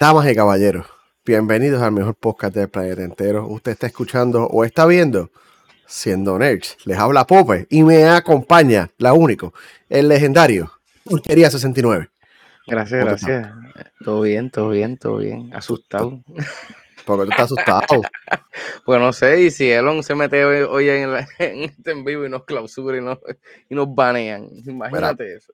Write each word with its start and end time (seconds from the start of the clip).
Damas 0.00 0.26
y 0.30 0.34
caballeros, 0.34 0.86
bienvenidos 1.26 1.82
al 1.82 1.92
mejor 1.92 2.14
podcast 2.14 2.54
del 2.54 2.70
planeta 2.70 3.02
entero. 3.02 3.46
Usted 3.46 3.72
está 3.72 3.86
escuchando 3.86 4.46
o 4.46 4.64
está 4.64 4.86
viendo 4.86 5.30
Siendo 5.84 6.38
Nerds. 6.38 6.78
Les 6.86 6.96
habla 6.96 7.26
Pope 7.26 7.66
y 7.68 7.82
me 7.82 8.06
acompaña, 8.06 8.90
la 8.96 9.12
único, 9.12 9.52
el 9.90 10.08
legendario 10.08 10.72
Porquería 11.04 11.50
69. 11.50 12.08
Gracias, 12.66 13.04
gracias. 13.04 13.52
Todo 14.02 14.22
bien, 14.22 14.50
todo 14.50 14.70
bien, 14.70 14.96
todo 14.96 15.18
bien. 15.18 15.52
Asustado. 15.52 16.18
Porque 17.04 17.24
tú 17.26 17.30
estás 17.32 17.44
asustado. 17.44 18.00
pues 18.86 19.00
no 19.00 19.12
sé, 19.12 19.42
y 19.42 19.50
si 19.50 19.70
Elon 19.70 20.02
se 20.02 20.14
mete 20.14 20.46
hoy, 20.46 20.88
en, 20.88 21.14
este 21.38 21.90
en 21.90 22.06
vivo 22.06 22.24
y 22.24 22.30
nos 22.30 22.46
clausura 22.46 22.96
y 22.96 23.02
nos, 23.02 23.18
y 23.68 23.74
nos 23.74 23.94
banean. 23.94 24.48
Imagínate 24.64 25.34
eso. 25.34 25.52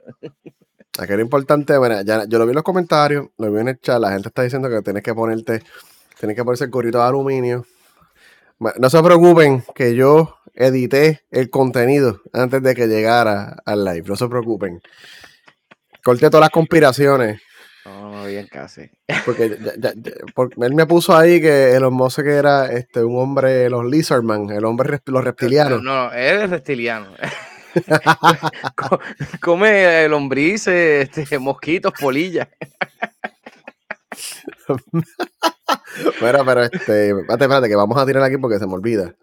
Aquí 0.99 1.13
lo 1.13 1.21
importante, 1.21 1.77
bueno, 1.77 2.01
ya, 2.03 2.25
yo 2.27 2.39
lo 2.39 2.47
vi 2.47 2.51
en 2.51 2.57
los 2.57 2.65
comentarios, 2.65 3.29
lo 3.37 3.53
vi 3.53 3.61
en 3.61 3.69
el 3.69 3.81
chat, 3.81 4.01
la 4.01 4.13
gente 4.13 4.29
está 4.29 4.43
diciendo 4.43 4.71
que 4.71 4.81
tienes 4.83 5.03
que 5.03 5.15
ponerte, 5.15 5.63
tienes 6.19 6.37
que 6.37 6.45
ponerse 6.45 6.65
el 6.65 6.71
gorrito 6.71 6.99
de 6.99 7.05
aluminio. 7.05 7.67
No 8.59 8.89
se 8.89 9.03
preocupen 9.03 9.63
que 9.75 9.95
yo 9.95 10.39
edité 10.55 11.25
el 11.31 11.51
contenido 11.51 12.23
antes 12.33 12.63
de 12.63 12.75
que 12.75 12.87
llegara 12.87 13.57
al 13.67 13.85
live, 13.85 14.05
no 14.09 14.17
se 14.17 14.27
preocupen. 14.29 14.81
Corté 16.03 16.31
todas 16.31 16.43
las 16.43 16.51
conspiraciones. 16.51 17.43
No, 17.85 18.25
bien 18.25 18.49
casi. 18.51 18.91
Porque, 19.25 19.45
él 19.45 20.75
me 20.75 20.87
puso 20.87 21.17
ahí 21.17 21.41
que 21.41 21.75
el 21.75 21.91
Musk 21.91 22.23
que 22.23 22.33
era 22.33 22.73
este, 22.73 23.05
un 23.05 23.21
hombre, 23.21 23.69
los 23.69 23.85
Lizardman, 23.85 24.51
el 24.51 24.65
hombre, 24.65 25.01
los 25.05 25.23
reptilianos. 25.23 25.83
No, 25.83 26.07
no, 26.07 26.13
él 26.13 26.43
es 26.43 26.51
reptiliano. 26.51 27.09
Come 29.41 30.09
lombrices, 30.09 31.09
este, 31.17 31.39
mosquitos, 31.39 31.93
polillas. 32.01 32.49
Bueno, 36.21 36.45
pero 36.45 36.63
este, 36.63 37.11
espérate, 37.11 37.45
espérate, 37.45 37.69
que 37.69 37.77
vamos 37.77 37.99
a 37.99 38.07
tirar 38.07 38.23
aquí 38.23 38.37
porque 38.39 38.59
se 38.59 38.67
me 38.67 38.75
olvida. 38.75 39.15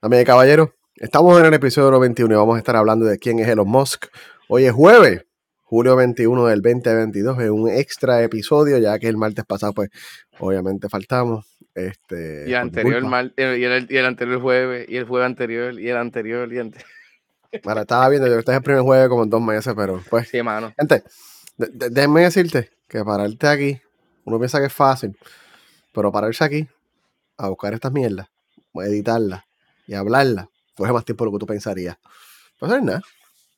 Amigo 0.00 0.24
caballero, 0.24 0.74
estamos 0.96 1.38
en 1.40 1.46
el 1.46 1.54
episodio 1.54 1.98
21 1.98 2.32
y 2.32 2.36
vamos 2.36 2.56
a 2.56 2.58
estar 2.58 2.76
hablando 2.76 3.06
de 3.06 3.18
quién 3.18 3.38
es 3.38 3.48
Elon 3.48 3.68
Musk. 3.68 4.06
Hoy 4.48 4.64
es 4.64 4.72
jueves, 4.72 5.24
julio 5.62 5.96
21 5.96 6.46
del 6.46 6.60
2022, 6.60 7.40
es 7.40 7.50
un 7.50 7.68
extra 7.68 8.22
episodio, 8.22 8.78
ya 8.78 8.98
que 8.98 9.08
el 9.08 9.16
martes 9.16 9.44
pasado, 9.44 9.72
pues, 9.72 9.90
obviamente 10.38 10.88
faltamos. 10.88 11.46
Este, 11.74 12.44
y 12.46 12.50
el 12.50 12.56
anterior, 12.56 13.02
y, 13.36 13.42
el, 13.42 13.86
y 13.88 13.96
el 13.96 14.04
anterior 14.04 14.40
jueves, 14.40 14.86
y 14.88 14.96
el 14.96 15.04
jueves 15.04 15.26
anterior, 15.26 15.80
y 15.80 15.88
el 15.88 15.96
anterior, 15.96 16.52
y 16.52 16.56
el 16.56 16.62
anterior. 16.62 16.88
Estaba 17.52 18.08
viendo, 18.08 18.26
yo 18.26 18.38
este 18.38 18.50
es 18.50 18.56
el 18.56 18.62
primer 18.62 18.82
jueves 18.82 19.08
como 19.08 19.24
en 19.24 19.30
dos 19.30 19.42
meses, 19.42 19.74
pero 19.76 20.02
pues. 20.08 20.28
Sí, 20.28 20.42
mano. 20.42 20.72
Gente, 20.78 21.04
déjenme 21.56 22.22
decirte 22.22 22.70
que 22.88 23.04
pararte 23.04 23.46
aquí, 23.46 23.80
uno 24.24 24.38
piensa 24.38 24.58
que 24.58 24.66
es 24.66 24.72
fácil, 24.72 25.16
pero 25.92 26.10
pararse 26.10 26.42
aquí 26.44 26.66
a 27.36 27.48
buscar 27.48 27.74
estas 27.74 27.92
mierdas, 27.92 28.28
editarlas 28.74 29.44
y 29.86 29.94
hablarlas, 29.94 30.46
coge 30.74 30.92
más 30.92 31.04
tiempo 31.04 31.24
de 31.24 31.30
lo 31.30 31.32
que 31.36 31.40
tú 31.40 31.46
pensarías. 31.46 31.96
Pues 32.58 32.72
es 32.72 32.82
nada. 32.82 33.02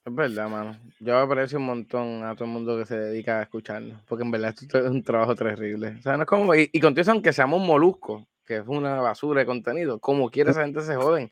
Es 0.05 0.15
verdad, 0.15 0.49
mano. 0.49 0.77
Yo 0.99 1.19
aprecio 1.19 1.59
un 1.59 1.67
montón 1.67 2.25
a 2.25 2.35
todo 2.35 2.45
el 2.45 2.51
mundo 2.51 2.77
que 2.77 2.85
se 2.85 2.99
dedica 2.99 3.39
a 3.39 3.43
escucharnos, 3.43 4.03
porque 4.07 4.25
en 4.25 4.31
verdad 4.31 4.55
esto 4.61 4.79
es 4.79 4.91
un 4.91 5.03
trabajo 5.03 5.35
terrible. 5.35 5.97
O 5.99 6.03
sea, 6.03 6.17
no 6.17 6.25
es 6.25 6.29
como, 6.29 6.55
y, 6.55 6.69
y 6.73 6.81
contigo, 6.81 7.11
aunque 7.11 7.33
seamos 7.33 7.63
moluscos, 7.67 8.25
que 8.45 8.57
es 8.57 8.65
una 8.67 9.01
basura 9.01 9.41
de 9.41 9.47
contenido, 9.47 9.99
como 10.01 10.31
quiera 10.31 10.51
esa 10.51 10.63
gente 10.63 10.83
se 10.83 10.97
joden. 10.97 11.31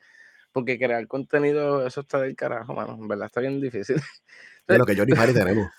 Porque 0.53 0.78
crear 0.78 1.06
contenido, 1.06 1.86
eso 1.86 2.03
está 2.03 2.20
del 2.20 2.36
carajo, 2.36 2.75
mano. 2.75 2.95
En 3.00 3.08
verdad 3.08 3.27
está 3.27 3.41
bien 3.41 3.61
difícil. 3.61 3.97
De 4.69 4.78
lo 4.78 4.84
que 4.84 4.95
yo 4.95 5.05
ni 5.05 5.12
Mari 5.12 5.33
tenemos. 5.33 5.67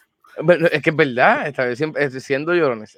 Es 0.71 0.81
que 0.81 0.89
es 0.89 0.95
verdad, 0.95 1.47
está 1.47 1.75
siempre, 1.75 2.09
siendo 2.19 2.55
llorones. 2.55 2.97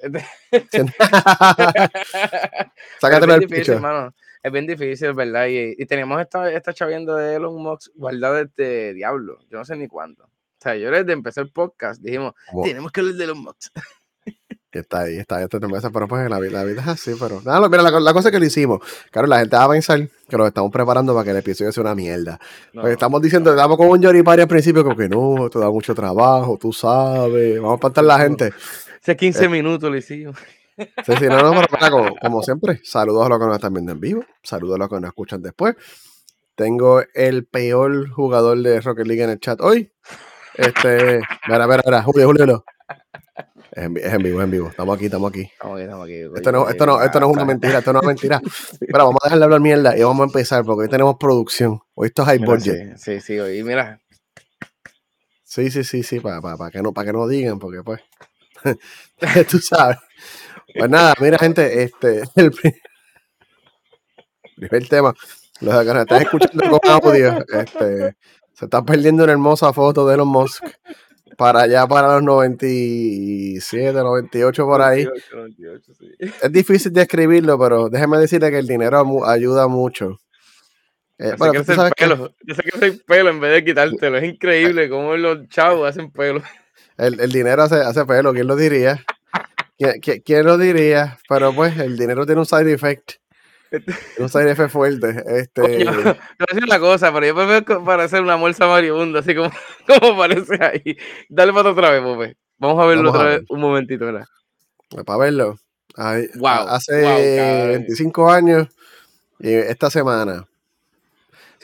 Sácate 2.98 3.20
es 3.20 3.26
bien 3.26 3.40
difícil, 3.40 3.74
hermano. 3.74 4.14
Es 4.42 4.50
bien 4.50 4.66
difícil, 4.66 5.12
¿verdad? 5.12 5.46
Y, 5.48 5.74
y 5.76 5.84
tenemos 5.84 6.18
esta, 6.18 6.50
esta 6.50 6.72
chavienda 6.72 7.14
de 7.14 7.34
Elon 7.34 7.62
Musk 7.62 7.90
guardada 7.94 8.46
de 8.56 8.94
diablo. 8.94 9.38
Yo 9.50 9.58
no 9.58 9.66
sé 9.66 9.76
ni 9.76 9.86
cuándo. 9.86 10.24
O 10.24 10.30
sea, 10.58 10.76
yo 10.76 10.90
desde 10.90 11.12
empezar 11.12 11.44
el 11.44 11.52
podcast 11.52 12.00
dijimos, 12.00 12.32
tenemos 12.64 12.90
que 12.90 13.00
hablar 13.00 13.16
de 13.16 13.24
Elon 13.24 13.42
Musk 13.42 13.76
está 14.76 15.00
ahí, 15.00 15.16
está 15.16 15.36
ahí, 15.36 15.46
pero 15.50 16.08
pues 16.08 16.28
la 16.30 16.38
vida, 16.38 16.52
la 16.52 16.64
vida 16.64 16.80
es 16.82 16.88
así, 16.88 17.12
pero 17.18 17.40
nada, 17.44 17.68
mira, 17.68 17.82
la, 17.82 18.12
cosa 18.12 18.28
es 18.28 18.32
que 18.32 18.38
lo 18.38 18.46
hicimos. 18.46 18.80
Claro, 19.10 19.28
la 19.28 19.38
gente 19.38 19.56
va 19.56 19.64
a 19.64 19.68
pensar 19.70 20.08
que 20.28 20.36
lo 20.36 20.46
estamos 20.46 20.70
preparando 20.70 21.14
para 21.14 21.24
que 21.24 21.30
el 21.30 21.36
episodio 21.38 21.72
sea 21.72 21.82
una 21.82 21.94
mierda. 21.94 22.38
estamos 22.84 23.20
diciendo, 23.22 23.50
estamos 23.50 23.76
como 23.76 23.92
un 23.92 24.00
Yoripari 24.00 24.42
al 24.42 24.48
principio, 24.48 24.82
como 24.84 24.96
que 24.96 25.08
no, 25.08 25.46
esto 25.46 25.58
da 25.58 25.70
mucho 25.70 25.94
trabajo, 25.94 26.58
tú 26.60 26.72
sabes, 26.72 27.56
vamos 27.56 27.72
a 27.72 27.74
espantar 27.74 28.04
a 28.04 28.06
la 28.06 28.18
gente. 28.18 28.52
Hace 29.00 29.16
15 29.16 29.44
eh, 29.44 29.48
minutos 29.48 29.90
lo 29.90 29.96
hicimos. 29.96 30.36
Sí, 30.76 31.12
sí, 31.18 31.26
no, 31.26 31.38
no, 31.40 31.62
pero 31.80 32.14
como, 32.20 32.42
siempre, 32.42 32.80
saludos 32.84 33.24
a 33.24 33.28
los 33.30 33.38
que 33.38 33.46
nos 33.46 33.54
están 33.54 33.72
viendo 33.72 33.92
en 33.92 34.00
vivo, 34.00 34.24
saludos 34.42 34.76
a 34.76 34.78
los 34.78 34.88
que 34.88 34.96
nos 34.96 35.08
escuchan 35.08 35.40
después. 35.40 35.74
Tengo 36.54 37.02
el 37.14 37.46
peor 37.46 38.10
jugador 38.10 38.58
de 38.58 38.80
Rocket 38.80 39.06
League 39.06 39.22
en 39.22 39.30
el 39.30 39.40
chat 39.40 39.60
hoy. 39.60 39.90
Este, 40.54 41.20
mira, 41.48 41.66
mira, 41.66 41.82
mira, 41.84 42.02
Julio, 42.02 42.26
Julio. 42.26 42.64
Es 43.76 43.84
en, 43.84 43.92
vivo, 43.92 44.38
es 44.40 44.44
en 44.44 44.50
vivo. 44.50 44.68
Estamos 44.70 44.96
aquí, 44.96 45.04
estamos 45.04 45.28
aquí. 45.28 45.42
Estamos 45.42 45.74
aquí, 45.76 45.82
estamos 45.82 46.04
aquí. 46.06 46.14
Esto 46.34 46.52
no, 46.52 46.66
esto, 46.66 46.86
no, 46.86 47.02
esto 47.02 47.20
no 47.20 47.26
es 47.26 47.32
una 47.34 47.44
mentira, 47.44 47.78
esto 47.80 47.92
no 47.92 47.98
es 47.98 48.02
una 48.04 48.08
mentira. 48.08 48.40
Pero 48.80 49.04
vamos 49.04 49.18
a 49.22 49.26
dejarle 49.26 49.44
hablar 49.44 49.60
mierda 49.60 49.98
y 49.98 50.02
vamos 50.02 50.20
a 50.22 50.24
empezar 50.24 50.64
porque 50.64 50.84
hoy 50.84 50.88
tenemos 50.88 51.16
producción. 51.20 51.78
Hoy 51.92 52.06
esto 52.06 52.22
es 52.22 52.28
high 52.28 52.38
budget. 52.38 52.96
Sí, 52.96 53.20
sí, 53.20 53.38
hoy 53.38 53.62
mira. 53.62 54.00
Sí, 55.44 55.70
sí, 55.70 55.84
sí, 55.84 56.02
sí, 56.02 56.20
para, 56.20 56.40
para, 56.40 56.70
que, 56.70 56.80
no, 56.80 56.94
para 56.94 57.04
que 57.04 57.12
no 57.12 57.28
digan, 57.28 57.58
porque 57.58 57.82
pues, 57.82 58.00
tú 59.50 59.58
sabes. 59.58 59.98
Pues 60.74 60.88
nada, 60.88 61.12
mira 61.20 61.36
gente, 61.36 61.82
este, 61.82 62.22
el 62.34 62.52
primer 64.56 64.88
tema, 64.88 65.14
los 65.60 65.84
que 65.84 65.92
nos 65.92 65.98
están 65.98 66.22
escuchando 66.22 66.80
con 66.80 66.90
audio, 66.90 67.44
este, 67.52 68.16
se 68.54 68.64
están 68.64 68.86
perdiendo 68.86 69.24
una 69.24 69.34
hermosa 69.34 69.70
foto 69.74 70.08
de 70.08 70.14
Elon 70.14 70.28
Musk 70.28 70.64
para 71.36 71.62
allá, 71.62 71.86
para 71.86 72.14
los 72.14 72.22
97, 72.22 73.92
98 73.92 74.64
por 74.64 74.82
ahí. 74.82 75.06
Es 76.42 76.52
difícil 76.52 76.92
de 76.92 77.02
escribirlo, 77.02 77.58
pero 77.58 77.88
déjeme 77.88 78.18
decirle 78.18 78.50
que 78.50 78.58
el 78.58 78.66
dinero 78.66 79.26
ayuda 79.26 79.68
mucho. 79.68 80.18
Eh, 81.18 81.34
bueno, 81.38 81.64
que 81.64 81.92
pelo. 81.96 82.34
Yo 82.42 82.54
sé 82.54 82.62
que 82.62 82.78
soy 82.78 82.90
pelo 83.06 83.30
en 83.30 83.40
vez 83.40 83.52
de 83.52 83.64
quitártelo. 83.64 84.18
Es 84.18 84.24
increíble 84.24 84.88
cómo 84.88 85.16
los 85.16 85.48
chavos 85.48 85.88
hacen 85.88 86.10
pelo. 86.10 86.42
El, 86.98 87.20
el 87.20 87.32
dinero 87.32 87.62
hace, 87.62 87.76
hace 87.76 88.04
pelo, 88.04 88.32
¿quién 88.32 88.46
lo 88.46 88.56
diría? 88.56 89.02
¿Quién, 89.78 90.22
quién, 90.24 90.46
lo 90.46 90.56
diría? 90.56 91.18
Pero 91.28 91.54
pues 91.54 91.78
el 91.78 91.96
dinero 91.98 92.24
tiene 92.24 92.40
un 92.40 92.46
side 92.46 92.72
effect. 92.72 93.12
Un 94.18 94.48
effect 94.48 94.70
fuerte. 94.70 95.22
Este... 95.26 95.60
Coño, 95.60 95.92
no 96.38 96.46
es 96.48 96.62
una 96.62 96.78
cosa, 96.78 97.12
pero 97.12 97.26
yo 97.26 97.34
prefiero 97.34 97.84
parecer 97.84 98.22
una 98.22 98.36
bolsa 98.36 98.66
maribunda, 98.66 99.20
así 99.20 99.34
como, 99.34 99.50
como 99.86 100.16
parece 100.16 100.62
ahí. 100.62 100.96
Dale 101.28 101.52
para 101.52 101.70
otra 101.70 101.90
vez, 101.90 102.02
Pope. 102.02 102.36
Vamos 102.58 102.82
a 102.82 102.86
verlo 102.86 103.10
otra 103.10 103.24
vez 103.24 103.42
un 103.48 103.60
momentito, 103.60 104.06
¿verdad? 104.06 104.26
Pues, 104.88 105.04
para 105.04 105.18
verlo. 105.18 105.58
hace 105.96 106.94
25 107.68 108.30
años 108.30 108.68
y 109.38 109.52
esta 109.52 109.90
semana. 109.90 110.46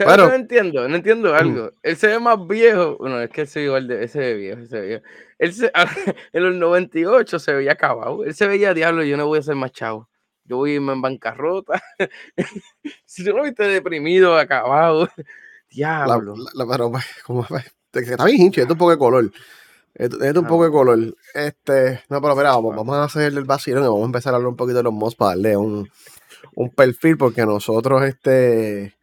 bueno, 0.04 0.28
no 0.28 0.34
entiendo, 0.34 0.88
no 0.88 0.96
entiendo 0.96 1.34
algo. 1.34 1.70
Él 1.82 1.96
se 1.96 2.08
ve 2.08 2.18
más 2.18 2.46
viejo. 2.46 2.98
Bueno, 2.98 3.22
es 3.22 3.30
que 3.30 3.42
él 3.42 3.46
se 3.46 3.60
ve 3.60 3.66
igual 3.66 3.88
de. 3.88 4.04
Ese 4.04 4.18
ve 4.18 4.34
viejo, 4.34 4.60
ese 4.60 4.80
viejo. 4.82 5.04
Él 5.38 5.54
se, 5.54 5.72
en 6.32 6.44
los 6.44 6.54
98 6.56 7.38
se 7.38 7.54
veía 7.54 7.72
acabado. 7.72 8.24
Él 8.24 8.34
se 8.34 8.46
veía 8.46 8.74
diablo, 8.74 9.02
yo 9.02 9.16
no 9.16 9.26
voy 9.26 9.38
a 9.38 9.42
ser 9.42 9.54
más 9.54 9.72
chavo 9.72 10.08
yo 10.44 10.56
voy 10.58 10.76
en 10.76 11.00
bancarrota. 11.00 11.82
si 13.04 13.24
yo 13.24 13.32
no 13.34 13.44
viste 13.44 13.64
deprimido, 13.64 14.36
acabado, 14.36 15.08
diablo. 15.70 16.34
pero, 16.68 16.90
pues, 16.90 17.04
como, 17.24 17.46
está 17.92 18.24
bien 18.24 18.42
hincho, 18.42 18.60
esto 18.60 18.72
es 18.72 18.74
un 18.74 18.78
poco 18.78 18.90
de 18.90 18.98
color. 18.98 19.32
Esto, 19.94 20.24
es 20.24 20.36
un 20.36 20.46
poco 20.46 20.64
de 20.64 20.70
color. 20.70 21.16
Este, 21.34 22.02
no, 22.08 22.20
pero 22.20 22.34
mira, 22.34 22.50
vamos, 22.50 22.74
vamos 22.74 22.96
a 22.96 23.04
hacer 23.04 23.32
el 23.32 23.44
vacilón 23.44 23.84
y 23.84 23.86
vamos 23.86 24.02
a 24.02 24.06
empezar 24.06 24.32
a 24.32 24.36
hablar 24.36 24.48
un 24.48 24.56
poquito 24.56 24.78
de 24.78 24.84
los 24.84 24.92
mods 24.92 25.14
para 25.14 25.30
darle 25.30 25.56
un, 25.56 25.88
un 26.54 26.70
perfil, 26.70 27.16
porque 27.18 27.44
nosotros, 27.44 28.02
este, 28.04 28.96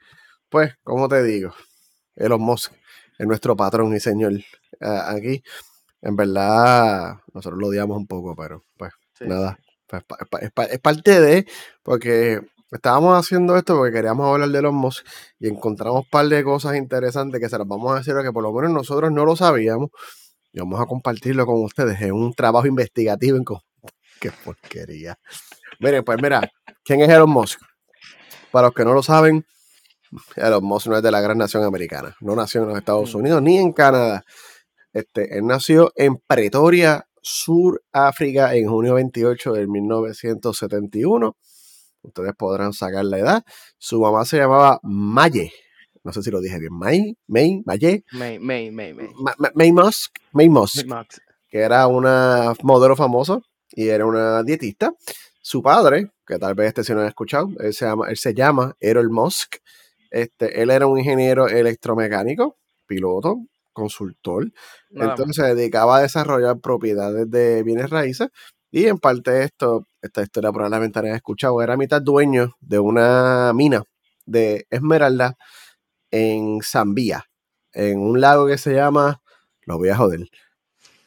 pues, 0.50 0.76
¿cómo 0.84 1.08
te 1.08 1.24
digo? 1.24 1.54
Elon 2.16 2.42
Musk 2.42 2.74
es 3.18 3.28
nuestro 3.28 3.56
patrón 3.56 3.96
y 3.96 4.00
señor 4.00 4.34
aquí. 4.82 5.44
En 6.02 6.16
verdad, 6.16 7.18
nosotros 7.34 7.60
lo 7.60 7.68
odiamos 7.68 7.98
un 7.98 8.08
poco, 8.08 8.36
pero 8.36 8.64
pues 8.78 8.94
nada, 9.20 9.60
pues, 9.90 10.44
es, 10.44 10.80
parte 10.80 11.20
de, 11.20 11.46
porque 11.84 12.42
estábamos 12.72 13.18
haciendo 13.18 13.58
esto 13.58 13.76
porque 13.76 13.94
queríamos 13.94 14.32
hablar 14.32 14.50
de 14.50 14.62
los 14.62 14.74
Musk 14.74 15.06
y 15.40 15.48
encontramos 15.48 16.04
un 16.04 16.10
par 16.10 16.28
de 16.28 16.44
cosas 16.44 16.76
interesantes 16.76 17.42
que 17.42 17.50
se 17.50 17.58
las 17.58 17.68
vamos 17.68 17.92
a 17.92 17.98
decir, 17.98 18.14
que 18.24 18.32
por 18.32 18.44
lo 18.44 18.54
menos 18.54 18.72
nosotros 18.72 19.12
no 19.12 19.26
lo 19.26 19.36
sabíamos 19.36 19.90
y 20.52 20.60
vamos 20.60 20.80
a 20.80 20.86
compartirlo 20.86 21.46
con 21.46 21.64
ustedes. 21.64 22.00
Es 22.02 22.12
un 22.12 22.34
trabajo 22.34 22.68
investigativo 22.68 23.38
en 23.38 23.44
Qué 24.22 24.32
porquería. 24.44 25.18
Miren, 25.80 26.04
pues 26.04 26.22
mira, 26.22 26.50
¿quién 26.84 27.02
es 27.02 27.10
Elon 27.10 27.30
Musk? 27.30 27.62
Para 28.52 28.68
los 28.68 28.76
que 28.76 28.84
no 28.84 28.94
lo 28.94 29.02
saben, 29.02 29.46
Elon 30.36 30.64
Musk 30.64 30.88
no 30.88 30.98
es 30.98 31.04
de 31.04 31.12
la 31.12 31.22
gran 31.22 31.38
nación 31.38 31.64
americana. 31.64 32.16
No 32.20 32.36
nació 32.36 32.64
en 32.64 32.70
los 32.70 32.78
Estados 32.78 33.14
mm. 33.14 33.18
Unidos 33.18 33.42
ni 33.42 33.58
en 33.58 33.72
Canadá. 33.72 34.24
Este, 34.92 35.38
él 35.38 35.46
nació 35.46 35.92
en 35.96 36.18
Pretoria, 36.18 37.08
Suráfrica 37.22 38.56
en 38.56 38.68
junio 38.68 38.96
28 38.96 39.54
de 39.54 39.68
1971. 39.68 41.36
Ustedes 42.02 42.34
podrán 42.38 42.74
sacar 42.74 43.06
la 43.06 43.20
edad. 43.20 43.44
Su 43.78 44.00
mamá 44.02 44.26
se 44.26 44.38
llamaba 44.38 44.80
Maye. 44.84 45.52
No 46.04 46.14
sé 46.14 46.24
si 46.24 46.32
lo 46.32 46.42
dije 46.42 46.60
bien. 46.60 46.74
May, 46.74 47.18
May, 47.28 47.62
Maye. 47.66 48.04
May, 48.14 48.40
May, 48.40 48.72
May, 48.72 48.94
May. 48.94 49.10
May 49.54 49.72
Musk. 49.72 50.16
May 50.32 50.50
Musk. 50.50 50.88
Que 51.50 51.60
era 51.60 51.88
una 51.88 52.54
modelo 52.64 52.96
famosa 52.96 53.40
y 53.72 53.90
era 53.90 54.06
una 54.06 54.44
dietista. 54.44 54.94
Su 55.42 55.62
padre, 55.62 56.12
que 56.26 56.38
tal 56.38 56.54
vez 56.54 56.68
este 56.68 56.84
si 56.84 56.94
no 56.94 57.02
han 57.02 57.08
escuchado, 57.08 57.50
él 57.60 57.74
se 57.74 57.86
llama, 57.86 58.10
él 58.10 58.18
se 58.18 58.34
llama 58.34 58.76
Errol 58.80 59.10
Musk. 59.10 59.58
Este, 60.12 60.62
él 60.62 60.70
era 60.70 60.88
un 60.88 60.98
ingeniero 61.00 61.48
electromecánico, 61.48 62.58
piloto, 62.86 63.38
consultor. 63.80 64.52
Entonces 64.92 65.36
se 65.36 65.56
dedicaba 65.56 65.98
a 65.98 66.02
desarrollar 66.02 66.60
propiedades 66.60 67.30
de 67.30 67.64
bienes 67.64 67.90
raíces. 67.90 68.30
Y 68.72 68.86
en 68.86 69.00
parte 69.00 69.32
de 69.32 69.46
esto, 69.46 69.88
esta 70.02 70.22
historia 70.22 70.52
probablemente 70.52 71.00
han 71.00 71.08
escuchado, 71.08 71.62
era 71.62 71.76
mitad 71.76 72.02
dueño 72.02 72.56
de 72.60 72.80
una 72.80 73.52
mina 73.54 73.84
de 74.26 74.68
esmeralda 74.70 75.36
en 76.12 76.62
Zambia, 76.62 77.26
en 77.74 78.00
un 78.00 78.22
lago 78.22 78.48
que 78.48 78.58
se 78.58 78.74
llama, 78.74 79.22
lo 79.66 79.78
voy 79.78 79.90
a 79.90 79.98
joder, 79.98 80.28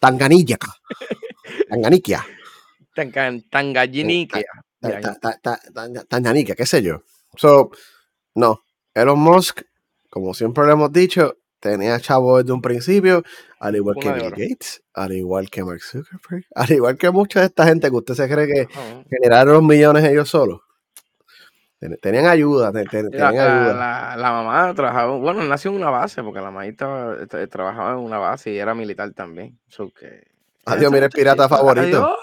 Tanganilla. 0.00 0.58
Tanganiquia. 1.68 2.24
Tanganyika. 2.94 4.40
Tanganiquia, 6.08 6.54
qué 6.54 6.66
sé 6.66 6.82
yo. 6.82 7.02
So, 7.36 7.70
no, 8.34 8.64
Elon 8.94 9.18
Musk, 9.18 9.62
como 10.10 10.34
siempre 10.34 10.64
lo 10.66 10.72
hemos 10.72 10.92
dicho, 10.92 11.38
tenía 11.62 11.98
chavo 12.00 12.38
desde 12.38 12.52
un 12.52 12.60
principio, 12.60 13.22
al 13.60 13.76
igual 13.76 13.96
que 14.00 14.12
Bill 14.12 14.30
Gates, 14.30 14.82
al 14.92 15.12
igual 15.12 15.48
que 15.48 15.62
Mark 15.62 15.80
Zuckerberg, 15.80 16.44
al 16.54 16.70
igual 16.72 16.98
que 16.98 17.10
mucha 17.10 17.40
de 17.40 17.46
esta 17.46 17.64
gente 17.64 17.88
que 17.88 17.96
usted 17.96 18.14
se 18.14 18.28
cree 18.28 18.46
que 18.46 18.68
generaron 19.08 19.54
los 19.54 19.62
millones 19.62 20.04
ellos 20.04 20.28
solos. 20.28 20.60
Tenían 22.00 22.26
ayuda, 22.26 22.70
tenían 22.70 23.10
la, 23.10 23.28
ayuda. 23.28 24.16
La, 24.16 24.30
mamá 24.30 24.72
trabajaba, 24.72 25.16
bueno, 25.16 25.42
nació 25.42 25.72
en 25.72 25.78
una 25.78 25.90
base, 25.90 26.22
porque 26.22 26.40
la 26.40 26.52
mamá 26.52 26.72
trabajaba 27.50 27.92
en 27.92 27.98
una 27.98 28.18
base 28.18 28.52
y 28.52 28.58
era 28.58 28.72
militar 28.72 29.12
también. 29.14 29.58
que, 29.98 30.28
Adiós, 30.64 30.92
mira 30.92 31.06
el 31.06 31.10
pirata 31.10 31.48
favorito. 31.48 32.16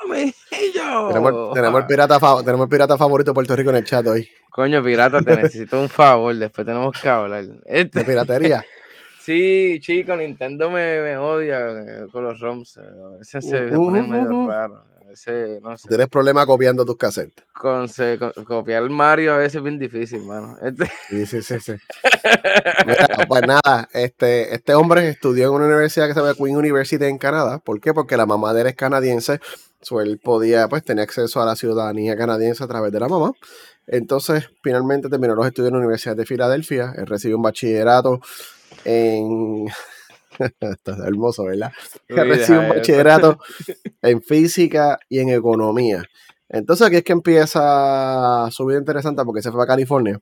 tenemos, 1.09 1.53
tenemos, 1.53 1.81
el 1.81 1.85
pirata, 1.87 2.19
tenemos 2.41 2.63
el 2.63 2.69
pirata 2.69 2.97
favorito 2.97 3.31
de 3.31 3.35
Puerto 3.35 3.55
Rico 3.55 3.69
en 3.71 3.75
el 3.75 3.83
chat 3.83 4.07
hoy. 4.07 4.29
Coño, 4.49 4.81
pirata, 4.81 5.21
te 5.21 5.35
necesito 5.35 5.81
un 5.81 5.89
favor, 5.89 6.33
después 6.35 6.65
tenemos 6.65 6.97
que 7.01 7.09
hablar. 7.09 7.43
Este... 7.65 7.99
De 7.99 8.05
piratería. 8.05 8.63
Sí, 9.29 9.77
chico, 9.79 10.15
Nintendo 10.15 10.71
me, 10.71 11.03
me 11.03 11.15
odia 11.15 11.59
eh, 11.59 12.07
con 12.11 12.23
los 12.23 12.39
ROMs. 12.39 12.79
Ese 13.21 13.39
se 13.43 13.61
pone 13.67 14.01
medio 14.01 14.47
raro. 14.47 14.83
Ese, 15.11 15.59
no 15.61 15.77
sé. 15.77 15.87
Tienes 15.87 16.07
problemas 16.07 16.47
copiando 16.47 16.83
tus 16.83 16.97
cassettes. 16.97 17.45
Con, 17.53 17.87
se, 17.87 18.17
copiar 18.47 18.89
Mario 18.89 19.35
a 19.35 19.37
veces 19.37 19.57
es 19.57 19.61
bien 19.61 19.77
difícil, 19.77 20.23
mano. 20.23 20.57
Este... 20.63 20.91
Sí, 21.09 21.27
sí, 21.27 21.43
sí, 21.43 21.59
sí. 21.59 21.73
pues 23.27 23.43
nada, 23.45 23.87
este, 23.93 24.55
este 24.55 24.73
hombre 24.73 25.07
estudió 25.09 25.49
en 25.49 25.53
una 25.53 25.65
universidad 25.67 26.07
que 26.07 26.15
se 26.15 26.21
llama 26.21 26.33
Queen 26.33 26.57
University 26.57 27.05
en 27.05 27.19
Canadá. 27.19 27.59
¿Por 27.59 27.79
qué? 27.79 27.93
Porque 27.93 28.17
la 28.17 28.25
mamá 28.25 28.55
de 28.55 28.61
él 28.61 28.67
es 28.67 28.75
canadiense. 28.75 29.39
So 29.83 30.01
él 30.01 30.17
podía, 30.17 30.67
pues, 30.69 30.83
tener 30.83 31.03
acceso 31.03 31.39
a 31.39 31.45
la 31.45 31.55
ciudadanía 31.55 32.17
canadiense 32.17 32.63
a 32.63 32.67
través 32.67 32.91
de 32.91 32.99
la 32.99 33.07
mamá. 33.07 33.33
Entonces, 33.85 34.49
finalmente 34.63 35.07
terminó 35.07 35.35
los 35.35 35.45
estudios 35.45 35.67
en 35.67 35.73
la 35.73 35.79
Universidad 35.81 36.15
de 36.15 36.25
Filadelfia. 36.25 36.93
Él 36.97 37.05
recibió 37.05 37.37
un 37.37 37.43
bachillerato 37.43 38.21
en. 38.85 39.67
Esto 40.39 40.91
es 40.93 40.99
hermoso, 40.99 41.45
¿verdad? 41.45 41.71
Que 42.07 42.23
recibe 42.23 42.59
un 42.59 42.69
bachillerato 42.69 43.39
en 44.01 44.21
física 44.21 44.97
y 45.09 45.19
en 45.19 45.29
economía. 45.29 46.03
Entonces 46.47 46.87
aquí 46.87 46.97
es 46.97 47.03
que 47.03 47.11
empieza 47.11 48.47
su 48.51 48.65
vida 48.65 48.79
interesante 48.79 49.23
porque 49.25 49.41
se 49.41 49.51
fue 49.51 49.63
a 49.63 49.67
California, 49.67 50.19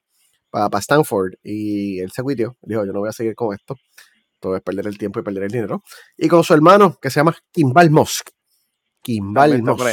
para, 0.49 0.69
para 0.69 0.79
Stanford, 0.79 1.33
y 1.43 1.99
él 1.99 2.11
se 2.11 2.23
cuitió. 2.23 2.57
Dijo, 2.61 2.83
yo 2.85 2.93
no 2.93 2.99
voy 2.99 3.09
a 3.09 3.13
seguir 3.13 3.35
con 3.35 3.53
esto. 3.53 3.75
Todo 4.39 4.55
es 4.55 4.61
perder 4.61 4.87
el 4.87 4.97
tiempo 4.97 5.19
y 5.19 5.23
perder 5.23 5.43
el 5.43 5.51
dinero. 5.51 5.83
Y 6.17 6.27
con 6.27 6.43
su 6.43 6.53
hermano, 6.53 6.97
que 7.01 7.09
se 7.09 7.19
llama 7.19 7.35
Kimball 7.51 7.89
Musk. 7.89 8.29
Kimball 9.01 9.61
Musk. 9.63 9.85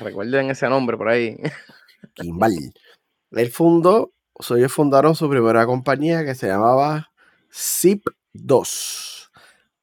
Recuerden 0.00 0.50
ese 0.50 0.68
nombre 0.68 0.96
por 0.96 1.08
ahí. 1.08 1.36
Kimball. 2.14 2.72
Él 3.30 3.50
fundó, 3.50 4.12
ellos 4.50 4.72
fundaron 4.72 5.14
su 5.14 5.28
primera 5.28 5.64
compañía 5.66 6.24
que 6.24 6.34
se 6.34 6.48
llamaba 6.48 7.10
Zip2. 7.52 9.28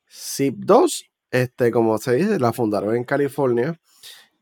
Zip2, 0.10 1.06
este, 1.32 1.72
como 1.72 1.98
se 1.98 2.16
dice, 2.16 2.40
la 2.40 2.54
fundaron 2.54 2.96
en 2.96 3.04
California 3.04 3.80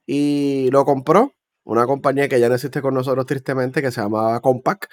y 0.06 0.70
lo 0.72 0.86
compró 0.86 1.34
una 1.64 1.86
compañía 1.86 2.28
que 2.28 2.40
ya 2.40 2.50
no 2.50 2.56
existe 2.56 2.82
con 2.82 2.94
nosotros 2.94 3.26
tristemente, 3.26 3.82
que 3.82 3.92
se 3.92 4.02
llamaba 4.02 4.40
Compaq. 4.42 4.88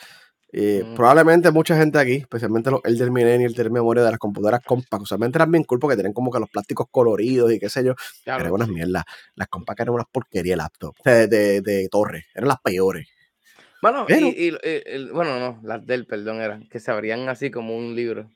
Y 0.53 0.83
mm. 0.83 0.95
Probablemente 0.95 1.51
mucha 1.53 1.77
gente 1.77 1.99
aquí, 1.99 2.15
especialmente 2.15 2.71
los, 2.71 2.81
el 2.85 2.99
del 2.99 3.13
Milenio 3.13 3.47
y 3.47 3.51
el 3.51 3.55
del 3.55 3.71
memoria 3.71 4.03
de 4.03 4.11
las 4.11 4.19
computadoras 4.19 4.61
Compaq, 4.65 5.03
usualmente 5.03 5.39
eran 5.39 5.51
bien 5.53 5.65
cool 5.65 5.79
porque 5.79 5.97
tenían 5.97 6.13
como 6.13 6.31
que 6.33 6.41
los 6.41 6.51
plásticos 6.51 6.87
coloridos 6.91 7.53
y 7.53 7.61
qué 7.61 7.69
sé 7.69 7.85
yo. 7.85 7.95
eran 8.25 8.51
unas 8.51 8.69
mierdas. 8.69 9.05
Las 9.37 9.49
Compaq 9.49 9.81
eran 9.81 9.95
unas 9.95 10.07
porquerías 10.11 10.55
de 10.55 10.57
laptop, 10.57 10.95
de, 11.05 11.29
de, 11.61 11.89
torre, 11.89 12.27
eran 12.35 12.49
las 12.49 12.61
peores. 12.61 13.07
Bueno, 13.83 14.07
y, 14.09 14.51
bueno, 15.13 15.39
no, 15.39 15.61
las 15.63 15.87
del, 15.87 16.07
perdón, 16.07 16.41
eran, 16.41 16.69
que 16.69 16.81
se 16.81 16.91
abrían 16.91 17.29
así 17.29 17.51
como 17.51 17.77
un 17.77 17.95
libro. 17.95 18.31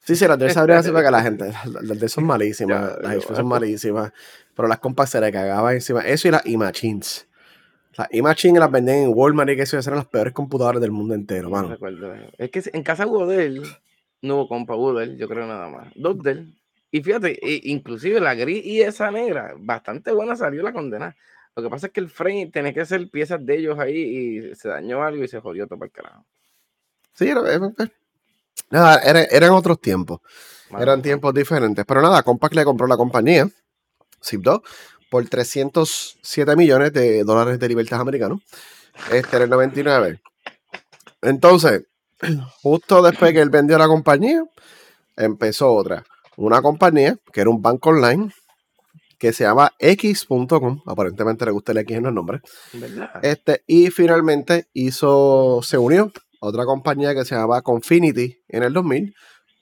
Sí, 0.00 0.14
sí, 0.16 0.28
las 0.28 0.38
del 0.38 0.50
se 0.50 0.58
abrían 0.58 0.78
así 0.78 0.90
para 0.90 1.04
que 1.04 1.10
la 1.10 1.22
gente, 1.22 1.52
las 1.82 1.98
del 1.98 2.08
son 2.08 2.24
malísimas, 2.24 2.98
las 3.00 3.16
HP 3.16 3.34
son 3.34 3.46
malísimas, 3.46 4.12
pero 4.54 4.68
las 4.68 4.78
compas 4.78 5.10
se 5.10 5.20
le 5.20 5.32
cagaban 5.32 5.74
encima. 5.74 6.02
Eso 6.02 6.28
y 6.28 6.30
las 6.30 6.46
e-machines. 6.46 7.26
Las 7.96 8.08
e-machines 8.10 8.60
las 8.60 8.70
vendían 8.70 8.98
en 8.98 9.12
Walmart 9.14 9.50
y 9.50 9.56
que 9.56 9.62
eso 9.62 9.78
eran 9.78 9.96
las 9.96 10.06
peores 10.06 10.32
computadoras 10.32 10.80
del 10.80 10.90
mundo 10.90 11.14
entero, 11.14 11.48
mano. 11.48 11.68
recuerdo. 11.68 12.12
Es 12.38 12.50
que 12.50 12.62
en 12.72 12.82
casa 12.82 13.06
hubo 13.06 13.26
Dell, 13.26 13.62
no 14.20 14.36
hubo 14.36 14.48
compa, 14.48 14.74
hubo 14.74 14.94
Dell, 14.94 15.16
yo 15.16 15.28
creo 15.28 15.46
nada 15.46 15.68
más. 15.68 15.88
Dos 15.94 16.22
Dell. 16.22 16.54
Y 16.90 17.02
fíjate, 17.02 17.38
inclusive 17.64 18.20
la 18.20 18.34
gris 18.34 18.64
y 18.64 18.80
esa 18.82 19.10
negra, 19.10 19.54
bastante 19.58 20.12
buena 20.12 20.36
salió 20.36 20.62
la 20.62 20.72
condena. 20.72 21.16
Lo 21.56 21.62
que 21.62 21.70
pasa 21.70 21.86
es 21.86 21.92
que 21.92 22.00
el 22.00 22.10
frame 22.10 22.50
tenía 22.52 22.74
que 22.74 22.84
ser 22.84 23.08
piezas 23.10 23.44
de 23.44 23.56
ellos 23.56 23.78
ahí 23.78 23.96
y 23.96 24.54
se 24.56 24.68
dañó 24.68 25.02
algo 25.04 25.22
y 25.22 25.28
se 25.28 25.40
jodió 25.40 25.66
todo 25.66 25.78
para 25.78 25.86
el 25.86 25.92
carajo. 25.92 26.24
Sí, 27.12 27.28
era, 27.28 27.42
nada, 28.70 29.00
eran 29.30 29.52
otros 29.52 29.80
tiempos. 29.80 30.20
eran 30.78 31.00
tiempos 31.00 31.32
diferentes. 31.32 31.84
Pero 31.86 32.02
nada, 32.02 32.24
Compaq 32.24 32.54
le 32.54 32.64
compró 32.64 32.88
la 32.88 32.96
compañía, 32.96 33.48
Zip2, 34.20 34.62
por 35.08 35.28
307 35.28 36.56
millones 36.56 36.92
de 36.92 37.22
dólares 37.22 37.60
de 37.60 37.68
libertad 37.68 38.00
americanos. 38.00 38.40
Este 39.12 39.36
era 39.36 39.44
el 39.44 39.50
99. 39.50 40.20
Entonces, 41.22 41.84
justo 42.62 43.00
después 43.00 43.32
que 43.32 43.40
él 43.40 43.50
vendió 43.50 43.78
la 43.78 43.86
compañía, 43.86 44.44
empezó 45.16 45.72
otra. 45.72 46.04
Una 46.36 46.60
compañía 46.62 47.16
que 47.32 47.42
era 47.42 47.50
un 47.50 47.62
banco 47.62 47.90
online 47.90 48.32
que 49.24 49.32
se 49.32 49.44
llama 49.44 49.72
X.com. 49.78 50.82
Aparentemente 50.84 51.46
le 51.46 51.50
gusta 51.50 51.72
el 51.72 51.78
X 51.78 51.96
en 51.96 52.02
los 52.02 52.12
nombres. 52.12 52.42
Este, 53.22 53.64
y 53.66 53.90
finalmente 53.90 54.68
hizo, 54.74 55.60
se 55.62 55.78
unió 55.78 56.12
a 56.42 56.46
otra 56.46 56.66
compañía 56.66 57.14
que 57.14 57.24
se 57.24 57.34
llama 57.34 57.62
Confinity 57.62 58.42
en 58.48 58.64
el 58.64 58.74
2000 58.74 59.14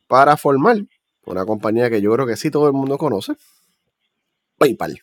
para 0.08 0.36
formar 0.36 0.78
una 1.26 1.46
compañía 1.46 1.88
que 1.90 2.02
yo 2.02 2.12
creo 2.12 2.26
que 2.26 2.34
sí 2.34 2.50
todo 2.50 2.66
el 2.66 2.72
mundo 2.72 2.98
conoce. 2.98 3.34
PayPal. 4.58 4.98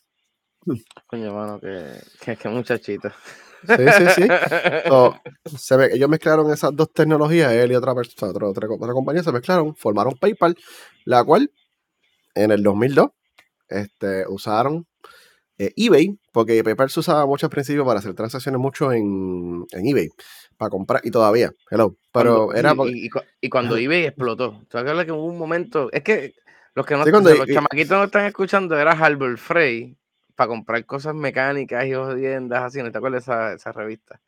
Coño, 1.08 1.34
mano, 1.34 1.58
que, 1.62 2.36
que, 2.36 2.50
muchachito. 2.50 3.12
Sí, 3.66 3.76
sí, 3.98 4.06
sí. 4.14 4.28
se 5.58 5.78
ve, 5.78 5.90
ellos 5.94 6.10
mezclaron 6.10 6.52
esas 6.52 6.76
dos 6.76 6.92
tecnologías, 6.92 7.54
él 7.54 7.72
y 7.72 7.76
otra 7.76 7.96
persona, 7.96 8.32
otra, 8.32 8.48
otra, 8.50 8.68
otra 8.70 8.92
compañía 8.92 9.24
se 9.24 9.32
mezclaron, 9.32 9.74
formaron 9.74 10.18
PayPal, 10.20 10.58
la 11.06 11.24
cual 11.24 11.50
en 12.36 12.52
el 12.52 12.62
2002 12.62 13.12
este, 13.70 14.26
usaron 14.28 14.88
eh, 15.58 15.74
eBay, 15.76 16.18
porque 16.32 16.64
PayPal 16.64 16.90
se 16.90 17.02
usaba 17.02 17.26
mucho 17.26 17.46
al 17.46 17.50
principio 17.50 17.86
para 17.86 18.00
hacer 18.00 18.14
transacciones 18.14 18.60
mucho 18.60 18.92
en, 18.94 19.66
eBay, 19.72 20.10
para 20.58 20.70
comprar, 20.70 21.02
y 21.04 21.12
todavía, 21.12 21.52
hello, 21.70 21.98
pero 22.14 22.54
era... 22.54 22.74
Y, 23.42 23.50
cuando 23.50 23.76
eBay 23.78 24.06
explotó, 24.06 24.64
¿tú 24.70 24.78
acuerdas 24.78 25.06
que 25.06 25.12
hubo 25.12 25.26
un 25.26 25.38
momento, 25.38 25.90
es 25.92 26.02
que 26.02 26.34
los 26.76 26.86
que 26.86 26.96
no, 26.96 27.06
los 27.06 27.48
chamaquitos 27.48 27.98
no 27.98 28.04
están 28.06 28.26
escuchando, 28.26 28.80
era 28.80 28.94
Harbor 28.94 29.38
Frey, 29.38 29.98
para 30.34 30.48
comprar 30.48 30.86
cosas 30.86 31.14
mecánicas 31.14 31.86
y 31.86 31.94
jodiendas 31.94 32.64
así, 32.64 32.82
¿no 32.82 32.90
te 32.90 32.98
acuerdas 32.98 33.26
de 33.26 33.34
esa, 33.34 33.54
esa 33.54 33.72
revista? 33.74 34.22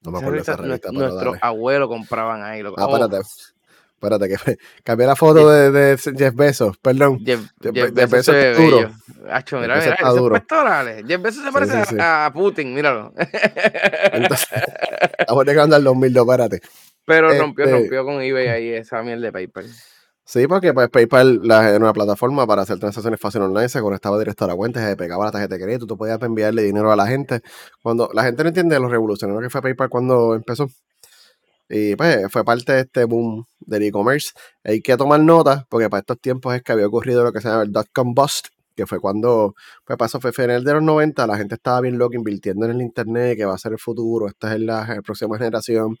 No 0.00 0.10
me 0.10 0.18
acuerdo 0.18 0.36
de 0.36 0.42
esa 0.42 0.56
revista. 0.56 0.90
Nuestros 0.92 1.36
abuelos 1.42 1.88
compraban 1.88 2.42
ahí. 2.42 2.62
Lo, 2.62 2.74
ah, 2.78 2.86
espérate. 2.88 3.28
Espérate, 3.94 4.28
que 4.28 4.58
cambié 4.84 5.06
la 5.06 5.16
foto 5.16 5.48
de, 5.48 5.70
de, 5.70 5.96
Jeff 5.96 6.34
Bezos, 6.34 6.76
perdón. 6.78 7.20
Jeff, 7.24 7.40
Jeff, 7.62 8.10
Bezos, 8.10 8.34
es 8.34 8.56
duro. 8.56 8.90
Hacho, 9.30 9.58
mira, 9.58 9.76
mira, 9.76 9.94
esos 9.94 10.30
pectorales. 10.30 11.04
Jeff 11.06 11.22
Bezos 11.22 11.44
se 11.44 11.52
parece 11.52 11.96
A, 12.00 12.30
Putin, 12.34 12.74
míralo. 12.74 13.14
Entonces, 14.12 14.48
estamos 15.18 15.44
llegando 15.46 15.76
al 15.76 15.84
2002, 15.84 16.26
espérate. 16.26 16.60
Pero 17.06 17.38
rompió, 17.38 17.64
este 17.64 17.78
rompió 17.78 18.04
con 18.04 18.20
eBay 18.20 18.48
ahí 18.48 18.68
esa 18.70 19.02
miel 19.02 19.20
de 19.20 19.32
PayPal. 19.32 19.66
Sí, 20.26 20.46
porque 20.46 20.72
pues, 20.72 20.88
PayPal 20.88 21.40
la, 21.42 21.68
era 21.68 21.78
una 21.78 21.92
plataforma 21.92 22.46
para 22.46 22.62
hacer 22.62 22.78
transacciones 22.78 23.20
fáciles 23.20 23.46
online, 23.46 23.68
se 23.68 23.80
conectaba 23.82 24.18
directo 24.18 24.44
a 24.46 24.48
la 24.48 24.56
cuenta, 24.56 24.86
se 24.86 24.96
pegaba 24.96 25.26
la 25.26 25.32
tarjeta 25.32 25.56
de 25.56 25.62
crédito, 25.62 25.86
tú 25.86 25.98
podías 25.98 26.20
enviarle 26.22 26.62
dinero 26.62 26.90
a 26.90 26.96
la 26.96 27.06
gente. 27.06 27.42
Cuando 27.82 28.08
la 28.14 28.24
gente 28.24 28.42
no 28.42 28.48
entiende 28.48 28.80
los 28.80 28.90
revolucionarios 28.90 29.42
que 29.42 29.50
fue 29.50 29.60
PayPal 29.60 29.90
cuando 29.90 30.34
empezó. 30.34 30.68
Y 31.68 31.96
pues 31.96 32.30
fue 32.30 32.44
parte 32.44 32.72
de 32.72 32.80
este 32.80 33.04
boom 33.04 33.46
del 33.60 33.84
e-commerce. 33.84 34.30
Hay 34.62 34.80
que 34.80 34.96
tomar 34.96 35.20
nota, 35.20 35.66
porque 35.68 35.88
para 35.88 36.00
estos 36.00 36.20
tiempos 36.20 36.54
es 36.54 36.62
que 36.62 36.72
había 36.72 36.86
ocurrido 36.86 37.24
lo 37.24 37.32
que 37.32 37.40
se 37.40 37.48
llama 37.48 37.62
el 37.62 37.72
dot-com 37.72 38.14
bust, 38.14 38.48
que 38.76 38.86
fue 38.86 39.00
cuando, 39.00 39.54
pues 39.84 39.96
pasó, 39.96 40.20
fue 40.20 40.32
final 40.32 40.64
de 40.64 40.74
los 40.74 40.82
90, 40.82 41.26
la 41.26 41.36
gente 41.36 41.54
estaba 41.54 41.80
bien 41.80 41.96
loca 41.96 42.16
invirtiendo 42.16 42.66
en 42.66 42.72
el 42.72 42.82
internet, 42.82 43.36
que 43.36 43.44
va 43.44 43.54
a 43.54 43.58
ser 43.58 43.72
el 43.72 43.78
futuro, 43.78 44.26
esta 44.26 44.54
es 44.54 44.60
la, 44.60 44.86
la 44.86 45.02
próxima 45.02 45.38
generación 45.38 45.96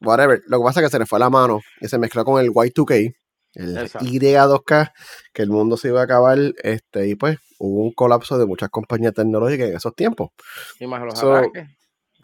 whatever. 0.00 0.42
Lo 0.46 0.58
que 0.58 0.64
pasa 0.64 0.80
es 0.80 0.86
que 0.86 0.90
se 0.90 0.98
le 0.98 1.06
fue 1.06 1.18
la 1.18 1.30
mano 1.30 1.60
y 1.80 1.88
se 1.88 1.98
mezcló 1.98 2.24
con 2.24 2.42
el 2.42 2.50
Y2K, 2.50 3.14
el 3.54 3.76
Y2K, 3.76 4.92
que 5.32 5.42
el 5.42 5.50
mundo 5.50 5.76
se 5.76 5.88
iba 5.88 6.00
a 6.00 6.04
acabar, 6.04 6.38
este, 6.62 7.08
y 7.08 7.14
pues 7.14 7.38
hubo 7.58 7.82
un 7.82 7.92
colapso 7.92 8.38
de 8.38 8.46
muchas 8.46 8.68
compañías 8.70 9.14
tecnológicas 9.14 9.68
en 9.68 9.76
esos 9.76 9.94
tiempos. 9.94 10.30
Y 10.78 10.86
más 10.86 11.02
los 11.02 11.22
ataques, 11.22 11.68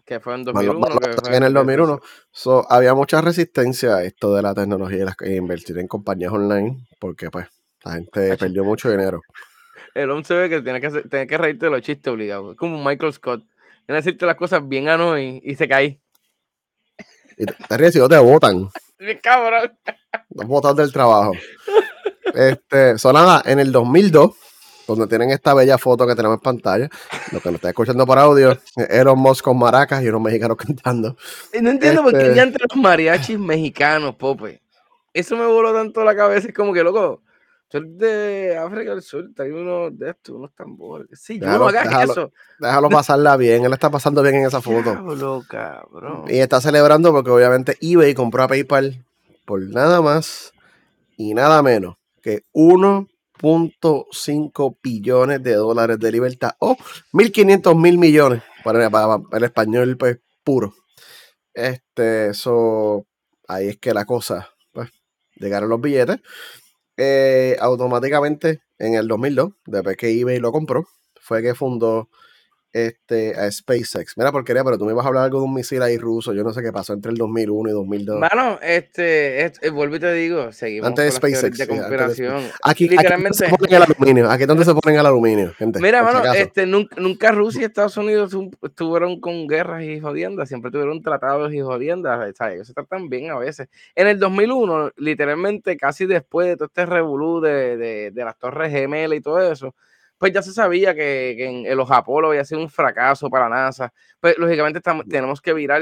que 0.05 0.19
fue 0.19 0.35
en 0.35 0.43
2001. 0.43 0.87
en 1.31 1.43
el 1.43 1.53
2001. 1.53 1.99
So, 2.31 2.71
había 2.71 2.93
mucha 2.93 3.21
resistencia 3.21 3.97
a 3.97 4.03
esto 4.03 4.35
de 4.35 4.41
la 4.41 4.53
tecnología 4.53 5.15
y 5.21 5.35
invertir 5.35 5.77
en 5.79 5.87
compañías 5.87 6.31
online, 6.31 6.87
porque 6.99 7.29
pues 7.29 7.47
la 7.83 7.93
gente 7.93 8.37
perdió 8.37 8.63
mucho 8.63 8.89
dinero. 8.89 9.21
El 9.95 10.11
hombre 10.11 10.25
se 10.25 10.33
ve 10.33 10.49
que 10.49 10.61
tiene 10.61 10.81
que, 10.81 10.89
tiene 10.89 11.25
que 11.25 11.37
reírte 11.37 11.67
de 11.67 11.71
los 11.71 11.81
chistes 11.81 12.11
obligados. 12.11 12.51
Es 12.51 12.57
como 12.57 12.83
Michael 12.83 13.13
Scott. 13.13 13.43
Tiene 13.85 14.01
que 14.01 14.05
decirte 14.05 14.25
las 14.25 14.35
cosas 14.35 14.67
bien 14.67 14.89
a 14.89 15.21
y, 15.21 15.41
y 15.41 15.55
se 15.55 15.69
cae. 15.69 16.01
Y 17.37 17.45
te 17.45 17.77
ríes 17.77 17.95
y 17.95 17.99
no 17.99 18.09
te 18.09 18.17
votan. 18.17 18.69
Cabrón. 19.23 19.77
No 20.29 20.47
votas 20.47 20.75
del 20.75 20.91
trabajo. 20.91 21.33
Este, 22.33 22.97
sonaba 22.97 23.41
en 23.45 23.59
el 23.59 23.71
2002, 23.71 24.31
donde 24.87 25.07
tienen 25.07 25.31
esta 25.31 25.53
bella 25.53 25.77
foto 25.77 26.05
que 26.05 26.15
tenemos 26.15 26.37
en 26.37 26.41
pantalla, 26.41 26.89
lo 27.31 27.39
que 27.39 27.49
nos 27.49 27.55
está 27.55 27.69
escuchando 27.69 28.05
por 28.05 28.19
audio, 28.19 28.57
Elon 28.75 29.19
Musk 29.19 29.43
con 29.43 29.57
maracas 29.57 30.03
y 30.03 30.09
unos 30.09 30.21
mexicanos 30.21 30.57
cantando. 30.65 31.17
Y 31.53 31.61
no 31.61 31.71
entiendo 31.71 32.03
por 32.03 32.13
qué 32.13 32.19
ya 32.19 32.25
este 32.27 32.41
entre 32.41 32.65
los 32.69 32.77
mariachis 32.77 33.39
mexicanos, 33.39 34.15
Pope. 34.15 34.61
Eso 35.13 35.37
me 35.37 35.45
voló 35.45 35.73
tanto 35.73 36.03
la 36.03 36.15
cabeza, 36.15 36.47
es 36.49 36.53
como 36.53 36.73
que, 36.73 36.83
loco, 36.83 37.21
eres 37.75 37.97
de 37.97 38.57
África 38.57 38.91
del 38.91 39.01
Sur, 39.01 39.29
hay 39.37 39.51
uno 39.51 39.89
de 39.91 40.11
estos, 40.11 40.35
unos 40.35 40.53
tambores. 40.55 41.07
Sí, 41.13 41.39
yo 41.39 41.45
no 41.45 41.67
hagas 41.67 41.85
déjalo, 41.85 42.11
eso. 42.11 42.31
Déjalo 42.59 42.89
pasarla 42.89 43.37
bien, 43.37 43.65
él 43.65 43.73
está 43.73 43.89
pasando 43.89 44.21
bien 44.21 44.35
en 44.35 44.45
esa 44.45 44.61
foto. 44.61 44.91
Diablo, 44.91 45.43
cabrón. 45.47 46.25
Y 46.27 46.39
está 46.39 46.61
celebrando 46.61 47.11
porque 47.11 47.31
obviamente 47.31 47.77
eBay 47.81 48.13
compró 48.13 48.43
a 48.43 48.47
PayPal 48.47 49.03
por 49.45 49.61
nada 49.61 50.01
más 50.01 50.53
y 51.17 51.33
nada 51.33 51.61
menos 51.61 51.97
que 52.21 52.43
1.5 53.41 54.77
billones 54.81 55.43
de 55.43 55.53
dólares 55.53 55.99
de 55.99 56.11
libertad 56.11 56.51
o 56.59 56.75
1.500 57.11 57.79
mil 57.79 57.97
millones 57.97 58.43
para, 58.63 58.89
el 59.31 59.43
español 59.43 59.97
pues, 59.97 60.19
puro. 60.43 60.73
Este, 61.53 62.29
eso, 62.29 63.05
ahí 63.47 63.69
es 63.69 63.77
que 63.77 63.93
la 63.93 64.05
cosa, 64.05 64.49
pues, 64.71 64.89
llegaron 65.35 65.69
los 65.69 65.81
billetes. 65.81 66.19
Eh, 66.97 67.57
automáticamente 67.59 68.61
en 68.77 68.95
el 68.95 69.07
2002, 69.07 69.51
después 69.65 69.97
que 69.97 70.19
eBay 70.19 70.39
lo 70.39 70.51
compró, 70.51 70.85
fue 71.19 71.41
que 71.41 71.55
fundó 71.55 72.09
este, 72.75 73.33
a 73.39 73.49
SpaceX. 73.49 74.17
Mira, 74.17 74.33
porquería, 74.33 74.61
pero 74.61 74.77
tú 74.77 74.83
me 74.83 74.91
ibas 74.91 75.05
a 75.05 75.07
hablar 75.07 75.23
algo 75.23 75.39
de 75.39 75.45
un 75.45 75.53
misil 75.53 75.81
ahí 75.81 75.97
ruso. 75.97 76.33
Yo 76.33 76.43
no 76.43 76.51
sé 76.51 76.61
qué 76.61 76.73
pasó 76.73 76.91
entre 76.91 77.13
el 77.13 77.17
2001 77.17 77.69
y 77.69 77.71
2002. 77.71 78.19
Bueno, 78.19 78.59
este, 78.61 79.45
este 79.45 79.69
vuelvo 79.69 79.95
y 79.95 79.99
te 80.01 80.11
digo, 80.11 80.51
seguimos 80.51 80.89
antes 80.89 81.05
de 81.05 81.11
SpaceX. 81.11 81.57
de 81.57 81.67
conspiración. 81.67 82.43
aquí, 82.61 82.89
literalmente. 82.89 83.45
Aquí 83.45 83.51
se 83.51 83.57
ponen 83.57 83.75
el 83.75 83.83
aluminio. 83.83 84.29
Aquí 84.29 84.45
donde 84.45 84.65
se 84.65 84.73
ponen 84.73 84.99
el 84.99 85.05
aluminio, 85.05 85.53
gente. 85.53 85.79
Mira, 85.79 86.03
mano, 86.03 86.21
este, 86.33 86.65
nunca, 86.65 86.97
nunca, 86.99 87.31
Rusia 87.31 87.61
y 87.61 87.63
Estados 87.63 87.95
Unidos 87.95 88.35
estuvieron 88.61 89.21
con 89.21 89.47
guerras 89.47 89.81
y 89.83 90.01
jodiendas. 90.01 90.49
Siempre 90.49 90.69
tuvieron 90.69 91.01
tratados 91.01 91.53
y 91.53 91.61
jodiendas. 91.61 92.35
¿sabes? 92.35 92.55
Ellos 92.55 92.67
se 92.67 92.73
tratan 92.73 93.07
bien 93.07 93.31
a 93.31 93.37
veces. 93.37 93.69
En 93.95 94.07
el 94.07 94.19
2001, 94.19 94.91
literalmente, 94.97 95.77
casi 95.77 96.07
después 96.07 96.47
de 96.47 96.57
todo 96.57 96.65
este 96.65 96.85
revolú 96.85 97.39
de, 97.39 97.77
de, 97.77 98.11
de 98.11 98.25
las 98.25 98.37
torres 98.37 98.69
gemelas 98.69 99.17
y 99.17 99.21
todo 99.21 99.49
eso 99.49 99.73
pues 100.17 100.33
ya 100.33 100.41
se 100.41 100.53
sabía 100.53 100.95
que, 100.95 101.45
en, 101.45 101.77
los 101.77 101.91
Apolo 101.91 102.29
había 102.29 102.45
sido 102.45 102.61
un 102.61 102.69
fracaso 102.69 103.29
para 103.29 103.49
NASA. 103.49 103.93
Pues 104.19 104.37
lógicamente 104.37 104.81
tenemos 105.07 105.41
que 105.41 105.53
virar 105.53 105.81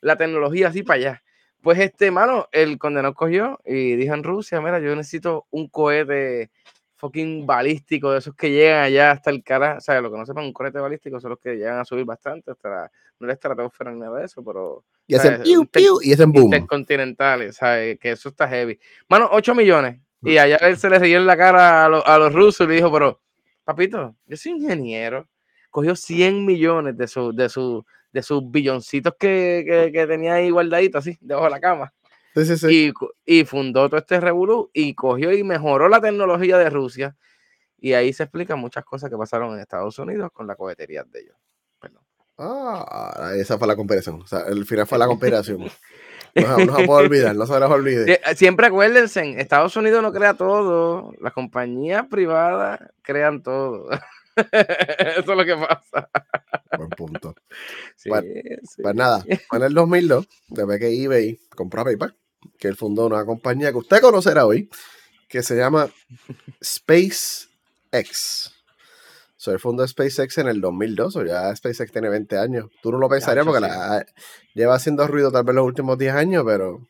la 0.00 0.16
tecnología 0.16 0.68
así 0.68 0.82
para 0.82 0.96
allá. 0.96 1.22
Pues 1.62 1.78
este, 1.78 2.10
mano, 2.10 2.48
el 2.52 2.78
condenado 2.78 3.14
cogió 3.14 3.60
y 3.64 3.94
dijo 3.96 4.14
en 4.14 4.24
Rusia, 4.24 4.60
mira, 4.60 4.80
yo 4.80 4.94
necesito 4.96 5.46
un 5.50 5.68
cohete 5.68 6.50
fucking 6.96 7.46
balístico 7.46 8.12
de 8.12 8.18
esos 8.18 8.34
que 8.34 8.50
llegan 8.50 8.84
allá 8.84 9.10
hasta 9.10 9.30
el 9.30 9.42
cara, 9.42 9.76
o 9.78 9.80
sea, 9.80 10.00
lo 10.00 10.10
que 10.10 10.18
no 10.18 10.26
sepan, 10.26 10.44
un 10.44 10.52
cohete 10.52 10.78
balístico 10.78 11.20
son 11.20 11.30
los 11.30 11.40
que 11.40 11.56
llegan 11.56 11.78
a 11.78 11.84
subir 11.84 12.04
bastante 12.04 12.52
hasta 12.52 12.68
la, 12.68 12.90
no 13.18 13.26
la 13.26 13.32
estratosfera 13.32 13.90
ni 13.92 14.00
nada 14.00 14.20
de 14.20 14.26
eso, 14.26 14.44
pero... 14.44 14.84
Y 15.08 15.16
hacen 15.16 15.42
piu, 15.42 15.66
piu, 15.66 15.98
y 16.00 16.12
hacen 16.12 16.30
boom. 16.30 16.44
Intercontinentales, 16.44 17.56
¿sabes? 17.56 17.98
Que 17.98 18.12
eso 18.12 18.28
está 18.28 18.48
heavy. 18.48 18.78
Mano, 19.08 19.28
8 19.32 19.54
millones. 19.54 20.00
Y 20.22 20.38
allá 20.38 20.56
él 20.58 20.76
se 20.76 20.88
le 20.88 21.00
rió 21.00 21.18
en 21.18 21.26
la 21.26 21.36
cara 21.36 21.84
a, 21.84 21.86
a 21.86 22.18
los 22.18 22.32
rusos 22.32 22.66
y 22.66 22.68
le 22.68 22.76
dijo, 22.76 22.92
pero 22.92 23.20
papito, 23.64 24.14
yo 24.26 24.36
soy 24.36 24.52
ingeniero, 24.52 25.28
cogió 25.70 25.96
100 25.96 26.44
millones 26.44 26.96
de, 26.96 27.08
su, 27.08 27.32
de, 27.32 27.48
su, 27.48 27.84
de 28.12 28.22
sus 28.22 28.50
billoncitos 28.50 29.14
que, 29.18 29.90
que, 29.92 30.06
tenía 30.06 30.34
ahí 30.34 30.50
guardadito 30.50 30.98
así, 30.98 31.16
debajo 31.20 31.46
de 31.46 31.50
la 31.50 31.60
cama. 31.60 31.92
Y, 32.70 32.92
y, 33.26 33.44
fundó 33.44 33.88
todo 33.88 33.98
este 34.00 34.18
revolú 34.18 34.70
y 34.72 34.94
cogió 34.94 35.32
y 35.32 35.44
mejoró 35.44 35.88
la 35.88 36.00
tecnología 36.00 36.56
de 36.56 36.70
Rusia. 36.70 37.16
Y 37.78 37.92
ahí 37.92 38.12
se 38.12 38.22
explican 38.22 38.58
muchas 38.58 38.84
cosas 38.84 39.10
que 39.10 39.16
pasaron 39.16 39.54
en 39.54 39.60
Estados 39.60 39.98
Unidos 39.98 40.30
con 40.32 40.46
la 40.46 40.54
cohetería 40.54 41.04
de 41.04 41.20
ellos. 41.20 41.36
Perdón. 41.78 42.02
Ah, 42.38 43.32
esa 43.36 43.58
fue 43.58 43.66
la 43.66 43.76
comparación. 43.76 44.22
O 44.22 44.26
sea, 44.26 44.44
el 44.48 44.64
final 44.64 44.86
fue 44.86 44.98
la 44.98 45.06
comparación. 45.06 45.64
No, 46.34 46.58
no 46.58 46.76
se 46.76 46.86
puede 46.86 47.04
olvidar, 47.06 47.36
no 47.36 47.46
se 47.46 47.60
les 47.60 47.68
olvide. 47.68 48.20
Siempre 48.36 48.66
acuérdense, 48.66 49.40
Estados 49.40 49.76
Unidos 49.76 50.02
no 50.02 50.12
crea 50.12 50.34
todo, 50.34 51.12
las 51.20 51.32
compañías 51.32 52.06
privadas 52.08 52.80
crean 53.02 53.42
todo. 53.42 53.88
Eso 54.52 55.20
es 55.20 55.26
lo 55.26 55.44
que 55.44 55.56
pasa. 55.56 56.08
Buen 56.76 56.90
punto. 56.90 57.34
pues, 58.04 58.24
pues, 58.82 58.94
nada, 58.94 59.24
en 59.26 59.62
el 59.62 59.74
2002, 59.74 60.26
después 60.48 60.78
que 60.78 61.04
eBay 61.04 61.38
compró 61.54 61.82
a 61.82 61.84
PayPal, 61.84 62.16
que 62.58 62.68
él 62.68 62.76
fundó 62.76 63.06
una 63.06 63.24
compañía 63.24 63.70
que 63.70 63.78
usted 63.78 64.00
conocerá 64.00 64.46
hoy, 64.46 64.70
que 65.28 65.42
se 65.42 65.56
llama 65.56 65.90
SpaceX. 66.62 68.51
Soy 69.42 69.54
el 69.54 69.58
fondo 69.58 69.82
de 69.82 69.88
SpaceX 69.88 70.38
en 70.38 70.46
el 70.46 70.60
2002, 70.60 71.16
o 71.16 71.24
ya 71.24 71.52
SpaceX 71.56 71.90
tiene 71.90 72.08
20 72.08 72.38
años. 72.38 72.66
Tú 72.80 72.92
no 72.92 72.98
lo 72.98 73.08
pensarías 73.08 73.44
porque 73.44 73.58
la, 73.58 74.06
lleva 74.54 74.76
haciendo 74.76 75.04
ruido 75.08 75.32
tal 75.32 75.42
vez 75.42 75.56
los 75.56 75.66
últimos 75.66 75.98
10 75.98 76.14
años, 76.14 76.44
pero 76.46 76.86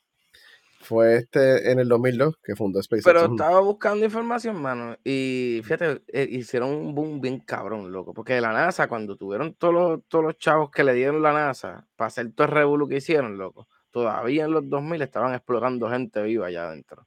fue 0.82 1.16
este 1.16 1.72
en 1.72 1.78
el 1.78 1.88
2002 1.88 2.34
que 2.44 2.54
fundó 2.54 2.82
SpaceX. 2.82 3.06
Pero 3.06 3.24
estaba 3.24 3.58
buscando 3.60 4.04
información, 4.04 4.60
mano, 4.60 4.98
y 5.02 5.62
fíjate, 5.64 6.02
eh, 6.08 6.28
hicieron 6.30 6.68
un 6.74 6.94
boom 6.94 7.22
bien 7.22 7.40
cabrón, 7.40 7.90
loco, 7.90 8.12
porque 8.12 8.38
la 8.38 8.52
NASA, 8.52 8.86
cuando 8.86 9.16
tuvieron 9.16 9.54
todos 9.54 9.72
los, 9.72 10.00
todos 10.06 10.22
los 10.22 10.36
chavos 10.36 10.70
que 10.70 10.84
le 10.84 10.92
dieron 10.92 11.22
la 11.22 11.32
NASA 11.32 11.86
para 11.96 12.08
hacer 12.08 12.34
todo 12.34 12.48
el 12.48 12.52
revuelo 12.52 12.86
que 12.86 12.96
hicieron, 12.96 13.38
loco, 13.38 13.66
todavía 13.90 14.44
en 14.44 14.50
los 14.50 14.68
2000 14.68 15.00
estaban 15.00 15.32
explorando 15.32 15.88
gente 15.88 16.22
viva 16.22 16.48
allá 16.48 16.68
adentro. 16.68 17.06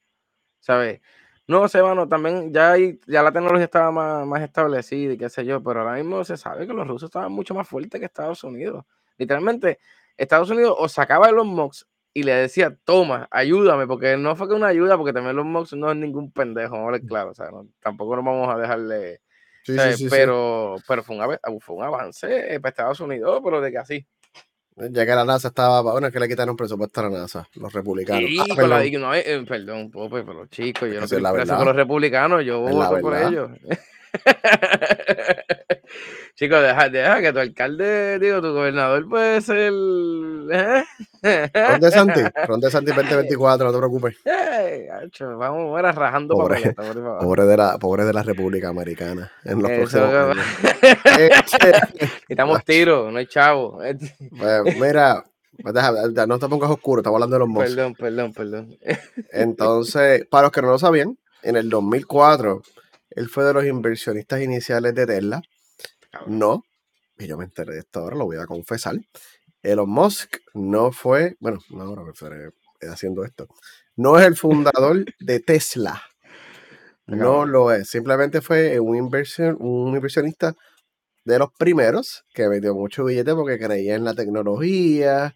¿Sabes? 0.59 1.01
No 1.47 1.67
sé, 1.67 1.81
bueno, 1.81 2.07
también 2.07 2.51
ya, 2.51 2.71
hay, 2.71 2.99
ya 3.05 3.21
la 3.21 3.31
tecnología 3.31 3.65
estaba 3.65 3.91
más, 3.91 4.25
más, 4.25 4.41
establecida 4.41 5.13
y 5.13 5.17
qué 5.17 5.29
sé 5.29 5.45
yo, 5.45 5.61
pero 5.61 5.81
ahora 5.81 5.95
mismo 5.95 6.23
se 6.23 6.37
sabe 6.37 6.65
que 6.65 6.73
los 6.73 6.87
rusos 6.87 7.09
estaban 7.09 7.31
mucho 7.31 7.53
más 7.53 7.67
fuertes 7.67 7.99
que 7.99 8.05
Estados 8.05 8.43
Unidos. 8.43 8.83
Literalmente, 9.17 9.79
Estados 10.17 10.49
Unidos 10.49 10.75
o 10.77 10.89
sacaba 10.89 11.31
los 11.31 11.45
MOX 11.45 11.87
y 12.15 12.23
le 12.23 12.33
decía, 12.33 12.75
toma, 12.83 13.27
ayúdame, 13.29 13.85
porque 13.85 14.17
no 14.17 14.35
fue 14.35 14.47
que 14.47 14.55
una 14.55 14.67
ayuda, 14.67 14.97
porque 14.97 15.13
también 15.13 15.35
los 15.35 15.45
MOX 15.45 15.73
no 15.73 15.91
es 15.91 15.97
ningún 15.97 16.31
pendejo. 16.31 16.77
Mm. 16.77 17.05
claro, 17.05 17.31
o 17.31 17.35
sea, 17.35 17.49
tampoco 17.79 18.15
nos 18.15 18.25
vamos 18.25 18.53
a 18.53 18.57
dejarle... 18.57 19.21
Sí, 19.63 19.75
sí, 19.97 20.07
pero, 20.09 20.75
pero 20.87 21.03
fue 21.03 21.17
un, 21.17 21.59
fue 21.59 21.75
un 21.75 21.83
avance 21.83 22.59
para 22.59 22.69
Estados 22.69 22.99
Unidos, 22.99 23.41
pero 23.43 23.61
de 23.61 23.71
que 23.71 23.77
así. 23.79 24.07
Ya 24.77 25.05
que 25.05 25.15
la 25.15 25.23
NASA 25.23 25.47
estaba, 25.47 25.81
bueno, 25.81 26.07
es 26.07 26.13
que 26.13 26.19
le 26.19 26.27
quitaron 26.27 26.57
presupuesto 26.57 26.99
a 26.99 27.03
la 27.03 27.19
NASA, 27.19 27.47
los 27.55 27.71
republicanos. 27.71 28.29
Sí, 28.29 28.39
ah, 28.41 28.55
perdón. 28.55 28.69
La, 28.91 28.99
no, 28.99 29.15
eh, 29.15 29.45
perdón, 29.47 29.89
pero 29.91 30.45
chicos, 30.47 30.89
yo 30.89 30.99
no 30.99 31.05
estoy 31.05 31.21
preso 31.21 31.55
con 31.55 31.65
los 31.65 31.75
republicanos, 31.75 32.43
yo 32.43 32.59
voto 32.59 32.99
por 32.99 33.15
ellos. 33.15 33.51
Chicos, 36.35 36.61
deja, 36.61 36.89
deja 36.89 37.21
que 37.21 37.31
tu 37.31 37.39
alcalde, 37.39 38.19
digo, 38.19 38.41
tu 38.41 38.51
gobernador 38.51 39.07
puede 39.07 39.39
ser. 39.39 39.71
¿eh? 40.51 40.83
Ronde 41.53 41.91
Santi, 41.91 42.21
Ronde 42.47 42.69
Santi 42.69 42.91
2024, 42.91 43.65
no 43.65 43.71
te 43.71 43.77
preocupes. 43.77 44.17
vamos 45.39 45.79
a 45.79 45.91
rajando 45.93 46.35
pobre, 46.35 46.73
pobre 46.73 47.45
de 47.45 47.57
la 47.57 47.77
Pobre 47.77 48.03
de 48.03 48.13
la 48.13 48.23
República 48.23 48.69
Americana. 48.69 49.31
En 49.43 49.61
los 49.61 49.71
próximos 49.71 50.37
Estamos 52.27 52.63
tiros, 52.65 53.11
no 53.11 53.17
hay 53.17 53.27
chavo. 53.27 53.77
Pues, 53.77 54.79
mira, 54.79 55.23
no 56.27 56.39
te 56.39 56.49
pongas 56.49 56.69
oscuro, 56.69 56.99
estamos 56.99 57.15
hablando 57.15 57.35
de 57.35 57.39
los 57.39 57.47
Musk. 57.47 57.67
Perdón, 57.67 57.95
perdón, 57.95 58.33
perdón. 58.33 58.77
Entonces, 59.31 60.25
para 60.29 60.43
los 60.43 60.51
que 60.51 60.61
no 60.61 60.67
lo 60.67 60.79
sabían, 60.79 61.17
en 61.43 61.55
el 61.55 61.69
2004, 61.69 62.61
él 63.15 63.29
fue 63.29 63.43
de 63.45 63.53
los 63.53 63.65
inversionistas 63.65 64.41
iniciales 64.41 64.93
de 64.93 65.05
Tesla. 65.05 65.41
No, 66.27 66.63
y 67.17 67.27
yo 67.27 67.37
me 67.37 67.45
enteré 67.45 67.73
de 67.73 67.79
esto 67.79 67.99
ahora, 68.01 68.15
lo 68.15 68.25
voy 68.25 68.37
a 68.37 68.45
confesar. 68.45 68.95
Elon 69.63 69.89
Musk 69.89 70.37
no 70.53 70.91
fue, 70.91 71.35
bueno, 71.39 71.59
no 71.69 71.83
ahora 71.83 72.03
me 72.03 72.11
estaré 72.11 72.49
haciendo 72.81 73.23
esto, 73.23 73.47
no 73.95 74.19
es 74.19 74.25
el 74.25 74.35
fundador 74.35 75.05
de 75.19 75.39
Tesla. 75.39 76.01
No 77.07 77.45
lo 77.45 77.71
es, 77.71 77.87
simplemente 77.87 78.41
fue 78.41 78.79
un, 78.79 78.95
inversión, 78.95 79.57
un 79.59 79.93
inversionista 79.93 80.55
de 81.23 81.37
los 81.37 81.51
primeros 81.51 82.25
que 82.33 82.49
metió 82.49 82.73
mucho 82.73 83.03
billete 83.03 83.35
porque 83.35 83.59
creía 83.59 83.93
en 83.93 84.03
la 84.03 84.15
tecnología 84.15 85.35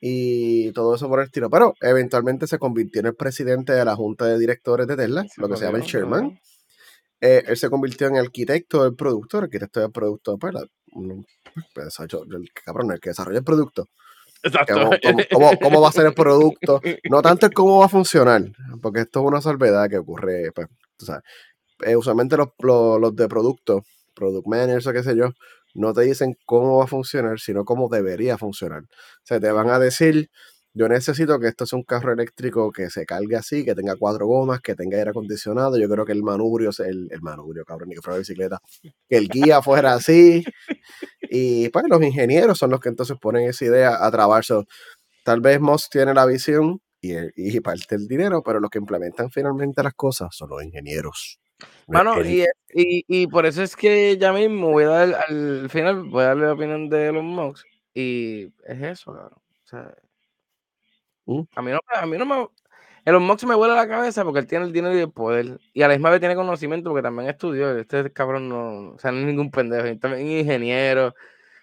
y 0.00 0.72
todo 0.72 0.96
eso 0.96 1.08
por 1.08 1.20
el 1.20 1.26
estilo. 1.26 1.48
Pero 1.50 1.74
eventualmente 1.80 2.48
se 2.48 2.58
convirtió 2.58 2.98
en 2.98 3.06
el 3.06 3.14
presidente 3.14 3.72
de 3.72 3.84
la 3.84 3.94
junta 3.94 4.26
de 4.26 4.40
directores 4.40 4.88
de 4.88 4.96
Tesla, 4.96 5.24
lo 5.36 5.48
que 5.48 5.56
se 5.56 5.66
llama 5.66 5.78
el 5.78 5.84
chairman. 5.84 6.40
Eh, 7.20 7.42
él 7.46 7.56
se 7.56 7.70
convirtió 7.70 8.06
en 8.08 8.16
arquitecto 8.16 8.82
del 8.82 8.94
producto, 8.94 9.38
arquitecto 9.38 9.80
del 9.80 9.92
producto, 9.92 10.36
pues, 10.38 10.54
pues 11.74 12.00
el 12.00 12.48
cabrón, 12.64 12.92
el 12.92 13.00
que 13.00 13.10
desarrolla 13.10 13.38
el 13.38 13.44
producto. 13.44 13.88
Exacto. 14.42 14.90
¿Cómo, 15.60 15.80
va 15.80 15.88
a 15.88 15.92
ser 15.92 16.06
el 16.06 16.14
producto? 16.14 16.80
No 17.08 17.22
tanto 17.22 17.48
cómo 17.50 17.78
va 17.78 17.86
a 17.86 17.88
funcionar, 17.88 18.42
porque 18.82 19.00
esto 19.00 19.20
es 19.20 19.26
una 19.26 19.40
salvedad 19.40 19.88
que 19.88 19.98
ocurre, 19.98 20.52
pues, 20.54 20.68
tú 20.96 21.06
sabes. 21.06 21.22
Eh, 21.80 21.96
usualmente 21.96 22.36
los, 22.36 22.48
los, 22.58 23.16
de 23.16 23.26
producto, 23.26 23.82
product 24.14 24.46
managers 24.46 24.86
o 24.86 24.92
qué 24.92 25.02
sé 25.02 25.16
yo, 25.16 25.30
no 25.74 25.92
te 25.92 26.02
dicen 26.02 26.36
cómo 26.44 26.78
va 26.78 26.84
a 26.84 26.88
funcionar, 26.88 27.40
sino 27.40 27.64
cómo 27.64 27.88
debería 27.88 28.38
funcionar. 28.38 28.82
O 28.82 29.24
sea, 29.24 29.40
te 29.40 29.50
van 29.50 29.70
a 29.70 29.78
decir, 29.78 30.30
yo 30.74 30.88
necesito 30.88 31.38
que 31.38 31.48
esto 31.48 31.66
sea 31.66 31.78
un 31.78 31.84
carro 31.84 32.12
eléctrico 32.12 32.72
que 32.72 32.90
se 32.90 33.06
cargue 33.06 33.36
así, 33.36 33.64
que 33.64 33.74
tenga 33.74 33.94
cuatro 33.96 34.26
gomas, 34.26 34.60
que 34.60 34.74
tenga 34.74 34.98
aire 34.98 35.10
acondicionado. 35.10 35.78
Yo 35.78 35.88
creo 35.88 36.04
que 36.04 36.12
el 36.12 36.24
manubrio, 36.24 36.70
el, 36.84 37.08
el 37.12 37.22
manubrio, 37.22 37.64
cabrón, 37.64 37.88
ni 37.88 37.94
que 37.94 38.02
fuera 38.02 38.18
bicicleta, 38.18 38.60
que 39.08 39.16
el 39.16 39.28
guía 39.28 39.62
fuera 39.62 39.94
así. 39.94 40.44
Y 41.30 41.68
pues 41.70 41.84
los 41.88 42.02
ingenieros 42.02 42.58
son 42.58 42.70
los 42.70 42.80
que 42.80 42.88
entonces 42.88 43.16
ponen 43.20 43.48
esa 43.48 43.64
idea 43.64 44.04
a 44.04 44.10
trabajar. 44.10 44.44
tal 45.24 45.40
vez 45.40 45.60
Moss 45.60 45.88
tiene 45.90 46.12
la 46.14 46.26
visión 46.26 46.80
y, 47.00 47.12
y 47.36 47.60
parte 47.60 47.96
del 47.96 48.06
dinero, 48.08 48.42
pero 48.42 48.60
los 48.60 48.70
que 48.70 48.78
implementan 48.78 49.30
finalmente 49.30 49.82
las 49.82 49.94
cosas 49.94 50.28
son 50.32 50.50
los 50.50 50.62
ingenieros. 50.62 51.38
Bueno, 51.86 52.22
y, 52.24 52.46
y, 52.72 53.26
por 53.28 53.46
eso 53.46 53.62
es 53.62 53.76
que 53.76 54.16
ya 54.18 54.32
mismo 54.32 54.70
voy 54.70 54.84
a 54.84 54.88
dar 54.88 55.24
al 55.28 55.70
final, 55.70 56.04
voy 56.04 56.22
a 56.22 56.26
darle 56.28 56.46
la 56.46 56.52
opinión 56.52 56.88
de 56.88 57.12
los 57.12 57.22
Musk. 57.22 57.66
Y 57.94 58.46
es 58.64 58.82
eso, 58.82 59.12
cabrón. 59.12 59.38
O 59.38 59.66
sea, 59.66 59.94
A 61.26 61.62
mí 61.62 61.70
no, 61.70 61.80
a 61.88 62.06
mí 62.06 62.18
no 62.18 62.26
me. 62.26 62.48
Elon 63.04 63.22
Musk 63.22 63.44
me 63.44 63.54
vuela 63.54 63.74
la 63.74 63.86
cabeza 63.86 64.24
porque 64.24 64.40
él 64.40 64.46
tiene 64.46 64.64
el 64.64 64.72
dinero 64.72 64.96
y 64.96 65.00
el 65.00 65.10
poder. 65.10 65.60
Y 65.74 65.82
a 65.82 65.88
la 65.88 65.94
misma 65.94 66.10
vez 66.10 66.20
tiene 66.20 66.34
conocimiento 66.34 66.90
porque 66.90 67.02
también 67.02 67.28
estudió. 67.28 67.76
Este 67.76 68.10
cabrón 68.12 68.48
no, 68.48 68.92
o 68.94 68.98
sea, 68.98 69.12
no 69.12 69.20
es 69.20 69.26
ningún 69.26 69.50
pendejo. 69.50 69.98
También 69.98 70.26
es 70.26 70.42
ingeniero. 70.42 71.14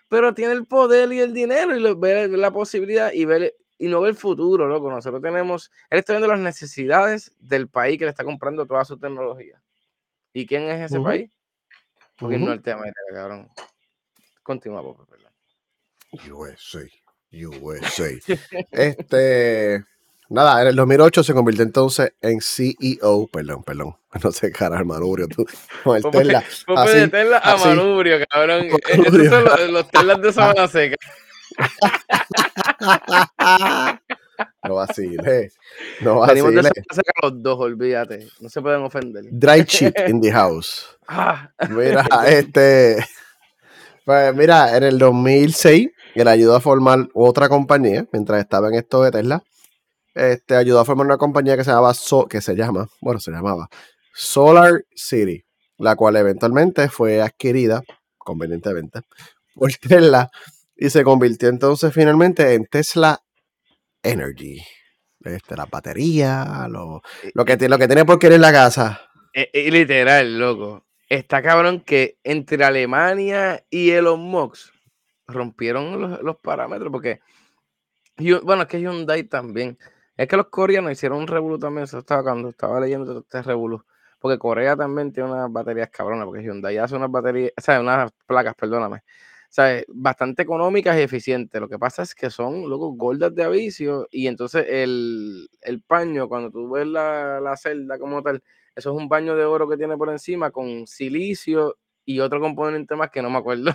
Pero 0.08 0.34
tiene 0.34 0.53
el 0.53 0.65
poder 0.65 1.12
y 1.12 1.20
el 1.20 1.34
dinero 1.34 1.75
y 1.75 1.96
ve 1.96 2.27
la 2.27 2.51
posibilidad 2.51 3.12
y 3.12 3.25
ve 3.25 3.56
y 3.80 3.88
no 3.88 4.01
ve 4.01 4.10
el 4.10 4.15
futuro, 4.15 4.68
loco. 4.68 4.91
Nosotros 4.91 5.22
tenemos. 5.22 5.72
Él 5.89 6.00
está 6.00 6.13
viendo 6.13 6.27
las 6.27 6.39
necesidades 6.39 7.34
del 7.39 7.68
país 7.68 7.98
que 7.98 8.06
le 8.06 8.12
está 8.12 8.24
comprando 8.24 8.68
toda 8.68 8.86
su 8.86 9.00
tecnología. 9.00 9.60
¿Y 10.34 10.46
quién 10.46 10.63
es 10.63 10.91
ese 10.91 11.00
país? 11.00 11.32
Porque 12.18 12.38
no 12.38 12.51
el 12.51 12.62
tema, 12.62 12.84
cabrón. 13.12 13.50
Continuamos, 14.44 15.08
perdón. 15.10 15.32
USA. 16.32 16.88
USA. 17.31 18.09
este, 18.71 19.83
nada, 20.29 20.61
en 20.61 20.67
el 20.67 20.75
2008 20.75 21.23
se 21.23 21.33
convirtió 21.33 21.63
entonces 21.63 22.13
en 22.21 22.41
CEO, 22.41 23.27
perdón, 23.27 23.63
perdón, 23.63 23.95
no 24.23 24.31
sé, 24.31 24.51
cara, 24.51 24.83
manubrio, 24.83 25.27
tú, 25.27 25.45
con 25.83 25.97
el 25.97 26.03
Tesla. 26.03 26.43
Así, 26.75 26.97
de 26.97 27.07
Tesla 27.07 27.41
a 27.43 27.57
manubrio, 27.57 28.17
cabrón. 28.29 28.67
Estos 28.89 29.27
son 29.27 29.43
los, 29.43 29.69
los 29.69 29.89
Teslas 29.89 30.21
de 30.21 30.33
Sabana 30.33 30.67
Seca. 30.67 30.97
No 34.63 34.75
vacile. 34.75 35.51
No 36.01 36.20
vacile. 36.20 36.70
Seca 36.91 37.11
los 37.24 37.41
dos, 37.41 37.59
olvídate. 37.59 38.27
No 38.39 38.50
se 38.50 38.61
pueden 38.61 38.81
ofender. 38.81 39.24
Dry 39.31 39.63
shit 39.63 39.98
in 40.07 40.22
the 40.22 40.31
house. 40.31 40.85
Ah. 41.07 41.50
Mira, 41.70 42.05
este. 42.27 43.05
Pues 44.05 44.35
mira, 44.35 44.75
en 44.75 44.83
el 44.83 44.98
2006 44.98 45.89
él 46.15 46.27
ayudó 46.27 46.55
a 46.55 46.61
formar 46.61 47.07
otra 47.13 47.50
compañía 47.50 48.05
mientras 48.11 48.39
estaba 48.39 48.69
en 48.69 48.75
esto 48.75 49.01
de 49.03 49.11
Tesla. 49.11 49.43
Este, 50.13 50.55
ayudó 50.55 50.79
a 50.79 50.85
formar 50.85 51.05
una 51.05 51.17
compañía 51.17 51.55
que 51.55 51.63
se 51.63 51.71
llamaba, 51.71 51.93
que 52.29 52.41
se 52.41 52.55
llama, 52.55 52.89
bueno, 53.00 53.19
se 53.19 53.31
llamaba 53.31 53.69
Solar 54.13 54.83
City, 54.93 55.43
la 55.77 55.95
cual 55.95 56.17
eventualmente 56.17 56.89
fue 56.89 57.21
adquirida, 57.21 57.81
convenientemente, 58.17 59.01
por 59.55 59.71
Tesla 59.74 60.29
y 60.75 60.89
se 60.89 61.03
convirtió 61.03 61.47
entonces 61.47 61.93
finalmente 61.93 62.55
en 62.55 62.65
Tesla 62.65 63.21
Energy. 64.03 64.59
Este, 65.24 65.55
la 65.55 65.67
batería, 65.67 66.67
lo, 66.67 67.01
lo, 67.35 67.45
que, 67.45 67.69
lo 67.69 67.77
que 67.77 67.87
tiene 67.87 68.03
por 68.03 68.17
querer 68.17 68.39
la 68.39 68.51
casa. 68.51 69.00
Y, 69.31 69.45
e, 69.53 69.69
literal, 69.69 70.39
loco. 70.39 70.87
Está 71.07 71.43
cabrón 71.43 71.81
que 71.81 72.17
entre 72.24 72.63
Alemania 72.63 73.63
y 73.69 73.91
Elon 73.91 74.21
Musk 74.21 74.71
rompieron 75.33 76.24
los, 76.24 76.37
parámetros 76.37 76.91
porque, 76.91 77.22
bueno, 78.44 78.63
es 78.63 78.67
que 78.67 78.79
Hyundai 78.79 79.24
también. 79.24 79.77
Es 80.17 80.27
que 80.27 80.37
los 80.37 80.48
coreanos 80.50 80.91
hicieron 80.91 81.20
un 81.20 81.27
revolú 81.27 81.57
también, 81.57 81.85
eso 81.85 82.00
estaba 82.00 82.24
cuando 82.24 82.50
estaba 82.50 82.79
leyendo 82.79 83.20
este 83.20 83.41
revolú. 83.41 83.83
Porque 84.20 84.37
Corea 84.37 84.75
también 84.75 85.11
tiene 85.11 85.31
unas 85.31 85.51
baterías 85.51 85.89
cabronas, 85.89 86.25
porque 86.25 86.44
Hyundai 86.44 86.77
hace 86.77 86.96
unas 86.96 87.09
baterías, 87.09 87.51
o 87.57 87.61
sea, 87.61 87.79
unas 87.81 88.11
placas, 88.27 88.53
perdóname, 88.55 88.98
o 88.98 89.01
sea, 89.50 89.83
bastante 89.89 90.44
económicas 90.44 90.98
y 90.98 91.01
eficientes. 91.01 91.59
Lo 91.59 91.67
que 91.67 91.79
pasa 91.79 92.03
es 92.03 92.13
que 92.15 92.29
son 92.29 92.70
luego 92.70 92.94
gordas 92.94 93.33
de 93.35 93.44
avicio 93.44 94.07
y 94.11 94.27
entonces 94.27 94.65
el, 94.70 95.50
paño, 95.87 96.29
cuando 96.29 96.51
tú 96.51 96.70
ves 96.70 96.87
la, 96.87 97.41
la 97.41 97.57
celda 97.57 97.98
como 97.98 98.22
tal, 98.22 98.44
eso 98.75 98.91
es 98.91 98.98
un 98.98 99.09
baño 99.09 99.35
de 99.35 99.46
oro 99.46 99.67
que 99.67 99.77
tiene 99.77 99.98
por 99.98 100.09
encima 100.09 100.51
con 100.51 100.87
silicio 100.87 101.77
y 102.05 102.20
otro 102.20 102.39
componente 102.39 102.96
más 102.96 103.09
que 103.09 103.22
no 103.22 103.29
me 103.29 103.39
acuerdo 103.39 103.72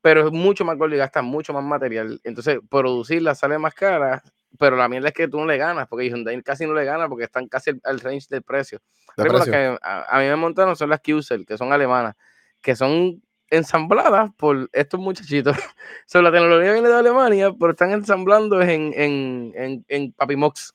pero 0.00 0.26
es 0.26 0.32
mucho 0.32 0.64
más 0.64 0.76
gordo 0.76 0.94
y 0.94 0.98
gasta 0.98 1.22
mucho 1.22 1.52
más 1.52 1.64
material. 1.64 2.20
Entonces, 2.24 2.58
producirla 2.68 3.34
sale 3.34 3.58
más 3.58 3.74
cara, 3.74 4.22
pero 4.58 4.76
la 4.76 4.88
mierda 4.88 5.08
es 5.08 5.14
que 5.14 5.28
tú 5.28 5.38
no 5.38 5.46
le 5.46 5.56
ganas, 5.56 5.88
porque 5.88 6.08
Hyundai 6.08 6.40
casi 6.42 6.66
no 6.66 6.74
le 6.74 6.84
gana 6.84 7.08
porque 7.08 7.24
están 7.24 7.48
casi 7.48 7.72
al, 7.84 8.00
range 8.00 8.26
del 8.28 8.42
precio. 8.42 8.80
que 9.16 9.76
a, 9.82 10.18
mí 10.18 10.24
me 10.24 10.36
montaron 10.36 10.76
son 10.76 10.90
las 10.90 11.00
QCell, 11.00 11.44
que 11.46 11.58
son 11.58 11.72
alemanas, 11.72 12.14
que 12.60 12.76
son 12.76 13.22
ensambladas 13.50 14.30
por 14.36 14.68
estos 14.72 15.00
muchachitos. 15.00 15.56
son 16.06 16.24
la 16.24 16.32
tecnología 16.32 16.72
viene 16.72 16.88
de 16.88 16.94
Alemania, 16.94 17.52
pero 17.58 17.72
están 17.72 17.92
ensamblando 17.92 18.60
en, 18.62 18.92
en, 18.94 19.52
en, 19.54 19.84
en 19.88 20.12
Papimox. 20.12 20.74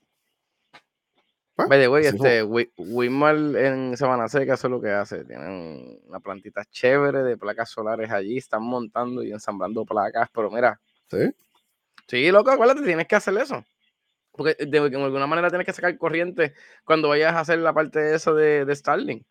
Vaya, 1.55 1.87
güey, 1.87 2.05
este, 2.05 2.43
Wimal 2.43 3.55
en 3.55 3.97
Sabana 3.97 4.27
Seca, 4.27 4.55
eso 4.55 4.67
es 4.67 4.71
lo 4.71 4.81
que 4.81 4.89
hace. 4.89 5.23
Tienen 5.25 5.99
una 6.07 6.19
plantita 6.19 6.63
chévere 6.65 7.23
de 7.23 7.37
placas 7.37 7.69
solares 7.69 8.09
allí, 8.09 8.37
están 8.37 8.63
montando 8.63 9.23
y 9.23 9.31
ensamblando 9.31 9.85
placas, 9.85 10.29
pero 10.33 10.49
mira. 10.49 10.79
Sí. 11.09 11.31
Sí, 12.07 12.31
loco, 12.31 12.51
acuérdate, 12.51 12.81
tienes 12.83 13.07
que 13.07 13.15
hacer 13.15 13.37
eso. 13.37 13.63
Porque 14.31 14.55
de, 14.65 14.77
alguna 14.79 15.27
manera 15.27 15.49
tienes 15.49 15.65
que 15.65 15.73
sacar 15.73 15.97
corriente 15.97 16.53
cuando 16.85 17.09
vayas 17.09 17.33
a 17.33 17.41
hacer 17.41 17.59
la 17.59 17.73
parte 17.73 17.99
de 17.99 18.15
eso 18.15 18.33
de, 18.33 18.65
de 18.65 18.75
Starlink. 18.75 19.25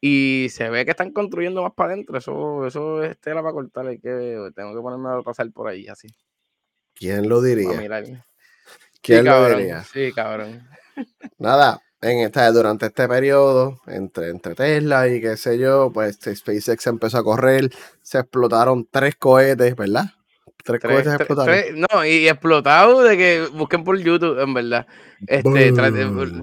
Y 0.00 0.48
se 0.50 0.70
ve 0.70 0.84
que 0.84 0.92
están 0.92 1.12
construyendo 1.12 1.62
más 1.62 1.72
para 1.72 1.92
adentro. 1.92 2.18
Eso, 2.18 2.66
eso 2.66 3.02
es 3.02 3.18
tela 3.18 3.42
para 3.42 3.52
cortar. 3.52 3.86
Hay 3.86 3.98
que, 3.98 4.50
tengo 4.54 4.74
que 4.74 4.80
ponerme 4.80 5.10
a 5.10 5.22
pasar 5.22 5.50
por 5.52 5.68
ahí 5.68 5.88
así. 5.88 6.08
¿Quién 6.94 7.28
lo 7.28 7.42
diría? 7.42 7.68
¿Quién 9.02 9.24
lo 9.24 9.48
diría? 9.48 9.82
Sí, 9.82 10.12
cabrón. 10.12 10.66
Nada, 11.38 11.80
en 12.00 12.20
esta, 12.20 12.50
durante 12.52 12.86
este 12.86 13.08
periodo, 13.08 13.80
entre, 13.86 14.30
entre 14.30 14.54
Tesla 14.54 15.08
y 15.08 15.20
qué 15.20 15.36
sé 15.36 15.58
yo, 15.58 15.90
pues 15.92 16.10
este, 16.10 16.34
SpaceX 16.34 16.86
empezó 16.86 17.18
a 17.18 17.24
correr, 17.24 17.70
se 18.02 18.18
explotaron 18.18 18.86
tres 18.90 19.16
cohetes, 19.16 19.74
¿verdad? 19.74 20.06
Tres, 20.64 20.80
cohetes 20.80 21.14
explotaron. 21.14 21.86
no, 21.92 22.04
y 22.04 22.28
explotado 22.28 23.02
de 23.02 23.16
que 23.16 23.46
busquen 23.52 23.84
por 23.84 23.98
YouTube, 23.98 24.38
en 24.40 24.54
verdad. 24.54 24.86
Este, 25.26 25.72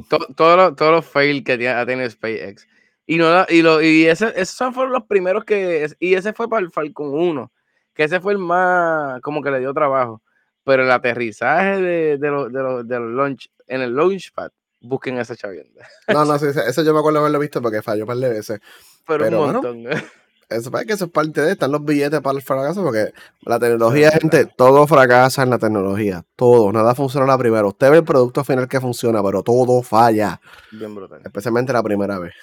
todos 0.10 0.58
los 0.58 0.76
todo 0.76 1.02
fails 1.02 1.44
que 1.44 1.70
ha 1.70 1.86
tenido 1.86 2.10
SpaceX. 2.10 2.68
Y, 3.08 3.18
no, 3.18 3.46
y, 3.48 3.62
lo, 3.62 3.82
y 3.82 4.08
ese, 4.08 4.34
esos 4.36 4.74
fueron 4.74 4.92
los 4.92 5.04
primeros 5.04 5.46
que. 5.46 5.88
Y 6.00 6.16
ese 6.16 6.34
fue 6.34 6.50
para 6.50 6.66
el 6.66 6.72
Falcon 6.72 7.14
1, 7.14 7.52
que 7.94 8.04
ese 8.04 8.20
fue 8.20 8.34
el 8.34 8.40
más. 8.40 9.22
como 9.22 9.44
que 9.44 9.52
le 9.52 9.60
dio 9.60 9.74
trabajo. 9.74 10.22
Pero 10.66 10.84
el 10.84 10.92
aterrizaje 10.92 11.82
de, 11.82 12.18
de, 12.18 12.30
los, 12.30 12.52
de, 12.52 12.60
los, 12.60 12.88
de 12.88 13.00
los 13.00 13.12
launch 13.12 13.50
en 13.68 13.82
el 13.82 13.96
Launchpad, 13.96 14.52
busquen 14.82 15.18
esa 15.18 15.36
chavienda. 15.36 15.88
No, 16.08 16.26
no, 16.26 16.38
sí, 16.40 16.48
eso 16.48 16.84
yo 16.84 16.94
me 16.94 17.00
acuerdo 17.00 17.20
haberlo 17.20 17.40
visto 17.40 17.62
porque 17.62 17.82
falló 17.82 18.04
un 18.04 18.08
par 18.08 18.18
de 18.18 18.30
veces. 18.30 18.60
Pero, 19.08 19.44
un 19.44 19.54
montón. 19.54 19.86
eso 20.50 20.78
es 20.78 20.86
que 20.86 20.94
eso 20.94 21.06
es 21.06 21.12
parte 21.12 21.42
de, 21.42 21.54
están 21.54 21.72
los 21.72 21.84
billetes 21.84 22.22
para 22.22 22.38
el 22.38 22.44
fracaso, 22.44 22.84
porque 22.84 23.14
la 23.42 23.60
tecnología, 23.60 24.12
gente, 24.12 24.46
todo 24.46 24.86
fracasa 24.86 25.44
en 25.44 25.50
la 25.50 25.58
tecnología, 25.58 26.24
todo, 26.36 26.72
nada 26.72 26.94
funciona 26.94 27.26
la 27.26 27.38
primera. 27.38 27.66
Usted 27.66 27.90
ve 27.90 27.98
el 27.98 28.04
producto 28.04 28.44
final 28.44 28.68
que 28.68 28.80
funciona, 28.80 29.24
pero 29.24 29.42
todo 29.42 29.82
falla. 29.82 30.40
Bien 30.72 30.94
brutal. 30.94 31.22
Especialmente 31.24 31.74
la 31.74 31.84
primera 31.84 32.20
vez. 32.20 32.34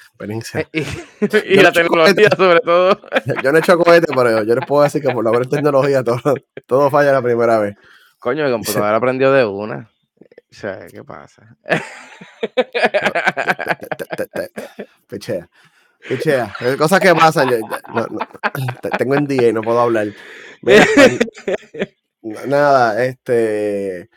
y, 0.72 1.56
la 1.62 1.72
tecnología 1.72 2.28
sobre 2.36 2.60
todo. 2.60 3.00
Yo 3.42 3.52
no 3.52 3.58
he 3.58 3.60
hecho 3.60 3.78
cohete, 3.78 4.12
pero 4.14 4.42
yo 4.42 4.54
les 4.54 4.66
puedo 4.66 4.82
decir 4.82 5.00
que 5.00 5.10
por 5.10 5.24
la 5.24 5.30
buena 5.30 5.48
tecnología 5.48 6.02
todo, 6.02 6.34
todo 6.66 6.90
falla 6.90 7.12
la 7.12 7.22
primera 7.22 7.58
vez. 7.58 7.76
Coño, 8.22 8.46
el 8.46 8.52
computador 8.52 8.94
aprendió 8.94 9.32
de 9.32 9.44
una. 9.44 9.90
O 10.20 10.54
sea, 10.54 10.86
¿qué 10.86 11.02
pasa? 11.02 11.56
Pichea. 15.08 15.50
Pichea. 16.08 16.54
Cosas 16.78 17.00
que 17.00 17.12
pasan. 17.16 17.48
tengo 18.96 19.16
en 19.16 19.26
día 19.26 19.48
y 19.48 19.52
no 19.52 19.60
puedo 19.60 19.80
hablar. 19.80 20.06
Pues, 20.60 20.86
nada, 22.46 23.04
este. 23.04 24.08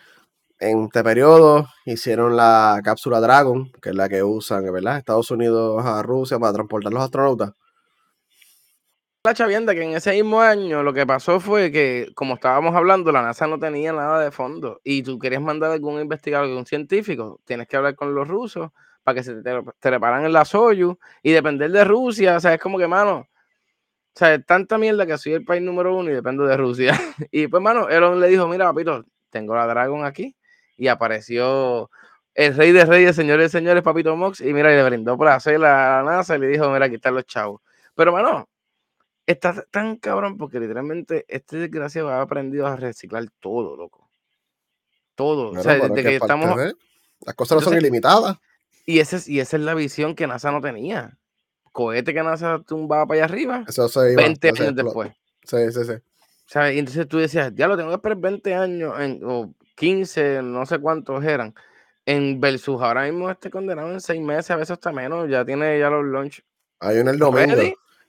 En 0.60 0.84
este 0.84 1.04
periodo 1.04 1.68
hicieron 1.86 2.36
la 2.36 2.82
cápsula 2.84 3.20
Dragon, 3.20 3.72
que 3.82 3.90
es 3.90 3.96
la 3.96 4.08
que 4.08 4.22
usan, 4.22 4.72
¿verdad? 4.72 5.00
Estados 5.00 5.32
Unidos 5.32 5.84
a 5.84 6.04
Rusia 6.04 6.38
para 6.38 6.54
transportar 6.54 6.94
los 6.94 7.02
astronautas 7.02 7.54
la 9.26 9.34
chavienda 9.34 9.74
que 9.74 9.82
en 9.82 9.96
ese 9.96 10.12
mismo 10.12 10.40
año 10.42 10.84
lo 10.84 10.94
que 10.94 11.06
pasó 11.06 11.40
fue 11.40 11.72
que, 11.72 12.12
como 12.16 12.36
estábamos 12.36 12.76
hablando, 12.76 13.12
la 13.12 13.24
NASA 13.24 13.48
no 13.48 13.60
tenía 13.60 13.92
nada 13.92 14.24
de 14.24 14.32
fondo 14.32 14.80
y 14.84 15.02
tú 15.04 15.18
querías 15.18 15.42
mandar 15.42 15.72
algún 15.72 16.00
investigador, 16.00 16.48
algún 16.48 16.66
científico, 16.66 17.42
tienes 17.44 17.68
que 17.68 17.76
hablar 17.76 17.96
con 17.96 18.14
los 18.14 18.28
rusos 18.28 18.72
para 19.04 19.16
que 19.16 19.24
se 19.24 19.42
te, 19.42 19.62
te 19.80 19.90
reparan 19.90 20.26
en 20.26 20.34
la 20.34 20.46
Soyuz 20.46 20.98
y 21.24 21.32
depender 21.32 21.72
de 21.72 21.84
Rusia, 21.84 22.38
o 22.38 22.40
sea, 22.40 22.54
es 22.54 22.62
como 22.62 22.78
que, 22.78 22.88
mano, 22.88 23.20
o 23.20 23.28
sea, 24.14 24.42
tanta 24.42 24.78
mierda 24.78 25.06
que 25.06 25.18
soy 25.18 25.34
el 25.34 25.44
país 25.44 25.62
número 25.62 25.96
uno 25.96 26.10
y 26.12 26.14
dependo 26.14 26.46
de 26.46 26.56
Rusia. 26.56 26.94
y 27.32 27.48
pues, 27.48 27.62
mano, 27.62 27.90
Elon 27.90 28.20
le 28.20 28.28
dijo, 28.28 28.48
mira, 28.48 28.66
papito, 28.66 29.06
tengo 29.30 29.56
la 29.56 29.68
Dragon 29.68 30.06
aquí 30.06 30.36
y 30.78 30.88
apareció 30.88 31.90
el 32.36 32.56
rey 32.56 32.72
de 32.72 32.86
reyes, 32.86 33.16
señores 33.16 33.52
señores, 33.52 33.84
papito 33.84 34.16
Mox, 34.16 34.42
y 34.42 34.54
mira, 34.54 34.72
y 34.72 34.76
le 34.76 34.84
brindó 34.84 35.18
por 35.18 35.30
hacer 35.30 35.60
la 35.60 36.04
NASA 36.06 36.36
y 36.38 36.40
le 36.40 36.48
dijo, 36.48 36.70
mira, 36.72 36.86
aquí 36.86 36.96
están 36.96 37.16
los 37.16 37.26
chavos. 37.26 37.62
Pero, 37.96 38.12
mano, 38.12 38.48
está 39.26 39.64
tan 39.72 39.98
cabrón 39.98 40.38
porque 40.38 40.60
literalmente 40.60 41.26
este 41.28 41.58
desgraciado 41.58 42.10
ha 42.10 42.22
aprendido 42.22 42.68
a 42.68 42.76
reciclar 42.76 43.26
todo, 43.40 43.76
loco. 43.76 44.10
Todo. 45.16 45.52
o 45.52 45.64
sea, 45.64 45.76
desde 45.76 46.04
que, 46.04 46.16
estamos. 46.16 46.74
Las 47.22 47.36
cosas 47.36 47.58
no 47.58 47.62
son 47.62 47.78
ilimitadas. 47.78 48.38
Y, 48.86 49.00
ese, 49.00 49.32
y 49.32 49.40
esa 49.40 49.58
es 49.58 49.64
la 49.64 49.74
visión 49.74 50.14
que 50.16 50.28
NASA 50.28 50.52
no 50.52 50.62
tenía. 50.62 51.18
Cohete 51.72 52.14
que 52.14 52.22
NASA 52.22 52.62
tumbaba 52.66 53.08
para 53.08 53.20
allá 53.20 53.26
arriba. 53.26 53.66
Eso 53.68 53.88
se 53.88 54.14
iba, 54.14 54.22
20 54.22 54.50
años 54.50 54.76
después. 54.76 55.12
Sí, 55.44 55.58
sí, 55.72 55.86
sí. 55.86 55.94
¿Sabes? 56.46 56.76
Y 56.76 56.80
entonces 56.80 57.08
tú 57.08 57.18
decías, 57.18 57.52
ya 57.56 57.68
lo 57.68 57.76
tengo 57.76 57.90
que 57.90 57.96
esperar 57.96 58.18
20 58.18 58.54
años 58.54 59.00
en, 59.00 59.22
o 59.24 59.54
15, 59.76 60.42
no 60.44 60.66
sé 60.66 60.80
cuántos 60.80 61.24
eran. 61.24 61.56
En 62.06 62.40
versus 62.40 62.80
ahora 62.82 63.04
mismo 63.06 63.32
este 63.32 63.50
condenado 63.50 63.92
en 63.92 64.00
6 64.00 64.22
meses, 64.22 64.52
a 64.52 64.58
veces 64.58 64.72
hasta 64.72 64.92
menos, 64.92 65.28
ya 65.28 65.44
tiene 65.44 65.80
ya 65.80 65.90
los 65.90 66.06
launch. 66.06 66.44
Hay 66.80 67.00
uno 67.00 67.12
el 67.12 67.18
domingo. 67.18 67.56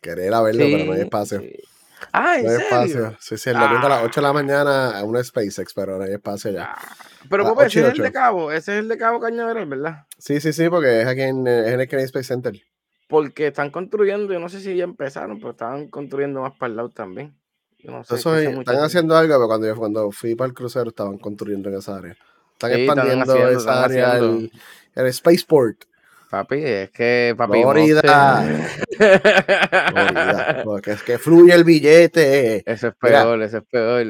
Querer 0.06 0.34
a 0.34 0.42
verlo, 0.42 0.64
pero 0.70 0.84
no 0.84 0.92
hay 0.92 1.00
espacio. 1.00 1.42
Ah, 2.12 2.38
¿en 2.38 2.44
no 2.44 2.50
hay 2.50 2.56
espacio. 2.56 3.16
Sí, 3.20 3.36
sí, 3.36 3.50
el 3.50 3.58
domingo 3.58 3.86
a 3.86 3.88
las 3.88 4.04
8 4.04 4.20
de 4.20 4.22
la 4.22 4.28
ah. 4.28 4.32
mañana 4.32 4.98
a 4.98 5.04
una 5.04 5.22
SpaceX, 5.22 5.74
pero 5.74 5.98
no 5.98 6.04
hay 6.04 6.12
espacio 6.12 6.50
ya. 6.50 6.72
Ah, 6.72 6.96
pero 7.28 7.44
¿cómo 7.44 7.62
ese 7.62 7.80
es 7.80 7.94
el 7.94 8.02
de 8.02 8.12
Cabo, 8.12 8.52
ese 8.52 8.74
es 8.74 8.78
el 8.80 8.88
de 8.88 8.98
Cabo 8.98 9.20
Cañaveral, 9.20 9.66
¿verdad? 9.66 10.06
Sí, 10.18 10.40
sí, 10.40 10.52
sí, 10.52 10.68
porque 10.68 11.02
es 11.02 11.06
aquí 11.06 11.22
en, 11.22 11.46
es 11.46 11.68
en 11.68 11.80
el 11.80 11.88
Kennedy 11.88 12.06
Space 12.06 12.28
Center. 12.28 12.54
Porque 13.08 13.48
están 13.48 13.70
construyendo, 13.70 14.32
yo 14.32 14.38
no 14.38 14.48
sé 14.48 14.60
si 14.60 14.76
ya 14.76 14.84
empezaron, 14.84 15.38
pero 15.38 15.50
estaban 15.50 15.88
construyendo 15.88 16.42
más 16.42 16.52
para 16.56 16.70
el 16.70 16.76
lado 16.76 16.90
también. 16.90 17.36
Yo 17.78 17.92
no 17.92 18.04
sé, 18.04 18.16
Eso 18.16 18.36
están 18.36 18.78
haciendo 18.78 19.16
algo, 19.16 19.34
pero 19.34 19.46
cuando 19.46 19.66
yo 19.66 19.76
cuando 19.76 20.10
fui 20.10 20.34
para 20.34 20.48
el 20.48 20.54
crucero 20.54 20.88
estaban 20.88 21.18
construyendo 21.18 21.68
en 21.68 21.76
esa 21.76 21.96
área. 21.96 22.16
Están 22.52 22.72
expandiendo 22.72 23.36
esa 23.48 23.84
área, 23.84 24.16
el, 24.16 24.50
el 24.94 25.12
Spaceport. 25.12 25.84
Papi, 26.30 26.56
es 26.56 26.90
que 26.90 27.34
papi. 27.36 27.62
Florida. 27.62 28.62
Porque 30.64 30.92
es 30.92 31.02
que 31.02 31.18
fluye 31.18 31.54
el 31.54 31.64
billete. 31.64 32.62
Eso 32.70 32.88
es 32.88 32.94
peor, 32.96 33.42
eso 33.42 33.58
es 33.58 33.64
peor. 33.64 34.06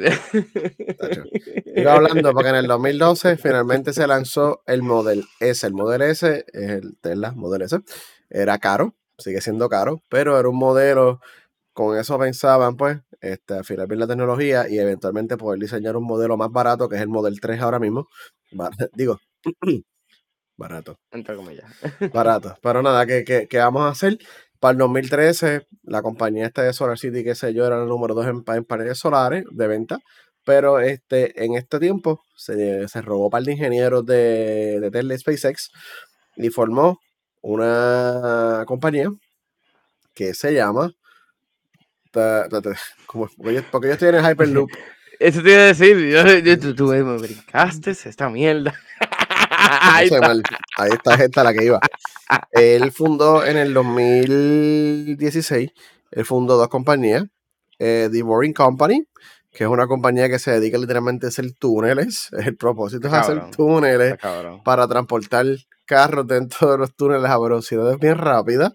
Iba 1.75 1.93
hablando 1.93 2.33
porque 2.33 2.49
en 2.49 2.57
el 2.57 2.67
2012 2.67 3.37
finalmente 3.37 3.93
se 3.93 4.07
lanzó 4.07 4.63
el 4.67 4.83
Model 4.83 5.25
S. 5.41 5.67
El 5.67 5.75
Model 5.75 6.03
S 6.03 6.45
es 6.53 6.71
el 6.71 6.97
Tesla 7.01 7.33
Model 7.33 7.63
S. 7.63 7.79
Era 8.31 8.59
caro, 8.59 8.95
sigue 9.19 9.41
siendo 9.41 9.69
caro, 9.69 10.03
pero 10.09 10.39
era 10.39 10.49
un 10.49 10.57
modelo. 10.57 11.21
Con 11.73 11.99
eso 11.99 12.19
pensaban, 12.19 12.77
pues, 12.77 12.99
este, 13.21 13.59
afilar 13.59 13.87
bien 13.87 14.01
la 14.01 14.07
tecnología 14.07 14.69
y 14.69 14.79
eventualmente 14.79 15.37
poder 15.37 15.61
diseñar 15.61 15.97
un 15.97 16.05
modelo 16.05 16.39
más 16.39 16.51
barato, 16.51 16.89
que 16.89 16.97
es 16.97 17.03
el 17.03 17.09
Model 17.09 17.39
3 17.41 17.61
ahora 17.61 17.79
mismo. 17.79 18.09
Digo, 18.95 19.19
Barato. 20.57 20.99
Entre 21.11 21.37
comillas. 21.37 21.71
Barato. 22.12 22.57
Pero 22.62 22.83
nada, 22.83 23.07
¿qué, 23.07 23.49
vamos 23.55 23.83
a 23.83 23.88
hacer? 23.88 24.19
Para 24.59 24.73
el 24.73 24.79
2013, 24.79 25.66
la 25.83 26.03
compañía 26.03 26.47
esta 26.47 26.62
de 26.62 26.73
Solar 26.73 26.99
City, 26.99 27.23
que 27.23 27.35
sé 27.35 27.53
yo, 27.53 27.66
era 27.66 27.83
el 27.83 27.88
número 27.88 28.14
dos 28.14 28.27
en, 28.27 28.42
paneles 28.42 28.99
solares 28.99 29.45
de 29.51 29.66
venta. 29.66 29.99
Pero 30.45 30.79
este, 30.81 31.45
en 31.45 31.57
este 31.57 31.79
tiempo 31.79 32.23
se, 32.37 32.88
se 32.88 33.03
robó 33.03 33.25
un 33.25 33.31
par 33.31 33.42
de 33.42 33.53
ingenieros 33.53 34.07
de, 34.07 34.81
de 34.81 34.90
Tesla 34.90 35.19
SpaceX 35.19 35.71
y 36.37 36.51
formó 36.51 37.01
una 37.42 38.64
compañía 38.66 39.11
que 40.14 40.35
se 40.35 40.55
llama. 40.55 40.92
porque 42.12 43.88
yo 43.88 43.92
estoy 43.92 44.09
en 44.09 44.14
el 44.16 44.25
Hyperloop. 44.25 44.71
Eso 45.21 45.42
te 45.42 45.51
iba 45.51 45.61
a 45.61 45.66
decir, 45.66 45.97
yo, 46.45 46.59
tú, 46.61 46.75
tú, 46.75 46.87
me 46.88 47.03
brincaste 47.03 47.92
esta 47.92 48.29
mierda. 48.29 48.75
ahí, 49.83 50.09
está. 50.09 50.33
ahí 51.15 51.21
está 51.21 51.45
la 51.45 51.53
que 51.53 51.65
iba. 51.65 51.81
Él 52.53 52.93
fundó 52.93 53.45
en 53.45 53.57
el 53.57 53.75
2016, 53.75 55.71
él 56.11 56.25
fundó 56.25 56.57
dos 56.57 56.69
compañías, 56.69 57.25
eh, 57.79 58.09
The 58.11 58.23
Boring 58.23 58.53
Company, 58.53 59.07
que 59.53 59.65
es 59.65 59.71
una 59.71 59.87
compañía 59.87 60.29
que 60.29 60.39
se 60.39 60.53
dedica 60.53 60.79
literalmente 60.79 61.27
a 61.27 61.29
hacer 61.29 61.53
túneles. 61.59 62.29
El 62.33 62.57
propósito 62.57 63.09
es 63.09 63.15
hacer 63.15 63.51
túneles 63.51 64.17
para 64.65 64.87
transportar 64.87 65.47
carros 65.85 66.27
dentro 66.27 66.73
de 66.73 66.79
los 66.79 66.95
túneles 66.95 67.31
a 67.31 67.39
velocidades 67.39 67.99
bien 67.99 68.19
rápidas. 68.19 68.73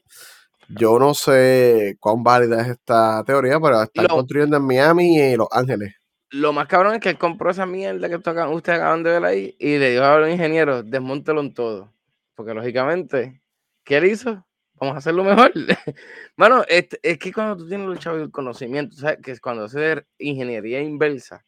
Yo 0.69 0.99
no 0.99 1.13
sé 1.13 1.97
cuán 1.99 2.23
válida 2.23 2.61
es 2.61 2.69
esta 2.69 3.23
teoría, 3.25 3.59
pero 3.59 3.83
están 3.83 4.07
construyendo 4.07 4.55
en 4.55 4.63
Miami 4.63 5.17
y 5.19 5.35
Los 5.35 5.49
Ángeles 5.51 6.00
lo 6.31 6.53
más 6.53 6.67
cabrón 6.67 6.95
es 6.95 7.01
que 7.01 7.09
él 7.09 7.17
compró 7.17 7.51
esa 7.51 7.65
mierda 7.65 8.09
que 8.09 8.15
ustedes 8.15 8.39
acaban 8.79 9.03
de 9.03 9.11
ver 9.11 9.25
ahí 9.25 9.55
y 9.59 9.77
le 9.77 9.91
dijo 9.91 10.03
a 10.03 10.19
los 10.19 10.29
ingenieros, 10.29 10.89
desmontelo 10.89 11.41
en 11.41 11.53
todo. 11.53 11.93
Porque 12.35 12.53
lógicamente, 12.53 13.41
¿qué 13.83 13.97
él 13.97 14.05
hizo? 14.05 14.45
Vamos 14.75 14.95
a 14.95 14.97
hacerlo 14.99 15.23
mejor. 15.23 15.51
Mano, 16.37 16.63
es, 16.67 16.87
es, 17.03 17.19
que 17.19 17.33
cuando 17.33 17.57
tú 17.57 17.67
tienes 17.67 18.03
y 18.03 18.09
el 18.09 18.31
conocimiento, 18.31 18.95
¿sabes? 18.95 19.19
que 19.21 19.31
es 19.31 19.41
cuando 19.41 19.65
haces 19.65 20.03
ingeniería 20.17 20.81
inversa 20.81 21.45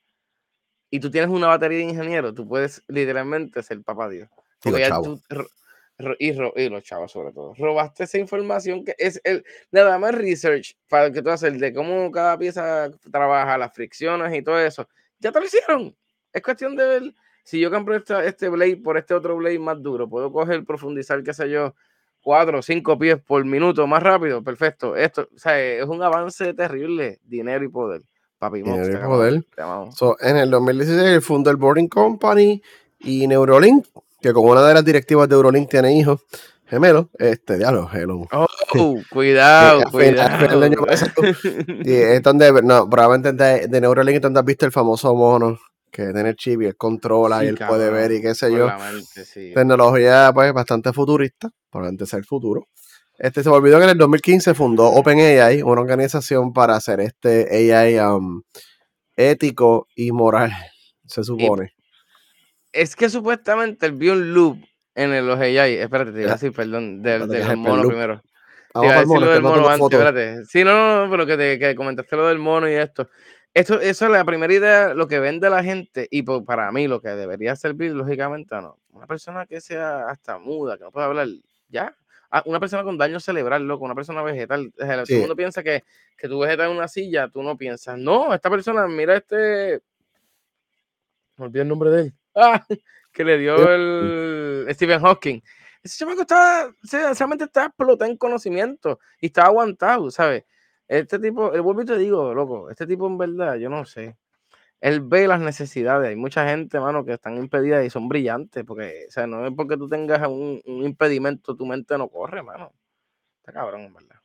y 0.91 0.99
tú 0.99 1.09
tienes 1.09 1.31
una 1.31 1.47
batería 1.47 1.79
de 1.79 1.85
ingenieros, 1.85 2.35
tú 2.35 2.47
puedes 2.47 2.83
literalmente 2.87 3.63
ser 3.63 3.81
papá 3.81 4.09
Dios. 4.09 4.29
Porque 4.61 4.81
ya 4.81 5.01
tú, 5.01 5.19
y, 6.19 6.33
los 6.33 6.83
chavos 6.83 7.11
sobre 7.11 7.31
todo. 7.31 7.53
Robaste 7.57 8.03
esa 8.03 8.17
información 8.17 8.83
que 8.83 8.95
es 8.97 9.19
el 9.23 9.43
nada 9.71 9.97
más 9.97 10.15
research 10.15 10.75
para 10.89 11.11
que 11.11 11.21
tú 11.21 11.29
haces 11.29 11.59
de 11.59 11.73
cómo 11.73 12.11
cada 12.11 12.37
pieza 12.37 12.89
trabaja, 13.11 13.57
las 13.57 13.73
fricciones 13.73 14.35
y 14.35 14.41
todo 14.41 14.59
eso. 14.59 14.87
Ya 15.19 15.31
te 15.31 15.39
lo 15.39 15.45
hicieron. 15.45 15.95
Es 16.31 16.41
cuestión 16.41 16.75
de 16.75 16.85
ver. 16.85 17.13
Si 17.43 17.59
yo 17.59 17.69
compro 17.69 17.95
este 17.95 18.49
blade 18.49 18.77
por 18.77 18.97
este 18.97 19.13
otro 19.13 19.35
blade 19.35 19.59
más 19.59 19.81
duro, 19.81 20.09
puedo 20.09 20.31
coger, 20.31 20.63
profundizar, 20.63 21.21
qué 21.23 21.33
sé 21.33 21.49
yo, 21.49 21.75
cuatro 22.21 22.59
o 22.59 22.61
cinco 22.61 22.97
pies 22.97 23.21
por 23.21 23.43
minuto 23.45 23.85
más 23.85 24.01
rápido. 24.01 24.41
Perfecto. 24.43 24.95
Esto, 24.95 25.27
o 25.33 25.37
sea, 25.37 25.59
es 25.59 25.85
un 25.85 26.01
avance 26.01 26.53
terrible. 26.53 27.19
Dinero 27.23 27.63
y 27.65 27.67
poder. 27.67 28.01
Papi, 28.39 28.61
Dinero 28.61 28.97
y 28.97 29.05
poder. 29.05 29.45
en 30.21 30.37
el 30.37 30.49
2016 30.49 31.23
fundó 31.23 31.51
el 31.51 31.57
Boarding 31.57 31.89
Company 31.89 32.61
y 32.99 33.27
Neurolink 33.27 33.85
que 34.23 34.33
como 34.33 34.51
una 34.51 34.65
de 34.65 34.73
las 34.73 34.85
directivas 34.85 35.27
de 35.27 35.35
Eurolink 35.35 35.69
tiene 35.69 35.95
hijos 35.95 36.21
gemelos, 36.65 37.07
este, 37.19 37.57
diablo, 37.57 37.89
hello. 37.93 38.25
Oh, 38.31 38.47
cuidado, 39.11 39.83
cuidado. 39.91 40.65
y 41.83 41.91
es 41.91 42.23
donde, 42.23 42.51
no, 42.63 42.89
probablemente 42.89 43.33
de, 43.33 43.67
de 43.67 43.81
Neurolink 43.81 44.15
es 44.15 44.21
donde 44.21 44.39
has 44.39 44.45
visto 44.45 44.65
el 44.65 44.71
famoso 44.71 45.13
mono 45.13 45.59
que 45.91 46.11
tiene 46.11 46.29
el 46.29 46.35
chip 46.35 46.61
y 46.61 46.65
él 46.65 46.77
controla 46.77 47.43
y 47.43 47.49
él 47.49 47.59
puede 47.67 47.91
ver 47.91 48.13
y 48.13 48.21
qué 48.21 48.33
sé 48.33 48.51
yo. 48.51 48.69
Tecnología, 49.53 50.31
pues, 50.33 50.51
bastante 50.53 50.91
futurista, 50.93 51.51
probablemente 51.69 52.07
sea 52.07 52.17
el 52.17 52.25
futuro. 52.25 52.67
Este 53.19 53.43
se 53.43 53.49
me 53.49 53.57
olvidó 53.57 53.77
que 53.77 53.83
en 53.83 53.91
el 53.91 53.97
2015 53.97 54.55
fundó 54.55 54.87
OpenAI, 54.87 55.61
una 55.61 55.81
organización 55.81 56.51
para 56.53 56.75
hacer 56.75 57.01
este 57.01 57.73
AI 57.73 57.99
um, 57.99 58.41
ético 59.15 59.85
y 59.95 60.11
moral, 60.11 60.51
se 61.05 61.23
supone 61.23 61.73
es 62.73 62.95
que 62.95 63.09
supuestamente 63.09 63.85
él 63.85 63.93
vio 63.93 64.13
un 64.13 64.33
loop 64.33 64.57
en 64.95 65.13
el, 65.13 65.25
los 65.27 65.39
AI. 65.39 65.75
Espérate, 65.75 66.11
te 66.11 66.21
iba 66.21 66.31
a 66.31 66.33
decir, 66.33 66.51
perdón, 66.51 67.01
del, 67.01 67.27
del 67.27 67.57
mono 67.57 67.87
primero. 67.87 68.21
Vamos 68.73 68.91
a 68.91 68.99
decir 69.01 69.19
lo 69.19 69.31
del 69.31 69.41
mono 69.43 69.69
antes, 69.69 69.91
espérate. 69.91 70.45
Sí, 70.45 70.63
no, 70.63 70.73
no, 70.73 71.05
no, 71.05 71.11
pero 71.11 71.25
que, 71.27 71.37
te, 71.37 71.59
que 71.59 71.75
comentaste 71.75 72.15
lo 72.15 72.27
del 72.27 72.39
mono 72.39 72.67
y 72.67 72.73
esto. 72.73 73.07
Esto, 73.53 73.79
eso 73.79 74.05
es 74.05 74.11
la 74.11 74.25
primera 74.25 74.51
idea, 74.51 74.95
lo 74.95 75.07
que 75.07 75.19
vende 75.19 75.47
la 75.47 75.63
gente, 75.63 76.07
y 76.09 76.23
para 76.23 76.71
mí 76.71 76.87
lo 76.87 76.99
que 76.99 77.09
debería 77.09 77.55
servir, 77.55 77.91
lógicamente, 77.91 78.55
no. 78.55 78.79
Una 78.91 79.05
persona 79.05 79.45
que 79.45 79.61
sea 79.61 80.07
hasta 80.07 80.39
muda, 80.39 80.75
que 80.75 80.85
no 80.85 80.91
pueda 80.91 81.05
hablar, 81.05 81.27
ya. 81.69 81.95
Ah, 82.31 82.41
una 82.47 82.59
persona 82.59 82.83
con 82.83 82.97
daño 82.97 83.19
cerebral, 83.19 83.67
loco, 83.67 83.85
una 83.85 83.93
persona 83.93 84.23
vegetal. 84.23 84.73
Todo 84.75 85.03
el 85.07 85.19
mundo 85.19 85.35
piensa 85.35 85.61
que, 85.61 85.83
que 86.17 86.27
tú 86.27 86.39
vegetal 86.39 86.71
en 86.71 86.77
una 86.77 86.87
silla, 86.87 87.27
tú 87.27 87.43
no 87.43 87.55
piensas, 87.55 87.95
no, 87.99 88.33
esta 88.33 88.49
persona, 88.49 88.87
mira 88.87 89.15
este. 89.15 89.81
Me 91.37 91.45
olvidé 91.45 91.61
el 91.61 91.67
nombre 91.67 91.91
de 91.91 92.01
él. 92.01 92.13
Ah, 92.35 92.65
que 93.11 93.23
le 93.23 93.37
dio 93.37 93.55
el 93.69 94.67
Stephen 94.73 95.01
Hawking. 95.01 95.41
Ese 95.83 95.97
chamaco 95.99 96.21
estaba, 96.21 96.73
sencillamente 96.81 97.45
estaba 97.45 97.67
explotado 97.67 98.09
en 98.09 98.17
conocimiento 98.17 98.99
y 99.19 99.27
estaba 99.27 99.49
aguantado, 99.49 100.09
¿sabes? 100.09 100.45
Este 100.87 101.19
tipo, 101.19 101.53
el 101.53 101.61
vuelvo 101.61 101.81
y 101.81 101.85
te 101.85 101.97
digo, 101.97 102.33
loco, 102.33 102.69
este 102.69 102.87
tipo 102.87 103.07
en 103.07 103.17
verdad, 103.17 103.55
yo 103.55 103.69
no 103.69 103.85
sé. 103.85 104.17
Él 104.79 105.01
ve 105.01 105.27
las 105.27 105.39
necesidades. 105.39 106.09
Hay 106.09 106.15
mucha 106.15 106.47
gente, 106.47 106.79
mano, 106.79 107.05
que 107.05 107.13
están 107.13 107.37
impedidas 107.37 107.85
y 107.85 107.89
son 107.89 108.09
brillantes, 108.09 108.63
porque, 108.65 109.05
o 109.07 109.11
sea, 109.11 109.27
no 109.27 109.47
es 109.47 109.53
porque 109.55 109.77
tú 109.77 109.87
tengas 109.87 110.27
un, 110.27 110.61
impedimento, 110.65 111.55
tu 111.55 111.65
mente 111.65 111.97
no 111.97 112.09
corre, 112.09 112.43
mano. 112.43 112.73
Está 113.39 113.53
cabrón, 113.53 113.81
en 113.81 113.93
verdad. 113.93 114.17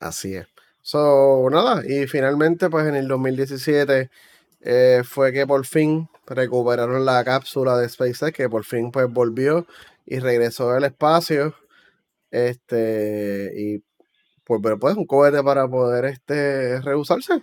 Así 0.00 0.34
es. 0.34 0.46
So, 0.82 1.48
nada, 1.50 1.82
y 1.86 2.06
finalmente, 2.06 2.68
pues 2.70 2.86
en 2.86 2.94
el 2.94 3.08
2017 3.08 4.10
eh, 4.66 5.02
fue 5.04 5.32
que 5.32 5.46
por 5.46 5.64
fin 5.64 6.08
recuperaron 6.26 7.04
la 7.04 7.24
cápsula 7.24 7.78
de 7.78 7.88
SpaceX, 7.88 8.32
que 8.32 8.48
por 8.48 8.64
fin 8.64 8.90
pues 8.90 9.10
volvió 9.10 9.66
y 10.04 10.18
regresó 10.18 10.70
al 10.70 10.84
espacio. 10.84 11.54
Este, 12.30 13.52
y 13.56 13.84
pues, 14.44 14.60
pero 14.62 14.78
pues 14.78 14.96
un 14.96 15.06
cohete 15.06 15.42
para 15.42 15.68
poder 15.68 16.06
este, 16.06 16.80
reusarse. 16.80 17.42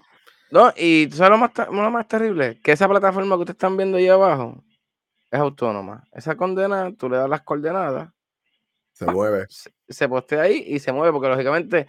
No, 0.51 0.71
y 0.75 1.07
tú 1.07 1.17
sabes 1.17 1.31
lo 1.31 1.37
más, 1.37 1.51
lo 1.57 1.91
más 1.91 2.07
terrible, 2.07 2.59
que 2.63 2.73
esa 2.73 2.87
plataforma 2.87 3.35
que 3.35 3.41
ustedes 3.41 3.55
están 3.55 3.75
viendo 3.75 3.97
ahí 3.97 4.07
abajo 4.07 4.63
es 5.31 5.39
autónoma. 5.39 6.03
Esa 6.11 6.37
condena, 6.37 6.93
tú 6.95 7.09
le 7.09 7.17
das 7.17 7.29
las 7.29 7.41
coordenadas. 7.41 8.11
Se 8.91 9.05
mueve. 9.07 9.47
Se, 9.89 10.07
postea 10.07 10.43
ahí 10.43 10.63
y 10.67 10.77
se 10.77 10.91
mueve, 10.91 11.11
porque 11.11 11.27
lógicamente, 11.27 11.87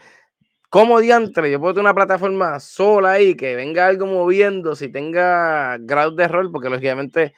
como 0.74 0.98
diantre, 0.98 1.52
yo 1.52 1.60
puedo 1.60 1.74
tener 1.74 1.84
una 1.84 1.94
plataforma 1.94 2.58
sola 2.58 3.12
ahí, 3.12 3.36
que 3.36 3.54
venga 3.54 3.86
algo 3.86 4.06
moviendo, 4.06 4.74
si 4.74 4.88
tenga 4.88 5.78
grado 5.78 6.10
de 6.10 6.24
error, 6.24 6.50
porque 6.50 6.68
lógicamente 6.68 7.32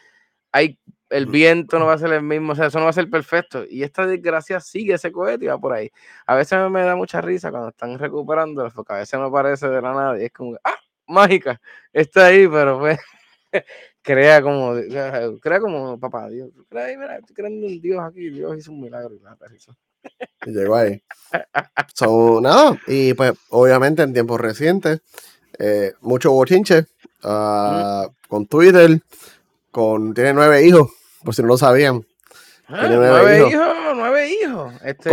hay 0.53 0.79
el 1.11 1.27
viento 1.27 1.79
no 1.79 1.85
va 1.85 1.93
a 1.93 1.99
ser 1.99 2.15
el 2.15 2.23
mismo, 2.23 2.53
o 2.53 2.57
sea, 2.57 2.69
eso 2.69 2.79
no 2.79 2.85
va 2.85 2.91
a 2.91 2.95
ser 2.95 3.11
perfecto. 3.11 3.67
Y 3.69 3.83
esta 3.83 4.07
desgracia 4.07 4.59
sigue 4.61 4.95
ese 4.95 5.13
cohete 5.13 5.45
y 5.45 5.49
va 5.49 5.59
por 5.59 5.75
ahí. 5.75 5.91
A 6.27 6.35
veces 6.35 6.59
me 6.71 6.81
da 6.83 6.97
mucha 6.97 7.21
risa 7.21 7.51
cuando 7.51 7.69
están 7.69 7.99
recuperando, 7.99 8.67
porque 8.75 8.95
a 8.95 8.97
veces 8.97 9.21
no 9.21 9.31
parece 9.31 9.69
de 9.69 9.83
la 9.83 9.93
nada 9.93 10.19
y 10.19 10.25
es 10.25 10.33
como, 10.33 10.57
ah, 10.65 10.79
mágica, 11.07 11.61
está 11.93 12.29
ahí, 12.29 12.49
pero 12.49 12.79
pues 12.79 12.99
crea 14.03 14.41
como, 14.41 14.77
crea 15.43 15.61
como 15.61 16.01
papá 16.01 16.31
Dios. 16.31 16.51
Crea, 16.71 16.99
mira, 16.99 17.19
estoy 17.19 17.37
creando 17.37 17.67
un 17.67 17.83
Dios 17.83 18.03
aquí, 18.03 18.31
Dios 18.31 18.57
hizo 18.57 18.73
un 18.73 18.81
milagro 18.81 19.15
y 19.15 19.21
nada, 19.21 19.37
Y 20.47 20.51
llegó 20.51 20.77
ahí. 20.77 21.03
So, 21.95 22.41
nada, 22.41 22.79
y 22.87 23.15
pues 23.15 23.33
obviamente 23.51 24.03
en 24.03 24.13
tiempos 24.13 24.41
recientes, 24.41 25.01
eh, 25.59 25.93
mucho 26.01 26.33
bochinche 26.33 26.87
uh, 27.25 28.09
con 28.29 28.47
Twitter 28.47 29.01
con, 29.77 30.15
tiene 30.15 30.33
nueve 30.33 30.65
hijos, 30.67 30.91
por 31.23 31.35
si 31.35 31.43
no 31.43 31.49
lo 31.49 31.59
sabían. 31.59 32.03
Ah, 32.67 32.87
nueve, 32.91 33.47
hijos. 33.47 33.63
nueve 33.95 34.31
hijos. 34.31 34.73
Este, 34.83 35.11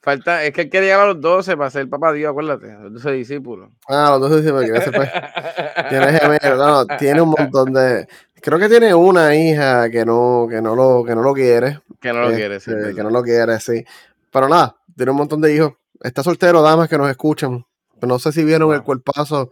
falta, 0.00 0.42
es 0.42 0.52
que 0.52 0.62
él 0.62 0.70
quería 0.70 0.92
llegar 0.92 1.00
a 1.00 1.12
los 1.12 1.20
doce 1.20 1.54
para 1.54 1.68
ser 1.68 1.86
papá 1.90 2.12
Dios, 2.12 2.30
acuérdate, 2.30 2.72
los 2.72 2.94
doce 2.94 3.12
discípulos. 3.12 3.70
Ah, 3.88 4.16
los 4.18 4.30
doce 4.30 4.36
discípulos, 4.36 4.64
tiene 5.90 6.18
gemelo, 6.18 6.56
no, 6.56 6.86
tiene 6.96 7.20
un 7.20 7.28
montón 7.28 7.74
de. 7.74 8.08
Creo 8.46 8.60
que 8.60 8.68
tiene 8.68 8.94
una 8.94 9.34
hija 9.34 9.90
que 9.90 10.04
no, 10.04 10.46
que 10.48 10.62
no 10.62 10.76
lo, 10.76 11.02
que 11.04 11.16
no 11.16 11.22
lo 11.22 11.34
quiere. 11.34 11.80
Que 12.00 12.12
no 12.12 12.20
lo 12.20 12.32
quiere, 12.32 12.60
sí. 12.60 12.70
Este, 12.70 12.94
que 12.94 13.02
no 13.02 13.10
lo 13.10 13.20
quiere, 13.24 13.58
sí. 13.58 13.84
Pero 14.30 14.48
nada, 14.48 14.76
tiene 14.96 15.10
un 15.10 15.16
montón 15.16 15.40
de 15.40 15.52
hijos. 15.52 15.72
Está 16.00 16.22
soltero, 16.22 16.62
damas 16.62 16.88
que 16.88 16.96
nos 16.96 17.10
escuchan. 17.10 17.66
No 18.02 18.20
sé 18.20 18.30
si 18.30 18.44
vieron 18.44 18.72
el 18.72 18.84
cuerpazo 18.84 19.50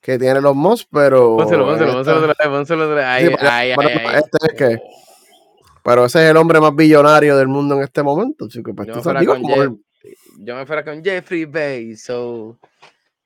que 0.00 0.16
tiene 0.16 0.40
los 0.40 0.54
Moss, 0.54 0.86
pero. 0.92 1.38
Pónselo, 1.38 1.66
pónselo, 1.66 1.92
pónselo 1.94 2.18
otra 2.18 2.34
vez, 2.38 2.48
pónselo 2.48 2.84
otra 2.84 2.94
vez. 2.94 3.04
Ay, 3.04 3.36
ay, 3.40 3.74
ay, 3.76 4.14
este 4.14 4.38
es 4.46 4.54
que. 4.56 4.82
Pero 5.82 6.04
ese 6.04 6.24
es 6.24 6.30
el 6.30 6.36
hombre 6.36 6.60
más 6.60 6.76
billonario 6.76 7.36
del 7.36 7.48
mundo 7.48 7.74
en 7.74 7.82
este 7.82 8.04
momento. 8.04 8.46
Pues, 8.46 8.86
yo, 8.86 9.12
me 9.12 9.20
digo, 9.22 9.34
Jeff, 9.44 9.72
yo 10.38 10.54
me 10.54 10.66
fuera 10.66 10.84
con 10.84 11.02
Jeffrey 11.02 11.46
Bezos. 11.46 12.54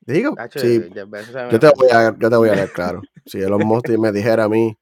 Digo, 0.00 0.34
sí, 0.54 0.90
yo, 0.94 1.60
te 1.60 1.70
voy 1.76 1.88
a, 1.92 2.16
yo 2.18 2.30
te 2.30 2.36
voy 2.36 2.48
a 2.48 2.52
ver 2.52 2.72
claro. 2.72 3.02
si 3.26 3.38
Elon 3.38 3.66
Musk 3.66 3.90
me 3.90 4.10
dijera 4.12 4.44
a 4.44 4.48
mí, 4.48 4.74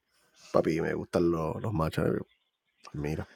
papi, 0.52 0.80
me 0.80 0.94
gustan 0.94 1.30
los, 1.30 1.62
los 1.62 1.72
machos, 1.72 2.06
mira. 2.92 3.26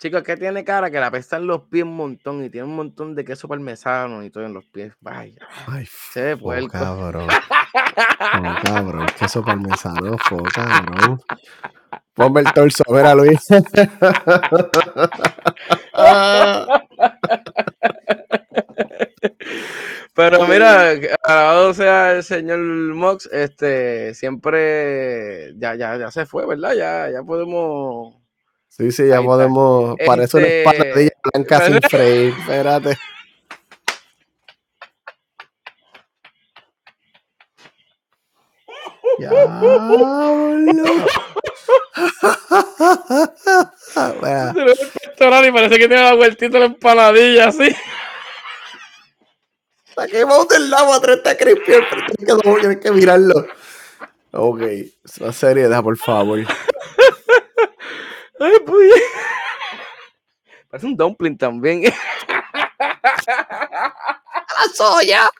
Chicos, 0.00 0.22
que 0.22 0.36
tiene 0.38 0.64
cara 0.64 0.90
que 0.90 0.98
la 0.98 1.12
en 1.12 1.46
los 1.46 1.64
pies 1.64 1.84
un 1.84 1.94
montón 1.94 2.42
y 2.42 2.48
tiene 2.48 2.66
un 2.66 2.74
montón 2.74 3.14
de 3.14 3.22
queso 3.22 3.46
parmesano 3.48 4.24
y 4.24 4.30
todo 4.30 4.46
en 4.46 4.54
los 4.54 4.64
pies. 4.64 4.94
Vaya. 4.98 5.46
Ay, 5.66 5.86
se 5.86 6.22
ve 6.22 6.38
puerco. 6.38 6.70
cabrón. 6.70 7.28
Oh, 7.28 8.54
cabrón, 8.64 9.06
queso 9.18 9.44
parmesano, 9.44 10.16
fo, 10.16 10.42
cabrón. 10.54 11.20
Ponme 12.14 12.40
el 12.40 12.50
torso, 12.54 12.82
a 12.88 12.92
ver 12.94 13.06
a 13.06 13.14
Luis. 13.14 13.46
Pero 20.20 20.46
mira, 20.46 20.92
alabado 21.22 21.72
sea 21.72 22.12
el 22.12 22.22
señor 22.22 22.58
Mox, 22.58 23.26
este, 23.32 24.12
siempre 24.14 25.54
ya, 25.56 25.74
ya, 25.76 25.96
ya 25.96 26.10
se 26.10 26.26
fue, 26.26 26.46
¿verdad? 26.46 26.74
Ya, 26.74 27.10
ya 27.10 27.22
podemos 27.22 28.16
Sí, 28.68 28.92
sí, 28.92 29.08
ya 29.08 29.20
podemos. 29.20 29.96
Parece 30.06 30.38
una 30.38 30.46
este, 30.46 30.62
espadilla 30.62 31.10
blanca 31.32 31.66
sin 31.66 31.82
freír. 31.82 32.32
Espérate. 32.38 32.96
Ya, 39.18 39.28
y 39.28 39.32
parece 45.52 45.78
que 45.78 45.88
tiene 45.88 46.02
la 46.02 46.14
vueltita 46.14 46.58
la 46.58 46.64
empanadilla 46.66 47.48
así. 47.48 47.74
Saquemos 49.94 50.48
del 50.48 50.70
lado 50.70 50.92
a 50.92 51.00
30 51.00 51.36
crispy. 51.36 51.72
Tienes 52.60 52.78
que 52.78 52.90
mirarlo. 52.90 53.46
Ok, 54.32 54.62
una 55.20 55.32
seriedad, 55.32 55.82
por 55.82 55.96
favor. 55.96 56.38
Ay, 58.40 58.58
pues. 58.64 58.92
Parece 60.70 60.86
un 60.86 60.96
dumpling 60.96 61.36
también. 61.36 61.82
¡La 62.78 64.68
soya! 64.74 65.30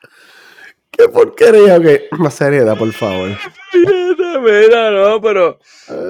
¡Qué 1.01 1.09
porquería! 1.09 1.77
Ok, 1.77 2.19
más 2.19 2.35
seriedad, 2.35 2.77
por 2.77 2.93
favor. 2.93 3.31
Mira, 3.73 4.41
mira, 4.41 4.91
no, 4.91 5.21
pero. 5.21 5.59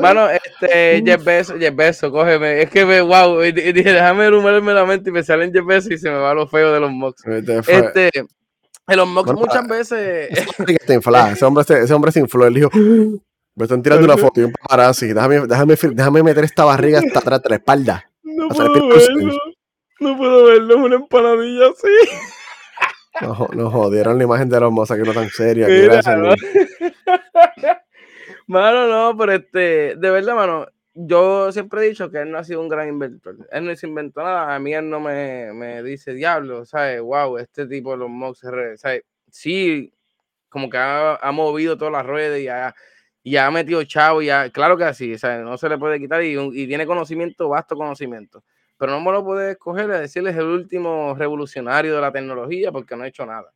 Mano, 0.00 0.28
este, 0.28 1.02
Jeff 1.04 1.24
Bezos, 1.24 1.58
Jeff 1.58 1.74
Bezos, 1.74 2.10
cógeme. 2.10 2.62
Es 2.62 2.70
que 2.70 2.84
me, 2.84 3.00
wow, 3.00 3.42
y 3.44 3.52
dije, 3.52 3.92
déjame 3.92 4.30
rumarme 4.30 4.74
la 4.74 4.84
mente 4.84 5.10
y 5.10 5.12
me 5.12 5.22
salen 5.22 5.52
Jeff 5.52 5.64
Bezos 5.64 5.92
y 5.92 5.98
se 5.98 6.10
me 6.10 6.16
va 6.16 6.34
lo 6.34 6.48
feo 6.48 6.72
de 6.72 6.80
los 6.80 6.90
mocks. 6.90 7.24
Este, 7.26 8.10
en 8.14 8.96
los 8.96 9.06
mocks 9.06 9.32
muchas 9.32 9.66
veces. 9.68 10.30
Ese 10.30 11.44
hombre, 11.44 11.64
ese 11.68 11.94
hombre 11.94 12.10
se 12.10 12.20
infló. 12.20 12.46
Él 12.46 12.54
dijo, 12.54 12.70
me 12.74 13.64
están 13.64 13.82
tirando 13.82 14.04
una 14.04 14.16
foto 14.16 14.40
y 14.40 14.44
un 14.44 14.52
paparazzi. 14.52 15.12
Déjame, 15.12 15.46
déjame, 15.46 15.76
déjame 15.76 16.22
meter 16.24 16.44
esta 16.44 16.64
barriga 16.64 16.98
hasta 16.98 17.20
atrás 17.20 17.42
de 17.42 17.48
la 17.50 17.56
espalda. 17.56 18.10
No 18.24 18.48
puedo 18.48 18.88
verlo. 18.88 19.38
No 20.00 20.16
puedo 20.16 20.44
verlo, 20.46 20.74
es 20.74 20.80
una 20.80 20.96
empanadilla 20.96 21.66
así. 21.66 22.10
No, 23.20 23.48
no 23.54 23.70
jodieron 23.70 24.18
la 24.18 24.24
imagen 24.24 24.48
de 24.48 24.58
la 24.58 24.66
hermosa 24.66 24.96
que 24.96 25.02
no 25.02 25.12
tan 25.12 25.28
seria. 25.28 25.66
mano, 28.46 28.88
no, 28.88 29.16
pero 29.16 29.32
este, 29.32 29.94
de 29.96 30.10
verdad, 30.10 30.34
mano, 30.34 30.66
yo 30.94 31.52
siempre 31.52 31.84
he 31.84 31.90
dicho 31.90 32.10
que 32.10 32.22
él 32.22 32.30
no 32.30 32.38
ha 32.38 32.44
sido 32.44 32.60
un 32.60 32.68
gran 32.68 32.88
inventor. 32.88 33.36
Él 33.50 33.64
no 33.64 33.76
se 33.76 33.86
inventó 33.86 34.22
nada. 34.22 34.54
A 34.54 34.58
mí 34.58 34.74
él 34.74 34.88
no 34.88 35.00
me, 35.00 35.52
me 35.52 35.82
dice, 35.82 36.14
diablo, 36.14 36.64
¿sabes? 36.64 37.00
Wow, 37.00 37.38
este 37.38 37.66
tipo 37.66 37.92
de 37.92 37.98
los 37.98 38.08
mocks, 38.08 38.40
¿sabes? 38.76 39.04
Sí, 39.30 39.92
como 40.48 40.70
que 40.70 40.78
ha, 40.78 41.16
ha 41.16 41.32
movido 41.32 41.76
todas 41.76 41.92
las 41.92 42.06
ruedas 42.06 42.40
y 42.40 42.48
ha 42.48 42.74
y 43.22 43.36
ha 43.36 43.50
metido 43.50 43.82
chavo, 43.84 44.22
ya, 44.22 44.50
claro 44.50 44.76
que 44.76 44.84
así, 44.84 45.18
sea, 45.18 45.40
no 45.40 45.58
se 45.58 45.68
le 45.68 45.78
puede 45.78 46.00
quitar 46.00 46.22
y, 46.22 46.38
y, 46.38 46.66
tiene 46.66 46.86
conocimiento, 46.86 47.48
vasto 47.48 47.76
conocimiento. 47.76 48.42
Pero 48.80 48.92
no 48.92 49.00
me 49.02 49.12
lo 49.12 49.22
puede 49.22 49.50
escoger 49.50 49.90
a 49.90 50.00
decirles 50.00 50.34
el 50.36 50.46
último 50.46 51.14
revolucionario 51.14 51.94
de 51.94 52.00
la 52.00 52.10
tecnología 52.10 52.72
porque 52.72 52.96
no 52.96 53.02
ha 53.02 53.08
hecho 53.08 53.26
nada. 53.26 53.52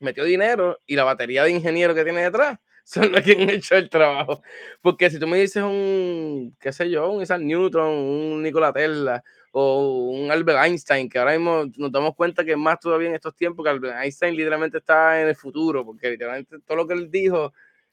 Metió 0.00 0.24
dinero 0.24 0.80
y 0.86 0.96
la 0.96 1.04
batería 1.04 1.44
de 1.44 1.52
ingeniero 1.52 1.94
que 1.94 2.02
tiene 2.02 2.24
detrás 2.24 2.58
son 2.84 3.12
los 3.12 3.22
que 3.22 3.34
han 3.40 3.48
hecho 3.48 3.76
el 3.76 3.88
trabajo. 3.88 4.42
Porque 4.82 5.08
si 5.08 5.20
tú 5.20 5.28
me 5.28 5.38
dices 5.38 5.62
un, 5.62 6.56
qué 6.58 6.72
sé 6.72 6.90
yo, 6.90 7.12
un 7.12 7.22
Isaac 7.22 7.42
Newton, 7.42 7.88
un 7.88 8.42
Nikola 8.42 8.72
Tesla, 8.72 9.22
o 9.52 10.10
un 10.10 10.32
Albert 10.32 10.64
Einstein, 10.64 11.08
que 11.08 11.20
ahora 11.20 11.38
mismo 11.38 11.66
nos 11.76 11.92
damos 11.92 12.16
cuenta 12.16 12.44
que 12.44 12.50
es 12.50 12.58
más 12.58 12.80
todavía 12.80 13.10
en 13.10 13.14
estos 13.14 13.36
tiempos 13.36 13.62
que 13.64 13.70
Albert 13.70 14.02
Einstein 14.02 14.34
literalmente 14.34 14.78
está 14.78 15.22
en 15.22 15.28
el 15.28 15.36
futuro, 15.36 15.84
porque 15.84 16.10
literalmente 16.10 16.58
todo 16.66 16.76
lo 16.76 16.88
que 16.88 16.94
él 16.94 17.08
dijo 17.08 17.52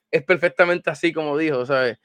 es 0.09 0.23
perfectamente 0.23 0.89
así 0.89 1.13
como 1.13 1.37
dijo, 1.37 1.67
¿sabes? 1.67 1.99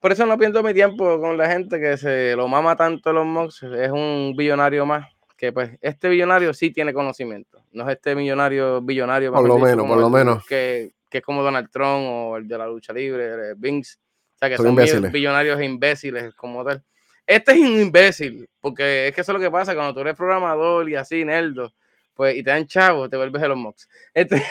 Por 0.00 0.12
eso 0.12 0.24
no 0.24 0.38
pierdo 0.38 0.62
mi 0.62 0.72
tiempo 0.72 1.20
con 1.20 1.36
la 1.36 1.50
gente 1.50 1.78
que 1.78 1.98
se 1.98 2.34
lo 2.34 2.48
mama 2.48 2.74
tanto 2.74 3.12
los 3.12 3.26
Musk, 3.26 3.64
es 3.64 3.90
un 3.90 4.34
billonario 4.34 4.86
más, 4.86 5.06
que 5.36 5.52
pues 5.52 5.72
este 5.82 6.08
billonario 6.08 6.54
sí 6.54 6.70
tiene 6.70 6.94
conocimiento, 6.94 7.62
no 7.72 7.84
es 7.84 7.96
este 7.96 8.14
millonario 8.14 8.80
billonario. 8.80 9.30
Por 9.30 9.46
lo 9.46 9.58
menos, 9.58 9.86
por 9.86 9.98
lo 9.98 10.08
menos. 10.08 10.46
Que, 10.46 10.92
que, 11.10 11.18
es 11.18 11.24
como 11.24 11.42
Donald 11.42 11.70
Trump 11.70 12.06
o 12.08 12.36
el 12.38 12.48
de 12.48 12.56
la 12.56 12.66
lucha 12.66 12.94
libre, 12.94 13.54
Vince, 13.56 13.98
o 14.36 14.38
sea 14.38 14.48
que 14.48 14.56
son, 14.56 14.74
son 14.86 15.12
billonarios 15.12 15.60
imbéciles 15.62 16.34
como 16.34 16.64
tal. 16.64 16.82
Este 17.26 17.52
es 17.52 17.58
un 17.58 17.80
imbécil, 17.80 18.48
porque 18.58 19.08
es 19.08 19.14
que 19.14 19.20
eso 19.20 19.32
es 19.32 19.38
lo 19.38 19.40
que 19.40 19.50
pasa 19.50 19.74
cuando 19.74 19.92
tú 19.92 20.00
eres 20.00 20.16
programador 20.16 20.88
y 20.88 20.96
así, 20.96 21.26
nerdo, 21.26 21.74
pues, 22.14 22.36
y 22.36 22.42
te 22.42 22.50
dan 22.50 22.66
chavo, 22.66 23.08
te 23.10 23.18
vuelves 23.18 23.42
los 23.42 23.58
Musk. 23.58 23.88
Este... 24.14 24.42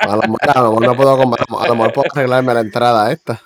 A 0.00 0.16
lo 0.16 0.22
mejor 0.22 0.86
no 0.86 0.96
puedo, 0.96 1.14
a 1.14 1.66
lo 1.66 1.74
mejor 1.74 1.92
puedo 1.92 2.08
arreglarme 2.14 2.54
la 2.54 2.60
entrada 2.60 3.12
esta. 3.12 3.42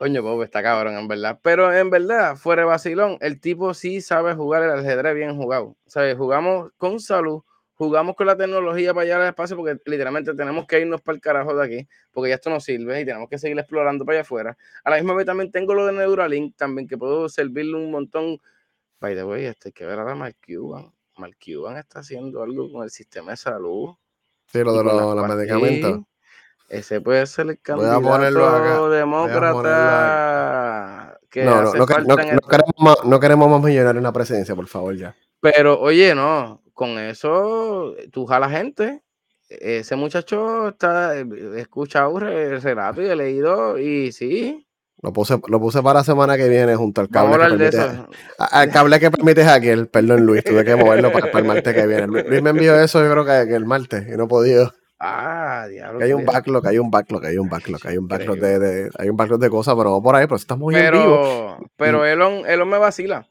Coño, 0.00 0.22
Bob 0.22 0.42
está 0.44 0.62
cabrón, 0.62 0.96
en 0.96 1.08
verdad. 1.08 1.38
Pero 1.42 1.70
en 1.74 1.90
verdad, 1.90 2.34
fuera 2.34 2.62
de 2.62 2.68
vacilón, 2.68 3.18
el 3.20 3.38
tipo 3.38 3.74
sí 3.74 4.00
sabe 4.00 4.34
jugar 4.34 4.62
el 4.62 4.70
ajedrez 4.70 5.14
bien 5.14 5.36
jugado. 5.36 5.76
¿Sabes? 5.84 6.16
Jugamos 6.16 6.72
con 6.78 7.00
salud, 7.00 7.42
jugamos 7.74 8.16
con 8.16 8.26
la 8.26 8.34
tecnología 8.34 8.94
para 8.94 9.04
llegar 9.04 9.20
al 9.20 9.28
espacio, 9.28 9.58
porque 9.58 9.78
literalmente 9.84 10.32
tenemos 10.32 10.66
que 10.66 10.80
irnos 10.80 11.02
para 11.02 11.16
el 11.16 11.20
carajo 11.20 11.54
de 11.54 11.66
aquí, 11.66 11.88
porque 12.12 12.30
ya 12.30 12.36
esto 12.36 12.48
no 12.48 12.60
sirve 12.60 12.98
y 12.98 13.04
tenemos 13.04 13.28
que 13.28 13.36
seguir 13.36 13.58
explorando 13.58 14.06
para 14.06 14.16
allá 14.16 14.22
afuera. 14.22 14.56
A 14.84 14.88
la 14.88 14.96
misma 14.96 15.12
vez 15.12 15.26
también 15.26 15.52
tengo 15.52 15.74
lo 15.74 15.84
de 15.84 15.92
Neuralink, 15.92 16.56
también 16.56 16.88
que 16.88 16.96
puedo 16.96 17.28
servirle 17.28 17.76
un 17.76 17.90
montón. 17.90 18.38
By 19.00 19.14
the 19.14 19.24
way, 19.24 19.44
este 19.44 19.68
hay 19.68 19.72
que 19.72 19.84
ver 19.84 19.98
ahora 19.98 20.14
Mark 20.14 20.36
Cuban. 20.46 20.90
Mark 21.18 21.36
Cuban 21.44 21.76
está 21.76 21.98
haciendo 21.98 22.42
algo 22.42 22.72
con 22.72 22.84
el 22.84 22.90
sistema 22.90 23.32
de 23.32 23.36
salud. 23.36 23.90
Sí, 24.46 24.64
lo 24.64 24.72
de 24.72 24.82
los 24.82 25.28
medicamentos. 25.28 26.09
Ese 26.70 27.00
puede 27.00 27.26
ser 27.26 27.48
el 27.48 27.60
candidato 27.60 28.90
demócrata 28.90 31.18
que 31.28 31.44
no, 31.44 31.62
no, 31.62 31.72
no, 31.74 32.16
queremos 32.16 32.74
más, 32.78 32.96
no 33.04 33.18
queremos 33.18 33.50
más 33.50 33.60
millonarios 33.60 33.98
en 33.98 34.04
la 34.04 34.12
presidencia, 34.12 34.54
por 34.54 34.68
favor, 34.68 34.96
ya. 34.96 35.16
Pero, 35.40 35.80
oye, 35.80 36.14
no, 36.14 36.62
con 36.72 36.90
eso 36.98 37.96
tú 38.12 38.24
jalas 38.26 38.52
gente. 38.52 39.02
Ese 39.48 39.96
muchacho 39.96 40.68
está, 40.68 41.18
eh, 41.18 41.26
escucha 41.56 42.06
el 42.06 42.62
relato 42.62 43.02
y 43.02 43.06
he 43.06 43.16
leído 43.16 43.76
y 43.76 44.12
sí. 44.12 44.64
Lo 45.02 45.12
puse, 45.12 45.40
lo 45.48 45.58
puse 45.58 45.82
para 45.82 45.98
la 46.00 46.04
semana 46.04 46.36
que 46.36 46.48
viene 46.48 46.76
junto 46.76 47.00
al 47.00 47.08
cable. 47.08 47.32
que 47.32 47.56
permite, 47.56 47.80
al 48.38 48.70
cable 48.70 49.00
que 49.00 49.10
permite 49.10 49.72
el 49.72 49.88
perdón 49.88 50.24
Luis, 50.24 50.44
tuve 50.44 50.64
que 50.64 50.76
moverlo 50.76 51.10
para, 51.10 51.36
el 51.36 51.44
martes 51.44 51.74
que 51.74 51.84
viene. 51.86 52.06
Luis 52.06 52.42
me 52.42 52.50
envió 52.50 52.78
eso, 52.78 53.02
yo 53.02 53.10
creo 53.10 53.24
que, 53.24 53.48
que 53.48 53.56
el 53.56 53.66
martes, 53.66 54.06
y 54.06 54.16
no 54.16 54.24
he 54.24 54.28
podido. 54.28 54.72
Ah, 55.02 55.66
diablo. 55.66 56.04
hay 56.04 56.12
un 56.12 56.26
backlog, 56.26 56.66
hay 56.66 56.78
un 56.78 56.90
backlog, 56.90 57.24
hay 57.24 57.38
un 57.38 57.48
backlog, 57.48 57.80
hay 57.86 57.96
un 57.96 58.06
backlog 58.06 58.38
de, 58.38 58.90
hay 58.98 59.08
un 59.08 59.16
backlog 59.16 59.40
de 59.40 59.48
cosas, 59.48 59.74
pero 59.74 60.02
por 60.02 60.14
ahí, 60.14 60.26
pues 60.26 60.42
estamos 60.42 60.60
muy 60.60 60.74
pero, 60.74 60.96
en 60.96 61.02
vivo. 61.02 61.70
Pero 61.76 62.04
Elon, 62.04 62.46
Elon 62.46 62.68
me 62.68 62.76
vacila. 62.76 63.26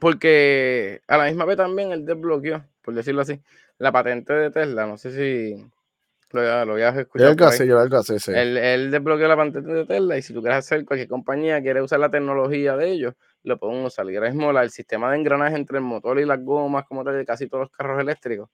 Porque 0.00 1.02
a 1.06 1.16
la 1.16 1.26
misma 1.26 1.44
vez 1.44 1.56
también 1.56 1.92
él 1.92 2.04
desbloqueó, 2.04 2.64
por 2.82 2.92
decirlo 2.94 3.22
así, 3.22 3.40
la 3.78 3.92
patente 3.92 4.32
de 4.32 4.50
Tesla. 4.50 4.86
No 4.86 4.98
sé 4.98 5.12
si 5.12 5.64
lo, 6.32 6.64
lo 6.64 6.72
habías 6.72 6.96
escuchado. 6.96 7.30
Algo 7.30 7.64
yo 7.64 7.78
algo 7.78 7.96
así, 7.98 8.18
sí. 8.18 8.32
Él, 8.34 8.56
él, 8.56 8.90
desbloqueó 8.90 9.28
la 9.28 9.36
patente 9.36 9.62
de 9.62 9.86
Tesla 9.86 10.18
y 10.18 10.22
si 10.22 10.34
tú 10.34 10.42
quieres 10.42 10.58
hacer 10.58 10.84
cualquier 10.84 11.08
compañía, 11.08 11.62
quiere 11.62 11.82
usar 11.82 12.00
la 12.00 12.10
tecnología 12.10 12.76
de 12.76 12.90
ellos, 12.90 13.14
lo 13.44 13.58
pueden 13.58 13.84
usar. 13.84 14.10
Y 14.10 14.16
ahora 14.16 14.30
mismo 14.30 14.50
el 14.50 14.70
sistema 14.70 15.12
de 15.12 15.18
engranaje 15.18 15.54
entre 15.54 15.78
el 15.78 15.84
motor 15.84 16.18
y 16.18 16.26
las 16.26 16.42
gomas, 16.44 16.84
como 16.84 17.04
tal, 17.04 17.16
de 17.16 17.24
casi 17.24 17.48
todos 17.48 17.62
los 17.62 17.70
carros 17.70 18.00
eléctricos, 18.00 18.50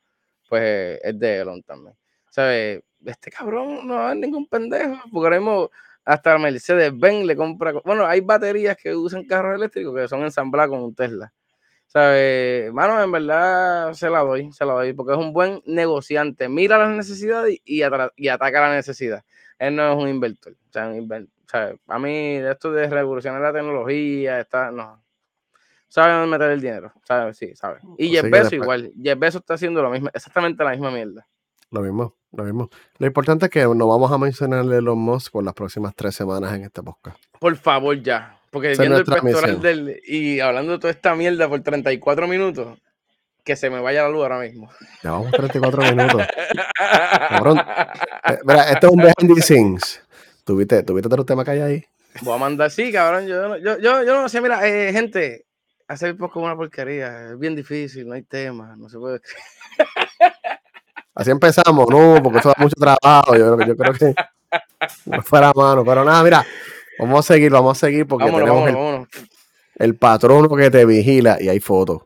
pues 0.51 1.01
es 1.03 1.19
de 1.19 1.39
Elon 1.39 1.63
también. 1.63 1.97
¿Sabes? 2.33 2.83
Este 3.05 3.31
cabrón 3.31 3.87
no 3.87 4.11
es 4.11 4.17
ningún 4.17 4.47
pendejo, 4.47 4.97
porque 5.13 5.37
ahora 5.37 5.69
hasta 6.07 6.39
Mercedes-Benz 6.39 7.27
le 7.27 7.37
compra. 7.37 7.75
Bueno, 7.85 8.07
hay 8.07 8.23
baterías 8.23 8.79
que 8.79 8.97
usan 8.97 9.27
carros 9.27 9.55
eléctricos 9.55 9.95
que 9.95 10.09
son 10.09 10.23
ensambladas 10.23 10.71
con 10.71 10.83
un 10.83 10.95
Tesla. 10.95 11.31
¿Sabes? 11.89 12.73
Mano, 12.73 13.03
en 13.03 13.13
verdad 13.13 13.93
se 13.93 14.09
la 14.09 14.21
doy, 14.21 14.51
se 14.51 14.65
la 14.65 14.73
doy, 14.73 14.95
porque 14.95 15.13
es 15.13 15.19
un 15.19 15.35
buen 15.35 15.61
negociante. 15.67 16.49
Mira 16.49 16.79
las 16.79 16.89
necesidades 16.89 17.61
y, 17.67 17.83
y 18.17 18.29
ataca 18.29 18.61
la 18.63 18.75
necesidad. 18.75 19.23
Él 19.59 19.77
no 19.77 19.93
es 19.93 19.99
un 20.03 20.09
inventor. 20.09 20.55
O 20.55 20.73
sea, 20.73 21.75
a 21.87 21.99
mí, 21.99 22.37
esto 22.37 22.73
de 22.73 22.89
revolucionar 22.89 23.43
la 23.43 23.53
tecnología, 23.53 24.41
está, 24.41 24.71
no. 24.71 25.05
Sabe 25.87 26.15
dónde 26.15 26.29
meter 26.29 26.51
el 26.53 26.63
dinero, 26.63 26.95
¿sabes? 27.05 27.37
Sí, 27.37 27.55
sabe. 27.55 27.81
Y 27.99 28.09
Jeff 28.09 28.31
Bezos 28.31 28.55
igual. 28.55 28.91
Jeff 29.03 29.19
Bezos 29.19 29.43
está 29.43 29.55
haciendo 29.55 29.83
lo 29.83 29.91
mismo, 29.91 30.09
exactamente 30.15 30.65
la 30.65 30.71
misma 30.71 30.91
mierda. 30.91 31.27
Lo 31.71 31.83
mismo. 31.83 32.17
Lo 32.33 32.45
mismo. 32.45 32.71
Lo 32.99 33.07
importante 33.07 33.47
es 33.47 33.51
que 33.51 33.63
no 33.63 33.87
vamos 33.87 34.11
a 34.11 34.19
mencionarle 34.19 34.81
los 34.81 34.97
Musk 34.97 35.33
por 35.33 35.45
las 35.45 35.55
próximas 35.55 35.95
tres 35.95 36.15
semanas 36.15 36.55
en 36.55 36.65
este 36.65 36.83
podcast. 36.83 37.19
Por 37.39 37.57
favor, 37.57 38.01
ya. 38.03 38.39
Porque 38.51 38.75
viendo 38.77 38.99
el 38.99 39.05
pectoral 39.05 39.61
del, 39.61 40.01
y 40.07 40.41
hablando 40.41 40.73
de 40.73 40.79
toda 40.79 40.91
esta 40.91 41.15
mierda 41.15 41.49
por 41.49 41.61
34 41.63 42.27
minutos, 42.29 42.79
que 43.45 43.57
se 43.57 43.71
me 43.71 43.81
vaya 43.81 44.03
la 44.03 44.09
luz 44.09 44.23
ahora 44.23 44.41
mismo. 44.41 44.71
Ya 45.03 45.13
vamos 45.13 45.31
34 45.33 45.83
minutos. 45.95 46.23
Cabrón. 47.29 47.59
Eh, 47.59 48.39
mira, 48.45 48.71
esto 48.71 48.87
es 48.87 48.93
un 48.93 48.99
behind 48.99 49.35
the 49.35 49.43
scenes. 49.43 50.03
¿Tuviste, 50.45 50.83
¿Tuviste 50.83 51.07
otro 51.07 51.25
tema 51.25 51.45
que 51.45 51.51
hay 51.53 51.61
ahí? 51.61 51.85
Voy 52.21 52.35
a 52.35 52.39
mandar, 52.39 52.71
sí, 52.71 52.93
cabrón. 52.93 53.27
Yo, 53.27 53.57
yo, 53.57 53.79
yo, 53.79 54.03
yo 54.03 54.21
no 54.21 54.29
sé, 54.29 54.41
mira, 54.41 54.67
eh, 54.69 54.93
gente, 54.93 55.47
hacer 55.89 56.17
poco 56.17 56.41
una 56.41 56.57
porquería. 56.57 57.31
Es 57.31 57.39
bien 57.39 57.55
difícil, 57.55 58.07
no 58.07 58.15
hay 58.15 58.23
tema, 58.23 58.77
no 58.77 58.89
se 58.89 58.99
puede. 58.99 59.21
Así 61.15 61.31
empezamos, 61.31 61.87
no, 61.89 62.21
porque 62.23 62.39
eso 62.39 62.49
da 62.49 62.55
mucho 62.59 62.77
trabajo. 62.79 63.37
Yo, 63.37 63.59
yo 63.61 63.77
creo 63.77 63.93
que 63.93 64.15
no 65.07 65.23
fuera 65.23 65.53
mano. 65.55 65.85
Pero 65.85 66.05
nada, 66.05 66.23
mira, 66.23 66.47
vamos 66.99 67.21
a 67.21 67.35
seguir, 67.35 67.51
vamos 67.51 67.77
a 67.77 67.81
seguir 67.87 68.07
porque 68.07 68.31
tenemos 68.31 68.69
el, 68.69 69.07
el, 69.77 69.97
patrono 69.97 70.49
que 70.49 70.71
te 70.71 70.85
vigila 70.85 71.37
y 71.41 71.49
hay 71.49 71.61
fotos. 71.61 72.03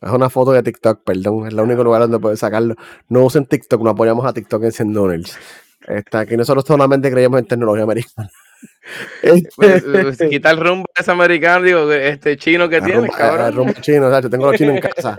Es 0.00 0.10
una 0.10 0.30
foto 0.30 0.52
de 0.52 0.62
TikTok, 0.62 1.04
perdón, 1.04 1.46
es 1.46 1.52
el 1.52 1.60
único 1.60 1.84
lugar 1.84 2.02
donde 2.02 2.18
puedes 2.18 2.40
sacarlo. 2.40 2.74
No 3.08 3.24
usen 3.24 3.46
TikTok, 3.46 3.82
no 3.82 3.90
apoyamos 3.90 4.24
a 4.24 4.32
TikTok 4.32 4.64
en 4.64 4.72
Sendoners. 4.72 5.38
Está 5.86 6.20
aquí 6.20 6.36
nosotros 6.36 6.64
solamente 6.66 7.10
creemos 7.10 7.38
en 7.38 7.46
tecnología 7.46 7.84
americana. 7.84 8.30
Este... 9.22 10.28
Quita 10.28 10.50
el 10.50 10.58
rumbo 10.58 10.86
ese 10.96 11.10
americano, 11.10 11.64
digo, 11.64 11.92
este 11.92 12.36
chino 12.36 12.68
que 12.68 12.80
tiene, 12.80 13.08
cabrón. 13.08 13.68
El 13.68 13.80
chino, 13.80 14.08
o 14.08 14.10
sea, 14.10 14.20
yo 14.20 14.30
tengo 14.30 14.46
los 14.46 14.56
chinos 14.56 14.76
en 14.76 14.82
casa. 14.82 15.16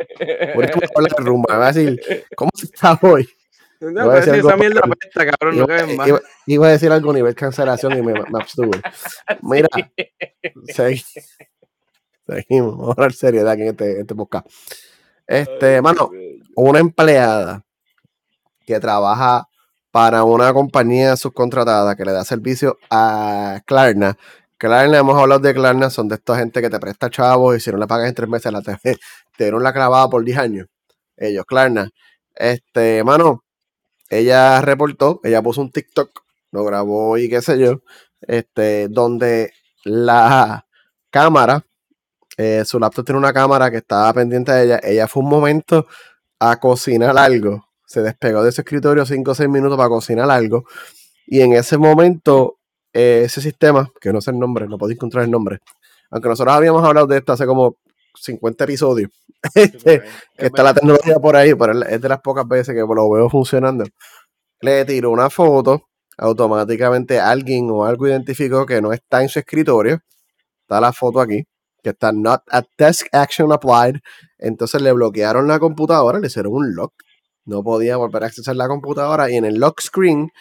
Por 0.53 0.65
eso 0.65 0.79
me 0.79 0.87
hablar 0.95 1.11
de 1.17 1.23
rumbo, 1.23 1.47
me 1.49 1.57
va 1.57 1.67
a 1.67 1.71
decir, 1.71 2.01
¿cómo 2.35 2.51
está 2.61 2.99
hoy? 3.01 3.27
No, 3.79 3.89
iba 3.89 4.13
a 4.13 4.15
decir 4.17 4.35
esa 4.35 4.57
mierda 4.57 4.81
pesta, 4.81 5.25
cabrón, 5.25 5.55
iba, 5.55 5.65
no 5.65 5.95
más. 5.95 6.21
Iba, 6.45 6.67
a 6.67 6.71
decir 6.71 6.91
algo 6.91 7.11
a 7.11 7.13
nivel 7.15 7.33
cancelación 7.33 7.97
y 7.97 8.01
me, 8.03 8.13
me 8.13 8.39
abstuve. 8.39 8.79
Mira, 9.41 9.67
seguimos. 10.67 11.13
seguimos, 12.27 12.77
vamos 12.77 12.89
a 12.89 12.91
hablar 12.91 13.13
seriedad 13.13 13.49
aquí 13.49 13.63
en 13.63 13.67
este, 13.69 13.91
en 13.93 14.01
este 14.01 14.15
podcast. 14.15 14.47
Este, 15.25 15.81
mano, 15.81 16.11
una 16.55 16.79
empleada 16.79 17.63
que 18.65 18.79
trabaja 18.79 19.47
para 19.91 20.23
una 20.23 20.53
compañía 20.53 21.15
subcontratada 21.17 21.95
que 21.95 22.05
le 22.05 22.13
da 22.13 22.23
servicio 22.23 22.77
a 22.89 23.61
Klarna. 23.65 24.17
Klarna, 24.57 24.99
hemos 24.99 25.19
hablado 25.19 25.41
de 25.41 25.53
Klarna, 25.53 25.89
son 25.89 26.07
de 26.07 26.15
esta 26.15 26.37
gente 26.37 26.61
que 26.61 26.69
te 26.69 26.79
presta 26.79 27.09
chavos 27.09 27.57
y 27.57 27.59
si 27.59 27.71
no 27.71 27.77
le 27.77 27.87
pagas 27.87 28.09
en 28.09 28.15
tres 28.15 28.29
meses, 28.29 28.51
la 28.51 28.61
te, 28.61 28.77
te 28.83 29.43
dieron 29.43 29.63
la 29.63 29.73
clavada 29.73 30.09
por 30.09 30.23
10 30.23 30.37
años. 30.37 30.67
Ellos, 31.17 31.45
Klarna. 31.45 31.89
Este, 32.35 33.03
mano, 33.03 33.43
ella 34.09 34.61
reportó, 34.61 35.19
ella 35.23 35.41
puso 35.41 35.61
un 35.61 35.71
TikTok, 35.71 36.23
lo 36.51 36.63
grabó 36.65 37.17
y 37.17 37.29
qué 37.29 37.41
sé 37.41 37.59
yo, 37.59 37.81
este, 38.21 38.87
donde 38.89 39.51
la 39.83 40.65
cámara, 41.09 41.65
eh, 42.37 42.63
su 42.65 42.79
laptop 42.79 43.05
tiene 43.05 43.19
una 43.19 43.33
cámara 43.33 43.71
que 43.71 43.77
estaba 43.77 44.13
pendiente 44.13 44.51
de 44.51 44.63
ella, 44.65 44.79
ella 44.83 45.07
fue 45.07 45.23
un 45.23 45.29
momento 45.29 45.87
a 46.39 46.59
cocinar 46.59 47.17
algo 47.17 47.70
se 47.91 48.01
despegó 48.01 48.41
de 48.43 48.53
su 48.53 48.61
escritorio 48.61 49.05
5 49.05 49.31
o 49.31 49.35
6 49.35 49.49
minutos 49.49 49.77
para 49.77 49.89
cocinar 49.89 50.31
algo. 50.31 50.65
Y 51.27 51.41
en 51.41 51.53
ese 51.53 51.77
momento, 51.77 52.57
eh, 52.93 53.23
ese 53.25 53.41
sistema, 53.41 53.91
que 53.99 54.13
no 54.13 54.21
sé 54.21 54.31
el 54.31 54.39
nombre, 54.39 54.67
no 54.67 54.77
puedo 54.77 54.93
encontrar 54.93 55.25
el 55.25 55.31
nombre, 55.31 55.59
aunque 56.09 56.29
nosotros 56.29 56.55
habíamos 56.55 56.83
hablado 56.85 57.07
de 57.07 57.17
esto 57.17 57.33
hace 57.33 57.45
como 57.45 57.77
50 58.15 58.63
episodios, 58.63 59.11
este, 59.55 60.03
que 60.37 60.45
está 60.45 60.63
la 60.63 60.73
tecnología 60.73 61.19
por 61.19 61.35
ahí, 61.35 61.53
pero 61.53 61.83
es 61.83 62.01
de 62.01 62.09
las 62.09 62.21
pocas 62.21 62.47
veces 62.47 62.73
que 62.73 62.81
lo 62.81 63.09
veo 63.09 63.29
funcionando. 63.29 63.83
Le 64.61 64.85
tiró 64.85 65.11
una 65.11 65.29
foto, 65.29 65.89
automáticamente 66.17 67.19
alguien 67.19 67.69
o 67.71 67.83
algo 67.85 68.07
identificó 68.07 68.65
que 68.65 68.81
no 68.81 68.93
está 68.93 69.21
en 69.21 69.29
su 69.29 69.39
escritorio. 69.39 69.99
Está 70.61 70.79
la 70.79 70.93
foto 70.93 71.19
aquí, 71.19 71.43
que 71.83 71.89
está 71.89 72.11
not 72.13 72.43
at 72.49 72.65
desk 72.77 73.07
action 73.11 73.51
applied. 73.51 73.99
Entonces 74.37 74.81
le 74.81 74.93
bloquearon 74.93 75.47
la 75.47 75.59
computadora, 75.59 76.19
le 76.19 76.27
hicieron 76.27 76.53
un 76.53 76.75
lock 76.75 76.93
no 77.45 77.63
podía 77.63 77.97
volver 77.97 78.23
a 78.23 78.27
accesar 78.27 78.55
la 78.55 78.67
computadora 78.67 79.29
y 79.29 79.35
en 79.35 79.45
el 79.45 79.55
lock 79.55 79.81
screen, 79.81 80.31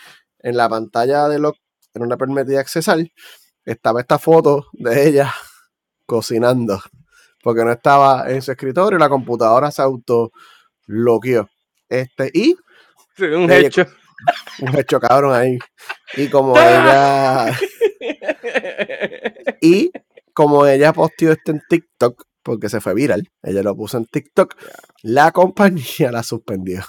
en 0.41 0.57
la 0.57 0.69
pantalla 0.69 1.29
de 1.29 1.39
lock, 1.39 1.57
que 1.93 2.01
no 2.01 2.07
le 2.07 2.17
permitía 2.17 2.61
accesar, 2.61 2.99
estaba 3.65 4.01
esta 4.01 4.19
foto 4.19 4.67
de 4.73 5.09
ella 5.09 5.33
cocinando 6.07 6.81
porque 7.43 7.65
no 7.65 7.73
estaba 7.73 8.31
en 8.31 8.43
su 8.43 8.53
escritorio 8.53 8.99
y 8.99 9.01
la 9.01 9.09
computadora 9.09 9.71
se 9.71 9.83
auto 9.83 10.33
loqueó. 10.87 11.49
Este, 11.89 12.31
y 12.33 12.57
un 13.19 13.51
hecho. 13.51 13.87
Un 14.61 14.79
hecho 14.79 15.01
cabrón 15.01 15.33
ahí. 15.33 15.59
Y 16.15 16.29
como 16.29 16.55
ella. 16.55 17.59
y 19.63 19.91
como 20.35 20.67
ella 20.67 20.93
posteó 20.93 21.33
esto 21.33 21.53
en 21.53 21.63
TikTok, 21.67 22.23
porque 22.43 22.69
se 22.69 22.81
fue 22.81 22.95
viral, 22.95 23.29
ella 23.43 23.63
lo 23.63 23.77
puso 23.77 23.99
en 23.99 24.07
TikTok, 24.07 24.57
la 25.03 25.33
compañía 25.33 26.11
la 26.11 26.23
suspendió. 26.23 26.83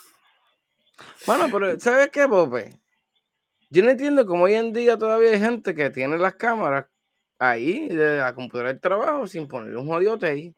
Bueno, 1.26 1.47
pero 1.52 1.80
¿sabes 1.80 2.10
qué, 2.10 2.28
Pope? 2.28 2.80
Yo 3.70 3.84
no 3.84 3.89
entiendo 3.89 4.26
cómo 4.26 4.45
hoy 4.45 4.56
en 4.56 4.74
día 4.74 4.97
todavía 4.97 5.32
hay 5.32 5.39
gente 5.39 5.74
que 5.74 5.89
tiene 5.89 6.18
las 6.18 6.36
cámaras 6.36 6.88
ahí 7.39 7.88
de 7.88 8.18
la 8.18 8.36
computadora 8.36 8.70
del 8.70 8.82
trabajo 8.82 9.28
sin 9.28 9.47
ponerle 9.47 9.78
un 9.78 9.88
jodiote 9.88 10.28
ahí. 10.28 10.56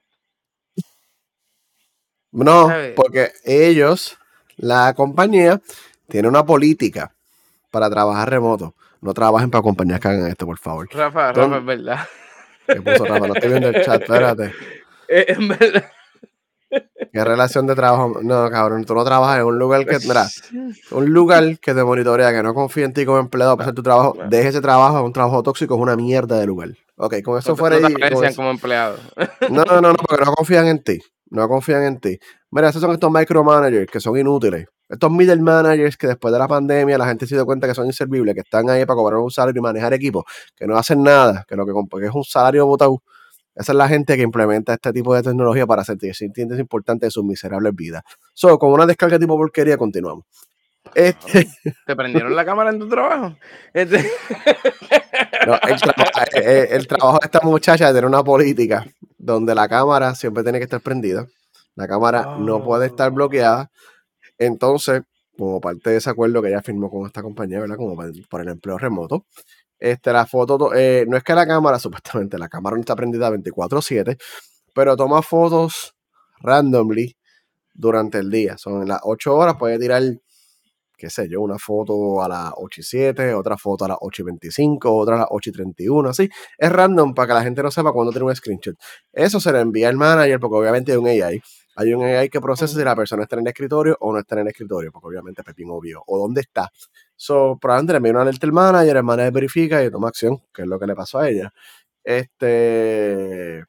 No, 2.32 2.70
porque 2.96 3.32
ellos, 3.46 4.18
la 4.58 4.94
compañía, 4.96 5.62
tiene 6.08 6.28
una 6.28 6.44
política 6.44 7.14
para 7.70 7.90
trabajar 7.90 8.30
remoto. 8.30 8.74
No 9.02 9.14
trabajen 9.14 9.52
para 9.52 9.62
compañías 9.62 10.00
que 10.00 10.08
hagan 10.08 10.28
esto, 10.28 10.46
por 10.46 10.58
favor. 10.58 10.88
Rafa, 10.92 11.32
Rafa, 11.32 11.58
es 11.58 11.66
verdad. 11.66 12.00
¿Qué 12.66 12.82
puso 12.82 13.06
Rafa? 13.06 13.28
No 13.28 13.34
estoy 13.36 13.50
viendo 13.50 13.70
el 13.70 13.84
chat, 13.84 14.02
espérate. 14.04 14.54
Es 15.08 15.38
verdad. 15.48 15.86
¿Qué 17.12 17.24
relación 17.24 17.68
de 17.68 17.76
trabajo? 17.76 18.20
No, 18.24 18.50
cabrón, 18.50 18.84
tú 18.86 18.96
no 18.96 19.04
trabajas 19.04 19.40
en 19.40 19.46
un 19.46 19.60
lugar 19.60 19.86
que, 19.86 20.00
mira, 20.00 20.28
un 20.92 21.06
lugar 21.14 21.60
que 21.60 21.74
te 21.74 21.84
monitorea, 21.84 22.32
que 22.32 22.42
no 22.42 22.54
confía 22.54 22.86
en 22.86 22.94
ti 22.94 23.06
como 23.06 23.20
empleado 23.20 23.56
para 23.56 23.66
hacer 23.66 23.76
tu 23.76 23.84
trabajo, 23.84 24.16
deje 24.30 24.50
ese 24.50 24.62
trabajo, 24.62 24.98
es 24.98 25.04
un 25.04 25.14
trabajo 25.14 25.44
tóxico, 25.44 25.76
es 25.76 25.82
una 25.82 25.96
mierda 25.96 26.40
de 26.40 26.48
lugar. 26.48 26.70
Ok, 26.96 27.22
con 27.24 27.38
eso 27.38 27.56
fuera 27.56 27.80
no 27.80 27.88
ahí. 27.88 28.36
como 28.36 28.50
empleado. 28.50 28.98
No, 29.50 29.64
no, 29.64 29.82
no, 29.82 29.92
no, 29.92 29.96
porque 29.96 30.26
no 30.26 30.34
confían 30.34 30.68
en 30.68 30.84
ti. 30.84 31.00
No 31.30 31.48
confían 31.48 31.84
en 31.84 32.00
ti. 32.00 32.20
Mira, 32.52 32.70
esos 32.70 32.82
son 32.82 32.92
estos 32.92 33.12
micromanagers 33.12 33.92
que 33.92 34.00
son 34.00 34.18
inútiles. 34.18 34.68
Estos 34.88 35.12
middle 35.12 35.42
managers 35.42 35.98
que 35.98 36.06
después 36.08 36.32
de 36.32 36.38
la 36.40 36.48
pandemia 36.48 36.98
la 36.98 37.08
gente 37.08 37.26
se 37.26 37.34
dio 37.34 37.46
cuenta 37.46 37.68
que 37.68 37.74
son 37.74 37.88
inservibles, 37.88 38.36
que 38.36 38.42
están 38.42 38.70
ahí 38.70 38.86
para 38.86 38.96
cobrar 38.96 39.20
un 39.20 39.32
salario 39.32 39.60
y 39.60 39.64
manejar 39.64 39.94
equipos, 39.94 40.24
que 40.56 40.68
no 40.68 40.78
hacen 40.78 41.02
nada, 41.02 41.44
que 41.48 41.56
lo 41.56 41.66
que, 41.66 41.74
que 42.00 42.06
es 42.06 42.14
un 42.14 42.24
salario 42.24 42.68
votado 42.68 43.02
esa 43.56 43.72
es 43.72 43.78
la 43.78 43.88
gente 43.88 44.16
que 44.16 44.24
implementa 44.24 44.74
este 44.74 44.92
tipo 44.92 45.14
de 45.16 45.22
tecnología 45.22 45.68
para 45.68 45.84
sentirse 45.84 46.26
entiendes 46.26 46.60
importante 46.60 47.06
de 47.06 47.12
sus 47.12 47.24
miserables 47.24 47.74
vidas. 47.76 48.04
So, 48.34 48.58
con 48.58 48.72
una 48.72 48.86
descarga 48.86 49.20
tipo 49.20 49.38
porquería, 49.38 49.78
continuamos. 49.78 50.26
Este... 50.96 51.48
¿Te 51.86 51.96
prendieron 51.96 52.36
la 52.36 52.46
cámara 52.46 52.72
en 52.72 52.80
tu 52.80 52.90
trabajo? 52.90 53.36
Este... 53.74 54.10
No, 55.46 55.56
el, 55.56 55.74
eh, 55.74 56.42
eh, 56.42 56.68
el, 56.72 56.88
trabajo 56.88 57.20
de 57.20 57.26
esta 57.26 57.42
muchacha 57.42 57.88
es 57.88 57.94
tener 57.94 58.06
una 58.06 58.24
política 58.24 58.86
donde 59.18 59.54
la 59.54 59.68
cámara 59.68 60.16
siempre 60.16 60.42
tiene 60.42 60.58
que 60.58 60.64
estar 60.64 60.80
prendida. 60.80 61.28
La 61.76 61.86
cámara 61.86 62.38
no 62.40 62.64
puede 62.64 62.86
estar 62.86 63.10
oh. 63.10 63.14
bloqueada. 63.14 63.70
Entonces, 64.38 65.02
como 65.38 65.60
parte 65.60 65.90
de 65.90 65.98
ese 65.98 66.10
acuerdo 66.10 66.42
que 66.42 66.48
ella 66.48 66.62
firmó 66.62 66.90
con 66.90 67.06
esta 67.06 67.22
compañía, 67.22 67.60
¿verdad? 67.60 67.76
Como 67.76 67.96
por 68.30 68.42
el 68.42 68.48
empleo 68.48 68.78
remoto, 68.78 69.26
este, 69.84 70.14
la 70.14 70.26
foto, 70.26 70.74
eh, 70.74 71.04
no 71.10 71.18
es 71.18 71.24
que 71.24 71.36
la 71.36 71.46
cámara, 71.46 71.78
supuestamente, 71.80 72.38
la 72.38 72.48
cámara 72.48 72.78
no 72.78 72.80
está 72.80 72.96
prendida 72.96 73.30
24-7, 73.30 74.18
pero 74.74 74.96
toma 74.96 75.22
fotos 75.22 75.94
randomly 76.40 77.18
durante 77.74 78.20
el 78.20 78.32
día. 78.32 78.58
Son 78.58 78.88
las 78.88 79.02
8 79.04 79.36
horas, 79.36 79.56
puede 79.60 79.78
tirar, 79.78 80.02
qué 80.98 81.10
sé 81.10 81.28
yo, 81.28 81.42
una 81.42 81.58
foto 81.60 82.24
a 82.24 82.30
las 82.30 82.54
8 82.56 82.80
y 82.80 82.84
7, 82.84 83.34
otra 83.34 83.58
foto 83.58 83.84
a 83.84 83.90
las 83.90 83.98
8 84.00 84.22
y 84.22 84.26
25, 84.26 84.96
otra 84.96 85.16
a 85.16 85.20
las 85.20 85.28
8 85.32 85.50
y 85.50 85.54
31, 85.54 86.10
así. 86.10 86.30
Es 86.58 86.72
random 86.72 87.14
para 87.14 87.28
que 87.28 87.34
la 87.34 87.44
gente 87.44 87.62
no 87.62 87.70
sepa 87.70 87.92
cuándo 87.92 88.14
tiene 88.14 88.26
un 88.26 88.36
screenshot. 88.36 88.76
Eso 89.12 89.42
se 89.42 89.52
le 89.52 89.60
envía 89.60 89.90
al 89.90 89.98
manager, 89.98 90.40
porque 90.40 90.58
obviamente 90.60 90.94
hay 90.94 90.98
un 90.98 91.08
AI. 91.08 91.42
Hay 91.76 91.94
un 91.94 92.04
AI 92.04 92.30
que 92.30 92.40
procesa 92.40 92.78
si 92.78 92.84
la 92.86 92.96
persona 92.96 93.24
está 93.24 93.36
en 93.36 93.42
el 93.42 93.48
escritorio 93.48 93.98
o 94.00 94.14
no 94.14 94.20
está 94.20 94.36
en 94.36 94.42
el 94.42 94.48
escritorio, 94.50 94.92
porque 94.94 95.08
obviamente 95.08 95.44
pepín 95.44 95.70
obvio, 95.72 96.04
o 96.08 96.20
dónde 96.20 96.42
está. 96.42 96.70
So, 97.26 97.58
probablemente 97.58 97.94
le 97.94 97.98
envía 97.98 98.12
una 98.12 98.22
alerta 98.24 98.46
al 98.46 98.52
manager, 98.52 98.98
el 98.98 99.04
manager 99.04 99.32
verifica 99.32 99.82
y 99.82 99.90
toma 99.90 100.10
acción, 100.10 100.44
que 100.54 100.64
es 100.64 100.68
lo 100.68 100.78
que 100.78 100.86
le 100.86 100.94
pasó 100.94 101.20
a 101.20 101.30
ella. 101.30 101.54
Este, 102.04 103.64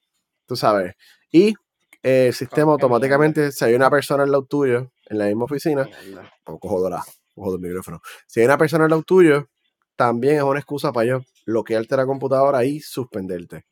tú 0.44 0.56
sabes. 0.56 0.94
Y 1.30 1.54
el 2.02 2.34
sistema 2.34 2.72
automáticamente, 2.72 3.52
si 3.52 3.64
hay 3.64 3.74
una 3.74 3.88
persona 3.90 4.24
en 4.24 4.32
lado 4.32 4.44
tuyo, 4.44 4.90
en 5.06 5.18
la 5.18 5.26
misma 5.26 5.44
oficina, 5.44 5.88
o 6.46 6.58
cojo 6.58 6.90
la, 6.90 7.04
cojo 7.32 7.52
del 7.52 7.60
micrófono. 7.60 8.00
Si 8.26 8.40
hay 8.40 8.46
una 8.46 8.58
persona 8.58 8.86
en 8.86 8.90
lado 8.90 9.04
tuyo, 9.04 9.48
también 9.94 10.38
es 10.38 10.42
una 10.42 10.58
excusa 10.58 10.92
para 10.92 11.06
yo 11.06 11.20
bloquearte 11.46 11.96
la 11.96 12.06
computadora 12.06 12.64
y 12.64 12.80
suspenderte 12.80 13.66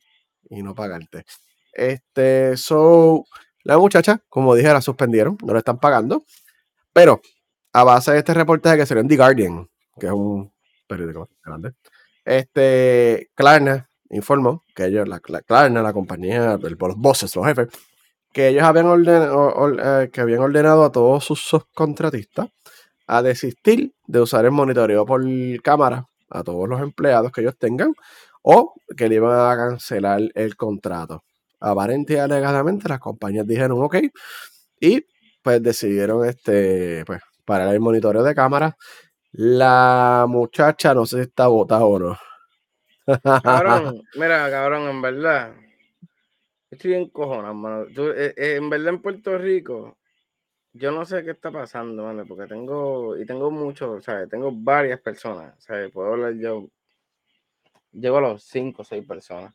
y 0.48 0.62
no 0.62 0.76
pagarte. 0.76 1.24
Este, 1.72 2.56
so, 2.56 3.24
la 3.64 3.78
muchacha, 3.78 4.22
como 4.28 4.54
dije, 4.54 4.72
la 4.72 4.80
suspendieron, 4.80 5.36
no 5.44 5.54
le 5.54 5.58
están 5.58 5.80
pagando, 5.80 6.24
pero 6.92 7.20
a 7.72 7.82
base 7.82 8.12
de 8.12 8.18
este 8.18 8.32
reportaje 8.34 8.76
que 8.76 8.86
salió 8.86 9.00
en 9.00 9.08
The 9.08 9.16
Guardian, 9.16 9.71
que 9.98 10.06
es 10.06 10.12
un 10.12 10.52
periódico 10.86 11.28
grande, 11.44 11.72
este, 12.24 13.30
Klarna 13.34 13.88
informó 14.10 14.62
que 14.74 14.86
ellos, 14.86 15.08
la, 15.08 15.20
Klarna, 15.20 15.82
la 15.82 15.92
compañía, 15.92 16.58
los 16.58 16.96
bosses, 16.96 17.34
los 17.34 17.46
jefes, 17.46 17.68
que 18.32 18.48
ellos 18.48 18.62
habían 18.62 18.86
ordenado, 18.86 20.02
eh, 20.02 20.10
que 20.10 20.20
habían 20.20 20.40
ordenado 20.40 20.84
a 20.84 20.92
todos 20.92 21.24
sus 21.24 21.40
subcontratistas 21.40 22.48
a 23.06 23.22
desistir 23.22 23.94
de 24.06 24.20
usar 24.20 24.44
el 24.44 24.52
monitoreo 24.52 25.04
por 25.04 25.22
cámara 25.62 26.06
a 26.30 26.42
todos 26.42 26.68
los 26.68 26.80
empleados 26.80 27.30
que 27.32 27.42
ellos 27.42 27.56
tengan 27.58 27.94
o 28.42 28.74
que 28.96 29.08
le 29.08 29.16
iban 29.16 29.38
a 29.38 29.56
cancelar 29.56 30.20
el 30.34 30.56
contrato. 30.56 31.22
Aparente 31.60 32.14
y 32.14 32.16
alegadamente 32.16 32.88
las 32.88 32.98
compañías 32.98 33.46
dijeron 33.46 33.82
ok 33.82 33.96
y 34.80 35.04
pues 35.42 35.62
decidieron 35.62 36.24
este 36.26 37.04
pues 37.06 37.20
para 37.44 37.70
el 37.70 37.80
monitoreo 37.80 38.22
de 38.22 38.34
cámara. 38.34 38.76
La 39.32 40.26
muchacha 40.28 40.94
no 40.94 41.06
sé 41.06 41.16
si 41.16 41.22
está 41.22 41.46
botada 41.46 41.84
o 41.84 41.98
no. 41.98 42.18
Cabrón, 43.42 44.02
mira, 44.14 44.50
cabrón, 44.50 44.88
en 44.88 45.02
verdad. 45.02 45.54
Estoy 46.70 46.94
en 46.94 47.08
cojones, 47.10 47.54
mano. 47.54 47.86
Eh, 47.86 48.34
eh, 48.36 48.56
en 48.56 48.70
verdad, 48.70 48.94
en 48.94 49.02
Puerto 49.02 49.36
Rico, 49.38 49.98
yo 50.72 50.90
no 50.90 51.04
sé 51.04 51.24
qué 51.24 51.32
está 51.32 51.50
pasando, 51.50 52.04
mano, 52.04 52.24
porque 52.26 52.46
tengo, 52.46 53.16
y 53.16 53.26
tengo 53.26 53.50
muchos, 53.50 54.04
sea, 54.04 54.26
Tengo 54.26 54.52
varias 54.52 55.00
personas, 55.00 55.54
sea, 55.62 55.88
Puedo 55.90 56.12
hablar 56.12 56.34
yo. 56.34 56.68
Llego 57.92 58.18
a 58.18 58.22
los 58.22 58.44
cinco 58.44 58.82
o 58.82 58.84
seis 58.84 59.06
personas 59.06 59.54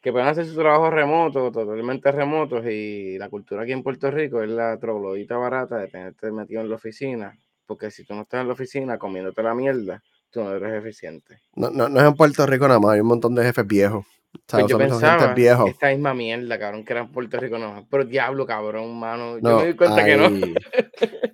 que 0.00 0.12
pueden 0.12 0.28
hacer 0.28 0.46
su 0.46 0.54
trabajo 0.54 0.90
remoto, 0.90 1.52
totalmente 1.52 2.10
remotos, 2.10 2.64
y 2.66 3.18
la 3.18 3.28
cultura 3.28 3.62
aquí 3.62 3.72
en 3.72 3.82
Puerto 3.82 4.10
Rico 4.10 4.42
es 4.42 4.48
la 4.48 4.78
troglodita 4.78 5.36
barata 5.36 5.76
de 5.76 5.88
tenerte 5.88 6.32
metido 6.32 6.62
en 6.62 6.70
la 6.70 6.76
oficina, 6.76 7.38
porque 7.70 7.92
si 7.92 8.02
tú 8.02 8.14
no 8.14 8.22
estás 8.22 8.40
en 8.40 8.48
la 8.48 8.54
oficina 8.54 8.98
comiéndote 8.98 9.44
la 9.44 9.54
mierda, 9.54 10.02
tú 10.28 10.42
no 10.42 10.52
eres 10.52 10.74
eficiente. 10.74 11.40
No, 11.54 11.70
no, 11.70 11.88
no 11.88 12.00
es 12.00 12.06
en 12.08 12.14
Puerto 12.14 12.44
Rico 12.44 12.66
nada 12.66 12.80
más, 12.80 12.94
hay 12.94 13.00
un 13.00 13.06
montón 13.06 13.32
de 13.36 13.44
jefes 13.44 13.64
viejos. 13.64 14.04
Pues 14.48 14.66
yo 14.66 14.76
pensaba 14.76 15.32
esta 15.68 15.88
misma 15.90 16.12
mierda, 16.12 16.58
cabrón, 16.58 16.84
que 16.84 16.92
era 16.94 17.02
en 17.02 17.12
Puerto 17.12 17.38
Rico, 17.38 17.58
no. 17.58 17.86
Pero 17.88 18.04
diablo, 18.06 18.44
cabrón, 18.44 18.98
mano. 18.98 19.38
Yo 19.38 19.60
me 19.60 19.66
di 19.68 19.74
cuenta 19.74 20.04
que 20.04 20.16
no. 20.16 20.30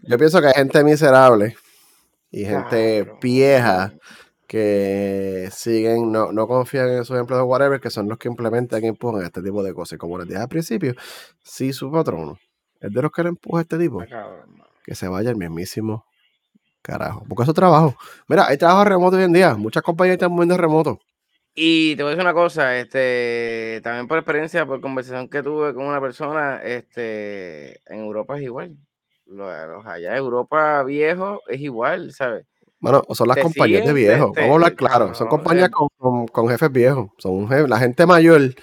yo 0.02 0.18
pienso 0.18 0.42
que 0.42 0.48
hay 0.48 0.52
gente 0.52 0.84
miserable 0.84 1.56
y 2.30 2.44
gente 2.44 3.10
vieja 3.22 3.94
que 4.46 5.48
siguen, 5.52 6.12
no, 6.12 6.32
no 6.32 6.46
confían 6.46 6.90
en 6.90 7.06
sus 7.06 7.18
empleados, 7.18 7.48
whatever, 7.48 7.80
que 7.80 7.88
son 7.88 8.10
los 8.10 8.18
que 8.18 8.28
implementan 8.28 8.84
y 8.84 8.88
empujan 8.88 9.24
este 9.24 9.40
tipo 9.40 9.62
de 9.62 9.72
cosas. 9.72 9.98
como 9.98 10.18
les 10.18 10.28
dije 10.28 10.38
al 10.38 10.48
principio, 10.48 10.92
si 11.42 11.72
su 11.72 11.90
patrono 11.90 12.38
es 12.78 12.92
de 12.92 13.00
los 13.00 13.10
que 13.10 13.22
le 13.22 13.30
empuja 13.30 13.60
a 13.60 13.62
este 13.62 13.78
tipo, 13.78 14.04
que 14.84 14.94
se 14.94 15.08
vaya 15.08 15.30
el 15.30 15.36
mismísimo 15.36 16.04
carajo. 16.86 17.24
Porque 17.28 17.42
eso 17.42 17.52
es 17.52 17.56
trabajo. 17.56 17.96
Mira, 18.28 18.46
hay 18.46 18.56
trabajo 18.56 18.84
remoto 18.84 19.16
hoy 19.16 19.24
en 19.24 19.32
día. 19.32 19.54
Muchas 19.54 19.82
compañías 19.82 20.14
están 20.14 20.32
moviendo 20.32 20.56
remoto. 20.56 21.00
Y 21.54 21.96
te 21.96 22.02
voy 22.02 22.10
a 22.10 22.14
decir 22.14 22.24
una 22.24 22.34
cosa, 22.34 22.76
este, 22.78 23.80
también 23.82 24.06
por 24.06 24.18
experiencia, 24.18 24.66
por 24.66 24.80
conversación 24.80 25.28
que 25.28 25.42
tuve 25.42 25.72
con 25.74 25.86
una 25.86 26.00
persona, 26.00 26.60
este, 26.62 27.80
en 27.86 28.00
Europa 28.00 28.36
es 28.36 28.42
igual. 28.42 28.76
Los, 29.24 29.50
allá 29.86 30.12
en 30.12 30.16
Europa 30.16 30.82
viejo 30.84 31.40
es 31.48 31.60
igual, 31.60 32.12
¿sabes? 32.12 32.46
Bueno, 32.78 33.02
son 33.10 33.28
las 33.28 33.38
compañías 33.38 33.86
de 33.86 33.92
viejos. 33.94 34.32
Vamos 34.36 34.50
a 34.50 34.54
hablar 34.54 34.74
claro. 34.74 35.14
Son 35.14 35.28
compañías 35.28 35.70
con, 35.70 36.48
jefes 36.48 36.70
viejos. 36.70 37.10
Son 37.16 37.48
la 37.68 37.78
gente 37.78 38.04
mayor 38.04 38.54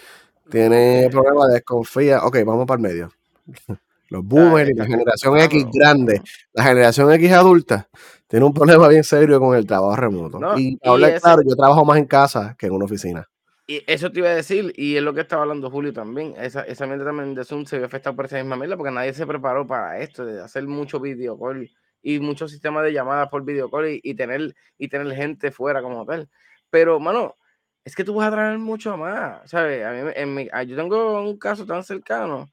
tiene 0.49 1.09
problemas 1.11 1.47
de 1.47 1.53
desconfía. 1.55 2.23
Ok, 2.23 2.37
vamos 2.45 2.67
para 2.67 2.77
el 2.77 2.83
medio. 2.83 3.11
Los 4.13 4.23
boomers 4.23 4.69
y 4.69 4.75
la 4.75 4.85
generación 4.85 5.39
X 5.39 5.65
grande, 5.73 6.21
la 6.53 6.63
generación 6.63 7.11
X 7.13 7.31
adulta, 7.31 7.89
tiene 8.27 8.45
un 8.45 8.53
problema 8.53 8.87
bien 8.87 9.03
serio 9.03 9.39
con 9.39 9.57
el 9.57 9.65
trabajo 9.65 9.95
remoto. 9.95 10.39
y 10.55 10.77
hablar 10.87 11.19
claro, 11.19 11.41
yo 11.41 11.55
trabajo 11.55 11.83
más 11.83 11.97
en 11.97 12.05
casa 12.05 12.55
que 12.55 12.67
en 12.67 12.73
una 12.73 12.85
oficina. 12.85 13.27
Y 13.65 13.81
eso 13.87 14.11
te 14.11 14.19
iba 14.19 14.29
a 14.29 14.35
decir, 14.35 14.71
y 14.75 14.97
es 14.97 15.01
lo 15.01 15.15
que 15.15 15.21
estaba 15.21 15.41
hablando 15.41 15.71
Julio 15.71 15.93
también. 15.93 16.35
Esa, 16.37 16.61
esa 16.61 16.85
mente 16.85 17.03
también 17.03 17.33
de 17.33 17.43
Zoom 17.43 17.65
se 17.65 17.77
vio 17.77 17.87
afectado 17.87 18.15
por 18.15 18.25
esa 18.25 18.35
misma 18.35 18.55
mierda 18.55 18.77
porque 18.77 18.91
nadie 18.91 19.15
se 19.15 19.25
preparó 19.25 19.65
para 19.65 19.97
esto, 19.97 20.23
de 20.23 20.43
hacer 20.43 20.67
mucho 20.67 20.99
video 20.99 21.39
call 21.39 21.67
y 22.03 22.19
muchos 22.19 22.51
sistemas 22.51 22.83
de 22.83 22.93
llamadas 22.93 23.29
por 23.29 23.43
video 23.43 23.71
call 23.71 23.99
y, 24.03 24.13
tener, 24.13 24.53
y 24.77 24.89
tener 24.89 25.11
gente 25.15 25.49
fuera 25.49 25.81
como 25.81 26.05
tal. 26.05 26.29
Pero, 26.69 26.99
mano, 26.99 27.35
es 27.83 27.95
que 27.95 28.03
tú 28.03 28.13
vas 28.13 28.27
a 28.27 28.31
traer 28.31 28.59
mucho 28.59 28.95
más, 28.95 29.49
¿sabes? 29.49 29.83
A 29.83 29.91
mí, 29.91 30.11
en 30.13 30.35
mi, 30.35 30.49
yo 30.67 30.75
tengo 30.75 31.19
un 31.19 31.39
caso 31.39 31.65
tan 31.65 31.83
cercano 31.83 32.51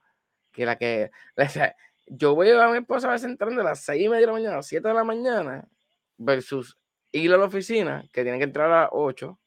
que 0.53 0.67
la 0.67 0.77
que, 0.77 1.11
yo 2.07 2.35
voy 2.35 2.51
a 2.51 2.69
mi 2.69 2.79
esposa 2.79 3.09
a 3.09 3.13
veces 3.13 3.31
entrando 3.31 3.61
a 3.61 3.65
las 3.65 3.81
seis 3.81 4.05
y 4.05 4.09
media 4.09 4.21
de 4.21 4.27
la 4.27 4.33
mañana, 4.33 4.55
a 4.55 4.57
las 4.57 4.67
7 4.67 4.89
de 4.89 4.95
la 4.95 5.05
mañana, 5.05 5.69
versus 6.19 6.77
ir 7.13 7.33
a 7.33 7.37
la 7.37 7.45
oficina, 7.45 8.05
que 8.13 8.23
tiene 8.23 8.39
que 8.39 8.45
entrar 8.45 8.71
a 8.71 8.81
las 8.83 8.89
8 8.93 9.39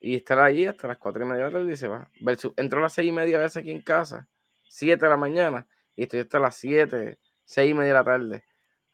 y 0.00 0.16
estar 0.16 0.38
allí 0.40 0.66
hasta 0.66 0.88
las 0.88 0.98
4 0.98 1.24
y 1.24 1.26
media 1.26 1.44
de 1.44 1.50
la 1.50 1.58
tarde 1.58 1.72
y 1.72 1.76
se 1.76 1.88
va. 1.88 2.10
Versus 2.20 2.52
entro 2.56 2.78
a 2.78 2.82
las 2.82 2.92
6 2.94 3.08
y 3.08 3.12
media 3.12 3.38
a 3.38 3.40
veces 3.40 3.58
aquí 3.58 3.70
en 3.70 3.82
casa, 3.82 4.28
7 4.64 5.04
de 5.04 5.10
la 5.10 5.16
mañana, 5.16 5.66
y 5.94 6.04
estoy 6.04 6.20
hasta 6.20 6.38
las 6.38 6.56
7, 6.56 7.18
6 7.44 7.70
y 7.70 7.74
media 7.74 7.88
de 7.88 7.98
la 7.98 8.04
tarde 8.04 8.44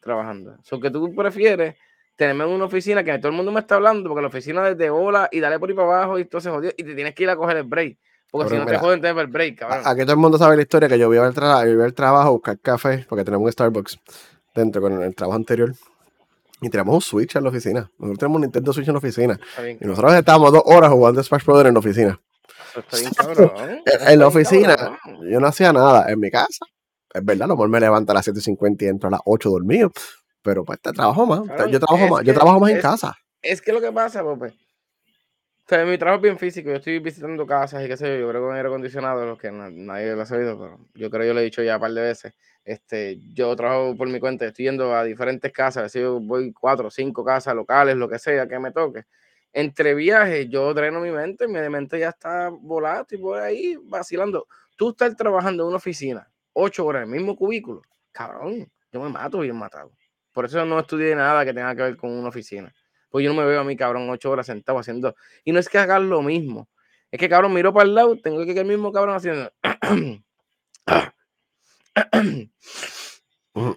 trabajando. 0.01 0.59
So 0.62 0.80
que 0.80 0.91
tú 0.91 1.14
prefieres 1.14 1.76
tenerme 2.16 2.45
en 2.45 2.51
una 2.51 2.64
oficina 2.64 3.05
que 3.05 3.16
todo 3.18 3.28
el 3.28 3.36
mundo 3.36 3.53
me 3.53 3.61
está 3.61 3.76
hablando, 3.76 4.09
porque 4.09 4.22
la 4.22 4.28
oficina 4.28 4.62
desde 4.62 4.91
hola 4.91 5.28
y 5.30 5.41
dale 5.41 5.59
por 5.59 5.68
ahí 5.68 5.76
para 5.76 5.89
abajo 5.89 6.18
y 6.18 6.28
se 6.41 6.51
jodió, 6.51 6.70
y 6.76 6.82
te 6.82 6.95
tienes 6.95 7.14
que 7.14 7.22
ir 7.22 7.30
a 7.30 7.36
coger 7.36 7.59
el 7.59 7.64
break. 7.64 7.99
Porque 8.31 8.51
si 8.51 8.57
no 8.57 8.66
te 8.66 8.76
joden, 8.76 9.01
te 9.01 9.09
el 9.09 9.26
break, 9.26 9.59
cabrón. 9.59 9.83
Aquí 9.85 10.03
todo 10.03 10.12
el 10.12 10.18
mundo 10.18 10.37
sabe 10.37 10.57
la 10.57 10.62
historia 10.62 10.89
que 10.89 10.99
yo 10.99 11.09
voy 11.09 11.16
a 11.16 11.22
ver 11.22 11.81
el 11.81 11.95
trabajo, 11.95 12.33
buscar 12.33 12.59
café, 12.59 13.07
porque 13.09 13.24
tenemos 13.24 13.45
un 13.45 13.53
Starbucks 13.53 13.99
dentro 14.55 14.83
con 14.83 15.03
el 15.03 15.14
trabajo 15.14 15.37
anterior. 15.37 15.74
Y 16.61 16.68
tenemos 16.68 16.95
un 16.95 17.01
Switch 17.01 17.37
en 17.37 17.45
la 17.45 17.51
oficina. 17.51 17.91
Nosotros 17.99 18.18
tenemos 18.18 18.37
un 18.37 18.43
Nintendo 18.43 18.72
Switch 18.72 18.89
en 18.89 18.95
la 18.95 18.99
oficina. 18.99 19.41
y 19.81 19.85
nosotros 19.85 20.12
estábamos 20.14 20.53
dos 20.53 20.62
horas 20.66 20.91
jugando 20.91 21.22
Smash 21.22 21.45
Brothers 21.45 21.68
en 21.68 21.74
la 21.74 21.81
oficina. 21.81 22.20
está 22.76 22.97
bien 22.99 23.12
cabrón. 23.16 23.53
en 23.87 24.18
la 24.18 24.26
oficina, 24.26 24.99
yo 25.22 25.41
no 25.41 25.47
hacía 25.47 25.72
nada. 25.72 26.11
En 26.11 26.20
mi 26.20 26.31
casa, 26.31 26.66
es 27.14 27.24
verdad, 27.24 27.45
a 27.45 27.49
lo 27.49 27.55
mejor 27.55 27.68
me 27.68 27.81
levanta 27.81 28.12
a 28.12 28.16
las 28.16 28.29
7.50 28.29 28.83
y 28.83 28.87
entro 28.87 29.09
a 29.09 29.12
las 29.12 29.20
8 29.24 29.49
dormido. 29.49 29.91
Pero 30.43 30.64
pues 30.64 30.81
te 30.81 30.93
trabajo 30.93 31.26
más. 31.26 31.43
yo 31.70 31.81
trabajo 31.81 32.09
más, 32.09 32.24
yo 32.24 32.35
trabajo 32.35 32.61
más 32.61 32.70
en 32.70 32.81
casa. 32.81 33.16
Es 33.41 33.62
que 33.62 33.72
lo 33.72 33.81
que 33.81 33.93
pasa, 33.93 34.22
o 34.24 34.37
sea, 35.68 35.84
mi 35.84 35.98
trabajo 35.98 36.16
es 36.16 36.22
bien 36.22 36.38
físico. 36.38 36.70
Yo 36.70 36.76
estoy 36.76 36.98
visitando 36.98 37.46
casas 37.46 37.84
y 37.84 37.88
qué 37.88 37.96
sé 37.96 38.06
yo. 38.06 38.20
Yo 38.20 38.28
creo 38.30 38.42
que 38.42 38.46
con 38.46 38.56
aire 38.56 38.68
acondicionado, 38.68 39.26
lo 39.26 39.36
que 39.36 39.50
nadie 39.50 40.14
lo 40.14 40.22
ha 40.22 40.26
sabido, 40.26 40.58
pero 40.58 40.78
yo 40.94 41.10
creo 41.10 41.26
yo 41.26 41.34
lo 41.34 41.40
he 41.40 41.44
dicho 41.44 41.62
ya 41.62 41.76
un 41.76 41.80
par 41.82 41.92
de 41.92 42.00
veces. 42.00 42.32
Este, 42.64 43.18
yo 43.34 43.54
trabajo 43.56 43.96
por 43.96 44.08
mi 44.08 44.20
cuenta, 44.20 44.46
estoy 44.46 44.66
yendo 44.66 44.94
a 44.94 45.04
diferentes 45.04 45.52
casas. 45.52 45.84
Así 45.84 46.00
yo 46.00 46.20
voy 46.20 46.52
cuatro, 46.52 46.90
cinco 46.90 47.24
casas 47.24 47.54
locales, 47.54 47.96
lo 47.96 48.08
que 48.08 48.18
sea, 48.18 48.48
que 48.48 48.58
me 48.58 48.72
toque. 48.72 49.04
Entre 49.52 49.94
viajes, 49.94 50.48
yo 50.48 50.72
dreno 50.74 51.00
mi 51.00 51.10
mente, 51.10 51.48
mi 51.48 51.58
mente 51.68 51.98
ya 51.98 52.10
está 52.10 52.50
y 53.10 53.16
por 53.18 53.38
ahí 53.38 53.76
vacilando. 53.84 54.46
Tú 54.76 54.90
estás 54.90 55.16
trabajando 55.16 55.64
en 55.64 55.68
una 55.68 55.76
oficina, 55.78 56.30
ocho 56.52 56.86
horas 56.86 57.02
en 57.04 57.12
el 57.12 57.16
mismo 57.16 57.36
cubículo, 57.36 57.82
cabrón, 58.12 58.70
yo 58.92 59.00
me 59.02 59.08
mato 59.08 59.40
bien 59.40 59.56
matado. 59.56 59.90
Por 60.32 60.44
eso 60.44 60.64
no 60.64 60.78
estudié 60.78 61.14
nada 61.16 61.44
que 61.44 61.52
tenga 61.52 61.74
que 61.74 61.82
ver 61.82 61.96
con 61.96 62.10
una 62.10 62.28
oficina. 62.28 62.72
Pues 63.11 63.24
yo 63.24 63.32
no 63.32 63.40
me 63.40 63.46
veo 63.46 63.61
a 63.61 63.64
mí, 63.64 63.76
cabrón, 63.76 64.09
ocho 64.11 64.30
horas 64.30 64.46
sentado 64.46 64.78
haciendo. 64.78 65.14
Y 65.44 65.52
no 65.52 65.61
es 65.61 65.68
que 65.68 65.78
hagan 65.78 66.09
lo 66.09 66.22
mismo. 66.22 66.68
Es 67.11 67.18
que, 67.18 67.28
cabrón, 67.28 67.54
miro 67.54 67.72
para 67.72 67.86
el 67.86 67.94
lado, 67.94 68.16
tengo 68.16 68.44
que 68.44 68.54
que 68.54 68.61
el 68.61 68.66
mismo 68.66 68.92
cabrón 68.92 69.16
haciendo. 69.16 69.50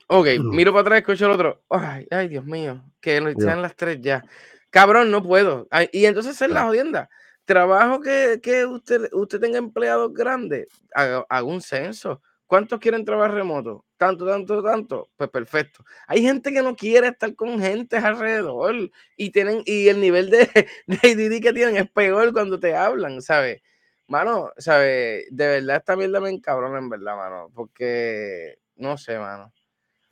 ok, 0.08 0.28
miro 0.42 0.74
para 0.74 0.82
atrás, 0.82 1.00
escucho 1.00 1.26
el 1.26 1.32
otro. 1.32 1.64
Ay, 1.70 2.08
ay, 2.12 2.28
Dios 2.28 2.46
mío, 2.46 2.84
que 3.00 3.22
sean 3.38 3.62
las 3.62 3.76
tres 3.76 4.00
ya. 4.02 4.24
Cabrón, 4.70 5.12
no 5.12 5.24
puedo. 5.24 5.68
y 5.92 6.06
entonces 6.06 6.42
es 6.42 6.50
la 6.50 6.64
jodienda. 6.64 7.10
Trabajo 7.46 8.02
que, 8.02 8.40
que 8.42 8.66
usted, 8.66 9.10
usted 9.14 9.40
tenga 9.40 9.58
empleados 9.58 10.14
grandes, 10.14 10.68
haga 10.94 11.44
un 11.44 11.62
censo 11.62 12.22
¿Cuántos 12.52 12.82
quieren 12.82 13.06
trabajar 13.06 13.34
remoto? 13.34 13.86
Tanto, 13.96 14.26
tanto, 14.26 14.62
tanto. 14.62 15.10
Pues 15.16 15.30
perfecto. 15.30 15.86
Hay 16.06 16.22
gente 16.22 16.52
que 16.52 16.62
no 16.62 16.76
quiere 16.76 17.08
estar 17.08 17.34
con 17.34 17.62
gente 17.62 17.96
alrededor 17.96 18.92
y 19.16 19.30
tienen 19.30 19.64
y 19.66 19.88
el 19.88 20.02
nivel 20.02 20.30
de, 20.30 20.50
de 20.86 21.40
que 21.42 21.54
tienen 21.54 21.78
es 21.78 21.90
peor 21.90 22.34
cuando 22.34 22.60
te 22.60 22.76
hablan, 22.76 23.22
¿sabes? 23.22 23.62
Mano, 24.08 24.50
¿sabes? 24.58 25.28
De 25.32 25.48
verdad 25.48 25.78
esta 25.78 25.96
mierda 25.96 26.20
me 26.20 26.30
encabrona 26.30 26.78
en 26.78 26.90
verdad, 26.90 27.16
mano, 27.16 27.50
porque 27.56 28.58
no 28.76 28.98
sé, 28.98 29.18
mano. 29.18 29.54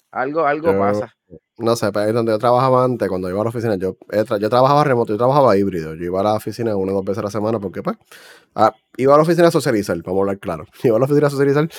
Algo, 0.10 0.46
algo 0.46 0.80
pasa. 0.80 1.14
No 1.58 1.76
sé, 1.76 1.92
pero 1.92 2.06
ahí 2.06 2.14
donde 2.14 2.32
yo 2.32 2.40
trabajaba 2.40 2.86
antes, 2.86 3.10
cuando 3.10 3.30
iba 3.30 3.42
a 3.42 3.44
la 3.44 3.50
oficina, 3.50 3.76
yo, 3.76 3.98
yo 4.40 4.50
trabajaba 4.50 4.86
remoto, 4.86 5.12
yo 5.12 5.18
trabajaba 5.18 5.58
híbrido. 5.58 5.94
Yo 5.94 6.06
iba 6.06 6.22
a 6.22 6.24
la 6.24 6.34
oficina 6.36 6.74
una 6.78 6.94
o 6.94 6.96
dos 6.96 7.04
veces 7.04 7.20
a 7.20 7.24
la 7.24 7.32
semana 7.32 7.60
porque, 7.60 7.84
pues, 7.84 7.98
ah, 8.56 8.74
iba 8.96 9.14
a 9.14 9.18
la 9.18 9.24
oficina 9.24 9.50
a 9.50 9.52
socializar, 9.52 9.98
vamos 10.04 10.20
a 10.20 10.22
hablar 10.22 10.40
claro. 10.40 10.66
Iba 10.84 10.96
a 10.96 11.00
la 11.00 11.06
oficina 11.06 11.28
a 11.28 11.30
socializar 11.30 11.70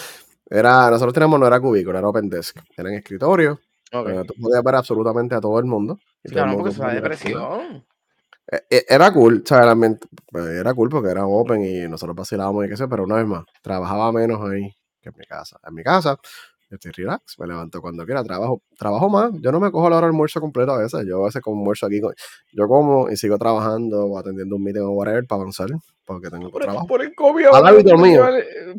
era, 0.51 0.91
nosotros 0.91 1.15
teníamos, 1.15 1.39
no 1.39 1.47
era 1.47 1.61
cubículo, 1.61 1.97
era 1.99 2.09
open 2.09 2.29
desk. 2.29 2.59
Eran 2.77 2.95
escritorios. 2.95 3.59
Okay. 3.93 4.25
tú 4.25 4.35
podías 4.41 4.63
ver 4.63 4.75
absolutamente 4.75 5.35
a 5.35 5.41
todo 5.41 5.59
el 5.59 5.65
mundo. 5.65 5.99
claro, 6.25 6.55
porque 6.55 6.71
eso 6.71 6.83
da 6.83 6.95
depresión. 6.95 7.85
E, 8.47 8.67
e, 8.69 8.87
era 8.89 9.13
cool, 9.13 9.43
sea, 9.47 9.75
pues, 10.31 10.47
era, 10.47 10.75
cool 10.75 10.89
porque 10.89 11.11
era 11.11 11.25
open 11.27 11.65
y 11.65 11.89
nosotros 11.89 12.17
vacilábamos 12.17 12.67
y 12.67 12.69
qué 12.69 12.77
sé, 12.77 12.89
pero 12.89 13.05
una 13.05 13.17
vez 13.17 13.27
más, 13.27 13.45
trabajaba 13.63 14.11
menos 14.13 14.41
ahí 14.43 14.75
que 15.01 15.09
en 15.09 15.15
mi 15.17 15.25
casa. 15.25 15.59
En 15.67 15.75
mi 15.75 15.83
casa, 15.83 16.19
estoy 16.71 16.93
relax, 16.93 17.39
me 17.39 17.47
levanto 17.47 17.81
cuando 17.81 18.05
quiera, 18.05 18.23
trabajo, 18.23 18.63
trabajo 18.79 19.09
más. 19.09 19.33
Yo 19.41 19.51
no 19.53 19.61
me 19.61 19.71
cojo 19.71 19.91
la 19.91 19.97
hora 19.97 20.07
del 20.07 20.15
almuerzo 20.15 20.41
completo 20.41 20.73
a 20.73 20.79
veces. 20.79 21.05
Yo 21.07 21.23
a 21.23 21.27
veces 21.27 21.43
como 21.43 21.61
almuerzo 21.61 21.87
aquí, 21.87 22.01
yo 22.53 22.69
como 22.69 23.11
y 23.11 23.17
sigo 23.17 23.39
trabajando 23.39 24.07
o 24.07 24.19
atendiendo 24.19 24.57
un 24.57 24.63
meeting 24.63 24.83
o 24.83 24.91
whatever 24.93 25.27
para 25.27 25.43
avanzar 25.43 25.69
porque 26.05 26.29
tengo 26.29 26.51
por, 26.51 26.63
trabajo. 26.63 26.87
Por 26.89 27.03
el 27.03 27.15
COVID, 27.15 27.45
no 27.85 27.97
mío. 27.99 28.25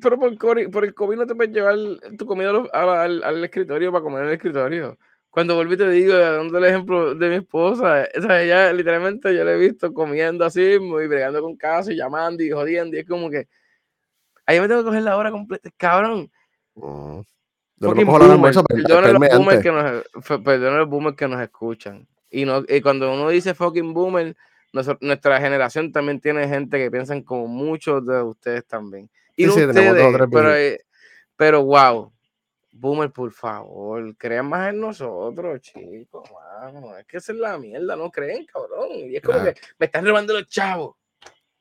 pero 0.01 0.19
por, 0.19 0.37
por, 0.37 0.83
el 0.83 0.93
COVID 0.93 1.15
no 1.15 1.25
te 1.25 1.33
puedes 1.33 1.53
llevar 1.53 1.75
tu 2.17 2.25
comida 2.25 2.51
al, 2.73 3.23
al, 3.23 3.43
escritorio 3.45 3.89
para 3.89 4.03
comer 4.03 4.23
en 4.23 4.27
el 4.27 4.33
escritorio. 4.33 4.97
Cuando 5.29 5.55
volví 5.55 5.77
te 5.77 5.89
digo, 5.89 6.13
dando 6.13 6.57
el 6.57 6.65
ejemplo 6.65 7.15
de 7.15 7.29
mi 7.29 7.35
esposa, 7.35 8.03
esa 8.03 8.41
ella 8.41 8.73
literalmente 8.73 9.33
yo 9.33 9.45
la 9.45 9.53
he 9.53 9.57
visto 9.57 9.93
comiendo 9.93 10.43
así, 10.43 10.77
muy 10.77 11.07
bregando 11.07 11.41
con 11.41 11.55
casos 11.55 11.93
y 11.93 11.95
llamando 11.95 12.43
y 12.43 12.51
jodiendo, 12.51 12.97
y 12.97 12.99
es 12.99 13.07
como 13.07 13.29
que 13.29 13.47
ahí 14.45 14.59
me 14.59 14.67
tengo 14.67 14.81
que 14.81 14.87
coger 14.87 15.03
la 15.03 15.15
hora 15.15 15.31
completa, 15.31 15.69
cabrón. 15.77 16.29
Perdón 17.81 17.97
los 19.13 19.29
boomers 19.33 19.61
que 19.61 19.71
nos, 19.71 20.03
los 20.59 20.89
boomers 20.89 21.15
que 21.15 21.27
nos 21.27 21.41
escuchan. 21.41 22.07
Y, 22.29 22.45
no, 22.45 22.63
y 22.67 22.81
cuando 22.81 23.11
uno 23.13 23.29
dice 23.29 23.53
fucking 23.53 23.93
boomer, 23.93 24.35
nuestra 24.71 25.41
generación 25.41 25.91
también 25.91 26.21
tiene 26.21 26.47
gente 26.47 26.77
que 26.77 26.91
piensan 26.91 27.23
como 27.23 27.47
muchos 27.47 28.05
de 28.05 28.21
ustedes 28.21 28.65
también. 28.65 29.09
Y 29.35 29.47
ustedes, 29.47 29.73
pero, 30.29 30.55
eh, 30.55 30.81
pero 31.35 31.63
wow, 31.63 32.11
Boomer, 32.73 33.11
por 33.11 33.31
favor, 33.31 34.15
crean 34.17 34.47
más 34.47 34.69
en 34.69 34.79
nosotros, 34.79 35.59
chicos, 35.61 36.23
mano. 36.31 36.97
Es 36.97 37.05
que 37.05 37.17
esa 37.17 37.33
es 37.33 37.37
la 37.37 37.57
mierda, 37.57 37.95
no 37.95 38.09
creen, 38.09 38.45
cabrón. 38.45 38.89
Y 38.91 39.17
es 39.17 39.21
como 39.21 39.43
que 39.43 39.55
me 39.77 39.87
están 39.87 40.05
robando 40.05 40.33
los 40.33 40.47
chavos. 40.47 40.95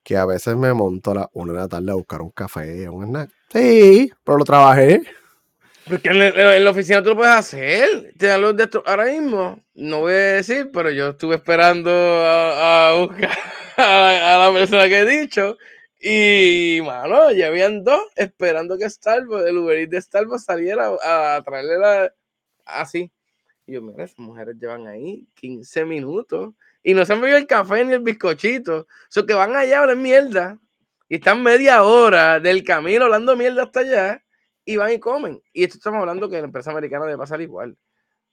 Que 0.05 0.17
a 0.17 0.25
veces 0.25 0.57
me 0.57 0.73
monto 0.73 1.11
a 1.11 1.15
la 1.15 1.31
una 1.33 1.53
de 1.53 1.59
la 1.59 1.69
tarde 1.69 1.91
a 1.91 1.95
buscar 1.95 2.23
un 2.23 2.31
café, 2.31 2.89
un 2.89 3.05
snack. 3.05 3.31
Sí, 3.53 4.11
pero 4.25 4.39
lo 4.39 4.45
trabajé. 4.45 5.03
Porque 5.91 6.09
en, 6.09 6.65
la 6.65 6.71
oficina 6.71 7.03
tú 7.03 7.11
lo 7.11 7.17
puedes 7.17 7.35
hacer. 7.35 8.15
Te 8.17 8.29
dan 8.29 8.57
de 8.57 8.63
estos 8.63 8.85
ahora 8.87 9.07
mismo. 9.07 9.61
No 9.75 10.01
voy 10.01 10.13
a 10.13 10.35
decir, 10.37 10.71
pero 10.73 10.89
yo 10.91 11.09
estuve 11.09 11.35
esperando 11.35 11.91
a, 11.91 12.95
buscar 12.97 13.37
a, 13.77 14.47
la 14.47 14.53
persona 14.53 14.89
que 14.89 15.01
he 15.01 15.05
dicho. 15.05 15.59
Y, 16.01 16.81
mano, 16.83 17.33
ya 17.33 17.49
habían 17.49 17.83
dos 17.83 18.03
esperando 18.15 18.79
que 18.79 18.89
Starbucks, 18.89 19.47
el 19.47 19.59
Uber 19.59 19.79
Eats 19.79 19.91
de 19.91 20.01
Starbucks 20.01 20.45
saliera 20.45 20.93
a, 21.03 21.43
traerle 21.45 21.79
la. 21.79 22.15
Así. 22.65 23.11
Y 23.67 23.73
yo, 23.73 23.83
mira, 23.83 24.05
esas 24.05 24.19
mujeres 24.21 24.57
llevan 24.61 24.87
ahí 24.87 25.27
15 25.35 25.85
minutos 25.87 26.55
y 26.85 26.95
no 26.95 27.05
se 27.05 27.15
han 27.15 27.21
bebido 27.21 27.39
el 27.39 27.49
café 27.49 27.85
ni 27.85 27.95
el 27.95 28.01
bizcochito. 28.01 28.87
Son 29.09 29.27
que 29.27 29.35
van 29.35 29.57
allá 29.57 29.79
a 29.79 29.81
hablar 29.83 29.97
mierda 29.97 30.57
y 31.09 31.17
están 31.17 31.43
media 31.43 31.83
hora 31.83 32.39
del 32.39 32.63
camino 32.63 33.07
hablando 33.07 33.37
mierda 33.37 33.65
hasta 33.65 33.81
allá 33.81 34.23
y 34.71 34.77
van 34.77 34.93
y 34.93 34.99
comen. 35.01 35.43
Y 35.53 35.65
esto 35.65 35.79
estamos 35.79 36.01
hablando 36.01 36.29
que 36.29 36.39
la 36.39 36.45
empresa 36.45 36.71
americana 36.71 37.07
debe 37.07 37.19
pasar 37.19 37.41
igual. 37.41 37.77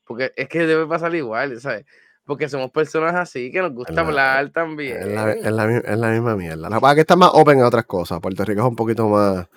Porque 0.03 0.31
es 0.35 0.47
que 0.47 0.67
debe 0.67 0.85
pasar 0.85 1.13
igual, 1.15 1.59
¿sabes? 1.59 1.85
Porque 2.25 2.47
somos 2.47 2.71
personas 2.71 3.15
así 3.15 3.51
que 3.51 3.59
nos 3.61 3.73
gusta 3.73 4.01
hablar 4.01 4.51
también. 4.51 4.97
Es 4.97 5.07
la, 5.07 5.31
es, 5.31 5.97
la, 5.97 6.09
misma 6.11 6.35
mierda. 6.35 6.69
La 6.69 6.95
que 6.95 7.01
está 7.01 7.15
más 7.15 7.31
open 7.33 7.61
a 7.61 7.67
otras 7.67 7.85
cosas. 7.85 8.19
Puerto 8.19 8.45
Rico 8.45 8.61
es 8.61 8.67
un 8.67 8.75
poquito 8.75 9.07
más 9.07 9.47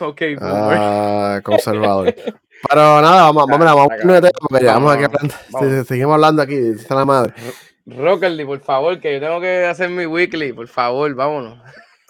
uh, 0.00 1.42
conservador. 1.42 2.14
Pero 2.68 3.00
nada, 3.00 3.22
vamos, 3.22 3.46
vamos, 3.48 3.66
vamos, 3.66 3.88
vamos, 3.88 4.30
porque 4.48 4.66
vamos 4.66 4.94
aquí 4.94 5.04
hablando. 5.04 5.84
Seguimos 5.84 6.14
hablando 6.14 6.42
aquí, 6.42 6.56
está 6.56 6.94
la 6.94 7.04
madre. 7.04 7.34
Rockerly, 7.86 8.44
por 8.44 8.60
favor, 8.60 9.00
que 9.00 9.14
yo 9.14 9.20
tengo 9.20 9.40
que 9.40 9.64
hacer 9.64 9.88
mi 9.88 10.06
weekly, 10.06 10.52
por 10.52 10.68
favor, 10.68 11.12
vámonos. 11.14 11.58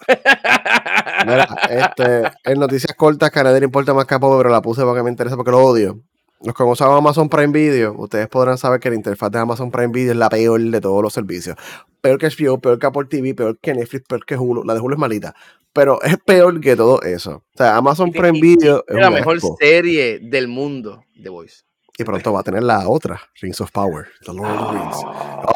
Mira, 1.25 1.47
este, 1.69 2.31
en 2.43 2.59
noticias 2.59 2.95
cortas, 2.95 3.31
que 3.31 3.39
a 3.39 3.43
nadie 3.43 3.59
le 3.59 3.65
importa 3.65 3.93
más 3.93 4.05
que 4.05 4.15
a 4.15 4.19
pero 4.19 4.49
la 4.49 4.61
puse 4.61 4.83
porque 4.83 5.03
me 5.03 5.09
interesa 5.09 5.35
porque 5.35 5.51
lo 5.51 5.59
odio. 5.59 5.99
Los 6.41 6.55
que 6.55 6.63
usan 6.63 6.91
Amazon 6.91 7.27
Prime 7.27 7.51
Video, 7.51 7.93
ustedes 7.97 8.29
podrán 8.29 8.57
saber 8.57 8.79
que 8.79 8.89
la 8.89 8.95
interfaz 8.95 9.29
de 9.29 9.39
Amazon 9.39 9.71
Prime 9.71 9.89
Video 9.89 10.13
es 10.13 10.17
la 10.17 10.29
peor 10.29 10.61
de 10.61 10.79
todos 10.79 11.03
los 11.03 11.11
servicios. 11.11 11.57
Peor 11.99 12.17
que 12.17 12.27
HBO, 12.27 12.59
peor 12.59 12.79
que 12.79 12.87
Apple 12.87 13.05
TV, 13.09 13.33
peor 13.33 13.59
que 13.59 13.73
Netflix, 13.73 14.05
peor 14.07 14.25
que 14.25 14.37
Hulu. 14.37 14.63
La 14.63 14.73
de 14.73 14.79
Hulu 14.79 14.93
es 14.93 14.99
malita, 14.99 15.35
pero 15.73 16.01
es 16.01 16.17
peor 16.25 16.61
que 16.61 16.77
todo 16.77 17.01
eso. 17.01 17.43
O 17.53 17.57
sea, 17.57 17.75
Amazon 17.75 18.11
Prime 18.11 18.39
Video 18.39 18.85
es 18.87 18.95
la 18.95 19.09
mejor 19.09 19.39
serie 19.59 20.19
del 20.19 20.47
mundo 20.47 21.03
de 21.13 21.29
Voice. 21.29 21.63
Y 21.97 22.05
pronto 22.05 22.31
va 22.31 22.39
a 22.39 22.43
tener 22.43 22.63
la 22.63 22.87
otra, 22.87 23.19
Rings 23.41 23.59
of 23.59 23.71
Power, 23.71 24.07
The 24.25 24.31
Lord 24.31 24.49
of 24.49 24.71
the 24.71 24.77
Rings. 24.79 24.97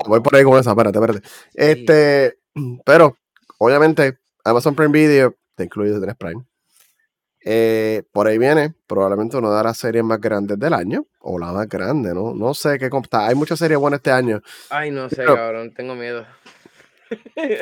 voy 0.05 0.19
por 0.19 0.35
ahí 0.35 0.43
con 0.43 0.59
esa, 0.59 0.71
espérate, 0.71 0.99
espérate. 0.99 1.27
Este, 1.53 2.39
pero 2.83 3.15
obviamente, 3.57 4.17
Amazon 4.43 4.75
Prime 4.75 4.91
Video 4.91 5.35
te 5.55 5.63
incluye 5.63 5.99
Tenés 5.99 6.15
Prime. 6.15 6.43
Eh, 7.45 8.03
por 8.11 8.27
ahí 8.27 8.37
viene 8.37 8.73
probablemente 8.87 9.35
una 9.37 9.55
de 9.57 9.63
las 9.63 9.77
series 9.77 10.03
más 10.03 10.19
grandes 10.19 10.57
del 10.57 10.73
año, 10.73 11.05
o 11.19 11.37
la 11.37 11.51
más 11.51 11.67
grande, 11.67 12.13
¿no? 12.13 12.33
No 12.33 12.53
sé 12.53 12.77
qué 12.79 12.89
está. 12.91 13.27
Hay 13.27 13.35
muchas 13.35 13.59
series 13.59 13.79
buenas 13.79 13.99
este 13.99 14.11
año. 14.11 14.41
Ay, 14.69 14.91
no 14.91 15.09
sé, 15.09 15.25
cabrón, 15.25 15.73
tengo 15.73 15.95
miedo. 15.95 16.25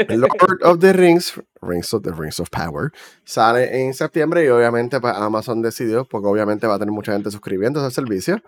Lord 0.09 0.63
of 0.63 0.79
the 0.79 0.93
Rings, 0.93 1.33
Rings 1.61 1.93
of 1.93 2.03
the 2.03 2.11
Rings 2.11 2.39
of 2.39 2.49
Power, 2.49 2.91
sale 3.23 3.81
en 3.81 3.93
septiembre 3.93 4.45
y 4.45 4.47
obviamente 4.47 4.99
pues, 4.99 5.13
Amazon 5.13 5.61
decidió, 5.61 6.05
porque 6.05 6.27
obviamente 6.27 6.67
va 6.67 6.75
a 6.75 6.79
tener 6.79 6.93
mucha 6.93 7.13
gente 7.13 7.31
suscribiéndose 7.31 7.85
al 7.85 7.91
servicio, 7.91 8.41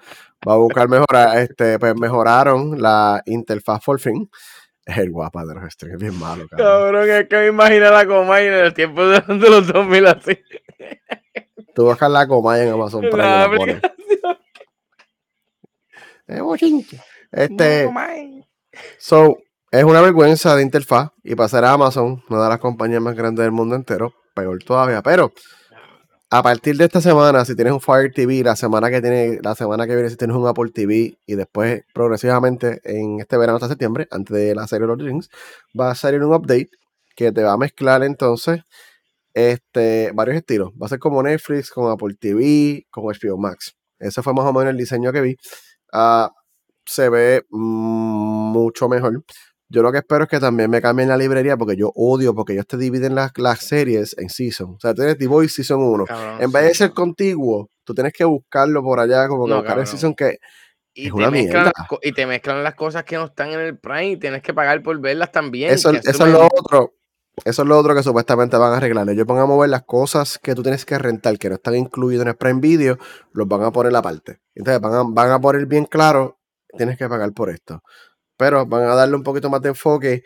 va 0.48 0.54
a 0.54 0.58
buscar 0.58 0.88
mejorar, 0.88 1.38
este, 1.40 1.80
pues 1.80 1.94
mejoraron 2.00 2.82
la 2.82 3.22
interfaz 3.26 3.84
for 3.84 4.00
fin. 4.00 4.30
El 4.86 5.12
guapa 5.12 5.46
de 5.46 5.56
los 5.56 5.72
streams, 5.74 6.00
bien 6.00 6.20
malo, 6.20 6.48
cabrón. 6.48 6.68
Cabrón, 6.68 7.10
es 7.10 7.28
que 7.28 7.38
me 7.38 7.48
imagino 7.48 7.90
la 7.90 8.06
coma 8.06 8.42
en 8.42 8.54
el 8.54 8.74
tiempo 8.74 9.06
de, 9.08 9.22
los 9.28 9.68
2000 9.68 10.08
así. 10.08 10.38
Tú 11.74 11.86
buscas 11.86 12.12
la 12.12 12.28
coma 12.28 12.62
en 12.62 12.74
Amazon 12.74 13.02
Prime. 13.10 13.82
Este. 17.32 17.90
So, 18.98 19.38
es 19.72 19.84
una 19.84 20.02
vergüenza 20.02 20.56
de 20.56 20.64
interfaz 20.64 21.12
y 21.24 21.36
pasar 21.36 21.66
a 21.66 21.72
Amazon, 21.72 22.24
una 22.30 22.44
de 22.44 22.50
las 22.50 22.60
compañías 22.60 23.02
más 23.02 23.16
grandes 23.16 23.44
del 23.44 23.52
mundo 23.52 23.76
entero, 23.76 24.14
peor 24.36 24.62
todavía. 24.64 25.02
Pero 25.02 25.32
a 26.36 26.42
partir 26.42 26.76
de 26.78 26.86
esta 26.86 27.00
semana, 27.00 27.46
si 27.46 27.56
tienes 27.56 27.74
un 27.74 27.80
Fire 27.80 28.12
TV, 28.12 28.44
la 28.44 28.56
semana 28.56 28.90
que 28.90 29.02
tiene, 29.02 29.38
la 29.44 29.54
semana 29.54 29.86
que 29.86 29.94
viene 29.94 30.10
si 30.10 30.16
tienes 30.16 30.36
un 30.36 30.48
Apple 30.48 30.72
TV 30.74 31.16
y 31.28 31.36
después 31.36 31.84
progresivamente 31.94 32.82
en 32.86 33.20
este 33.20 33.38
verano 33.38 33.58
hasta 33.58 33.68
septiembre, 33.68 34.08
antes 34.10 34.36
de 34.36 34.56
la 34.56 34.66
serie 34.66 34.88
de 34.88 34.96
los 34.96 35.06
Rings, 35.06 35.30
va 35.80 35.92
a 35.92 35.96
salir 35.96 36.24
un 36.24 36.34
update 36.34 36.72
que 37.16 37.32
te 37.32 37.44
va 37.44 37.52
a 37.52 37.58
mezclar 37.58 38.02
entonces 38.04 38.62
este, 39.36 40.12
varios 40.16 40.38
estilos. 40.38 40.72
Va 40.72 40.88
a 40.88 40.90
ser 40.90 40.98
como 40.98 41.22
Netflix, 41.22 41.70
con 41.70 41.92
Apple 41.92 42.16
TV, 42.20 42.88
con 42.90 43.04
HBO 43.04 43.38
Max. 43.38 43.76
Ese 44.00 44.24
fue 44.24 44.34
más 44.34 44.46
o 44.46 44.54
menos 44.54 44.72
el 44.72 44.78
diseño 44.78 45.12
que 45.12 45.22
vi. 45.22 45.38
Ah, 45.92 46.32
se 46.84 47.10
ve 47.10 47.46
mucho 47.52 48.90
mejor. 48.90 49.24
Yo 49.74 49.82
lo 49.82 49.92
que 49.92 49.98
espero 49.98 50.26
es 50.26 50.30
que 50.30 50.40
también 50.40 50.70
me 50.70 50.84
cambien 50.84 51.10
la 51.10 51.18
librería 51.18 51.58
porque 51.58 51.76
yo 51.76 51.92
odio, 51.96 52.36
porque 52.36 52.54
ellos 52.54 52.68
te 52.68 52.78
dividen 52.78 53.16
las, 53.16 53.32
las 53.38 53.60
series 53.60 54.16
en 54.20 54.30
season. 54.30 54.76
O 54.76 54.80
sea, 54.80 54.94
tienes 54.94 55.18
The 55.18 55.26
Voice 55.26 55.56
Season 55.56 55.82
1. 55.82 56.06
en 56.40 56.52
vez 56.52 56.64
de 56.66 56.74
ser 56.76 56.92
contiguo, 56.92 57.72
tú 57.84 57.96
tienes 57.96 58.14
que 58.14 58.24
buscarlo 58.24 58.84
por 58.84 59.00
allá, 59.00 59.28
como 59.28 59.48
que 59.48 59.54
buscar 59.56 59.80
el 59.80 59.88
season 59.88 60.14
que. 60.14 60.38
Y 60.94 61.10
te, 61.10 61.32
mezclan, 61.32 61.72
y 62.04 62.12
te 62.12 62.28
mezclan 62.28 62.64
las 62.64 62.76
cosas 62.76 63.04
que 63.04 63.16
no 63.16 63.26
están 63.26 63.50
en 63.50 63.62
el 63.62 63.80
Prime 63.80 64.12
y 64.12 64.18
tienes 64.18 64.44
que 64.44 64.54
pagar 64.54 64.84
por 64.84 65.00
verlas 65.02 65.32
también. 65.32 65.74
Eso, 65.74 65.90
es 65.90 66.20
lo 66.20 66.46
otro. 66.46 66.94
Eso 67.44 67.64
es 67.64 67.68
lo 67.68 67.76
otro 67.76 67.96
que 67.96 68.04
supuestamente 68.04 68.58
van 68.58 68.74
a 68.74 68.78
arreglar. 68.78 69.10
Ellos 69.10 69.26
van 69.26 69.40
a 69.40 69.48
mover 69.48 69.72
las 69.72 69.86
cosas 69.86 70.38
que 70.38 70.54
tú 70.54 70.62
tienes 70.62 70.86
que 70.86 71.00
rentar, 71.00 71.40
que 71.40 71.50
no 71.50 71.56
están 71.56 71.76
incluidas 71.76 72.22
en 72.22 72.28
el 72.28 72.36
Prime 72.36 72.60
Video, 72.60 73.00
los 73.32 73.48
van 73.48 73.64
a 73.64 73.72
poner 73.72 73.96
aparte. 73.96 74.38
Entonces 74.54 74.80
van 74.80 74.94
a, 74.94 75.04
van 75.04 75.32
a 75.32 75.42
poner 75.42 75.66
bien 75.66 75.86
claro, 75.86 76.38
tienes 76.78 76.96
que 76.96 77.10
pagar 77.10 77.34
por 77.34 77.50
esto 77.50 77.82
pero 78.38 78.66
van 78.66 78.84
a 78.84 78.96
darle 78.96 79.16
un 79.16 79.24
poquito 79.24 79.50
más 79.50 79.62
de 79.62 79.70
enfoque 79.70 80.24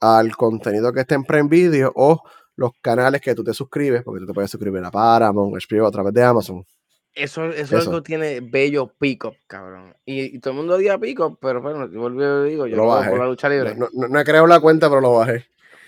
al 0.00 0.36
contenido 0.36 0.92
que 0.92 1.00
esté 1.00 1.14
en 1.14 1.24
Prime 1.24 1.48
Video 1.48 1.92
o 1.94 2.22
los 2.56 2.72
canales 2.80 3.20
que 3.20 3.34
tú 3.34 3.44
te 3.44 3.54
suscribes, 3.54 4.02
porque 4.02 4.20
tú 4.20 4.26
te 4.26 4.34
puedes 4.34 4.50
suscribir 4.50 4.84
a 4.84 4.90
Paramount, 4.90 5.54
HBO 5.54 5.86
a 5.86 5.90
través 5.90 6.12
de 6.12 6.22
Amazon. 6.22 6.64
Eso, 7.12 7.46
eso, 7.46 7.78
eso. 7.78 8.02
tiene 8.02 8.40
bello 8.40 8.94
pick-up, 8.98 9.34
cabrón. 9.46 9.94
Y, 10.04 10.38
todo 10.38 10.52
el 10.52 10.58
mundo 10.58 10.74
odia 10.74 10.98
pick-up, 10.98 11.38
pero 11.40 11.60
bueno, 11.60 11.90
yo 11.90 12.44
digo, 12.44 12.66
yo 12.66 12.76
lo 12.76 12.86
bajé. 12.86 13.10
por 13.10 13.18
la 13.18 13.26
lucha 13.26 13.48
libre. 13.48 13.74
No, 13.74 13.88
no, 13.92 14.08
no, 14.08 14.20
he 14.20 14.24
creado 14.24 14.46
la 14.46 14.60
cuenta, 14.60 14.88
pero 14.88 15.00
lo 15.00 15.14
bajé. 15.14 15.46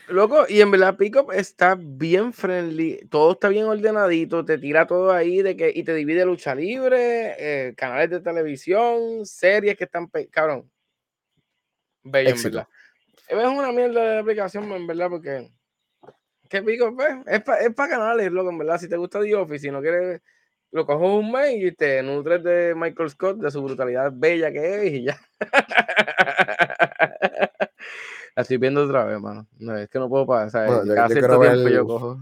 Loco, 0.09 0.45
y 0.49 0.61
en 0.61 0.71
verdad 0.71 0.97
Pickup 0.97 1.33
está 1.33 1.77
bien 1.79 2.33
friendly, 2.33 3.07
todo 3.09 3.33
está 3.33 3.49
bien 3.49 3.65
ordenadito, 3.65 4.45
te 4.45 4.59
tira 4.59 4.87
todo 4.87 5.13
ahí 5.13 5.43
de 5.43 5.57
que, 5.57 5.73
y 5.75 5.85
te 5.85 5.95
divide 5.95 6.27
lucha 6.27 6.55
libre, 6.55 7.35
eh, 7.39 7.75
canales 7.77 8.11
de 8.11 8.21
televisión, 8.21 9.25
series 9.25 9.77
que 9.77 9.85
están, 9.85 10.11
cabrón, 10.31 10.71
bello, 12.03 12.31
en 12.31 12.43
verdad. 12.43 12.69
Es 13.29 13.37
una 13.37 13.73
mierda 13.73 14.03
de 14.03 14.19
aplicación, 14.19 14.71
en 14.73 14.87
verdad, 14.87 15.11
porque. 15.11 15.51
¿Qué 16.49 16.63
pico? 16.63 16.95
Pues, 16.95 17.15
es 17.27 17.43
para 17.43 17.63
es 17.63 17.75
pa 17.75 17.89
canales, 17.89 18.31
loco, 18.31 18.51
en 18.51 18.59
verdad. 18.59 18.79
Si 18.79 18.89
te 18.89 18.97
gusta 18.97 19.21
The 19.21 19.35
Office, 19.35 19.61
si 19.61 19.71
no 19.71 19.81
quieres, 19.81 20.21
lo 20.71 20.85
cojo 20.85 21.17
un 21.17 21.33
mes 21.33 21.55
y 21.57 21.73
te 21.73 22.03
nutres 22.03 22.43
de 22.43 22.75
Michael 22.75 23.11
Scott, 23.11 23.39
de 23.39 23.51
su 23.51 23.63
brutalidad 23.63 24.13
bella 24.15 24.53
que 24.53 24.87
es 24.87 24.93
y 24.93 25.05
ya. 25.05 25.19
La 28.35 28.43
estoy 28.43 28.57
viendo 28.57 28.85
otra 28.85 29.05
vez, 29.05 29.21
mano. 29.21 29.47
No, 29.59 29.77
es 29.77 29.91
que 29.91 29.99
no 29.99 30.09
puedo 30.09 30.27
pasar. 30.27 30.67
Bueno, 30.67 30.87
yo, 30.87 30.95
yo 30.95 31.15
quiero 31.15 31.39
ver, 31.39 31.71
yo 31.71 31.87
cojo. 31.87 32.19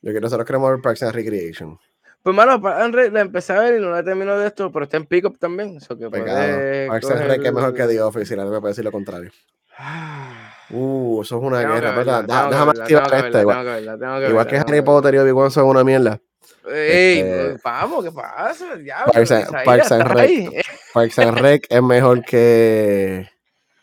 Yo 0.00 0.12
quiero, 0.12 0.20
nosotros 0.20 0.46
queremos 0.46 0.70
ver 0.70 0.80
Parks 0.80 1.02
and 1.02 1.14
Recreation. 1.14 1.78
Pues, 2.22 2.36
mano, 2.36 2.58
la 2.58 3.20
empecé 3.20 3.52
a 3.54 3.60
ver 3.60 3.78
y 3.78 3.80
no 3.80 3.90
la 3.90 4.02
terminado 4.02 4.40
de 4.40 4.48
esto, 4.48 4.70
pero 4.70 4.84
está 4.84 4.98
en 4.98 5.06
Pickup 5.06 5.38
también. 5.38 5.78
Eso 5.78 5.96
que 5.96 6.10
Parks 6.10 7.10
and 7.10 7.26
Rec 7.26 7.44
es 7.44 7.52
mejor 7.52 7.74
que 7.74 7.86
The 7.86 8.02
Office 8.02 8.34
y 8.34 8.36
nadie 8.36 8.50
me 8.50 8.60
puede 8.60 8.72
decir 8.72 8.84
lo 8.84 8.92
contrario. 8.92 9.30
Uh, 10.72 11.22
eso 11.22 11.38
es 11.38 11.42
una 11.42 11.62
guerra, 11.62 11.90
¿verdad? 11.96 12.24
Déjame 12.48 12.70
activar 12.70 13.12
este. 13.12 13.40
Igual, 13.40 14.28
igual 14.28 14.46
que 14.46 14.56
Harry 14.56 14.82
Potter 14.82 15.14
y 15.16 15.18
Obi-Wan 15.18 15.50
son 15.50 15.66
una 15.66 15.82
mierda. 15.82 16.20
Ey, 16.68 17.18
este, 17.18 17.48
pues, 17.50 17.62
vamos, 17.64 18.04
¿qué 18.04 18.12
pasa? 18.12 18.66
Parks, 19.12 19.30
and, 19.32 19.64
Parks, 19.64 19.90
and 19.90 20.12
Rec, 20.12 20.66
Parks 20.94 21.18
and 21.18 21.38
Rec 21.38 21.66
es 21.68 21.82
mejor 21.82 22.24
que 22.24 23.28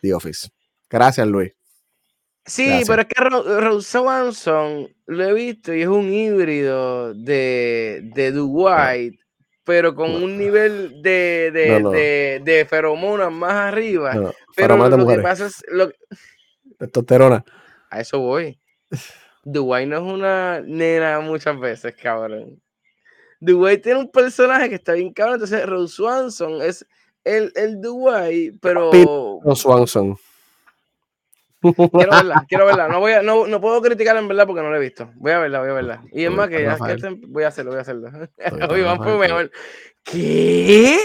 The 0.02 0.14
Office. 0.14 0.50
Gracias, 0.90 1.28
Luis. 1.28 1.57
Sí, 2.48 2.82
pero 2.88 3.02
es 3.02 3.08
que 3.10 3.24
Rose 3.24 3.92
Swanson 3.92 4.88
lo 5.06 5.24
he 5.24 5.34
visto 5.34 5.74
y 5.74 5.82
es 5.82 5.88
un 5.88 6.12
híbrido 6.12 7.14
de, 7.14 8.10
de 8.16 8.32
Dwight, 8.32 9.20
pero 9.66 9.94
con 9.94 10.12
un 10.12 10.38
nivel 10.38 11.02
de, 11.02 11.52
de, 11.54 12.42
de, 12.42 12.66
feromonas 12.66 13.34
más 13.34 13.52
arriba. 13.52 14.34
pero 14.56 14.78
lo 14.78 15.08
que 15.08 15.20
pasa 15.20 15.48
es. 15.48 15.62
Lo... 15.68 15.92
Testosterona. 16.80 17.44
A 17.90 18.00
eso 18.00 18.20
voy. 18.20 18.58
Dwight 19.44 19.90
no 19.90 19.98
es 19.98 20.14
una 20.14 20.62
nena 20.62 21.20
muchas 21.20 21.60
veces, 21.60 21.96
cabrón. 22.02 22.62
Dwight 23.42 23.84
tiene 23.84 24.00
un 24.00 24.10
personaje 24.10 24.70
que 24.70 24.76
está 24.76 24.94
bien 24.94 25.12
cabrón. 25.12 25.36
Entonces, 25.36 25.66
Rose 25.66 25.96
Swanson 25.96 26.62
es 26.62 26.88
el, 27.26 27.52
el 27.56 27.82
Dwight, 27.82 28.56
pero. 28.62 28.92
Rose 29.44 29.62
Swanson. 29.62 30.18
Quiero 31.62 32.12
verla, 32.12 32.46
quiero 32.48 32.66
verla. 32.66 32.88
No, 32.88 33.00
voy 33.00 33.14
a, 33.14 33.22
no, 33.22 33.48
no, 33.48 33.60
puedo 33.60 33.82
criticarla 33.82 34.22
en 34.22 34.28
verdad 34.28 34.46
porque 34.46 34.62
no 34.62 34.70
la 34.70 34.78
he 34.78 34.82
visto. 34.82 35.12
Voy 35.16 35.32
a 35.32 35.40
verla, 35.40 35.60
voy 35.60 35.70
a 35.70 35.74
verla. 35.74 36.04
Y 36.12 36.24
es 36.24 36.32
más 36.32 36.50
que 36.50 36.62
ya 36.62 36.78
voy 37.28 37.44
a 37.44 37.48
hacerlo, 37.48 37.72
voy 37.72 37.80
a 37.80 37.82
hacerlo. 37.82 38.12
Mejor. 39.18 39.52
¿Qué? 40.04 41.00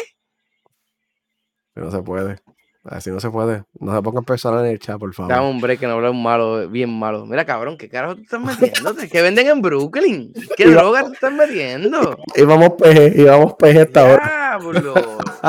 No 1.74 1.90
se 1.90 2.02
puede. 2.02 2.38
Así 2.84 3.10
no 3.10 3.20
se 3.20 3.30
puede. 3.30 3.62
No 3.78 3.94
se 3.94 4.02
pongan 4.02 4.24
personas 4.24 4.64
en 4.64 4.70
el 4.70 4.80
chat, 4.80 4.98
por 4.98 5.14
favor. 5.14 5.32
Dame 5.32 5.48
un 5.48 5.60
break 5.60 5.78
que 5.80 5.86
no 5.86 5.92
habla 5.92 6.10
un 6.10 6.20
malo, 6.20 6.68
bien 6.68 6.90
malo. 6.90 7.24
Mira, 7.26 7.44
cabrón, 7.44 7.78
¿qué 7.78 7.88
carajo 7.88 8.16
tú 8.16 8.22
estás 8.22 8.40
metiendo? 8.40 8.96
¿Qué 9.10 9.22
venden 9.22 9.46
en 9.46 9.62
Brooklyn? 9.62 10.32
¿Qué 10.56 10.66
droga 10.66 11.04
tú 11.04 11.12
estás 11.12 11.32
metiendo? 11.32 12.18
Y 12.34 12.42
vamos 12.42 12.70
peje, 12.78 13.12
y 13.14 13.24
vamos 13.24 13.54
peje 13.54 13.82
esta 13.82 14.04
hora. 14.04 14.58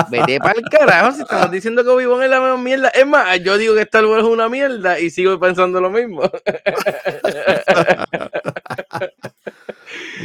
Vete 0.10 0.40
para 0.40 0.60
el 0.60 0.66
carajo 0.70 1.12
si 1.14 1.22
estamos 1.22 1.52
diciendo 1.52 1.84
que 1.84 1.90
Obi-Wan 1.90 2.24
es 2.24 2.30
la 2.30 2.40
misma 2.40 2.58
mierda. 2.58 2.90
Es 2.90 3.06
más, 3.06 3.40
yo 3.42 3.58
digo 3.58 3.74
que 3.74 3.82
Star 3.82 4.06
Wars 4.06 4.24
es 4.24 4.30
una 4.30 4.48
mierda 4.48 5.00
y 5.00 5.10
sigo 5.10 5.40
pensando 5.40 5.82
lo 5.82 5.90
mismo. 5.90 6.22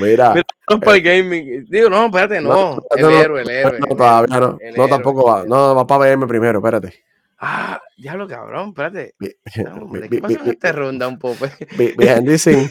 Mira. 0.00 0.34
Mira 0.34 0.46
no 0.68 0.80
para 0.80 0.96
el 0.96 1.06
eh, 1.06 1.22
gaming. 1.22 1.66
Digo, 1.68 1.88
no, 1.90 2.06
espérate, 2.06 2.40
no. 2.40 2.82
el 2.96 3.04
héroe, 3.04 3.42
el 3.42 3.50
héroe. 3.50 3.80
No, 3.80 3.96
todavía 3.96 4.40
no. 4.40 4.58
No, 4.76 4.88
tampoco 4.88 5.24
va. 5.24 5.44
No, 5.44 5.74
va 5.74 5.86
para 5.86 6.04
verme 6.04 6.26
primero, 6.26 6.58
espérate. 6.58 7.04
Ah, 7.38 7.80
ya 7.96 8.14
lo 8.14 8.26
cabrón, 8.26 8.70
espérate. 8.70 9.14
¿Qué 9.18 10.20
pasa 10.20 10.40
en 10.42 10.50
esta 10.50 10.72
ronda 10.72 11.06
un 11.08 11.18
poco? 11.18 11.46
Behind 11.76 12.26
the 12.26 12.38
scene. 12.38 12.70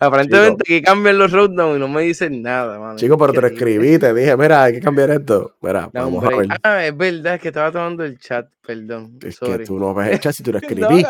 Aparentemente 0.00 0.62
que 0.64 0.80
cambian 0.80 1.18
los 1.18 1.32
roaddown 1.32 1.76
y 1.76 1.80
no 1.80 1.88
me 1.88 2.02
dicen 2.02 2.40
nada, 2.40 2.78
mano. 2.78 2.96
Chico, 2.96 3.18
pero 3.18 3.32
te 3.32 3.40
lo 3.40 3.46
escribí, 3.48 3.98
te 3.98 4.14
dije, 4.14 4.36
mira, 4.36 4.64
hay 4.64 4.74
que 4.74 4.80
cambiar 4.80 5.10
esto. 5.10 5.56
Mira, 5.60 5.90
vamos 5.92 6.24
a 6.24 6.36
ver. 6.36 6.48
Ah, 6.62 6.86
es 6.86 6.96
verdad, 6.96 7.34
es 7.34 7.40
que 7.40 7.48
estaba 7.48 7.72
tomando 7.72 8.04
el 8.04 8.18
chat, 8.18 8.48
perdón. 8.64 9.18
Es 9.24 9.40
que 9.40 9.58
tú 9.60 9.78
no 9.78 9.94
ves 9.94 10.12
el 10.12 10.20
chat 10.20 10.34
si 10.34 10.44
tú 10.44 10.52
lo 10.52 10.58
escribí. 10.62 11.04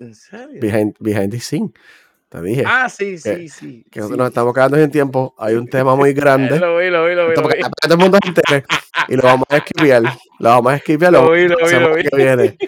¿En 0.00 0.14
serio? 0.14 0.60
Behind, 0.60 0.94
behind 1.00 1.30
the 1.30 1.40
scene. 1.40 1.72
Te 2.28 2.42
dije. 2.42 2.64
Ah, 2.66 2.88
sí, 2.88 3.18
sí, 3.18 3.48
sí. 3.48 3.86
Que 3.90 4.00
nosotros 4.00 4.18
nos 4.18 4.28
estamos 4.28 4.52
quedando 4.52 4.76
sin 4.76 4.90
tiempo. 4.90 5.34
Hay 5.38 5.54
un 5.54 5.68
tema 5.68 5.94
muy 5.94 6.12
grande. 6.14 6.58
lo 6.58 6.78
vi, 6.78 6.90
lo 6.90 7.06
vi, 7.06 7.14
lo 7.14 7.28
vi. 7.28 7.36
Lo 7.36 7.48
vi. 7.48 7.60
Todo 7.80 7.94
el 7.94 7.98
mundo 7.98 8.18
entere 8.24 8.64
y 9.08 9.16
lo 9.16 9.22
vamos 9.22 9.46
a 9.48 9.56
esquivar. 9.58 10.02
Lo 10.38 10.48
vamos 10.48 10.72
a 10.72 10.76
esquivar. 10.76 11.12
Lo, 11.12 11.22
lo 11.22 11.32
vi, 11.32 11.48
lo 11.48 11.56
vi, 11.56 11.72
lo 11.72 11.94
vi. 11.94 12.02
Que 12.02 12.16
viene. 12.16 12.58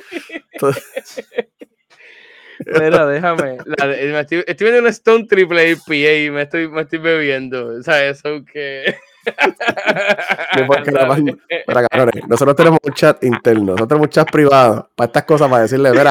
Mira, 2.66 3.06
déjame. 3.06 3.58
estoy, 4.20 4.44
estoy, 4.46 4.70
viendo 4.70 4.80
un 4.80 4.86
Stone 4.88 5.26
Triple 5.26 5.72
APA 5.72 5.94
y 5.94 6.30
me 6.30 6.42
estoy, 6.42 6.68
me 6.68 6.82
estoy 6.82 6.98
bebiendo. 6.98 7.66
O 7.66 7.82
sea, 7.82 8.08
eso 8.08 8.44
que. 8.44 8.96
Nosotros 12.28 12.56
tenemos 12.56 12.78
un 12.82 12.94
chat 12.94 13.22
interno, 13.24 13.72
nosotros 13.72 13.88
tenemos 13.88 14.06
un 14.06 14.10
chat 14.10 14.30
privado 14.30 14.90
para 14.94 15.06
estas 15.06 15.24
cosas, 15.24 15.48
para 15.48 15.62
decirle, 15.62 15.90
mira, 15.90 16.10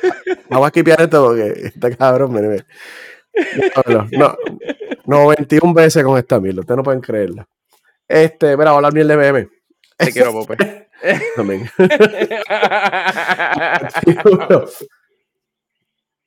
vamos 0.50 0.68
a 0.68 0.72
quipiar 0.72 1.02
esto 1.02 1.28
porque 1.28 1.54
este 1.66 1.98
cabrón, 1.98 2.34
mire, 2.34 2.66
No, 4.12 4.36
no, 5.06 5.28
21 5.28 5.74
veces 5.74 6.04
con 6.04 6.18
esta 6.18 6.40
mierda, 6.40 6.62
ustedes 6.62 6.78
no 6.78 6.84
pueden 6.84 7.02
creerla. 7.02 7.48
Este, 8.08 8.56
mira, 8.56 8.74
hola, 8.74 8.90
ni 8.92 9.02
el 9.02 9.08
BM. 9.08 9.50
Te 9.98 10.12
quiero, 10.12 10.32
Pope. 10.32 10.88
También. 11.36 11.70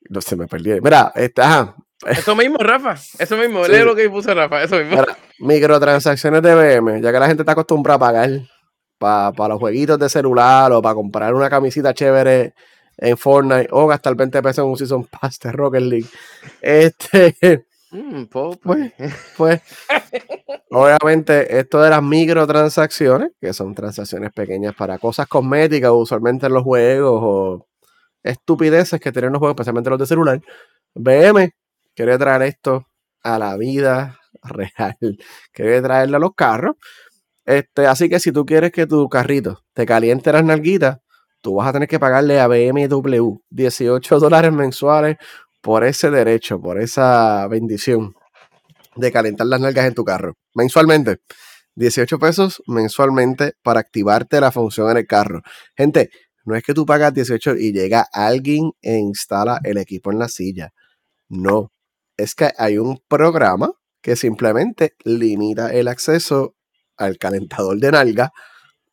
no 0.09 0.21
se 0.21 0.35
me 0.35 0.47
perdí. 0.47 0.79
Mira, 0.81 1.11
este, 1.15 1.41
ajá, 1.41 1.75
eso 2.07 2.35
mismo, 2.35 2.57
Rafa. 2.57 2.95
Eso 3.19 3.37
mismo. 3.37 3.65
Lee 3.67 3.83
lo 3.83 3.95
que 3.95 4.09
puso 4.09 4.33
Rafa. 4.33 4.63
Eso 4.63 4.77
mismo. 4.77 5.03
microtransacciones 5.39 6.41
de 6.41 6.55
BM, 6.55 7.01
ya 7.01 7.11
que 7.11 7.19
la 7.19 7.27
gente 7.27 7.43
está 7.43 7.53
acostumbrada 7.53 7.95
a 7.95 7.99
pagar 7.99 8.29
para 8.97 9.47
los 9.49 9.59
jueguitos 9.59 9.97
de 9.97 10.09
celular 10.09 10.71
o 10.71 10.81
para 10.81 10.95
comprar 10.95 11.33
una 11.33 11.49
camisita 11.49 11.93
chévere 11.93 12.53
en 12.97 13.17
Fortnite 13.17 13.67
o 13.71 13.87
gastar 13.87 14.15
20 14.15 14.41
pesos 14.41 14.63
en 14.63 14.69
un 14.69 14.77
Season 14.77 15.05
Pass 15.05 15.39
de 15.39 15.51
Rocket 15.51 15.81
League. 15.81 16.07
Este. 16.61 17.65
Mm, 17.93 18.23
pues, 18.27 18.57
pues, 19.35 19.61
obviamente, 20.69 21.59
esto 21.59 21.81
de 21.81 21.89
las 21.89 22.01
microtransacciones, 22.01 23.31
que 23.41 23.51
son 23.51 23.75
transacciones 23.75 24.31
pequeñas 24.31 24.73
para 24.75 24.97
cosas 24.97 25.27
cosméticas, 25.27 25.91
usualmente 25.91 26.45
en 26.45 26.53
los 26.53 26.63
juegos 26.63 27.19
o 27.21 27.67
estupideces 28.23 28.99
que 29.01 29.11
tienen 29.11 29.33
los 29.33 29.39
juegos, 29.39 29.55
especialmente 29.55 29.89
los 29.89 29.99
de 29.99 30.05
celular. 30.05 30.41
BM 30.93 31.51
quiere 32.01 32.17
traer 32.17 32.41
esto 32.41 32.87
a 33.21 33.37
la 33.37 33.55
vida 33.57 34.19
real, 34.43 34.97
quiere 35.53 35.81
traerlo 35.83 36.17
a 36.17 36.19
los 36.19 36.31
carros. 36.35 36.75
Este, 37.45 37.85
así 37.85 38.09
que 38.09 38.19
si 38.19 38.31
tú 38.31 38.43
quieres 38.43 38.71
que 38.71 38.87
tu 38.87 39.07
carrito 39.07 39.63
te 39.73 39.85
caliente 39.85 40.33
las 40.33 40.43
nalguitas, 40.43 40.97
tú 41.41 41.55
vas 41.55 41.67
a 41.67 41.73
tener 41.73 41.87
que 41.87 41.99
pagarle 41.99 42.39
a 42.39 42.47
BMW 42.47 43.35
18 43.51 44.19
dólares 44.19 44.51
mensuales 44.51 45.17
por 45.61 45.83
ese 45.83 46.09
derecho, 46.09 46.59
por 46.59 46.81
esa 46.81 47.47
bendición 47.47 48.15
de 48.95 49.11
calentar 49.11 49.45
las 49.45 49.61
nalgas 49.61 49.85
en 49.85 49.93
tu 49.93 50.03
carro. 50.03 50.33
Mensualmente. 50.55 51.19
18 51.75 52.17
pesos 52.19 52.63
mensualmente 52.67 53.53
para 53.63 53.79
activarte 53.79 54.41
la 54.41 54.51
función 54.51 54.89
en 54.89 54.97
el 54.97 55.07
carro. 55.07 55.41
Gente, 55.77 56.09
no 56.45 56.55
es 56.55 56.63
que 56.63 56.73
tú 56.73 56.83
pagas 56.85 57.13
18 57.13 57.57
y 57.57 57.71
llega 57.71 58.07
alguien 58.11 58.71
e 58.81 58.97
instala 58.97 59.59
el 59.63 59.77
equipo 59.77 60.11
en 60.11 60.19
la 60.19 60.27
silla. 60.27 60.73
No, 61.29 61.71
es 62.21 62.35
que 62.35 62.51
hay 62.57 62.77
un 62.77 63.01
programa 63.07 63.71
que 64.01 64.15
simplemente 64.15 64.95
limita 65.03 65.73
el 65.73 65.87
acceso 65.87 66.55
al 66.97 67.17
calentador 67.17 67.77
de 67.77 67.91
nalga 67.91 68.31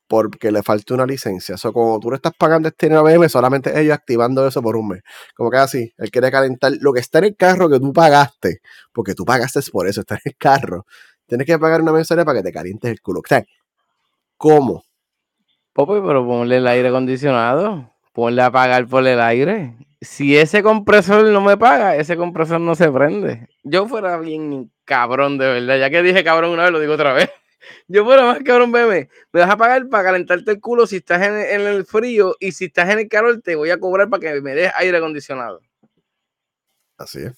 porque 0.06 0.50
le 0.50 0.62
falta 0.62 0.94
una 0.94 1.06
licencia. 1.06 1.56
Eso, 1.56 1.72
como 1.72 2.00
tú 2.00 2.10
le 2.10 2.16
estás 2.16 2.32
pagando 2.36 2.68
este 2.68 2.92
ABM, 2.92 3.28
solamente 3.28 3.78
ellos 3.78 3.94
activando 3.94 4.46
eso 4.46 4.62
por 4.62 4.76
un 4.76 4.88
mes. 4.88 5.02
Como 5.36 5.50
que 5.50 5.58
así, 5.58 5.92
él 5.98 6.10
quiere 6.10 6.30
calentar 6.30 6.72
lo 6.80 6.92
que 6.92 7.00
está 7.00 7.18
en 7.18 7.24
el 7.24 7.36
carro 7.36 7.68
que 7.68 7.78
tú 7.78 7.92
pagaste, 7.92 8.60
porque 8.92 9.14
tú 9.14 9.24
pagaste 9.24 9.60
por 9.70 9.86
eso, 9.86 10.00
está 10.00 10.14
en 10.14 10.20
el 10.24 10.36
carro. 10.36 10.86
Tienes 11.26 11.46
que 11.46 11.58
pagar 11.58 11.82
una 11.82 11.92
mensualidad 11.92 12.24
para 12.24 12.38
que 12.38 12.42
te 12.44 12.52
calientes 12.52 12.90
el 12.90 13.02
culo. 13.02 13.20
¿cómo? 14.38 14.82
Popo, 15.74 16.02
pero 16.04 16.26
ponle 16.26 16.56
el 16.56 16.66
aire 16.66 16.88
acondicionado, 16.88 17.92
ponle 18.14 18.42
a 18.42 18.50
pagar 18.50 18.88
por 18.88 19.06
el 19.06 19.20
aire 19.20 19.76
si 20.00 20.36
ese 20.36 20.62
compresor 20.62 21.24
no 21.24 21.40
me 21.40 21.56
paga, 21.56 21.96
ese 21.96 22.16
compresor 22.16 22.60
no 22.60 22.74
se 22.74 22.90
prende. 22.90 23.48
Yo 23.64 23.88
fuera 23.88 24.16
bien 24.18 24.70
cabrón, 24.84 25.38
de 25.38 25.46
verdad. 25.46 25.78
Ya 25.78 25.90
que 25.90 26.02
dije 26.02 26.22
cabrón 26.22 26.50
una 26.52 26.64
vez, 26.64 26.72
lo 26.72 26.80
digo 26.80 26.94
otra 26.94 27.12
vez. 27.12 27.30
Yo 27.88 28.04
fuera 28.04 28.24
más 28.24 28.38
cabrón, 28.44 28.70
bebé. 28.70 29.08
Me 29.32 29.40
vas 29.40 29.50
a 29.50 29.56
pagar 29.56 29.88
para 29.88 30.04
calentarte 30.04 30.50
el 30.52 30.60
culo 30.60 30.86
si 30.86 30.96
estás 30.96 31.22
en, 31.22 31.60
el 31.60 31.84
frío 31.84 32.36
y 32.38 32.52
si 32.52 32.66
estás 32.66 32.88
en 32.90 33.00
el 33.00 33.08
calor, 33.08 33.40
te 33.42 33.56
voy 33.56 33.70
a 33.70 33.78
cobrar 33.78 34.08
para 34.08 34.20
que 34.20 34.40
me 34.40 34.54
des 34.54 34.72
aire 34.76 34.96
acondicionado. 34.96 35.60
Así 36.96 37.20
es. 37.20 37.32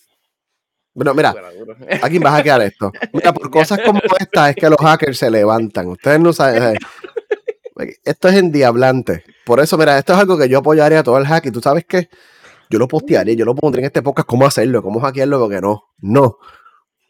Bueno, 0.92 1.14
mira, 1.14 1.34
aquí 2.02 2.18
vas 2.18 2.38
a 2.38 2.42
quedar 2.42 2.62
esto. 2.62 2.92
Mira, 3.12 3.32
por 3.32 3.50
cosas 3.50 3.80
como 3.84 4.00
esta 4.18 4.50
es 4.50 4.56
que 4.56 4.68
los 4.68 4.78
hackers 4.78 5.18
se 5.18 5.30
levantan. 5.30 5.86
Ustedes 5.88 6.20
no 6.20 6.32
saben. 6.32 6.76
Esto 8.04 8.28
es 8.28 8.34
endiablante. 8.34 9.24
Por 9.46 9.58
eso, 9.58 9.78
mira, 9.78 9.96
esto 9.96 10.12
es 10.12 10.18
algo 10.18 10.36
que 10.36 10.50
yo 10.50 10.58
apoyaría 10.58 10.98
a 10.98 11.02
todo 11.02 11.16
el 11.16 11.26
hack. 11.26 11.46
Y 11.46 11.50
tú 11.50 11.62
sabes 11.62 11.86
que 11.86 12.10
yo 12.70 12.78
lo 12.78 12.88
postearía, 12.88 13.34
yo 13.34 13.44
lo 13.44 13.54
pondré 13.54 13.80
en 13.80 13.86
este 13.86 14.00
podcast 14.00 14.28
cómo 14.28 14.46
hacerlo, 14.46 14.82
cómo 14.82 15.00
hackearlo, 15.00 15.40
porque 15.40 15.60
no, 15.60 15.88
no, 15.98 16.38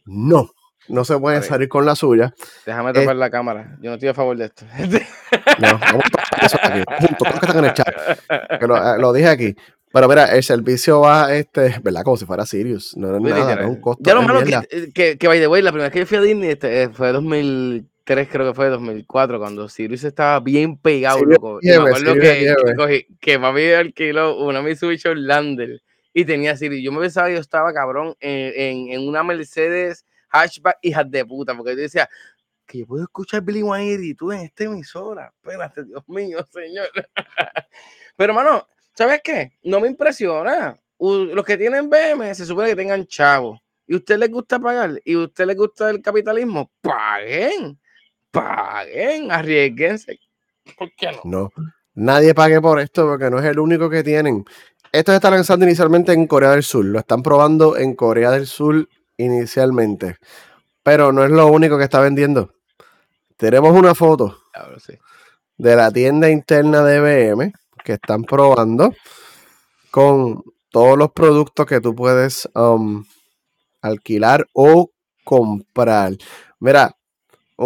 no, 0.07 0.51
no 0.89 1.05
se 1.05 1.19
puede 1.19 1.43
salir 1.43 1.69
con 1.69 1.85
la 1.85 1.95
suya. 1.95 2.35
Déjame 2.65 2.95
tapar 2.95 3.17
la 3.17 3.31
cámara, 3.31 3.77
yo 3.83 3.91
no 3.91 3.95
estoy 3.95 4.09
a 4.09 4.15
favor 4.15 4.37
de 4.39 4.47
esto. 4.47 4.65
no, 5.61 5.79
vamos 5.79 6.05
a 6.33 6.47
eso 6.47 6.59
aquí, 6.63 7.15
todos 7.19 7.39
que 7.39 7.47
están 7.47 7.59
en 7.59 7.65
el 7.67 7.75
chat, 7.75 7.89
que 8.59 8.67
lo, 8.67 8.77
eh, 8.77 8.99
lo, 8.99 9.13
dije 9.13 9.29
aquí. 9.29 9.55
Pero 9.93 10.09
mira, 10.09 10.27
el 10.27 10.43
servicio 10.43 11.01
va, 11.01 11.35
este, 11.35 11.77
¿verdad? 11.83 12.05
Como 12.05 12.17
si 12.17 12.25
fuera 12.25 12.47
Sirius. 12.47 12.97
No 12.97 13.15
es 13.15 13.23
nada, 13.23 13.57
no 13.57 13.63
es 13.63 13.69
un 13.69 13.81
costo. 13.81 14.03
Ya 14.05 14.15
lo 14.15 14.23
malo 14.23 14.41
que, 14.45 14.93
que, 14.95 15.19
que, 15.19 15.29
by 15.29 15.41
the 15.41 15.49
way, 15.49 15.63
la 15.63 15.73
primera 15.73 15.89
vez 15.89 15.93
que 15.93 15.99
yo 15.99 16.07
fui 16.07 16.17
a 16.17 16.21
Disney 16.21 16.51
este, 16.51 16.91
fue 16.91 17.11
2000, 17.13 17.87
creo 18.15 18.49
que 18.49 18.55
fue 18.55 18.69
2004, 18.69 19.39
cuando 19.39 19.69
Sirius 19.69 20.05
estaba 20.05 20.41
bien 20.41 20.77
pegado, 20.77 21.25
loco. 21.25 21.59
me 21.63 21.75
acuerdo 21.75 22.15
que, 22.15 22.55
que, 22.89 23.07
que 23.21 23.39
papi 23.39 23.73
alquiló 23.73 24.39
una 24.39 24.63
Mitsubishi 24.63 25.15
Lander 25.15 25.83
y 26.13 26.25
tenía 26.25 26.57
Sirius. 26.57 26.83
Yo 26.83 26.93
me 26.93 27.01
pensaba 27.01 27.31
yo 27.31 27.39
estaba 27.39 27.73
cabrón 27.73 28.17
en, 28.21 28.91
en, 28.91 29.09
una 29.09 29.23
Mercedes 29.23 30.05
hatchback 30.29 30.79
hija 30.83 31.05
de 31.05 31.25
puta, 31.25 31.57
porque 31.57 31.73
yo 31.73 31.83
decía 31.83 32.09
que 32.67 32.79
yo 32.79 32.87
puedo 32.87 33.03
escuchar 33.05 33.43
Billy 33.43 33.63
Wayne 33.63 34.05
y 34.05 34.15
tú 34.15 34.33
en 34.33 34.41
esta 34.41 34.65
emisora. 34.65 35.33
Espérate, 35.43 35.85
Dios 35.85 36.09
mío, 36.09 36.39
señor. 36.53 36.89
Pero, 38.17 38.35
mano, 38.35 38.69
¿sabes 38.95 39.21
qué? 39.23 39.53
No 39.65 39.81
me 39.81 39.89
impresiona. 39.89 40.79
Los 40.99 41.45
que 41.45 41.57
tienen 41.57 41.89
BM 41.89 42.35
se 42.35 42.45
supone 42.45 42.69
que 42.69 42.77
tengan 42.77 43.07
chavos 43.07 43.61
y 43.91 43.95
a 43.95 43.97
usted 43.97 44.19
les 44.19 44.31
gusta 44.31 44.61
pagar 44.61 45.01
y 45.05 45.15
a 45.15 45.19
usted 45.19 45.47
les 45.47 45.57
gusta 45.57 45.91
el 45.91 46.01
capitalismo, 46.01 46.71
paguen 46.81 47.80
paguen, 48.31 49.31
arriesguense. 49.31 50.19
¿Por 50.79 50.93
qué 50.95 51.13
no? 51.13 51.21
No, 51.25 51.51
nadie 51.95 52.35
pague 52.35 52.61
por 52.61 52.81
esto 52.81 53.07
porque 53.07 53.31
no 53.31 53.39
es 53.39 53.45
el 53.45 53.59
único 53.59 53.91
que 53.91 54.03
tienen. 54.03 54.45
Esto 54.93 55.13
se 55.13 55.17
está 55.17 55.31
lanzando 55.31 55.65
inicialmente 55.65 56.13
en 56.13 56.27
Corea 56.27 56.51
del 56.51 56.63
Sur, 56.63 56.85
lo 56.85 56.99
están 56.99 57.23
probando 57.23 57.77
en 57.77 57.95
Corea 57.95 58.31
del 58.33 58.47
Sur 58.47 58.89
inicialmente, 59.17 60.17
pero 60.83 61.13
no 61.13 61.25
es 61.25 61.31
lo 61.31 61.47
único 61.47 61.79
que 61.79 61.85
está 61.85 62.01
vendiendo. 62.01 62.55
Tenemos 63.37 63.73
una 63.77 63.95
foto 63.95 64.37
de 65.57 65.77
la 65.77 65.91
tienda 65.91 66.29
interna 66.29 66.83
de 66.83 67.01
BM 67.01 67.53
que 67.85 67.95
están 67.95 68.25
probando 68.25 68.93
con 69.91 70.43
todos 70.71 70.99
los 70.99 71.13
productos 71.13 71.67
que 71.67 71.81
tú 71.81 71.95
puedes 71.95 72.49
um, 72.55 73.05
alquilar 73.83 74.47
o 74.53 74.91
comprar. 75.25 76.13
Mira, 76.59 76.97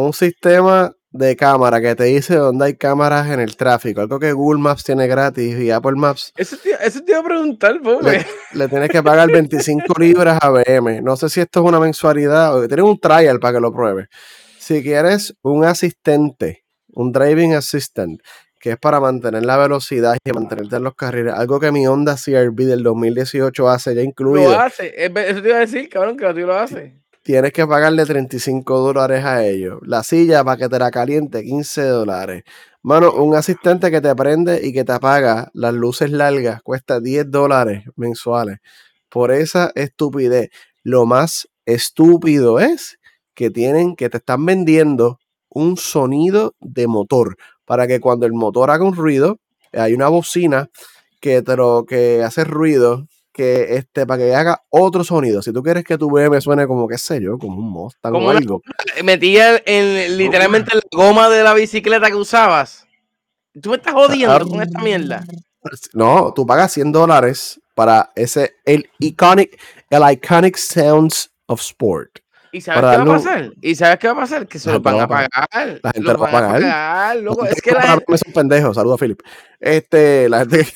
un 0.01 0.13
sistema 0.13 0.93
de 1.13 1.37
cámara 1.37 1.81
que 1.81 1.95
te 1.95 2.05
dice 2.05 2.35
dónde 2.35 2.65
hay 2.65 2.77
cámaras 2.77 3.31
en 3.31 3.39
el 3.39 3.57
tráfico, 3.57 4.01
algo 4.01 4.19
que 4.19 4.33
Google 4.33 4.61
Maps 4.61 4.83
tiene 4.83 5.07
gratis 5.07 5.57
y 5.57 5.71
Apple 5.71 5.95
Maps. 5.95 6.33
Eso 6.37 6.57
te, 6.57 6.71
iba 6.71 7.21
a 7.21 7.23
preguntar, 7.23 7.81
pobre. 7.81 8.27
Le, 8.53 8.67
tienes 8.67 8.91
que 8.91 9.01
pagar 9.05 9.31
25 9.31 9.95
libras 10.01 10.39
a 10.43 10.51
BM. 10.51 11.01
No 11.01 11.17
sé 11.17 11.29
si 11.29 11.41
esto 11.41 11.61
es 11.61 11.67
una 11.67 11.79
mensualidad 11.79 12.57
o 12.57 12.67
tienes 12.67 12.85
un 12.85 12.99
trial 12.99 13.39
para 13.39 13.55
que 13.55 13.61
lo 13.61 13.73
pruebes. 13.73 14.09
Si 14.59 14.83
quieres 14.83 15.35
un 15.43 15.65
asistente, 15.65 16.65
un 16.89 17.13
driving 17.13 17.55
assistant, 17.55 18.21
que 18.59 18.73
es 18.73 18.79
para 18.79 18.99
mantener 18.99 19.45
la 19.45 19.57
velocidad 19.57 20.17
y 20.25 20.33
mantenerte 20.33 20.75
en 20.75 20.83
los 20.83 20.97
carriles, 20.97 21.35
algo 21.35 21.61
que 21.61 21.71
mi 21.71 21.87
Honda 21.87 22.17
CRV 22.17 22.57
del 22.65 22.83
2018 22.83 23.69
hace 23.69 23.95
ya 23.95 24.03
incluido. 24.03 24.51
Lo 24.51 24.59
hace, 24.59 24.93
eso 24.97 25.41
te 25.41 25.49
iba 25.49 25.59
a 25.59 25.61
decir, 25.61 25.89
cabrón, 25.89 26.17
que 26.17 26.25
lo 26.33 26.59
hace 26.59 27.04
tienes 27.25 27.53
que 27.53 27.67
pagarle 27.67 28.05
35 28.05 28.81
dólares 28.81 29.25
a 29.25 29.45
ellos. 29.45 29.81
La 29.83 30.05
silla 30.05 30.45
para 30.45 30.59
que 30.59 30.69
te 30.69 30.79
la 30.79 30.91
caliente, 30.91 31.43
15 31.43 31.83
dólares. 31.83 32.45
Mano, 32.83 33.13
un 33.13 33.35
asistente 33.35 33.91
que 33.91 34.03
te 34.03 34.15
prende 34.15 34.61
y 34.63 34.73
que 34.75 34.85
te 34.85 34.93
apaga 34.93 35.51
las 35.55 35.73
luces 35.73 36.11
largas 36.11 36.63
cuesta 36.63 37.01
10 37.01 37.31
dólares 37.31 37.85
mensuales. 37.97 38.59
Por 39.09 39.33
esa 39.33 39.73
estupidez. 39.75 40.51
Lo 40.83 41.07
más 41.07 41.49
estúpido 41.65 42.61
es 42.61 42.99
que 43.33 43.51
tienen, 43.51 43.97
que 43.97 44.11
te 44.11 44.19
están 44.19 44.45
vendiendo 44.45 45.19
un 45.49 45.79
sonido 45.79 46.55
de 46.61 46.87
motor 46.87 47.37
para 47.65 47.87
que 47.87 48.01
cuando 48.01 48.27
el 48.27 48.35
motor 48.35 48.71
haga 48.71 48.85
un 48.85 48.95
ruido, 48.95 49.39
hay 49.73 49.95
una 49.95 50.09
bocina 50.09 50.69
que, 51.21 51.41
te 51.41 51.57
lo, 51.57 51.87
que 51.87 52.23
hace 52.23 52.45
ruido 52.45 53.07
que 53.35 53.75
este, 53.75 54.07
para 54.07 54.23
que 54.23 54.35
haga 54.35 54.63
otro 54.71 55.03
sonido. 55.03 55.43
Si 55.43 55.53
tú 55.53 55.63
quieres 55.63 55.85
que 55.85 55.99
tu 55.99 56.09
me 56.09 56.41
suene 56.41 56.67
como, 56.67 56.87
qué 56.87 56.97
sé 56.97 57.21
yo, 57.21 57.37
como 57.37 57.59
un 57.59 57.69
Mustang 57.71 58.15
o 58.15 58.31
algo. 58.31 58.63
Metía 59.05 59.61
en, 59.67 60.17
literalmente 60.17 60.75
la 60.75 60.83
goma 60.93 61.29
de 61.29 61.43
la 61.43 61.53
bicicleta 61.53 62.09
que 62.09 62.15
usabas. 62.15 62.87
Tú 63.61 63.71
me 63.71 63.77
estás 63.77 63.93
jodiendo 63.93 64.49
con 64.49 64.63
esta 64.63 64.81
mierda. 64.81 65.25
No, 65.93 66.33
tú 66.35 66.47
pagas 66.47 66.73
100 66.73 66.93
dólares 66.93 67.61
para 67.75 68.13
ese, 68.15 68.55
el 68.65 68.89
iconic, 69.01 69.61
el 69.91 70.03
iconic 70.13 70.57
sounds 70.57 71.31
of 71.47 71.61
sport. 71.61 72.21
¿Y 72.53 72.61
sabes 72.61 72.83
qué 72.83 72.97
va 72.97 73.03
a 73.03 73.17
pasar? 73.17 73.53
¿Y 73.61 73.75
sabes 73.75 73.99
qué 73.99 74.07
va 74.07 74.13
a 74.13 74.17
pasar? 74.17 74.47
Que 74.47 74.59
se 74.61 74.71
los 74.71 74.81
van 74.81 75.01
a 75.01 75.09
pagar. 75.09 75.31
La 75.83 75.91
gente 75.91 76.13
lo 76.13 76.19
va 76.19 76.29
a 76.29 76.31
pagar. 76.31 76.61
pagar 76.61 77.17
Es 77.51 77.61
que 77.61 77.73
la 77.73 77.83
gente... 77.83 78.05
Es 78.15 78.23
un 78.25 78.33
pendejo. 78.33 78.73
Saludos 78.73 79.01
a 79.01 79.05
Philip. 79.05 79.21
Este, 79.59 80.29
la 80.29 80.41
gente... 80.41 80.69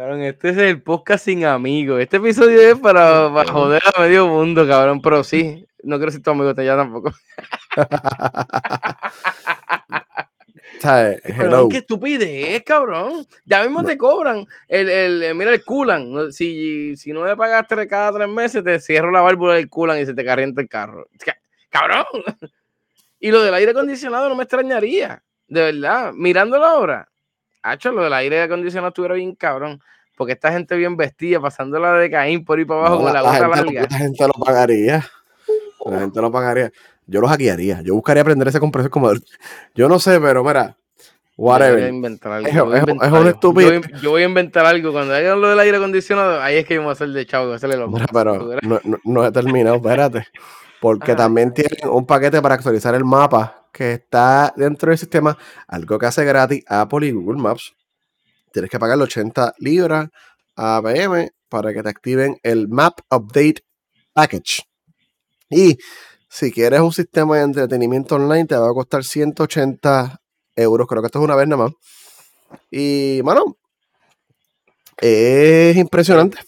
Cabrón, 0.00 0.22
este 0.22 0.48
es 0.48 0.56
el 0.56 0.80
podcast 0.80 1.26
sin 1.26 1.44
amigos. 1.44 2.00
Este 2.00 2.16
episodio 2.16 2.58
es 2.58 2.78
para, 2.78 3.30
para 3.34 3.52
joder 3.52 3.82
a 3.84 4.00
medio 4.00 4.28
mundo, 4.28 4.66
cabrón. 4.66 5.02
Pero 5.02 5.22
sí, 5.22 5.66
no 5.82 5.98
quiero 5.98 6.10
ser 6.10 6.22
tu 6.22 6.30
amigo 6.30 6.54
te 6.54 6.64
ya 6.64 6.74
tampoco. 6.74 7.12
Pero 11.36 11.68
qué 11.68 11.76
estupidez, 11.76 12.62
cabrón. 12.64 13.26
Ya 13.44 13.62
mismo 13.62 13.84
te 13.84 13.98
cobran. 13.98 14.46
El, 14.68 14.88
el, 14.88 15.34
mira 15.34 15.52
el 15.52 15.62
culan. 15.66 16.32
Si, 16.32 16.96
si 16.96 17.12
no 17.12 17.20
me 17.20 17.36
pagaste 17.36 17.86
cada 17.86 18.10
tres 18.10 18.28
meses, 18.28 18.64
te 18.64 18.80
cierro 18.80 19.10
la 19.10 19.20
válvula 19.20 19.56
del 19.56 19.68
culan 19.68 20.00
y 20.00 20.06
se 20.06 20.14
te 20.14 20.24
calienta 20.24 20.62
el 20.62 20.68
carro. 20.70 21.08
Cabrón. 21.68 22.06
Y 23.22 23.30
lo 23.30 23.42
del 23.42 23.52
aire 23.52 23.72
acondicionado 23.72 24.30
no 24.30 24.34
me 24.34 24.44
extrañaría. 24.44 25.22
De 25.46 25.60
verdad. 25.60 26.14
Mirándolo 26.14 26.64
ahora. 26.64 27.06
Hacho, 27.62 27.92
lo 27.92 28.04
del 28.04 28.12
aire 28.12 28.42
acondicionado 28.42 28.88
estuviera 28.88 29.14
bien 29.14 29.34
cabrón. 29.34 29.80
Porque 30.16 30.34
esta 30.34 30.52
gente 30.52 30.76
bien 30.76 30.96
vestida, 30.96 31.40
pasándola 31.40 31.94
de 31.94 32.10
Caín 32.10 32.44
por 32.44 32.58
ahí 32.58 32.64
para 32.64 32.80
abajo 32.80 32.96
con 32.96 33.06
la, 33.06 33.22
la 33.22 33.48
larga. 33.48 33.86
La 33.90 33.98
gente 33.98 34.26
lo 34.26 34.32
pagaría. 34.34 35.04
La 35.86 36.00
gente 36.00 36.20
lo 36.20 36.30
pagaría 36.30 36.70
yo 37.10 37.20
los 37.20 37.28
hackearía. 37.28 37.82
Yo 37.82 37.94
buscaría 37.94 38.22
aprender 38.22 38.46
ese 38.48 38.60
compresor 38.60 38.90
como. 38.90 39.10
Yo 39.74 39.88
no 39.88 39.98
sé, 39.98 40.20
pero 40.20 40.44
mira. 40.44 40.76
Whatever. 41.36 41.78
Yo 41.78 41.80
voy 41.80 41.84
a 41.84 41.88
inventar 41.88 42.32
algo. 42.32 42.74
Es, 42.74 43.12
un 43.12 43.26
estúpido. 43.26 43.80
Yo, 44.02 44.10
voy, 44.10 44.22
a 44.22 44.26
inventar 44.26 44.66
algo. 44.66 44.92
Cuando 44.92 45.14
hagan 45.14 45.40
lo 45.40 45.48
del 45.48 45.58
aire 45.58 45.78
acondicionado, 45.78 46.40
ahí 46.40 46.56
es 46.56 46.66
que 46.66 46.78
vamos 46.78 46.90
a 46.90 46.92
hacer 46.92 47.08
de 47.08 47.26
chavo, 47.26 47.46
voy 47.46 47.56
hacerle 47.56 47.78
lo 47.78 47.88
Mira, 47.88 48.06
pero 48.12 48.58
no, 48.62 48.80
no, 49.04 49.26
he 49.26 49.32
terminado, 49.32 49.76
espérate. 49.76 50.26
Porque 50.80 51.14
también 51.14 51.52
tienen 51.52 51.88
un 51.90 52.06
paquete 52.06 52.40
para 52.40 52.54
actualizar 52.54 52.94
el 52.94 53.04
mapa 53.04 53.59
que 53.72 53.92
está 53.94 54.52
dentro 54.56 54.90
del 54.90 54.98
sistema, 54.98 55.36
algo 55.68 55.98
que 55.98 56.06
hace 56.06 56.24
gratis 56.24 56.64
Apple 56.66 57.06
y 57.06 57.12
Google 57.12 57.40
Maps. 57.40 57.74
Tienes 58.52 58.70
que 58.70 58.78
pagar 58.78 58.98
80 58.98 59.54
libras 59.58 60.08
a 60.56 60.80
PM 60.82 61.30
para 61.48 61.72
que 61.72 61.82
te 61.82 61.88
activen 61.88 62.38
el 62.42 62.68
Map 62.68 63.00
Update 63.10 63.64
Package. 64.12 64.62
Y 65.48 65.78
si 66.28 66.52
quieres 66.52 66.80
un 66.80 66.92
sistema 66.92 67.36
de 67.36 67.42
entretenimiento 67.42 68.16
online, 68.16 68.46
te 68.46 68.56
va 68.56 68.70
a 68.70 68.74
costar 68.74 69.04
180 69.04 70.20
euros. 70.56 70.86
Creo 70.86 71.02
que 71.02 71.06
esto 71.06 71.18
es 71.18 71.24
una 71.24 71.34
vez 71.34 71.48
nada 71.48 71.64
más. 71.64 71.72
Y, 72.70 73.20
bueno, 73.22 73.56
es 74.96 75.76
impresionante. 75.76 76.38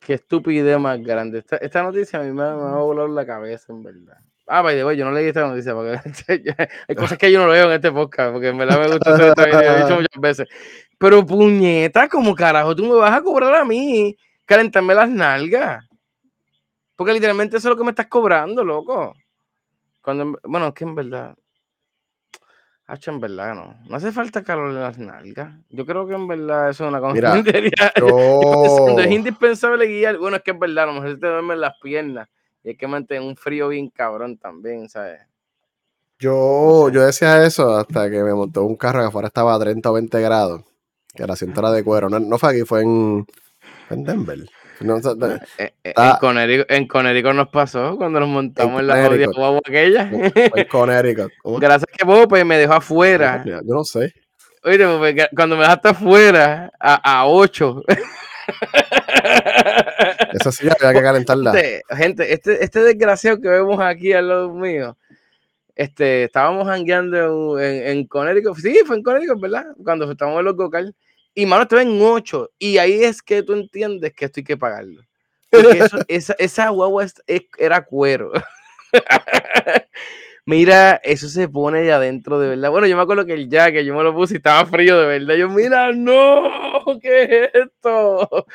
Qué 0.00 0.14
estupidez 0.14 0.78
más 0.78 1.00
grande. 1.02 1.44
Esta, 1.60 1.82
noticia 1.82 2.18
a 2.18 2.22
mí 2.22 2.32
me, 2.32 2.42
va 2.42 2.72
a 2.72 2.82
volar 2.82 3.10
la 3.10 3.26
cabeza, 3.26 3.72
en 3.72 3.82
verdad. 3.82 4.18
Ah, 4.52 4.62
by 4.62 4.74
the 4.74 4.84
way, 4.84 4.96
yo 4.96 5.04
no 5.04 5.12
leí 5.12 5.28
esta 5.28 5.46
noticia 5.46 5.72
porque 5.74 6.00
hay 6.88 6.94
cosas 6.96 7.16
que 7.18 7.30
yo 7.30 7.38
no 7.38 7.52
leo 7.52 7.66
en 7.66 7.72
este 7.72 7.92
podcast, 7.92 8.32
porque 8.32 8.48
en 8.48 8.58
verdad 8.58 8.80
me 8.80 8.88
gusta 8.88 9.14
hacer 9.14 9.28
esta 9.28 9.44
video, 9.44 9.60
he 9.60 9.82
dicho 9.82 9.94
muchas 9.94 10.20
veces. 10.20 10.48
Pero 10.98 11.24
puñeta, 11.24 12.08
como 12.08 12.34
carajo, 12.34 12.74
tú 12.74 12.84
me 12.84 12.94
vas 12.96 13.16
a 13.16 13.22
cobrar 13.22 13.54
a 13.54 13.64
mí, 13.64 14.16
calentarme 14.44 14.92
las 14.92 15.08
nalgas. 15.08 15.88
Porque 16.96 17.12
literalmente 17.12 17.58
eso 17.58 17.68
es 17.68 17.70
lo 17.70 17.78
que 17.78 17.84
me 17.84 17.90
estás 17.90 18.08
cobrando, 18.08 18.64
loco. 18.64 19.14
Cuando, 20.02 20.36
bueno, 20.42 20.66
es 20.66 20.74
que 20.74 20.84
en 20.84 20.96
verdad. 20.96 21.36
Hacho, 22.88 23.12
en 23.12 23.20
verdad 23.20 23.54
no. 23.54 23.76
No 23.88 23.96
hace 23.96 24.10
falta 24.10 24.42
calor 24.42 24.70
en 24.70 24.80
las 24.80 24.98
nalgas. 24.98 25.54
Yo 25.68 25.86
creo 25.86 26.08
que 26.08 26.14
en 26.14 26.26
verdad 26.26 26.70
eso 26.70 26.84
es 26.84 26.90
una 26.90 27.00
cosa. 27.00 27.38
Es 29.04 29.10
indispensable 29.12 29.86
guiar. 29.86 30.18
Bueno, 30.18 30.38
es 30.38 30.42
que 30.42 30.50
es 30.50 30.58
verdad, 30.58 30.84
a 30.84 30.86
lo 30.88 30.94
mejor 30.94 31.20
te 31.20 31.28
duermen 31.28 31.60
las 31.60 31.78
piernas. 31.80 32.28
Y 32.62 32.70
hay 32.70 32.76
que 32.76 32.86
mantener 32.86 33.22
un 33.22 33.36
frío 33.36 33.68
bien 33.68 33.88
cabrón 33.88 34.36
también, 34.36 34.88
¿sabes? 34.88 35.20
Yo, 36.18 36.90
yo 36.90 37.06
decía 37.06 37.46
eso 37.46 37.76
hasta 37.76 38.10
que 38.10 38.22
me 38.22 38.34
montó 38.34 38.64
un 38.64 38.76
carro 38.76 39.00
que 39.00 39.06
afuera 39.06 39.28
estaba 39.28 39.54
a 39.54 39.58
30 39.58 39.90
o 39.90 39.94
20 39.94 40.20
grados. 40.20 40.62
Que 41.14 41.26
la 41.26 41.34
cinta 41.34 41.60
era 41.60 41.72
de 41.72 41.82
cuero. 41.82 42.10
No, 42.10 42.20
no 42.20 42.38
fue 42.38 42.50
aquí, 42.50 42.62
fue 42.62 42.82
en, 42.82 43.26
en 43.88 44.04
Denver. 44.04 44.38
No, 44.80 44.96
eh, 44.96 45.72
eh, 45.84 46.64
en, 46.68 46.86
Conérico, 46.86 47.34
nos 47.34 47.48
pasó 47.48 47.96
cuando 47.98 48.18
nos 48.18 48.30
montamos 48.30 48.80
en, 48.80 48.86
la 48.86 49.06
jodida 49.06 49.26
guagua 49.26 49.60
aquella. 49.66 50.10
En 50.10 50.64
Conérico. 50.68 51.28
Gracias 51.60 51.90
que 51.96 52.04
vos 52.04 52.26
pues, 52.26 52.46
me 52.46 52.56
dejó 52.56 52.74
afuera. 52.74 53.42
Yo 53.44 53.60
no 53.62 53.84
sé. 53.84 54.14
Oye, 54.62 54.86
pues, 54.98 55.14
cuando 55.34 55.56
me 55.56 55.62
dejaste 55.62 55.88
afuera, 55.88 56.70
a, 56.78 57.20
a 57.20 57.26
8. 57.26 57.82
Eso 60.40 60.52
sí, 60.52 60.66
había 60.68 60.98
que 60.98 61.02
calentarla. 61.02 61.52
Gente, 61.90 62.32
este, 62.32 62.64
este 62.64 62.80
desgraciado 62.80 63.40
que 63.40 63.48
vemos 63.48 63.78
aquí 63.80 64.12
al 64.12 64.28
lado 64.28 64.52
mío, 64.54 64.96
este, 65.74 66.24
estábamos 66.24 66.66
hangueando 66.68 67.60
en, 67.60 67.86
en 67.86 68.06
Conérico. 68.06 68.54
Sí, 68.54 68.80
fue 68.86 68.96
en 68.96 69.02
Conérico, 69.02 69.38
¿verdad? 69.38 69.66
Cuando 69.84 70.10
estábamos 70.10 70.40
en 70.40 70.44
los 70.46 70.56
Gocal. 70.56 70.94
Y 71.34 71.46
mano, 71.46 71.62
estoy 71.62 71.82
en 71.82 72.00
8. 72.00 72.50
Y 72.58 72.78
ahí 72.78 73.04
es 73.04 73.22
que 73.22 73.42
tú 73.42 73.52
entiendes 73.52 74.12
que 74.14 74.24
esto 74.24 74.40
hay 74.40 74.44
que 74.44 74.56
pagarlo. 74.56 75.02
esa, 76.08 76.34
esa 76.38 76.68
guagua 76.68 77.06
era 77.58 77.84
cuero. 77.84 78.32
mira, 80.46 81.00
eso 81.04 81.28
se 81.28 81.48
pone 81.48 81.80
allá 81.80 81.96
adentro 81.96 82.38
de 82.40 82.48
verdad. 82.48 82.70
Bueno, 82.70 82.86
yo 82.86 82.96
me 82.96 83.02
acuerdo 83.02 83.26
que 83.26 83.34
el 83.34 83.48
jacket 83.48 83.84
yo 83.84 83.94
me 83.94 84.02
lo 84.02 84.14
puse 84.14 84.34
y 84.34 84.36
estaba 84.38 84.66
frío 84.66 84.98
de 85.00 85.06
verdad. 85.06 85.34
Yo, 85.36 85.48
mira, 85.48 85.92
no, 85.92 86.98
¿qué 87.00 87.22
es 87.22 87.50
esto? 87.54 88.46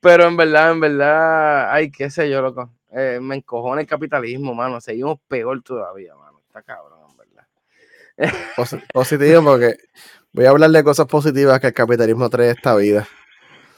Pero 0.00 0.26
en 0.26 0.36
verdad, 0.36 0.72
en 0.72 0.80
verdad, 0.80 1.72
ay, 1.72 1.90
qué 1.90 2.10
sé 2.10 2.30
yo, 2.30 2.40
loco. 2.40 2.72
Eh, 2.92 3.18
me 3.20 3.36
encojona 3.36 3.82
el 3.82 3.86
capitalismo, 3.86 4.54
mano. 4.54 4.80
Seguimos 4.80 5.18
peor 5.28 5.62
todavía, 5.62 6.14
mano. 6.14 6.40
Está 6.46 6.62
cabrón, 6.62 6.98
en 7.10 7.16
verdad. 7.16 7.46
Positivo 8.92 9.44
porque 9.44 9.76
Voy 10.32 10.44
a 10.44 10.50
hablar 10.50 10.70
de 10.70 10.84
cosas 10.84 11.06
positivas 11.06 11.58
que 11.58 11.68
el 11.68 11.72
capitalismo 11.72 12.30
trae 12.30 12.50
a 12.50 12.52
esta 12.52 12.76
vida. 12.76 13.06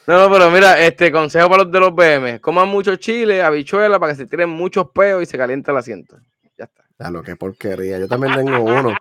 No, 0.06 0.18
no, 0.18 0.30
pero 0.30 0.50
mira, 0.50 0.84
este 0.84 1.10
consejo 1.10 1.48
para 1.48 1.62
los 1.62 1.72
de 1.72 1.80
los 1.80 1.94
BM. 1.94 2.40
Coman 2.40 2.68
mucho 2.68 2.96
chile, 2.96 3.42
habichuela, 3.42 3.98
para 3.98 4.12
que 4.12 4.18
se 4.18 4.26
tiren 4.26 4.50
muchos 4.50 4.90
peos 4.90 5.22
y 5.22 5.26
se 5.26 5.38
caliente 5.38 5.70
el 5.70 5.78
asiento. 5.78 6.18
Ya 6.58 6.64
está. 6.64 6.84
Ya 6.98 7.10
lo 7.10 7.22
que 7.22 7.36
porquería. 7.36 7.98
Yo 7.98 8.06
también 8.06 8.34
tengo 8.34 8.62
uno. 8.62 8.94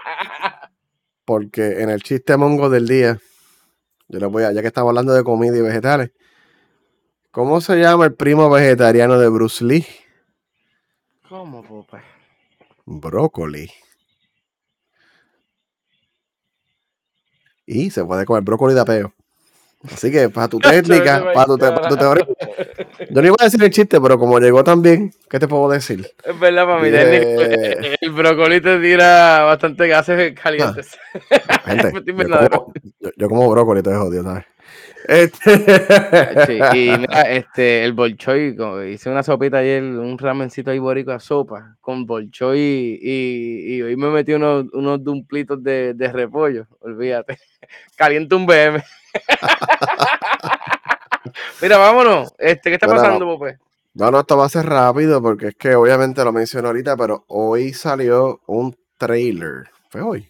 Porque 1.26 1.82
en 1.82 1.90
el 1.90 2.02
chiste 2.04 2.38
mongo 2.38 2.70
del 2.70 2.88
día, 2.88 3.20
yo 4.08 4.20
le 4.20 4.28
voy 4.28 4.44
a, 4.44 4.54
ya 4.54 4.62
que 4.62 4.68
estamos 4.68 4.90
hablando 4.90 5.14
de 5.14 5.24
comida 5.24 5.58
y 5.58 5.62
vegetales, 5.62 6.12
¿cómo 7.32 7.62
se 7.62 7.78
llama 7.78 8.06
el 8.06 8.14
primo 8.14 8.50
vegetariano 8.50 9.18
de 9.18 9.30
Bruce 9.30 9.64
Lee? 9.64 9.86
¿Cómo, 11.28 11.64
papá? 11.64 12.04
Brócoli. 12.86 13.72
y 17.72 17.90
se 17.90 18.04
puede 18.04 18.26
comer 18.26 18.44
brócoli 18.44 18.74
de 18.74 18.82
apeo. 18.82 19.14
Así 19.92 20.12
que 20.12 20.30
para 20.30 20.48
tu 20.48 20.60
técnica, 20.60 21.32
para 21.34 21.46
tu, 21.46 21.58
teoría. 21.58 22.28
Yo 23.10 23.22
no 23.22 23.28
iba 23.28 23.36
a 23.40 23.46
decir 23.46 23.64
el 23.64 23.72
chiste, 23.72 24.00
pero 24.00 24.20
como 24.20 24.40
llegó 24.40 24.64
tan 24.64 24.82
bien, 24.82 25.12
¿qué 25.30 25.40
te 25.40 25.48
puedo 25.48 25.70
decir? 25.70 26.08
Es 26.24 26.40
verdad, 26.40 26.66
para 26.66 26.82
mi 26.82 26.92
técnica, 26.92 27.98
el 28.02 28.12
brócoli 28.12 28.62
te 28.62 28.80
tira 28.80 29.44
bastante 29.44 29.88
gases 29.88 30.40
calientes. 30.40 30.98
Gente, 31.66 31.92
yo, 33.18 33.30
como, 33.30 33.50
brócoli, 33.50 33.82
te 33.82 33.94
jodido, 33.94 34.24
¿sabes? 34.24 34.46
Este... 35.08 36.60
y 36.74 36.90
mira, 36.98 37.22
este, 37.24 37.84
el 37.84 37.94
bolchoy, 37.94 38.56
hice 38.92 39.10
una 39.10 39.24
sopita 39.24 39.58
ayer, 39.58 39.84
un 39.84 40.18
ramencito 40.18 40.72
ahí 40.72 40.80
borico 40.80 41.12
a 41.12 41.20
sopa 41.20 41.76
con 41.82 42.06
bolchoy 42.06 43.00
y, 43.02 43.76
y, 43.76 43.82
hoy 43.82 43.96
me 43.96 44.10
metí 44.10 44.34
unos, 44.34 44.66
unos 44.74 45.04
dumplitos 45.04 45.62
de, 45.64 45.94
de 45.94 46.12
repollo, 46.12 46.68
olvídate. 46.80 47.38
Caliente 47.96 48.36
un 48.36 48.46
BM. 48.46 48.84
Mira, 51.62 51.78
vámonos. 51.78 52.34
Este, 52.38 52.70
¿Qué 52.70 52.76
está 52.76 52.88
pasando, 52.88 53.26
Pope? 53.26 53.58
No, 53.94 54.10
no, 54.10 54.22
esto 54.22 54.38
va 54.38 54.46
a 54.46 54.50
ser 54.50 54.66
rápido 54.66 55.22
porque 55.22 55.50
es 55.50 55.56
que 55.56 55.76
obviamente 55.76 56.24
lo 56.24 56.32
menciono 56.32 56.70
ahorita, 56.70 56.96
pero 56.96 57.26
hoy 57.28 57.74
salió 57.74 58.42
un 58.48 58.76
trailer. 58.98 59.70
¿Fue 59.90 60.02
hoy? 60.02 60.30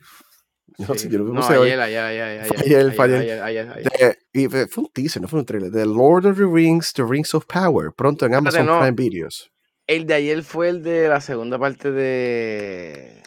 No 0.87 0.95
sé, 0.95 1.09
yo 1.09 1.19
lo 1.19 1.33
no, 1.33 1.41
ayer, 1.41 1.79
ayer, 1.79 2.03
ayer, 2.03 2.53
ayer, 2.99 3.41
ayer, 3.41 4.19
Y 4.33 4.47
fue 4.47 4.67
un 4.77 4.89
teaser, 4.93 5.21
no 5.21 5.27
fue 5.27 5.39
un 5.39 5.45
trailer. 5.45 5.71
The 5.71 5.85
Lord 5.85 6.25
of 6.25 6.37
the 6.37 6.45
Rings, 6.45 6.93
The 6.93 7.03
Rings 7.03 7.33
of 7.33 7.45
Power. 7.45 7.91
Pronto 7.93 8.25
en 8.25 8.35
Amazon 8.35 8.65
Prime 8.65 8.91
Videos. 8.91 9.51
El 9.87 10.05
de 10.05 10.13
ayer 10.13 10.43
fue 10.43 10.69
el 10.69 10.83
de 10.83 11.09
la 11.09 11.21
segunda 11.21 11.59
parte 11.59 11.91
de 11.91 13.21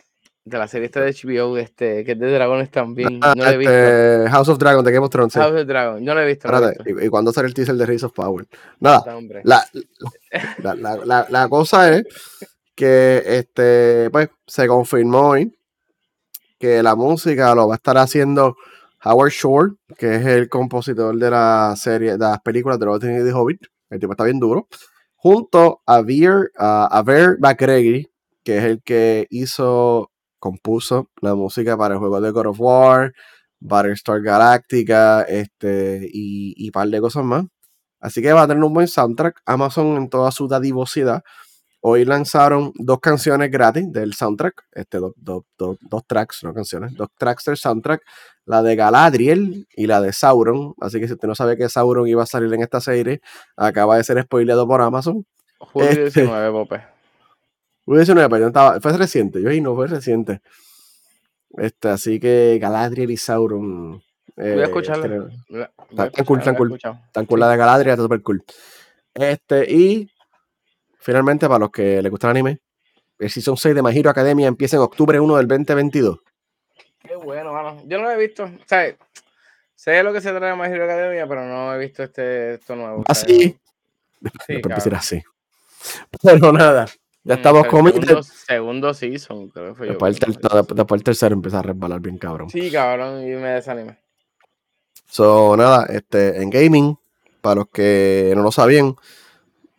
de 0.44 0.58
la 0.58 0.68
serie 0.68 0.86
esta 0.86 1.00
de 1.00 1.12
HBO, 1.12 1.56
este, 1.56 2.04
que 2.04 2.12
es 2.12 2.18
de 2.18 2.30
dragones 2.30 2.70
también. 2.70 3.18
Ah, 3.22 3.34
no 3.34 3.44
lo 3.44 3.50
he 3.50 3.56
visto. 3.56 3.72
Este, 3.72 4.30
House 4.30 4.48
of 4.48 4.58
Dragon, 4.58 4.84
de 4.84 4.92
Game 4.92 5.04
of 5.04 5.10
Thrones. 5.10 5.34
House 5.34 5.60
of 5.60 5.66
Dragon, 5.66 6.04
no 6.04 6.14
lo 6.14 6.20
he 6.20 6.26
visto. 6.26 6.48
¿y, 6.84 7.08
cuándo 7.08 7.32
sale 7.32 7.48
el 7.48 7.54
teaser 7.54 7.74
de 7.76 7.86
Rings 7.86 8.04
of 8.04 8.12
Power? 8.12 8.46
Nada. 8.78 9.02
La, 9.42 9.64
la, 10.62 10.74
la, 10.74 11.26
la, 11.28 11.48
cosa 11.48 11.96
es 11.96 12.04
que 12.74 13.22
este, 13.24 14.10
pues, 14.10 14.28
se 14.46 14.66
confirmó 14.66 15.30
hoy 15.30 15.50
que 16.64 16.82
la 16.82 16.96
música 16.96 17.54
lo 17.54 17.68
va 17.68 17.74
a 17.74 17.76
estar 17.76 17.98
haciendo 17.98 18.56
Howard 19.04 19.32
Shore, 19.32 19.72
que 19.98 20.16
es 20.16 20.24
el 20.24 20.48
compositor 20.48 21.14
de 21.14 21.30
la 21.30 21.74
serie, 21.76 22.12
de 22.12 22.18
las 22.18 22.40
películas 22.40 22.78
de 22.78 22.86
of 22.86 23.00
the 23.00 23.32
Hobbit. 23.34 23.66
El 23.90 24.00
tipo 24.00 24.12
está 24.12 24.24
bien 24.24 24.40
duro. 24.40 24.66
junto 25.14 25.82
a 25.84 26.00
Ver, 26.00 26.50
a, 26.56 27.02
Ver 27.04 27.36
McGregor, 27.38 28.08
que 28.42 28.58
es 28.58 28.64
el 28.64 28.82
que 28.82 29.26
hizo, 29.28 30.10
compuso 30.38 31.10
la 31.20 31.34
música 31.34 31.76
para 31.76 31.94
el 31.94 32.00
juego 32.00 32.22
de 32.22 32.30
God 32.30 32.46
of 32.46 32.60
War, 32.60 33.12
Battlestar 33.60 34.22
Galactica, 34.22 35.20
este, 35.22 36.08
y, 36.10 36.54
y 36.56 36.70
par 36.70 36.88
de 36.88 36.98
cosas 36.98 37.24
más. 37.24 37.44
Así 38.00 38.22
que 38.22 38.32
va 38.32 38.42
a 38.44 38.48
tener 38.48 38.64
un 38.64 38.72
buen 38.72 38.88
soundtrack. 38.88 39.42
Amazon 39.44 39.98
en 39.98 40.08
toda 40.08 40.30
su 40.30 40.48
dadivosidad. 40.48 41.24
Hoy 41.86 42.06
lanzaron 42.06 42.72
dos 42.76 42.98
canciones 42.98 43.50
gratis 43.50 43.92
del 43.92 44.14
soundtrack. 44.14 44.68
Este, 44.72 44.98
dos 44.98 46.06
tracks, 46.06 46.42
no 46.42 46.54
canciones. 46.54 46.94
Dos 46.94 47.08
tracks 47.18 47.44
del 47.44 47.58
soundtrack. 47.58 48.00
La 48.46 48.62
de 48.62 48.74
Galadriel 48.74 49.66
y 49.76 49.86
la 49.86 50.00
de 50.00 50.14
Sauron. 50.14 50.72
Así 50.80 50.98
que 50.98 51.06
si 51.06 51.12
usted 51.12 51.28
no 51.28 51.34
sabe 51.34 51.58
que 51.58 51.68
Sauron 51.68 52.08
iba 52.08 52.22
a 52.22 52.26
salir 52.26 52.50
en 52.54 52.62
esta 52.62 52.80
serie, 52.80 53.20
acaba 53.54 53.98
de 53.98 54.04
ser 54.04 54.22
spoileado 54.22 54.66
por 54.66 54.80
Amazon. 54.80 55.26
Julio 55.58 55.90
19, 55.90 56.52
Pope. 56.52 56.82
Julio 57.84 58.00
19, 58.00 58.30
pero 58.30 58.80
fue 58.80 58.96
reciente. 58.96 59.42
Yo 59.42 59.50
ahí 59.50 59.60
no 59.60 59.74
fue 59.74 59.86
reciente. 59.86 60.40
Este, 61.58 61.88
así 61.90 62.18
que 62.18 62.58
Galadriel 62.62 63.10
y 63.10 63.18
Sauron 63.18 64.02
voy 64.36 64.46
a 64.46 64.54
eh, 64.54 64.62
escucharla. 64.62 65.28
Tan 65.94 66.24
cool, 66.24 66.42
tan 66.42 66.54
cool. 66.54 66.78
Tan 67.12 67.26
cool 67.26 67.40
la 67.40 67.50
de 67.50 67.58
Galadriel, 67.58 67.92
está 67.92 68.02
súper 68.04 68.22
cool. 68.22 68.42
Este, 69.12 69.70
y 69.70 70.10
finalmente, 71.04 71.46
para 71.46 71.60
los 71.60 71.70
que 71.70 72.00
les 72.00 72.10
gusta 72.10 72.28
el 72.28 72.30
anime, 72.32 72.58
el 73.18 73.30
Season 73.30 73.56
6 73.56 73.74
de 73.74 73.82
My 73.82 73.96
Hero 73.96 74.10
Academia 74.10 74.48
empieza 74.48 74.76
en 74.76 74.82
octubre 74.82 75.20
1 75.20 75.36
del 75.36 75.46
2022. 75.46 76.18
Qué 76.98 77.16
bueno, 77.16 77.52
mano. 77.52 77.82
Yo 77.84 77.98
no 77.98 78.04
lo 78.04 78.10
he 78.10 78.16
visto. 78.16 78.44
O 78.44 78.66
sea, 78.66 78.96
sé 79.74 80.02
lo 80.02 80.12
que 80.12 80.22
se 80.22 80.32
trae 80.32 80.50
de 80.50 80.56
My 80.56 80.74
Hero 80.74 80.84
Academia, 80.84 81.26
pero 81.28 81.44
no 81.44 81.74
he 81.74 81.78
visto 81.78 82.02
este, 82.02 82.54
esto 82.54 82.74
nuevo. 82.74 83.04
Así. 83.06 83.58
Sí, 84.46 84.54
Después 84.54 84.86
así. 84.94 85.22
Pero 86.22 86.50
nada. 86.50 86.86
Ya 87.22 87.34
mm, 87.34 87.38
estamos 87.38 87.66
comiendo. 87.66 88.06
Segundo, 88.06 88.22
segundo 88.22 88.94
season, 88.94 89.48
creo 89.50 89.68
que 89.68 89.74
fue 89.74 89.86
después, 89.88 90.18
yo, 90.18 90.26
el, 90.26 90.66
después 90.74 90.98
el 90.98 91.04
tercero 91.04 91.34
empieza 91.34 91.58
a 91.58 91.62
resbalar 91.62 92.00
bien 92.00 92.16
cabrón. 92.16 92.48
Sí, 92.48 92.70
cabrón, 92.70 93.22
y 93.22 93.34
me 93.34 93.48
desanimé. 93.50 93.98
So, 95.06 95.56
nada, 95.56 95.86
este, 95.90 96.42
en 96.42 96.48
gaming, 96.48 96.98
para 97.40 97.56
los 97.56 97.68
que 97.68 98.32
no 98.34 98.42
lo 98.42 98.50
sabían, 98.50 98.96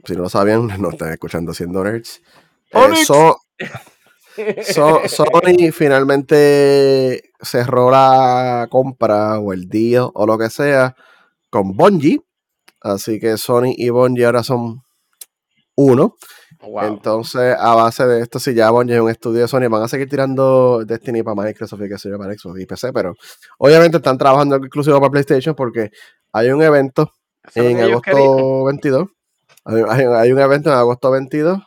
si 0.05 0.15
no 0.15 0.23
lo 0.23 0.29
sabían, 0.29 0.67
no 0.79 0.89
están 0.89 1.11
escuchando 1.11 1.51
haciendo 1.51 1.83
nerds. 1.83 2.21
Eh, 4.37 4.63
Sony 4.63 5.71
finalmente 5.71 7.31
cerró 7.41 7.89
la 7.89 8.67
compra 8.69 9.39
o 9.39 9.53
el 9.53 9.69
deal 9.69 10.09
o 10.13 10.25
lo 10.25 10.37
que 10.37 10.49
sea 10.49 10.95
con 11.49 11.75
Bungie. 11.75 12.21
Así 12.81 13.19
que 13.19 13.37
Sony 13.37 13.73
y 13.77 13.89
Bungie 13.89 14.25
ahora 14.25 14.43
son 14.43 14.81
uno. 15.75 16.15
Entonces, 16.81 17.55
a 17.59 17.75
base 17.75 18.05
de 18.07 18.21
esto, 18.21 18.39
si 18.39 18.53
ya 18.53 18.71
Bungie 18.71 18.95
es 18.95 19.01
un 19.01 19.09
estudio 19.09 19.41
de 19.41 19.47
Sony, 19.47 19.69
van 19.69 19.83
a 19.83 19.87
seguir 19.87 20.09
tirando 20.09 20.83
Destiny 20.83 21.21
para 21.21 21.43
Microsoft 21.43 21.81
y 21.83 21.89
que 21.89 21.97
se 21.97 22.09
para 22.17 22.33
Xbox 22.33 22.59
y 22.59 22.65
PC, 22.65 22.91
pero 22.91 23.13
obviamente 23.59 23.97
están 23.97 24.17
trabajando 24.17 24.55
exclusivo 24.55 24.99
para 24.99 25.11
PlayStation 25.11 25.55
porque 25.55 25.91
hay 26.33 26.49
un 26.49 26.61
evento 26.61 27.11
en 27.53 27.81
agosto 27.81 28.65
22. 28.65 29.07
Hay, 29.65 30.31
un 30.31 30.39
evento 30.39 30.69
en 30.69 30.77
agosto 30.77 31.09
22 31.09 31.59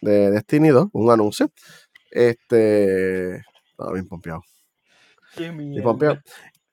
de 0.00 0.30
Destiny 0.30 0.68
2, 0.68 0.88
un 0.92 1.10
anuncio. 1.10 1.50
Este. 2.10 3.36
Estaba 3.70 3.92
bien 3.92 4.08
pompeado. 4.08 4.42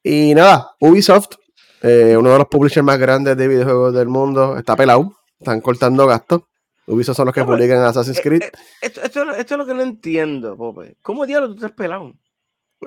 Y 0.02 0.34
nada, 0.34 0.72
Ubisoft, 0.80 1.36
eh, 1.82 2.16
uno 2.18 2.32
de 2.32 2.38
los 2.38 2.48
publishers 2.48 2.86
más 2.86 2.98
grandes 2.98 3.36
de 3.36 3.48
videojuegos 3.48 3.94
del 3.94 4.08
mundo, 4.08 4.58
está 4.58 4.78
pelado. 4.78 5.18
Están 5.38 5.60
cortando 5.60 6.08
gastos. 6.08 6.44
Ubisoft 6.88 7.18
son 7.18 7.26
los 7.26 7.36
que 7.36 7.44
publican 7.44 7.80
Assassin's 7.80 8.18
eh, 8.20 8.22
Creed. 8.22 8.44
Eh, 8.44 8.52
esto, 8.82 9.02
esto, 9.02 9.32
esto, 9.32 9.54
es 9.56 9.58
lo 9.58 9.66
que 9.66 9.74
no 9.74 9.82
entiendo, 9.82 10.56
Pope. 10.56 10.96
¿Cómo 11.02 11.26
diablos 11.26 11.52
tú 11.52 11.56
estás 11.58 11.72
pelado? 11.74 12.14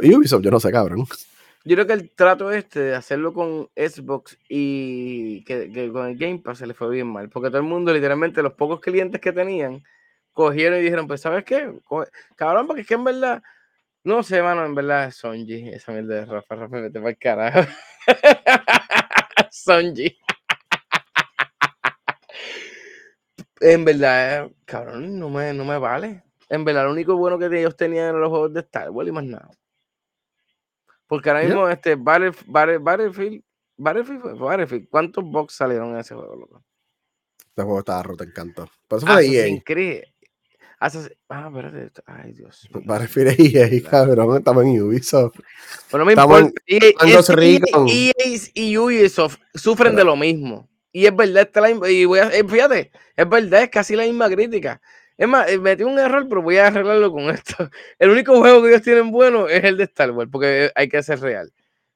Y 0.00 0.14
Ubisoft, 0.14 0.42
yo 0.42 0.50
no 0.50 0.58
sé, 0.58 0.72
cabrón. 0.72 1.04
Yo 1.64 1.76
creo 1.76 1.86
que 1.86 1.92
el 1.92 2.10
trato 2.10 2.50
este 2.50 2.80
de 2.80 2.94
hacerlo 2.96 3.32
con 3.32 3.70
Xbox 3.76 4.36
y 4.48 5.44
que, 5.44 5.90
con 5.92 6.08
el 6.08 6.16
Game 6.16 6.40
Pass 6.40 6.58
se 6.58 6.66
le 6.66 6.74
fue 6.74 6.90
bien 6.90 7.06
mal. 7.06 7.28
Porque 7.28 7.50
todo 7.50 7.58
el 7.58 7.64
mundo, 7.64 7.92
literalmente, 7.92 8.42
los 8.42 8.54
pocos 8.54 8.80
clientes 8.80 9.20
que 9.20 9.32
tenían, 9.32 9.84
cogieron 10.32 10.80
y 10.80 10.82
dijeron, 10.82 11.06
pues, 11.06 11.20
¿sabes 11.20 11.44
qué? 11.44 11.72
cabrón, 12.36 12.66
porque 12.66 12.82
es 12.82 12.88
que 12.88 12.94
en 12.94 13.04
verdad, 13.04 13.42
no 14.04 14.22
sé, 14.24 14.42
mano, 14.42 14.64
en 14.66 14.74
verdad 14.74 15.06
es 15.08 15.16
Sonji, 15.16 15.68
esa 15.70 15.92
mierda 15.92 16.16
de 16.16 16.24
Rafa, 16.26 16.56
Rafa, 16.56 16.80
vete 16.80 16.98
para 16.98 17.10
el 17.10 17.18
carajo. 17.18 17.70
Sonji. 19.50 20.18
En 23.60 23.84
verdad, 23.84 24.50
cabrón, 24.64 25.18
no 25.18 25.30
me, 25.30 25.52
no 25.54 25.64
me 25.64 25.78
vale. 25.78 26.24
En 26.48 26.64
verdad, 26.64 26.84
lo 26.84 26.92
único 26.92 27.16
bueno 27.16 27.38
que 27.38 27.46
ellos 27.46 27.76
tenían 27.76 28.06
eran 28.06 28.20
los 28.20 28.30
juegos 28.30 28.52
de 28.52 28.60
Star 28.60 28.90
Wars 28.90 29.08
y 29.08 29.12
más 29.12 29.24
nada. 29.24 29.48
Porque 31.12 31.28
ahora 31.28 31.44
mismo, 31.44 31.68
este 31.68 31.94
Battlefield, 31.94 32.50
Battlefield, 32.78 33.42
Battlefield, 33.76 34.88
¿cuántos 34.88 35.22
box 35.22 35.52
salieron 35.56 35.90
en 35.90 35.98
ese 35.98 36.14
juego, 36.14 36.36
loco? 36.36 36.64
Este 37.38 37.62
juego 37.62 37.80
estaba 37.80 38.02
roto, 38.02 38.24
encantó. 38.24 38.66
Pero 38.88 38.96
eso 38.96 39.06
fue. 39.06 39.16
Ah, 41.28 41.48
espérate. 41.48 42.02
Ay, 42.06 42.32
Dios. 42.32 42.66
Battlefield 42.86 43.28
es 43.38 43.54
EA, 43.54 43.90
cabrón. 43.90 44.38
Estamos 44.38 44.64
en 44.64 44.80
Ubisoft. 44.80 45.38
Pero 45.90 45.98
no 45.98 46.06
me 46.06 46.12
importa. 46.14 46.50
EA, 46.66 46.92
EA, 47.88 48.12
y 48.54 48.78
Ubisoft 48.78 49.36
sufren 49.52 49.94
de 49.94 50.04
lo 50.04 50.16
mismo. 50.16 50.66
Y 50.92 51.04
es 51.04 51.14
verdad, 51.14 51.42
está 51.42 51.60
la, 51.60 51.90
y 51.90 52.06
voy 52.06 52.20
a, 52.20 52.30
eh, 52.30 52.42
fíjate, 52.42 52.90
es 53.14 53.28
verdad, 53.28 53.64
es 53.64 53.68
casi 53.68 53.96
la 53.96 54.04
misma 54.04 54.30
crítica. 54.30 54.80
Es 55.16 55.28
más, 55.28 55.48
eh, 55.50 55.58
metí 55.58 55.82
un 55.82 55.98
error, 55.98 56.26
pero 56.28 56.42
voy 56.42 56.56
a 56.56 56.68
arreglarlo 56.68 57.12
con 57.12 57.24
esto. 57.30 57.54
El 57.98 58.10
único 58.10 58.38
juego 58.38 58.62
que 58.62 58.68
ellos 58.70 58.82
tienen 58.82 59.10
bueno 59.10 59.48
es 59.48 59.62
el 59.64 59.76
de 59.76 59.84
Star 59.84 60.10
Wars, 60.10 60.30
porque 60.30 60.70
hay 60.74 60.88
que 60.88 61.02
ser 61.02 61.20
real. 61.20 61.52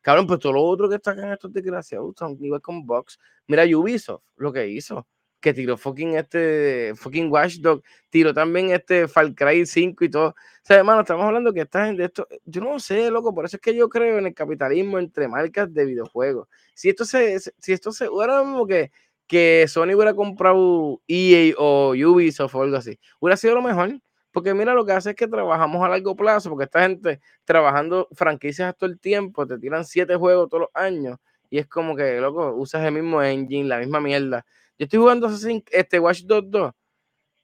Cabrón, 0.07 0.27
pues 0.27 0.39
todo 0.39 0.53
lo 0.53 0.63
otro 0.63 0.89
que 0.89 0.95
está 0.95 1.11
acá 1.11 1.27
en 1.27 1.33
estos 1.33 1.53
desgraciados 1.53 2.15
son 2.17 2.37
igual 2.41 2.61
con 2.61 2.87
Box. 2.87 3.19
Mira 3.49 3.65
Ubisoft, 3.65 4.23
lo 4.37 4.53
que 4.53 4.69
hizo. 4.69 5.07
Que 5.41 5.53
tiró 5.53 5.77
fucking 5.77 6.17
este, 6.17 6.93
fucking 6.97 7.31
Watchdog, 7.31 7.83
tiró 8.09 8.33
también 8.33 8.71
este 8.71 9.09
Far 9.09 9.35
Cry 9.35 9.67
5 9.67 10.05
y 10.05 10.09
todo. 10.09 10.29
O 10.29 10.35
sea, 10.63 10.79
hermano, 10.79 11.01
estamos 11.01 11.25
hablando 11.25 11.53
que 11.53 11.63
esta 11.63 11.87
gente, 11.87 12.05
esto, 12.05 12.27
yo 12.45 12.61
no 12.61 12.79
sé, 12.79 13.11
loco, 13.11 13.35
por 13.35 13.45
eso 13.45 13.57
es 13.57 13.61
que 13.61 13.75
yo 13.75 13.89
creo 13.89 14.19
en 14.19 14.27
el 14.27 14.35
capitalismo 14.35 14.99
entre 14.99 15.29
marcas 15.29 15.73
de 15.73 15.85
videojuegos. 15.85 16.49
Si 16.75 16.89
esto 16.89 17.05
se, 17.05 17.39
si 17.41 17.73
esto 17.73 17.93
se, 17.93 18.07
ahora 18.07 18.43
mismo 18.45 18.67
que, 18.67 18.93
que 19.27 19.67
Sony 19.69 19.95
hubiera 19.95 20.15
comprado 20.15 21.01
EA 21.09 21.55
o 21.59 21.91
Ubisoft 21.91 22.55
o 22.55 22.63
algo 22.63 22.77
así, 22.77 22.99
hubiera 23.21 23.37
sido 23.37 23.55
lo 23.55 23.63
mejor. 23.63 24.01
Porque 24.31 24.53
mira, 24.53 24.75
lo 24.75 24.85
que 24.85 24.93
hace 24.93 25.11
es 25.11 25.17
que 25.17 25.27
trabajamos 25.27 25.83
a 25.83 25.89
largo 25.89 26.15
plazo, 26.15 26.51
porque 26.51 26.65
esta 26.65 26.83
gente 26.83 27.21
trabajando 27.45 28.07
franquicias 28.13 28.77
todo 28.77 28.91
el 28.91 29.01
tiempo, 29.01 29.47
te 29.47 29.59
tiran 29.59 29.87
siete 29.87 30.15
juegos 30.15 30.51
todos 30.51 30.61
los 30.63 30.71
años, 30.75 31.17
y 31.49 31.57
es 31.57 31.67
como 31.67 31.97
que, 31.97 32.21
loco, 32.21 32.53
usas 32.55 32.85
el 32.85 32.93
mismo 32.93 33.23
engine, 33.23 33.67
la 33.67 33.79
misma 33.79 33.99
mierda. 33.99 34.45
Yo 34.79 34.85
estoy 34.85 34.99
jugando 34.99 35.31
este 35.71 35.99
Watch 35.99 36.25
Dogs 36.25 36.51
2, 36.51 36.73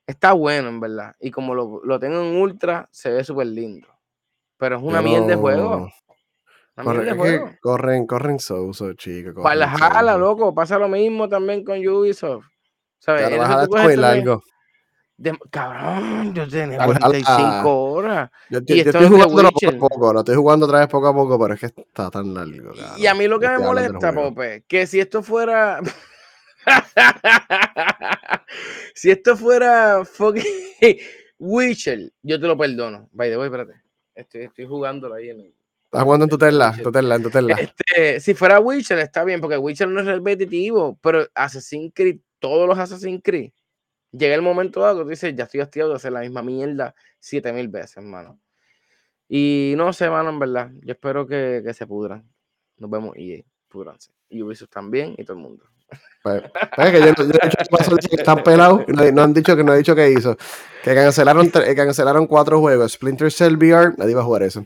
está 0.06 0.34
bueno, 0.34 0.68
en 0.68 0.80
verdad. 0.80 1.16
Y 1.18 1.30
como 1.30 1.54
lo, 1.54 1.80
lo 1.82 1.98
tengo 1.98 2.20
en 2.20 2.36
ultra, 2.36 2.86
se 2.92 3.10
ve 3.10 3.24
súper 3.24 3.46
lindo. 3.46 3.88
Pero 4.58 4.76
es 4.76 4.82
una 4.82 5.00
mierda 5.00 5.28
de 5.28 5.36
juego. 5.36 5.90
Corren, 7.60 8.06
corren 8.06 8.38
Souso, 8.38 8.92
chicos. 8.94 9.42
Para 9.42 9.54
la 9.54 9.68
jala, 9.68 10.16
loco. 10.16 10.54
Pasa 10.54 10.78
lo 10.78 10.88
mismo 10.88 11.28
también 11.28 11.64
con 11.64 11.86
Ubisoft. 11.86 12.46
¿Sabes? 12.98 13.30
muy 13.68 13.96
largo. 13.96 14.42
De, 15.16 15.38
cabrón, 15.50 16.34
yo 16.34 16.48
tengo 16.48 16.76
45 16.76 17.68
horas. 17.68 18.30
Yo, 18.48 18.60
y 18.66 18.80
estoy 18.80 19.06
jugando 19.06 19.50
poco 19.52 19.68
a 19.68 19.88
poco, 19.88 20.12
lo 20.12 20.20
estoy 20.20 20.34
jugando 20.34 20.66
otra 20.66 20.80
vez 20.80 20.88
poco 20.88 21.08
a 21.08 21.14
poco, 21.14 21.38
pero 21.38 21.54
es 21.54 21.60
que 21.60 21.66
está 21.66 22.10
tan 22.10 22.34
largo. 22.34 22.72
Y 22.96 23.06
a 23.06 23.14
mí 23.14 23.28
lo 23.28 23.38
que 23.38 23.48
me 23.48 23.58
molesta, 23.58 24.12
Pope, 24.12 24.64
que 24.66 24.86
si 24.86 24.98
esto 24.98 25.22
fuera. 25.22 25.80
si 28.94 29.10
esto 29.10 29.36
fuera 29.36 30.04
fucking 30.04 30.44
Witcher, 31.38 32.12
yo 32.22 32.40
te 32.40 32.46
lo 32.46 32.56
perdono. 32.56 33.08
By 33.12 33.30
the 33.30 33.36
way, 33.36 33.46
espérate. 33.46 33.74
Estoy, 34.14 34.42
estoy 34.42 34.66
jugándolo 34.66 35.14
ahí 35.14 35.30
en 35.30 35.40
el 35.40 35.54
Estás 35.92 36.04
jugando 36.04 36.24
en 36.24 36.30
tu 36.30 36.38
tela, 36.38 36.74
tu 36.82 36.90
tela, 36.90 37.16
en 37.16 37.22
tu 37.22 37.28
tela. 37.28 37.54
Este, 37.54 38.18
si 38.18 38.32
fuera 38.32 38.58
Witcher, 38.58 38.98
está 38.98 39.24
bien, 39.24 39.42
porque 39.42 39.58
Witcher 39.58 39.86
no 39.86 40.00
es 40.00 40.06
repetitivo, 40.06 40.98
pero 41.02 41.26
Assassin's 41.34 41.92
Creed, 41.94 42.20
todos 42.38 42.66
los 42.66 42.78
Assassin's 42.78 43.20
Creed, 43.22 43.52
llega 44.10 44.34
el 44.34 44.40
momento 44.40 44.80
dado 44.80 45.00
que 45.00 45.02
tú 45.04 45.10
dices, 45.10 45.36
ya 45.36 45.44
estoy 45.44 45.60
hastiado 45.60 45.90
de 45.90 45.96
hacer 45.96 46.12
la 46.12 46.20
misma 46.20 46.40
mierda 46.42 46.94
7000 47.20 47.68
veces, 47.68 47.98
hermano. 47.98 48.40
Y 49.28 49.74
no 49.76 49.92
sé, 49.92 50.06
hermano, 50.06 50.30
en 50.30 50.38
verdad. 50.38 50.70
Yo 50.80 50.92
espero 50.92 51.26
que, 51.26 51.60
que 51.62 51.74
se 51.74 51.86
pudran. 51.86 52.26
Nos 52.78 52.88
vemos 52.88 53.14
y 53.18 53.44
pudranse. 53.68 54.12
Y 54.30 54.40
Ubisoft 54.40 54.70
también 54.70 55.14
y 55.18 55.24
todo 55.24 55.36
el 55.36 55.42
mundo. 55.42 55.66
Pues, 56.22 56.42
pues 56.74 56.90
que 56.90 57.00
yo, 57.00 57.06
yo, 57.06 57.96
que 58.08 58.16
están 58.16 58.42
pelados 58.42 58.82
no, 58.88 59.22
han 59.22 59.34
dicho 59.34 59.54
que 59.54 59.62
no 59.62 59.72
ha 59.72 59.76
dicho 59.76 59.94
que 59.94 60.10
hizo. 60.10 60.38
Que 60.82 60.94
cancelaron, 60.94 61.50
que 61.50 61.74
cancelaron 61.74 62.26
cuatro 62.26 62.60
juegos. 62.60 62.92
Splinter 62.92 63.30
Cell 63.30 63.56
VR, 63.56 63.94
nadie 63.98 64.14
va 64.14 64.22
a 64.22 64.24
jugar 64.24 64.42
eso. 64.42 64.64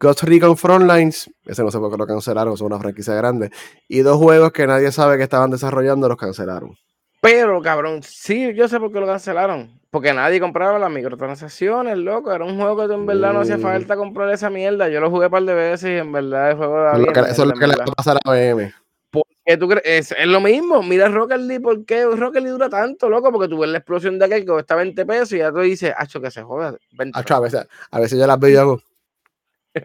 Ghost 0.00 0.22
Recon 0.22 0.56
Frontlines, 0.56 1.28
ese 1.44 1.62
no 1.62 1.70
sé 1.70 1.78
por 1.78 1.90
qué 1.90 1.96
lo 1.96 2.06
cancelaron, 2.06 2.56
son 2.56 2.68
una 2.68 2.78
franquicia 2.78 3.14
grande. 3.14 3.50
Y 3.88 4.00
dos 4.00 4.16
juegos 4.16 4.52
que 4.52 4.66
nadie 4.66 4.92
sabe 4.92 5.16
que 5.16 5.24
estaban 5.24 5.50
desarrollando, 5.50 6.08
los 6.08 6.16
cancelaron. 6.16 6.76
Pero, 7.20 7.60
cabrón, 7.60 8.02
sí, 8.04 8.54
yo 8.54 8.68
sé 8.68 8.78
por 8.78 8.92
qué 8.92 9.00
lo 9.00 9.06
cancelaron. 9.06 9.80
Porque 9.90 10.12
nadie 10.12 10.38
compraba 10.38 10.78
las 10.78 10.90
microtransacciones, 10.90 11.98
loco. 11.98 12.32
Era 12.32 12.44
un 12.44 12.56
juego 12.56 12.86
que 12.86 12.94
en 12.94 13.06
verdad 13.06 13.32
no 13.32 13.40
hacía 13.40 13.56
mm. 13.56 13.62
falta 13.62 13.96
comprar 13.96 14.30
esa 14.30 14.50
mierda. 14.50 14.88
Yo 14.88 15.00
lo 15.00 15.10
jugué 15.10 15.26
un 15.26 15.32
par 15.32 15.42
de 15.42 15.54
veces 15.54 15.90
y 15.90 15.94
en 15.94 16.12
verdad 16.12 16.50
el 16.50 16.56
juego 16.56 16.92
bien, 16.96 17.24
Eso 17.26 17.42
es 17.42 17.48
lo 17.48 17.54
que 17.54 17.66
le 17.66 17.74
va 17.74 17.84
a 17.84 17.86
pasar 17.86 18.18
a 18.22 18.30
BM. 18.30 18.72
¿Por 19.10 19.24
qué 19.44 19.56
tú 19.56 19.68
crees? 19.68 20.12
Es, 20.12 20.26
lo 20.26 20.40
mismo. 20.40 20.82
Mira 20.82 21.08
Rocket 21.08 21.40
League, 21.40 21.62
¿por 21.62 21.84
qué 21.86 22.04
Rocket 22.04 22.42
League 22.42 22.50
dura 22.50 22.68
tanto, 22.68 23.08
loco? 23.08 23.32
Porque 23.32 23.48
tú 23.48 23.58
ves 23.58 23.70
la 23.70 23.78
explosión 23.78 24.18
de 24.18 24.26
aquel 24.26 24.40
que 24.42 24.52
cuesta 24.52 24.76
20 24.76 25.06
pesos 25.06 25.32
y 25.32 25.38
ya 25.38 25.50
tú 25.50 25.60
dices, 25.60 25.92
hacho, 25.96 26.20
que 26.20 26.30
se 26.30 26.42
joda. 26.42 26.76
a 27.14 27.40
veces, 27.40 27.66
a 27.90 27.98
veces 27.98 28.18
yo 28.18 28.26
las 28.26 28.38
veo 28.38 28.50
y 28.50 28.56
hago. 28.56 28.82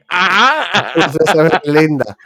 ¡Ajá! 0.07 0.93
es 1.63 1.71
linda. 1.71 2.17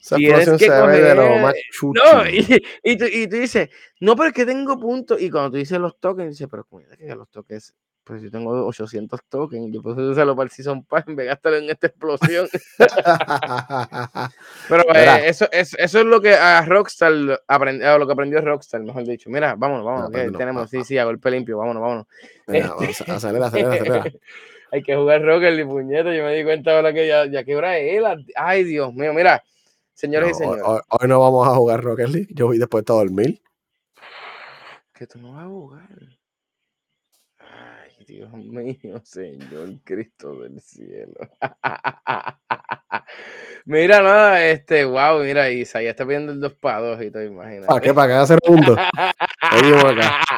Esa 0.00 0.56
se 0.56 0.70
ve 0.70 1.00
de 1.00 1.14
lo 1.14 1.38
más 1.38 1.54
chucho. 1.72 2.00
No, 2.02 2.28
y, 2.28 2.38
y, 2.84 2.96
tú, 2.96 3.04
y, 3.06 3.26
tú, 3.26 3.36
dices, 3.36 3.68
no, 4.00 4.14
pero 4.14 4.28
es 4.28 4.34
que 4.34 4.46
tengo 4.46 4.78
puntos. 4.78 5.20
Y 5.20 5.30
cuando 5.30 5.50
tú 5.50 5.56
dices 5.56 5.78
los 5.80 5.98
tokens, 5.98 6.30
dices, 6.30 6.46
pero 6.48 6.66
es 6.90 6.98
que 6.98 7.14
los 7.14 7.28
tokens 7.28 7.74
pues 8.06 8.22
yo 8.22 8.30
tengo 8.30 8.64
800 8.66 9.20
tokens, 9.28 9.74
yo 9.74 9.82
puedo 9.82 10.12
usarlo 10.12 10.36
para 10.36 10.44
el 10.44 10.50
Season 10.52 10.84
Pass 10.84 11.02
de 11.08 11.24
gastarlo 11.24 11.58
en 11.58 11.70
esta 11.70 11.88
explosión. 11.88 12.46
Pero 14.68 14.94
eh, 14.94 15.28
eso, 15.28 15.48
es, 15.50 15.74
eso 15.76 15.98
es 15.98 16.06
lo 16.06 16.20
que 16.20 16.34
a 16.34 16.64
Rockstar 16.64 17.42
aprendió, 17.48 17.98
lo 17.98 18.06
que 18.06 18.12
aprendió 18.12 18.40
Rockstar, 18.40 18.80
mejor 18.82 19.02
dicho. 19.02 19.28
Mira, 19.28 19.56
vámonos, 19.56 19.84
vámonos, 19.84 20.10
que 20.10 20.30
tenemos, 20.38 20.70
sí, 20.70 20.84
sí, 20.84 20.96
a 20.98 21.04
golpe 21.04 21.32
limpio, 21.32 21.58
vámonos, 21.58 21.82
vámonos. 21.82 22.06
Este 22.46 23.10
acelera, 23.10 23.46
acelera, 23.46 23.74
acelera. 23.74 24.04
Hay 24.76 24.82
que 24.82 24.94
jugar 24.94 25.22
Rocket 25.22 25.58
y 25.58 25.64
puñeta, 25.64 26.14
yo 26.14 26.22
me 26.22 26.34
di 26.34 26.44
cuenta 26.44 26.76
ahora 26.76 26.92
que 26.92 27.08
ya, 27.08 27.24
ya 27.24 27.44
quebra 27.44 27.78
él. 27.78 28.04
Ay, 28.34 28.62
Dios 28.62 28.92
mío, 28.92 29.14
mira, 29.14 29.42
señores 29.94 30.32
y 30.32 30.34
señores. 30.34 30.62
Hoy, 30.66 31.08
no 31.08 31.18
vamos 31.18 31.48
a 31.48 31.54
jugar 31.54 31.82
Rocket 31.82 32.08
League, 32.08 32.28
yo 32.34 32.48
voy 32.48 32.58
después 32.58 32.84
de 32.84 32.92
dormir. 32.92 33.40
Que 34.92 35.06
tú 35.06 35.18
no 35.18 35.32
vas 35.32 35.44
a 35.44 35.48
jugar. 35.48 35.88
Dios 38.06 38.30
mío, 38.34 39.00
Señor 39.02 39.80
Cristo 39.82 40.40
del 40.40 40.60
cielo. 40.60 41.14
mira, 43.64 44.02
nada, 44.02 44.44
este, 44.44 44.84
wow, 44.84 45.22
mira, 45.22 45.48
Isa, 45.48 45.80
ya 45.80 45.90
está 45.90 46.04
viendo 46.04 46.32
el 46.32 46.40
2 46.40 46.52
para 46.52 46.80
2 46.80 47.02
y 47.02 47.10
todo, 47.10 47.24
imagínate. 47.24 47.66
¿Para 47.66 47.80
qué? 47.80 47.94
¿Para 47.94 48.08
qué 48.08 48.12
hacer 48.12 48.38
punto? 48.44 48.76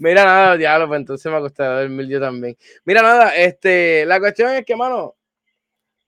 Mira, 0.00 0.24
nada, 0.24 0.56
diablo, 0.56 0.88
pues 0.88 1.00
entonces 1.00 1.30
me 1.30 1.36
ha 1.36 1.40
costado 1.40 1.78
dormir 1.78 2.08
yo 2.08 2.18
también. 2.18 2.56
Mira, 2.86 3.02
nada, 3.02 3.36
este, 3.36 4.06
la 4.06 4.18
cuestión 4.18 4.50
es 4.54 4.64
que, 4.64 4.74
mano, 4.74 5.14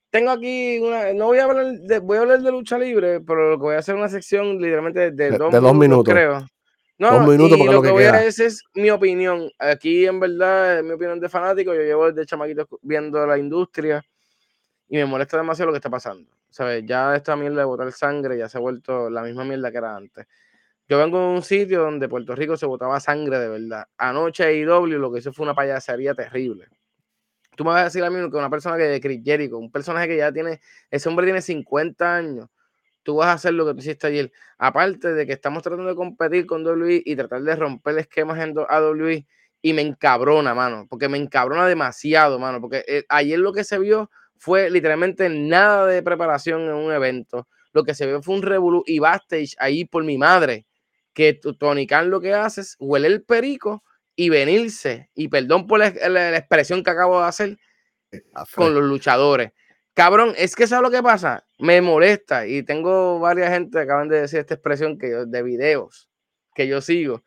tengo 0.09 0.31
aquí 0.31 0.79
una, 0.79 1.13
no 1.13 1.27
voy 1.27 1.37
a 1.37 1.43
hablar 1.43 1.73
de, 1.73 1.99
voy 1.99 2.17
a 2.17 2.21
hablar 2.21 2.41
de 2.41 2.51
lucha 2.51 2.79
libre, 2.79 3.21
pero 3.21 3.51
lo 3.51 3.57
que 3.57 3.61
voy 3.61 3.75
a 3.75 3.79
hacer 3.79 3.93
una 3.93 4.09
sección 4.09 4.59
literalmente 4.59 5.11
de, 5.11 5.37
dos, 5.37 5.51
de 5.51 5.59
dos 5.59 5.75
minutos, 5.75 6.11
creo. 6.11 6.43
No, 6.97 7.19
minutos 7.27 7.59
y 7.59 7.65
lo, 7.65 7.83
que, 7.83 7.91
voy 7.91 8.05
a 8.05 8.13
decir 8.13 8.47
es 8.47 8.63
mi 8.73 8.89
opinión. 8.89 9.51
Aquí, 9.59 10.07
en 10.07 10.19
verdad, 10.19 10.79
es 10.79 10.83
mi 10.83 10.91
opinión 10.91 11.19
de 11.19 11.29
fanático. 11.29 11.73
Yo 11.75 11.81
llevo 11.81 12.11
desde 12.11 12.25
chamaquito 12.25 12.67
viendo 12.81 13.27
la 13.27 13.37
industria 13.37 14.03
y 14.87 14.97
me 14.97 15.05
molesta 15.05 15.37
demasiado 15.37 15.67
lo 15.67 15.73
que 15.73 15.77
está 15.77 15.89
pasando. 15.91 16.31
¿Sabes? 16.49 16.83
Ya 16.85 17.15
esta 17.15 17.35
mierda 17.35 17.59
de 17.59 17.65
botar 17.65 17.91
sangre 17.91 18.37
ya 18.37 18.49
se 18.49 18.57
ha 18.57 18.61
vuelto 18.61 19.09
la 19.09 19.21
misma 19.21 19.43
mierda 19.43 19.71
que 19.71 19.77
era 19.77 19.95
antes. 19.95 20.25
Yo 20.89 20.97
vengo 20.97 21.19
de 21.19 21.27
un 21.35 21.41
sitio 21.41 21.81
donde 21.81 22.09
Puerto 22.09 22.35
Rico 22.35 22.57
se 22.57 22.65
botaba 22.65 22.99
sangre 22.99 23.39
de 23.39 23.49
verdad. 23.49 23.85
Anoche 23.97 24.53
IW 24.57 24.97
lo 24.99 25.11
que 25.11 25.19
hizo 25.19 25.33
fue 25.33 25.43
una 25.43 25.55
payasería 25.55 26.13
terrible. 26.13 26.67
Tú 27.55 27.63
me 27.63 27.71
vas 27.71 27.81
a 27.81 27.83
decir 27.85 28.03
a 28.03 28.09
mí 28.09 28.17
que 28.29 28.37
una 28.37 28.49
persona 28.49 28.77
que 28.77 28.83
de 28.83 28.99
Chris 28.99 29.21
Jericho, 29.23 29.57
un 29.57 29.71
personaje 29.71 30.07
que 30.07 30.17
ya 30.17 30.31
tiene, 30.31 30.59
ese 30.89 31.07
hombre 31.07 31.25
tiene 31.25 31.41
50 31.41 32.15
años 32.15 32.49
tú 33.03 33.15
vas 33.17 33.27
a 33.27 33.33
hacer 33.33 33.53
lo 33.53 33.65
que 33.65 33.73
tú 33.73 33.79
hiciste 33.79 34.07
ayer. 34.07 34.31
Aparte 34.57 35.13
de 35.13 35.27
que 35.27 35.33
estamos 35.33 35.61
tratando 35.61 35.89
de 35.89 35.95
competir 35.95 36.45
con 36.45 36.65
WWE 36.65 37.03
y 37.05 37.15
tratar 37.15 37.41
de 37.43 37.55
romper 37.55 37.97
esquemas 37.99 38.39
en 38.39 38.57
WWE 38.57 39.25
y 39.61 39.73
me 39.73 39.81
encabrona, 39.81 40.53
mano, 40.53 40.87
porque 40.89 41.07
me 41.07 41.17
encabrona 41.17 41.67
demasiado, 41.67 42.39
mano, 42.39 42.59
porque 42.59 42.83
eh, 42.87 43.05
ayer 43.09 43.39
lo 43.39 43.53
que 43.53 43.63
se 43.63 43.79
vio 43.79 44.09
fue 44.37 44.69
literalmente 44.69 45.29
nada 45.29 45.85
de 45.85 46.01
preparación 46.01 46.61
en 46.63 46.73
un 46.73 46.91
evento. 46.91 47.47
Lo 47.71 47.83
que 47.83 47.93
se 47.93 48.05
vio 48.05 48.21
fue 48.21 48.35
un 48.35 48.41
revolu 48.41 48.83
y 48.85 48.99
backstage 48.99 49.55
ahí 49.59 49.85
por 49.85 50.03
mi 50.03 50.17
madre, 50.17 50.65
que 51.13 51.33
Tony 51.33 51.87
Khan 51.87 52.09
lo 52.09 52.21
que 52.21 52.33
hace 52.33 52.61
es 52.61 52.75
huele 52.79 53.07
el 53.07 53.23
perico 53.23 53.83
y 54.15 54.29
venirse, 54.29 55.09
y 55.15 55.27
perdón 55.27 55.67
por 55.67 55.79
la, 55.79 55.91
la 56.09 56.37
expresión 56.37 56.83
que 56.83 56.91
acabo 56.91 57.21
de 57.21 57.27
hacer, 57.27 57.57
con 58.55 58.73
los 58.75 58.83
luchadores 58.83 59.51
Cabrón, 59.93 60.33
es 60.37 60.55
que 60.55 60.65
¿sabes 60.65 60.83
lo 60.83 60.91
que 60.91 61.03
pasa? 61.03 61.45
Me 61.59 61.79
molesta 61.81 62.47
y 62.47 62.63
tengo 62.63 63.19
varias 63.19 63.51
gente 63.51 63.77
que 63.77 63.83
acaban 63.83 64.09
de 64.09 64.21
decir 64.21 64.39
esta 64.39 64.55
expresión 64.55 64.97
que 64.97 65.07
de 65.07 65.43
videos 65.43 66.09
que 66.55 66.67
yo 66.67 66.81
sigo, 66.81 67.23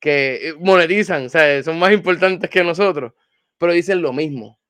que 0.00 0.50
eh, 0.50 0.54
monetizan, 0.58 1.26
o 1.26 1.28
sea, 1.28 1.62
son 1.62 1.78
más 1.78 1.92
importantes 1.92 2.50
que 2.50 2.62
nosotros, 2.62 3.12
pero 3.58 3.72
dicen 3.72 4.00
lo 4.02 4.12
mismo. 4.12 4.60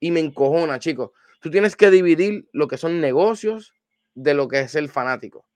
Y 0.00 0.10
me 0.10 0.20
encojona, 0.20 0.78
chicos. 0.78 1.10
Tú 1.40 1.50
tienes 1.50 1.76
que 1.76 1.90
dividir 1.90 2.48
lo 2.52 2.68
que 2.68 2.78
son 2.78 3.00
negocios 3.00 3.72
de 4.14 4.34
lo 4.34 4.48
que 4.48 4.60
es 4.60 4.74
el 4.74 4.88
fanático. 4.88 5.46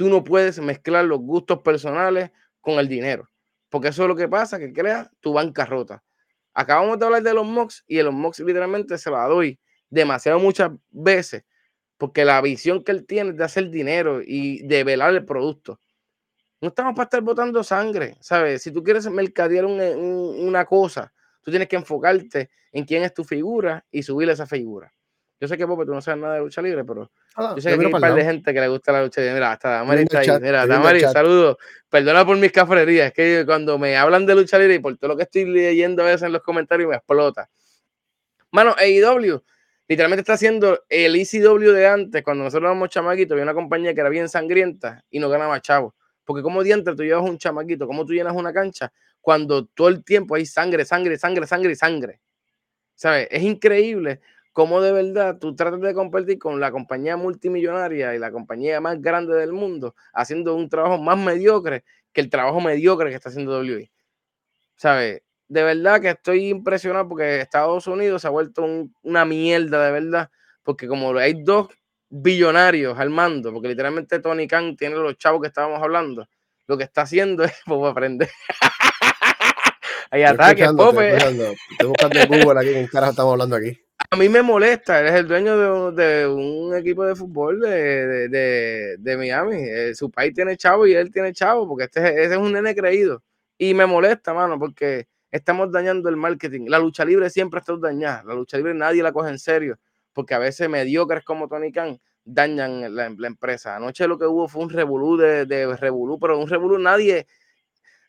Tú 0.00 0.08
no 0.08 0.24
puedes 0.24 0.58
mezclar 0.60 1.04
los 1.04 1.18
gustos 1.18 1.60
personales 1.60 2.30
con 2.62 2.78
el 2.78 2.88
dinero, 2.88 3.28
porque 3.68 3.88
eso 3.88 4.04
es 4.04 4.08
lo 4.08 4.16
que 4.16 4.28
pasa, 4.28 4.58
que 4.58 4.72
crea 4.72 5.10
tu 5.20 5.34
bancarrota. 5.34 6.02
Acabamos 6.54 6.98
de 6.98 7.04
hablar 7.04 7.22
de 7.22 7.34
los 7.34 7.44
MOX 7.46 7.84
y 7.86 8.00
los 8.00 8.14
MOX 8.14 8.40
literalmente 8.40 8.96
se 8.96 9.10
la 9.10 9.26
doy 9.26 9.60
demasiado 9.90 10.38
muchas 10.38 10.70
veces, 10.88 11.44
porque 11.98 12.24
la 12.24 12.40
visión 12.40 12.82
que 12.82 12.92
él 12.92 13.04
tiene 13.04 13.34
de 13.34 13.44
hacer 13.44 13.68
dinero 13.68 14.22
y 14.24 14.66
de 14.66 14.84
velar 14.84 15.12
el 15.12 15.26
producto. 15.26 15.78
No 16.62 16.68
estamos 16.68 16.94
para 16.94 17.04
estar 17.04 17.20
botando 17.20 17.62
sangre, 17.62 18.16
¿sabes? 18.22 18.62
Si 18.62 18.72
tú 18.72 18.82
quieres 18.82 19.06
mercadear 19.10 19.66
una 19.66 20.64
cosa, 20.64 21.12
tú 21.42 21.50
tienes 21.50 21.68
que 21.68 21.76
enfocarte 21.76 22.48
en 22.72 22.86
quién 22.86 23.02
es 23.02 23.12
tu 23.12 23.22
figura 23.22 23.84
y 23.90 24.02
subirle 24.02 24.32
esa 24.32 24.46
figura. 24.46 24.94
Yo 25.40 25.48
sé 25.48 25.56
que 25.56 25.66
Pope, 25.66 25.86
tú 25.86 25.94
no 25.94 26.02
sabes 26.02 26.20
nada 26.20 26.34
de 26.34 26.40
lucha 26.40 26.60
libre, 26.60 26.84
pero 26.84 27.10
ah, 27.36 27.54
yo 27.56 27.62
sé 27.62 27.70
que 27.70 27.80
hay 27.80 27.86
un 27.86 27.98
par 27.98 28.14
de 28.14 28.24
gente 28.24 28.52
que 28.52 28.60
le 28.60 28.68
gusta 28.68 28.92
la 28.92 29.02
lucha 29.02 29.22
libre. 29.22 29.34
Mira, 29.34 29.52
hasta 29.52 29.70
Damari 29.70 30.02
está 30.02 30.18
ahí. 30.18 30.28
Mira, 30.38 30.66
Damari, 30.66 31.00
saludos. 31.00 31.56
Perdona 31.88 32.26
por 32.26 32.36
mis 32.36 32.52
cafrerías. 32.52 33.06
Es 33.06 33.14
que 33.14 33.44
cuando 33.46 33.78
me 33.78 33.96
hablan 33.96 34.26
de 34.26 34.34
lucha 34.34 34.58
libre 34.58 34.74
y 34.74 34.78
por 34.80 34.98
todo 34.98 35.08
lo 35.08 35.16
que 35.16 35.22
estoy 35.22 35.46
leyendo 35.46 36.02
a 36.02 36.06
veces 36.06 36.24
en 36.24 36.32
los 36.32 36.42
comentarios 36.42 36.90
me 36.90 36.96
explota. 36.96 37.48
Mano, 38.50 38.74
AEW 38.76 39.42
literalmente 39.88 40.20
está 40.20 40.34
haciendo 40.34 40.84
el 40.88 41.16
ECW 41.16 41.72
de 41.72 41.86
antes, 41.86 42.22
cuando 42.22 42.44
nosotros 42.44 42.68
éramos 42.68 42.90
chamaquitos, 42.90 43.32
había 43.32 43.44
una 43.44 43.54
compañía 43.54 43.94
que 43.94 44.00
era 44.00 44.10
bien 44.10 44.28
sangrienta 44.28 45.02
y 45.10 45.18
no 45.18 45.30
ganaba 45.30 45.60
chavo. 45.60 45.94
Porque 46.24 46.42
como 46.42 46.62
dientes 46.62 46.94
tú 46.94 47.02
llevas 47.02 47.28
un 47.28 47.38
chamaquito, 47.38 47.86
como 47.86 48.04
tú 48.04 48.12
llenas 48.12 48.36
una 48.36 48.52
cancha 48.52 48.92
cuando 49.22 49.66
todo 49.66 49.88
el 49.88 50.04
tiempo 50.04 50.34
hay 50.34 50.44
sangre, 50.44 50.84
sangre, 50.84 51.16
sangre, 51.16 51.46
sangre 51.46 51.74
sangre. 51.74 52.20
¿Sabes? 52.94 53.26
Es 53.30 53.42
increíble 53.42 54.20
cómo 54.60 54.82
de 54.82 54.92
verdad 54.92 55.38
tú 55.38 55.56
tratas 55.56 55.80
de 55.80 55.94
competir 55.94 56.38
con 56.38 56.60
la 56.60 56.70
compañía 56.70 57.16
multimillonaria 57.16 58.14
y 58.14 58.18
la 58.18 58.30
compañía 58.30 58.78
más 58.78 59.00
grande 59.00 59.34
del 59.34 59.54
mundo, 59.54 59.94
haciendo 60.12 60.54
un 60.54 60.68
trabajo 60.68 60.98
más 60.98 61.16
mediocre 61.16 61.82
que 62.12 62.20
el 62.20 62.28
trabajo 62.28 62.60
mediocre 62.60 63.08
que 63.08 63.16
está 63.16 63.30
haciendo 63.30 63.58
WWE. 63.58 63.90
¿Sabes? 64.76 65.22
de 65.48 65.62
verdad 65.62 65.98
que 65.98 66.10
estoy 66.10 66.48
impresionado 66.48 67.08
porque 67.08 67.40
Estados 67.40 67.86
Unidos 67.86 68.20
se 68.20 68.28
ha 68.28 68.30
vuelto 68.30 68.66
una 69.02 69.24
mierda 69.24 69.86
de 69.86 69.92
verdad, 69.92 70.30
porque 70.62 70.86
como 70.86 71.16
hay 71.16 71.42
dos 71.42 71.68
billonarios 72.10 72.98
al 72.98 73.08
mando, 73.08 73.50
porque 73.50 73.68
literalmente 73.68 74.18
Tony 74.18 74.46
Khan 74.46 74.76
tiene 74.76 74.96
los 74.96 75.16
chavos 75.16 75.40
que 75.40 75.48
estábamos 75.48 75.82
hablando, 75.82 76.28
lo 76.66 76.76
que 76.76 76.84
está 76.84 77.00
haciendo 77.02 77.44
es 77.44 77.54
pues, 77.64 77.90
aprender. 77.90 78.28
hay 80.10 80.22
ataques, 80.22 80.70
Pope. 80.74 81.16
Estoy 81.16 81.88
buscando 81.88 82.20
en 82.20 82.28
Google 82.28 82.60
aquí, 82.60 82.74
¿con 82.74 82.86
carajo 82.88 83.10
estamos 83.12 83.32
hablando 83.32 83.56
aquí? 83.56 83.89
A 84.12 84.16
mí 84.16 84.28
me 84.28 84.42
molesta, 84.42 84.98
eres 84.98 85.14
el 85.14 85.28
dueño 85.28 85.92
de, 85.92 86.26
un 86.26 86.74
equipo 86.74 87.04
de 87.04 87.14
fútbol 87.14 87.60
de, 87.60 88.98
de, 88.98 89.16
Miami. 89.16 89.54
Eh, 89.54 89.94
su 89.94 90.10
país 90.10 90.34
tiene 90.34 90.56
chavo 90.56 90.84
y 90.84 90.94
él 90.94 91.12
tiene 91.12 91.32
chavo, 91.32 91.68
porque 91.68 91.84
este, 91.84 92.24
ese 92.24 92.34
es 92.34 92.36
un 92.36 92.52
nene 92.52 92.74
creído. 92.74 93.22
Y 93.56 93.72
me 93.72 93.86
molesta, 93.86 94.34
mano, 94.34 94.58
porque 94.58 95.06
estamos 95.30 95.70
dañando 95.70 96.08
el 96.08 96.16
marketing. 96.16 96.66
La 96.66 96.80
lucha 96.80 97.04
libre 97.04 97.30
siempre 97.30 97.60
está 97.60 97.76
dañada. 97.76 98.24
La 98.24 98.34
lucha 98.34 98.56
libre 98.56 98.74
nadie 98.74 99.00
la 99.00 99.12
coge 99.12 99.30
en 99.30 99.38
serio, 99.38 99.78
porque 100.12 100.34
a 100.34 100.40
veces 100.40 100.68
mediocres 100.68 101.22
como 101.22 101.46
Tony 101.46 101.70
Khan 101.70 102.00
dañan 102.24 102.92
la, 102.92 103.06
empresa. 103.06 103.76
Anoche 103.76 104.08
lo 104.08 104.18
que 104.18 104.26
hubo 104.26 104.48
fue 104.48 104.64
un 104.64 104.70
revolú 104.70 105.16
de, 105.18 105.46
de 105.46 105.76
revolú, 105.76 106.18
pero 106.18 106.36
un 106.36 106.48
revolú 106.48 106.78
nadie... 106.80 107.28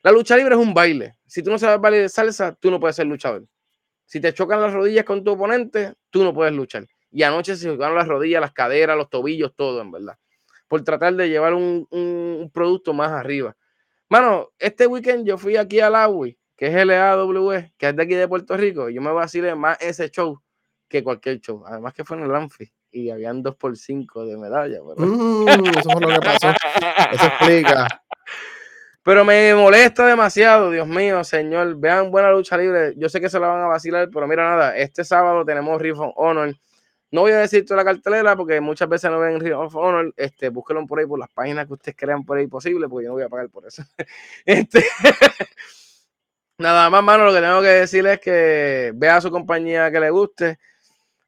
La 0.01 0.11
lucha 0.11 0.35
libre 0.35 0.55
es 0.55 0.61
un 0.61 0.73
baile. 0.73 1.13
Si 1.27 1.43
tú 1.43 1.51
no 1.51 1.59
sabes 1.59 1.79
bailar 1.79 2.09
salsa, 2.09 2.55
tú 2.59 2.71
no 2.71 2.79
puedes 2.79 2.95
ser 2.95 3.05
luchador. 3.05 3.45
Si 4.11 4.19
te 4.19 4.33
chocan 4.33 4.59
las 4.59 4.73
rodillas 4.73 5.05
con 5.05 5.23
tu 5.23 5.31
oponente, 5.31 5.93
tú 6.09 6.23
no 6.25 6.33
puedes 6.33 6.53
luchar. 6.53 6.85
Y 7.11 7.23
anoche 7.23 7.55
se 7.55 7.65
chocaron 7.65 7.95
las 7.95 8.09
rodillas, 8.09 8.41
las 8.41 8.51
caderas, 8.51 8.97
los 8.97 9.09
tobillos, 9.09 9.53
todo, 9.55 9.79
en 9.79 9.89
verdad. 9.89 10.17
Por 10.67 10.83
tratar 10.83 11.13
de 11.15 11.29
llevar 11.29 11.53
un, 11.53 11.87
un 11.91 12.51
producto 12.53 12.93
más 12.93 13.11
arriba. 13.11 13.55
Mano, 14.09 14.49
este 14.59 14.85
weekend 14.85 15.25
yo 15.25 15.37
fui 15.37 15.55
aquí 15.55 15.79
al 15.79 15.95
AWI 15.95 16.37
que 16.61 16.67
es 16.67 16.85
LAW, 16.85 17.71
que 17.75 17.89
es 17.89 17.95
de 17.95 18.03
aquí 18.03 18.13
de 18.13 18.27
Puerto 18.27 18.55
Rico, 18.55 18.87
yo 18.87 19.01
me 19.01 19.09
voy 19.09 19.21
a 19.21 19.23
decir 19.23 19.55
más 19.55 19.81
ese 19.81 20.11
show 20.11 20.39
que 20.87 21.03
cualquier 21.03 21.39
show. 21.39 21.63
Además 21.65 21.91
que 21.95 22.05
fue 22.05 22.17
en 22.17 22.25
el 22.25 22.35
Anfi 22.35 22.71
y 22.91 23.09
habían 23.09 23.41
dos 23.41 23.55
por 23.55 23.75
cinco 23.75 24.27
de 24.27 24.37
medalla. 24.37 24.79
Mm, 24.95 25.47
eso 25.47 25.89
fue 25.89 26.01
lo 26.01 26.09
que 26.09 26.19
pasó. 26.19 26.49
Eso 27.13 27.25
explica. 27.25 27.87
Pero 29.03 29.25
me 29.25 29.55
molesta 29.55 30.05
demasiado, 30.05 30.69
Dios 30.69 30.87
mío, 30.87 31.23
señor. 31.23 31.75
Vean 31.77 32.11
buena 32.11 32.31
lucha 32.31 32.55
libre. 32.57 32.93
Yo 32.97 33.09
sé 33.09 33.19
que 33.19 33.29
se 33.29 33.39
la 33.39 33.47
van 33.47 33.61
a 33.61 33.67
vacilar, 33.67 34.09
pero 34.13 34.27
mira 34.27 34.47
nada, 34.47 34.77
este 34.77 35.03
sábado 35.03 35.43
tenemos 35.43 35.81
Riff 35.81 35.97
of 35.99 36.13
Honor. 36.17 36.55
No 37.09 37.21
voy 37.21 37.31
a 37.31 37.39
decir 37.39 37.65
toda 37.65 37.83
la 37.83 37.85
cartelera 37.85 38.35
porque 38.35 38.61
muchas 38.61 38.87
veces 38.87 39.09
no 39.09 39.19
ven 39.19 39.39
Riff 39.39 39.55
of 39.55 39.75
Honor. 39.75 40.13
Este, 40.15 40.49
búsquenlo 40.49 40.85
por 40.85 40.99
ahí 40.99 41.07
por 41.07 41.19
las 41.19 41.29
páginas 41.29 41.65
que 41.65 41.73
ustedes 41.73 41.95
crean 41.97 42.23
por 42.23 42.37
ahí 42.37 42.45
posible, 42.45 42.87
porque 42.87 43.05
yo 43.05 43.09
no 43.09 43.15
voy 43.15 43.23
a 43.23 43.29
pagar 43.29 43.49
por 43.49 43.65
eso. 43.65 43.83
Este, 44.45 44.85
nada 46.59 46.89
más, 46.91 47.03
mano, 47.03 47.25
lo 47.25 47.33
que 47.33 47.41
tengo 47.41 47.61
que 47.61 47.67
decir 47.67 48.05
es 48.05 48.19
que 48.19 48.91
vea 48.95 49.19
su 49.19 49.31
compañía 49.31 49.91
que 49.91 49.99
le 49.99 50.11
guste 50.11 50.59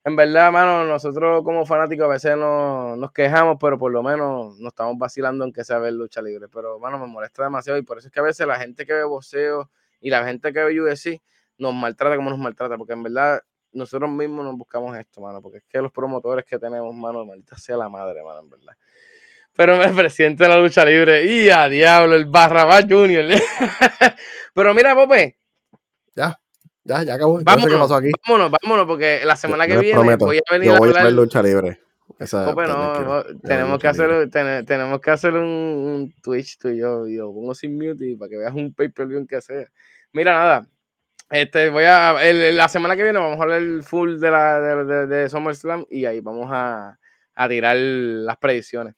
en 0.05 0.15
verdad, 0.17 0.51
mano, 0.51 0.83
nosotros 0.85 1.43
como 1.43 1.65
fanáticos 1.65 2.05
a 2.05 2.09
veces 2.09 2.35
nos 2.37 3.11
quejamos, 3.13 3.57
pero 3.59 3.77
por 3.77 3.91
lo 3.91 4.03
menos 4.03 4.59
nos 4.59 4.73
estamos 4.73 4.97
vacilando 4.97 5.45
en 5.45 5.53
que 5.53 5.63
sea 5.63 5.79
ver 5.79 5.93
lucha 5.93 6.21
libre. 6.21 6.47
Pero, 6.49 6.77
mano, 6.77 6.99
me 6.99 7.07
molesta 7.07 7.43
demasiado 7.43 7.79
y 7.79 7.83
por 7.83 7.97
eso 7.97 8.07
es 8.07 8.13
que 8.13 8.19
a 8.19 8.23
veces 8.23 8.45
la 8.45 8.57
gente 8.57 8.85
que 8.85 8.93
ve 8.93 9.03
boxeo 9.05 9.69
y 10.01 10.09
la 10.09 10.25
gente 10.25 10.51
que 10.51 10.61
ve 10.61 10.81
UFC 10.81 11.21
nos 11.57 11.73
maltrata 11.73 12.17
como 12.17 12.29
nos 12.29 12.39
maltrata, 12.39 12.77
porque 12.77 12.93
en 12.93 13.03
verdad 13.03 13.41
nosotros 13.71 14.09
mismos 14.09 14.43
nos 14.43 14.57
buscamos 14.57 14.97
esto, 14.97 15.21
mano, 15.21 15.41
porque 15.41 15.59
es 15.59 15.63
que 15.69 15.81
los 15.81 15.91
promotores 15.91 16.43
que 16.45 16.59
tenemos, 16.59 16.93
mano, 16.93 17.25
maldita 17.25 17.57
sea 17.57 17.77
la 17.77 17.87
madre, 17.87 18.23
mano, 18.23 18.41
en 18.41 18.49
verdad. 18.49 18.73
Pero 19.55 19.77
me 19.77 19.87
presidente 19.95 20.43
de 20.43 20.49
la 20.49 20.57
lucha 20.57 20.83
libre 20.83 21.23
y 21.25 21.49
a 21.49 21.69
diablo, 21.69 22.15
el 22.15 22.25
Barrabás 22.25 22.85
Junior. 22.89 23.25
pero 24.53 24.73
mira, 24.73 24.95
Pope. 24.95 25.37
Ya. 26.13 26.42
Ya, 26.83 27.03
ya 27.03 27.15
acabó. 27.15 27.39
Vámonos, 27.43 27.69
qué 27.69 27.77
pasó 27.77 27.95
aquí. 27.95 28.11
vámonos, 28.27 28.51
vámonos, 28.61 28.85
porque 28.85 29.21
la 29.23 29.35
semana 29.35 29.65
que 29.67 29.77
viene 29.77 30.15
voy 30.15 30.37
a 30.37 30.51
venir 30.51 30.67
yo 30.67 30.77
voy 30.77 30.93
a 30.95 31.03
ver 31.03 31.13
lucha 31.13 31.41
libre. 31.41 31.79
Esa, 32.19 32.53
no, 32.53 33.23
tenemos, 33.41 33.79
que 33.79 33.87
hacer, 33.87 34.29
tenemos 34.29 35.01
que 35.01 35.11
hacer 35.11 35.33
un, 35.33 36.13
Twitch 36.21 36.57
tú 36.57 36.69
y 36.69 36.77
yo, 36.77 37.07
yo 37.07 37.33
pongo 37.33 37.55
sin 37.55 37.75
mute 37.75 38.05
y 38.05 38.15
para 38.15 38.29
que 38.29 38.37
veas 38.37 38.53
un 38.53 38.73
pay-per-view 38.73 39.25
que 39.25 39.41
sea. 39.41 39.67
Mira, 40.11 40.33
nada, 40.33 40.67
este, 41.29 41.69
voy 41.69 41.85
a, 41.85 42.13
la 42.13 42.67
semana 42.67 42.95
que 42.95 43.03
viene 43.03 43.19
vamos 43.19 43.39
a 43.39 43.43
hablar 43.43 43.61
full 43.83 44.19
de, 44.19 44.31
la, 44.31 44.59
de, 44.59 45.07
de, 45.07 45.29
SummerSlam 45.29 45.85
y 45.89 46.05
ahí 46.05 46.19
vamos 46.19 46.49
a, 46.51 46.99
a 47.33 47.49
tirar 47.49 47.77
las 47.77 48.37
predicciones. 48.37 48.95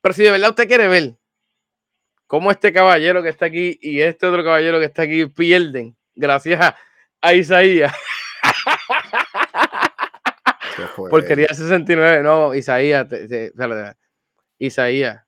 Pero 0.00 0.14
si 0.14 0.22
de 0.22 0.30
verdad 0.30 0.50
usted 0.50 0.68
quiere 0.68 0.88
ver 0.88 1.16
cómo 2.26 2.50
este 2.50 2.72
caballero 2.72 3.22
que 3.22 3.28
está 3.28 3.46
aquí 3.46 3.78
y 3.82 4.00
este 4.00 4.26
otro 4.26 4.44
caballero 4.44 4.78
que 4.78 4.86
está 4.86 5.02
aquí 5.02 5.26
pierden 5.26 5.95
gracias 6.16 6.74
a, 7.20 7.34
Isaías. 7.34 7.94
Porquería 10.96 11.48
69, 11.48 12.22
no, 12.22 12.54
Isaías, 12.54 13.06
Isaías, 14.58 15.24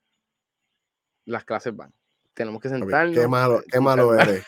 las 1.24 1.44
clases 1.44 1.76
van. 1.76 1.92
Tenemos 2.34 2.60
que 2.60 2.68
sentarnos. 2.68 3.16
Qué 3.16 3.28
malo, 3.28 3.62
qué 3.70 3.80
malo 3.80 4.14
eres. 4.14 4.44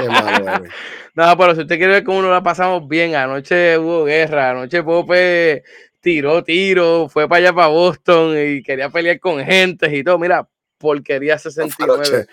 Qué 0.00 0.08
malo 0.08 0.48
eres. 0.48 0.72
No, 1.16 1.38
pero 1.38 1.54
si 1.54 1.60
usted 1.60 1.76
quiere 1.76 1.92
ver 1.92 2.04
cómo 2.04 2.22
nos 2.22 2.32
la 2.32 2.42
pasamos 2.42 2.88
bien, 2.88 3.14
anoche 3.14 3.78
hubo 3.78 4.04
guerra, 4.04 4.50
anoche 4.50 4.82
Pope 4.82 5.62
tiró 6.00 6.42
tiro, 6.42 7.08
fue 7.08 7.28
para 7.28 7.38
allá 7.38 7.52
para 7.54 7.68
Boston 7.68 8.34
y 8.36 8.62
quería 8.64 8.90
pelear 8.90 9.20
con 9.20 9.38
gente 9.44 9.96
y 9.96 10.02
todo. 10.02 10.18
Mira, 10.18 10.48
porquería 10.76 11.38
69. 11.38 12.26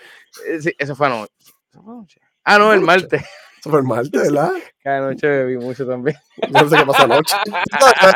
Eso 0.76 0.96
fue 0.96 1.06
anoche. 1.06 1.32
Eso 1.70 1.72
fue 1.72 1.86
anoche. 1.86 2.20
Ah, 2.44 2.58
no, 2.58 2.72
el 2.72 2.80
martes. 2.80 3.22
Fue 3.62 3.78
el 3.78 3.84
martes, 3.84 4.10
¿verdad? 4.10 4.50
Cada 4.82 5.12
noche 5.12 5.28
bebí 5.28 5.56
mucho 5.56 5.86
también. 5.86 6.16
No 6.50 6.68
sé 6.68 6.76
qué 6.78 6.84
pasó 6.84 7.04
anoche. 7.04 7.36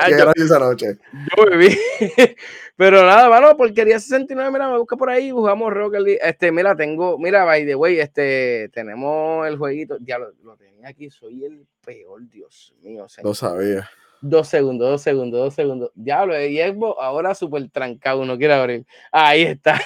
¿Qué 0.06 0.42
esa 0.42 0.58
noche? 0.58 0.98
Yo 1.36 1.44
bebí. 1.46 1.78
Pero 2.76 3.06
nada, 3.06 3.28
mano, 3.28 3.56
porquería 3.56 4.00
69, 4.00 4.50
mira, 4.50 4.68
me 4.68 4.78
busca 4.78 4.96
por 4.96 5.08
ahí, 5.08 5.30
jugamos 5.30 5.72
Rocket 5.72 6.00
League. 6.00 6.18
Este, 6.20 6.50
mira, 6.50 6.74
tengo, 6.74 7.16
mira, 7.18 7.44
by 7.44 7.64
the 7.64 7.76
way, 7.76 8.00
este, 8.00 8.68
tenemos 8.72 9.46
el 9.46 9.56
jueguito. 9.56 9.96
Ya 10.00 10.18
lo, 10.18 10.32
tenía 10.56 10.88
aquí, 10.88 11.08
soy 11.08 11.44
el 11.44 11.66
peor, 11.84 12.28
Dios 12.28 12.74
mío. 12.82 13.08
Señor. 13.08 13.30
Lo 13.30 13.34
sabía. 13.34 13.88
Dos 14.20 14.48
segundos, 14.48 14.90
dos 14.90 15.02
segundos, 15.02 15.40
dos 15.40 15.54
segundos. 15.54 15.90
Diablo, 15.94 16.44
y 16.44 16.60
ahora 16.60 17.34
súper 17.34 17.70
trancado, 17.70 18.24
no 18.24 18.36
quiere 18.36 18.54
abrir. 18.54 18.86
Ahí 19.12 19.42
está. 19.42 19.80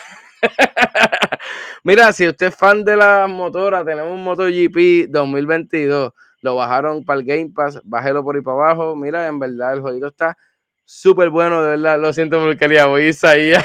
Mira, 1.83 2.13
si 2.13 2.29
usted 2.29 2.49
es 2.49 2.55
fan 2.55 2.85
de 2.85 2.97
la 2.97 3.27
motora, 3.27 3.85
tenemos 3.85 4.13
un 4.13 4.23
MotoGP 4.23 5.11
2022. 5.11 6.13
Lo 6.43 6.57
bajaron 6.57 7.05
para 7.05 7.21
el 7.21 7.27
Game 7.27 7.51
Pass, 7.55 7.81
bájelo 7.85 8.23
por 8.23 8.37
ahí 8.37 8.43
para 8.43 8.57
abajo. 8.57 8.97
Mira, 8.97 9.27
en 9.27 9.39
verdad 9.39 9.75
el 9.75 9.81
jueguito 9.81 10.09
está 10.09 10.37
súper 10.85 11.31
bueno, 11.31 11.63
de 11.63 11.71
verdad. 11.71 11.99
Lo 12.01 12.13
siento 12.13 12.41
porque 12.41 12.69
le 12.69 12.85
voy 12.85 13.17
ahí. 13.23 13.53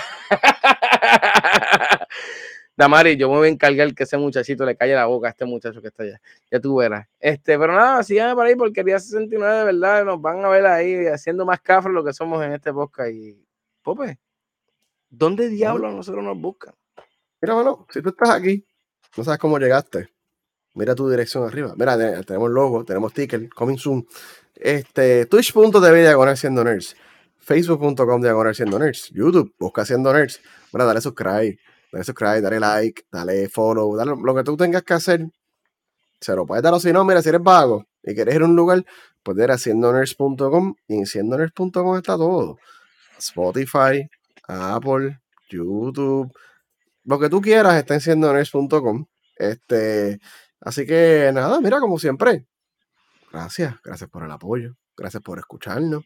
Damari, 2.77 3.15
yo 3.15 3.29
me 3.29 3.37
voy 3.37 3.47
a 3.47 3.51
encargar 3.51 3.93
que 3.95 4.03
ese 4.03 4.17
muchachito 4.17 4.65
le 4.65 4.75
calle 4.75 4.93
la 4.93 5.05
boca 5.05 5.27
a 5.27 5.29
este 5.31 5.45
muchacho 5.45 5.81
que 5.81 5.87
está 5.87 6.03
allá. 6.03 6.21
Ya 6.51 6.59
tú 6.59 6.75
verás. 6.75 7.07
Este, 7.19 7.57
pero 7.57 7.73
nada, 7.73 8.03
síganme 8.03 8.35
por 8.35 8.45
ahí 8.45 8.55
porque 8.55 8.83
día 8.83 8.99
69 8.99 9.59
de 9.59 9.63
verdad 9.63 10.03
nos 10.03 10.21
van 10.21 10.43
a 10.43 10.49
ver 10.49 10.65
ahí 10.65 11.07
haciendo 11.07 11.45
más 11.45 11.61
cafres 11.61 11.93
lo 11.93 12.03
que 12.03 12.11
somos 12.11 12.43
en 12.43 12.51
este 12.51 12.73
podcast. 12.73 13.11
Y, 13.11 13.41
Pope, 13.81 14.19
¿dónde 15.09 15.47
diablos 15.47 15.93
nosotros 15.93 16.23
nos 16.23 16.37
buscan? 16.37 16.73
Mira, 17.45 17.53
bueno, 17.53 17.85
si 17.91 18.01
tú 18.01 18.09
estás 18.09 18.31
aquí, 18.31 18.65
no 19.15 19.23
sabes 19.23 19.37
cómo 19.37 19.59
llegaste, 19.59 20.09
mira 20.73 20.95
tu 20.95 21.07
dirección 21.07 21.47
arriba. 21.47 21.75
Mira, 21.77 21.95
tenemos 22.23 22.49
logo, 22.49 22.83
tenemos 22.83 23.13
ticket, 23.13 23.53
coming 23.53 23.77
soon. 23.77 24.07
Este, 24.55 25.27
twitch.tv 25.27 26.01
diagonal 26.01 26.37
siendo 26.37 26.63
nerds, 26.63 26.95
facebook.com 27.37 28.19
diagonal 28.19 28.55
siendo 28.55 28.79
nerds, 28.79 29.11
YouTube, 29.11 29.53
busca 29.59 29.85
siendo 29.85 30.11
nerds. 30.11 30.41
Mira, 30.73 30.85
dale 30.85 31.01
subscribe, 31.01 31.59
dale 31.91 32.03
subscribe, 32.03 32.41
dale 32.41 32.59
like, 32.59 33.03
dale 33.11 33.47
follow, 33.47 33.95
dale 33.95 34.13
lo 34.19 34.33
que 34.33 34.43
tú 34.43 34.57
tengas 34.57 34.81
que 34.81 34.95
hacer. 34.95 35.27
Se 36.19 36.35
lo 36.35 36.47
puedes 36.47 36.63
dar 36.63 36.73
o 36.73 36.79
si 36.79 36.91
no, 36.91 37.05
mira, 37.05 37.21
si 37.21 37.29
eres 37.29 37.43
vago 37.43 37.85
y 38.01 38.15
quieres 38.15 38.33
ir 38.33 38.41
a 38.41 38.45
un 38.45 38.55
lugar, 38.55 38.83
pues 39.21 39.37
ir 39.37 39.51
a 39.51 39.55
nerds.com 39.55 40.73
y 40.87 40.95
en 40.95 41.05
siendonerds.com 41.05 41.95
está 41.95 42.17
todo. 42.17 42.57
Spotify, 43.19 44.09
Apple, 44.47 45.19
YouTube, 45.47 46.33
lo 47.05 47.19
que 47.19 47.29
tú 47.29 47.41
quieras 47.41 47.75
está 47.75 47.93
en 47.93 48.01
siendonerds.com. 48.01 49.05
Este, 49.37 50.19
así 50.61 50.85
que 50.85 51.31
nada, 51.33 51.59
mira, 51.61 51.79
como 51.79 51.99
siempre, 51.99 52.45
gracias, 53.31 53.75
gracias 53.83 54.09
por 54.09 54.23
el 54.23 54.31
apoyo, 54.31 54.75
gracias 54.97 55.21
por 55.23 55.39
escucharnos. 55.39 56.03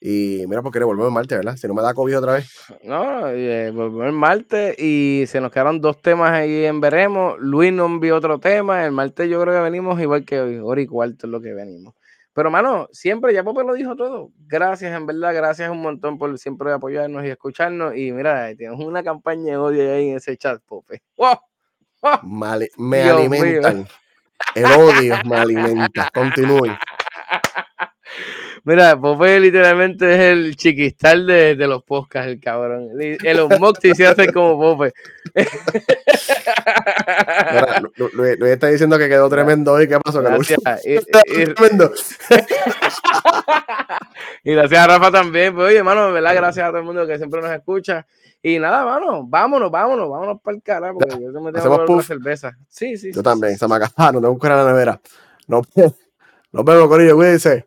Y 0.00 0.44
mira, 0.46 0.62
porque 0.62 0.78
volvemos 0.78 1.08
el 1.08 1.14
martes, 1.14 1.38
¿verdad? 1.38 1.56
Si 1.56 1.66
no 1.66 1.74
me 1.74 1.82
da 1.82 1.92
COVID 1.92 2.18
otra 2.18 2.34
vez. 2.34 2.48
No, 2.84 3.28
eh, 3.28 3.72
volvemos 3.72 4.14
martes 4.14 4.78
y 4.78 5.24
se 5.26 5.40
nos 5.40 5.50
quedaron 5.50 5.80
dos 5.80 6.00
temas 6.00 6.30
ahí 6.30 6.64
en 6.66 6.80
Veremos. 6.80 7.36
Luis 7.40 7.72
no 7.72 7.86
envió 7.86 8.16
otro 8.16 8.38
tema. 8.38 8.84
El 8.84 8.92
martes 8.92 9.28
yo 9.28 9.40
creo 9.40 9.54
que 9.54 9.60
venimos 9.60 10.00
igual 10.00 10.24
que 10.24 10.40
hoy, 10.40 10.58
hora 10.58 10.80
y 10.80 10.86
cuarto 10.86 11.26
es 11.26 11.32
lo 11.32 11.40
que 11.40 11.52
venimos. 11.52 11.94
Pero, 12.38 12.52
mano, 12.52 12.86
siempre, 12.92 13.34
ya 13.34 13.42
Pope 13.42 13.64
lo 13.64 13.74
dijo 13.74 13.96
todo. 13.96 14.30
Gracias, 14.46 14.96
en 14.96 15.06
verdad, 15.06 15.34
gracias 15.34 15.70
un 15.70 15.82
montón 15.82 16.18
por 16.18 16.38
siempre 16.38 16.72
apoyarnos 16.72 17.24
y 17.24 17.30
escucharnos. 17.30 17.96
Y 17.96 18.12
mira, 18.12 18.54
tienes 18.54 18.78
una 18.78 19.02
campaña 19.02 19.50
de 19.50 19.56
odio 19.56 19.92
ahí 19.92 20.10
en 20.10 20.18
ese 20.18 20.36
chat, 20.36 20.62
Pope. 20.64 21.02
¡Wow! 21.16 21.40
me 22.76 23.02
alimentan. 23.02 23.88
El 24.54 24.66
odio 24.66 25.16
me 25.24 25.36
alimenta. 25.36 26.10
Continúen. 26.14 26.78
Mira, 28.64 29.00
Pope 29.00 29.40
literalmente 29.40 30.14
es 30.14 30.20
el 30.20 30.56
chiquistal 30.56 31.26
de, 31.26 31.56
de 31.56 31.66
los 31.66 31.82
podcasts, 31.82 32.30
el 32.30 32.40
cabrón. 32.40 32.90
El 33.00 33.48
Moxie 33.58 33.94
se 33.94 34.06
hace 34.06 34.32
como 34.32 34.58
Pope. 34.58 34.92
Luis, 38.14 38.38
está 38.42 38.68
diciendo 38.68 38.98
que 38.98 39.08
quedó 39.08 39.28
tremendo 39.28 39.72
hoy. 39.72 39.88
¿Qué 39.88 39.98
pasó? 40.00 40.22
Gracias. 40.22 40.58
Y, 40.84 40.98
tremendo. 41.54 41.92
y 44.44 44.52
gracias 44.52 44.80
a 44.80 44.86
Rafa 44.86 45.10
también. 45.10 45.54
Pues, 45.54 45.68
oye, 45.68 45.78
hermano, 45.78 46.12
¿verdad? 46.12 46.34
Gracias 46.34 46.66
a 46.66 46.68
todo 46.68 46.78
el 46.78 46.84
mundo 46.84 47.06
que 47.06 47.18
siempre 47.18 47.40
nos 47.40 47.50
escucha. 47.50 48.06
Y 48.42 48.58
nada, 48.58 48.84
mano, 48.84 49.24
vámonos, 49.26 49.70
vámonos, 49.70 50.08
vámonos 50.08 50.40
para 50.40 50.56
el 50.56 50.62
carajo, 50.62 50.98
porque 50.98 51.20
yo 51.20 51.40
me 51.40 51.52
tengo 51.52 51.98
que 51.98 52.04
cerveza. 52.04 52.56
Sí, 52.68 52.96
sí. 52.96 53.12
Yo 53.12 53.22
también, 53.22 53.58
se 53.58 53.66
me 53.66 53.76
acaba, 53.76 54.12
no 54.12 54.20
tengo 54.20 54.38
que 54.38 54.46
ir 54.46 54.52
a 54.52 54.62
la 54.62 54.70
nevera. 54.70 55.00
No, 55.48 55.62
nos 56.52 56.64
vemos, 56.64 56.88
Corillo, 56.88 57.16
cuídense. 57.16 57.66